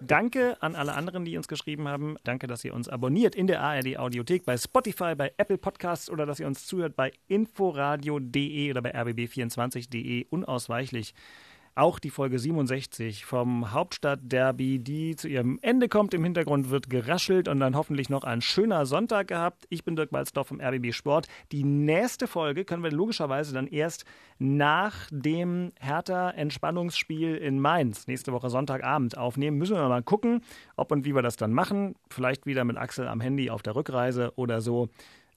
Danke 0.03 0.57
an 0.61 0.75
alle 0.75 0.93
anderen, 0.95 1.25
die 1.25 1.39
uns 1.39 1.49
geschrieben 1.49 1.89
haben. 1.89 2.17
Danke, 2.25 2.47
dass 2.47 2.63
ihr 2.65 2.75
uns 2.75 2.91
abonniert 2.91 3.35
in 3.35 3.47
der 3.47 3.63
ARD-Audiothek, 3.63 4.45
bei 4.45 4.59
Spotify, 4.59 5.15
bei 5.15 5.33
Apple 5.39 5.57
Podcasts 5.57 6.11
oder 6.11 6.27
dass 6.27 6.41
ihr 6.41 6.47
uns 6.47 6.67
zuhört 6.67 6.95
bei 6.95 7.11
inforadio.de 7.29 8.71
oder 8.71 8.83
bei 8.83 8.95
rbb24.de. 8.95 10.27
Unausweichlich 10.29 11.15
auch 11.79 11.99
die 12.01 12.11
Folge 12.11 12.39
67 12.39 13.25
vom 13.25 13.73
Hauptstadtderby, 13.73 14.81
die 14.81 15.15
zu 15.15 15.29
ihrem 15.29 15.59
Ende 15.63 15.89
kommt. 15.89 16.13
Im 16.13 16.25
Hintergrund 16.25 16.71
wird 16.71 16.91
geraschelt 16.91 17.47
und 17.47 17.61
dann 17.61 17.77
hoffentlich 17.77 18.11
noch 18.11 18.25
ein 18.25 18.41
schöner 18.41 18.85
Sonntag 18.85 19.29
gehabt. 19.29 19.67
Ich 19.71 19.85
bin 19.85 19.95
Dirk 19.95 20.11
Balzdorf 20.11 20.49
vom 20.49 20.61
RBB 20.61 20.93
Sport. 20.93 21.29
Die 21.53 21.63
nächste 21.63 22.27
Folge 22.27 22.65
können 22.65 22.83
wir 22.83 22.91
logischerweise 22.91 23.55
dann 23.55 23.69
erst 23.69 24.05
nach 24.39 25.09
dem 25.11 25.71
Hertha-Entspannungsspiel 25.81 27.37
in 27.37 27.61
Mainz 27.61 28.09
nächste 28.09 28.33
Woche 28.33 28.51
Sonntagabend 28.51 29.17
aufnehmen. 29.17 29.57
Müssen 29.57 29.77
wir 29.77 29.89
mal 29.89 30.03
gucken, 30.03 30.43
ob 30.77 30.91
und 30.91 31.05
wie 31.05 31.15
wir 31.15 31.23
das 31.23 31.37
dann 31.37 31.53
machen. 31.53 31.95
Vielleicht 32.11 32.45
wieder 32.45 32.65
mit 32.65 32.77
Axel 32.77 33.07
am 33.07 33.21
Handy 33.21 33.51
auf 33.51 33.63
der 33.63 33.77
Rückreise 33.77 34.33
oder 34.35 34.61
so. 34.61 34.89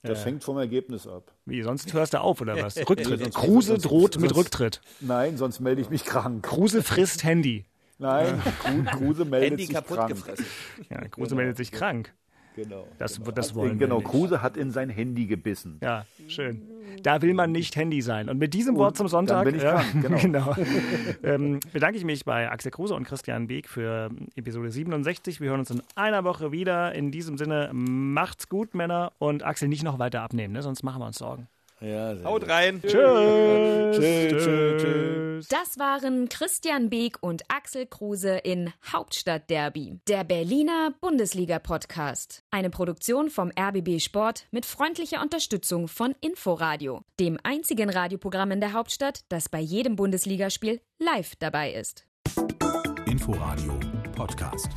Das 0.02 0.22
Äh, 0.22 0.24
hängt 0.26 0.44
vom 0.44 0.58
Ergebnis 0.58 1.06
ab. 1.06 1.32
Wie, 1.46 1.62
sonst 1.62 1.92
hörst 1.92 2.14
du 2.14 2.20
auf 2.20 2.40
oder 2.40 2.56
was? 2.60 2.76
Rücktritt. 2.88 3.20
sonst- 3.20 3.34
Kruse 3.36 3.66
sonst- 3.68 3.84
droht 3.84 4.18
mit 4.18 4.30
sonst- 4.30 4.38
Rücktritt. 4.46 4.80
Nein, 5.00 5.36
sonst 5.36 5.60
melde 5.60 5.80
ich 5.80 5.90
mich 5.90 6.04
krank. 6.04 6.42
Kruse 6.44 6.82
frisst 6.82 7.22
Handy. 7.24 7.66
Nein, 7.98 8.42
Kru- 8.64 8.84
Kruse 8.98 9.24
meldet 9.24 9.50
Handy 9.52 9.66
sich 9.66 9.74
kaputt 9.74 9.96
krank. 9.98 10.10
gefressen. 10.10 10.46
Ja, 10.90 11.06
Kruse 11.08 11.28
Genau. 11.30 11.36
meldet 11.36 11.56
sich 11.56 11.70
krank. 11.70 12.12
Genau. 12.54 12.86
Das, 12.98 13.18
genau. 13.18 13.30
das 13.30 13.54
wollen 13.54 13.78
genau, 13.78 13.96
wir 13.96 14.02
nicht. 14.02 14.10
Kruse 14.10 14.42
hat 14.42 14.56
in 14.56 14.70
sein 14.70 14.90
Handy 14.90 15.26
gebissen. 15.26 15.78
Ja, 15.82 16.04
schön. 16.28 16.62
Da 17.02 17.22
will 17.22 17.34
man 17.34 17.52
nicht 17.52 17.74
Handy 17.76 18.02
sein. 18.02 18.28
Und 18.28 18.38
mit 18.38 18.52
diesem 18.54 18.76
Wort 18.76 18.96
zum 18.96 19.08
Sonntag 19.08 19.36
dann 19.36 19.44
bin 19.44 19.54
ich 19.56 19.62
ja, 19.62 19.82
dran, 20.02 20.18
genau. 20.20 20.54
ähm, 21.22 21.60
bedanke 21.72 21.96
ich 21.96 22.04
mich 22.04 22.24
bei 22.24 22.50
Axel 22.50 22.70
Kruse 22.70 22.94
und 22.94 23.04
Christian 23.04 23.46
Beek 23.46 23.68
für 23.68 24.10
Episode 24.36 24.70
67. 24.70 25.40
Wir 25.40 25.50
hören 25.50 25.60
uns 25.60 25.70
in 25.70 25.82
einer 25.94 26.24
Woche 26.24 26.52
wieder. 26.52 26.94
In 26.94 27.10
diesem 27.10 27.38
Sinne, 27.38 27.70
macht's 27.72 28.48
gut, 28.48 28.74
Männer. 28.74 29.12
Und 29.18 29.42
Axel, 29.42 29.68
nicht 29.68 29.84
noch 29.84 29.98
weiter 29.98 30.22
abnehmen, 30.22 30.52
ne? 30.52 30.62
sonst 30.62 30.82
machen 30.82 31.00
wir 31.00 31.06
uns 31.06 31.18
Sorgen. 31.18 31.48
Ja, 31.82 32.14
sehr 32.14 32.24
Haut 32.24 32.48
rein. 32.48 32.80
Tschüss. 32.80 33.96
Tschüss, 33.96 34.44
tschüss, 34.44 34.82
tschüss. 34.82 35.48
Das 35.48 35.78
waren 35.78 36.28
Christian 36.28 36.88
Beek 36.88 37.18
und 37.20 37.42
Axel 37.48 37.86
Kruse 37.86 38.36
in 38.36 38.72
Hauptstadtderby, 38.92 40.00
der 40.06 40.22
Berliner 40.24 40.94
Bundesliga-Podcast. 41.00 42.44
Eine 42.50 42.70
Produktion 42.70 43.28
vom 43.28 43.50
RBB 43.58 44.00
Sport 44.00 44.46
mit 44.52 44.64
freundlicher 44.64 45.20
Unterstützung 45.20 45.88
von 45.88 46.14
Inforadio, 46.20 47.02
dem 47.18 47.38
einzigen 47.42 47.90
Radioprogramm 47.90 48.52
in 48.52 48.60
der 48.60 48.72
Hauptstadt, 48.72 49.24
das 49.28 49.48
bei 49.48 49.60
jedem 49.60 49.96
Bundesligaspiel 49.96 50.80
live 50.98 51.34
dabei 51.36 51.72
ist. 51.72 52.06
Inforadio 53.06 53.78
Podcast. 54.14 54.68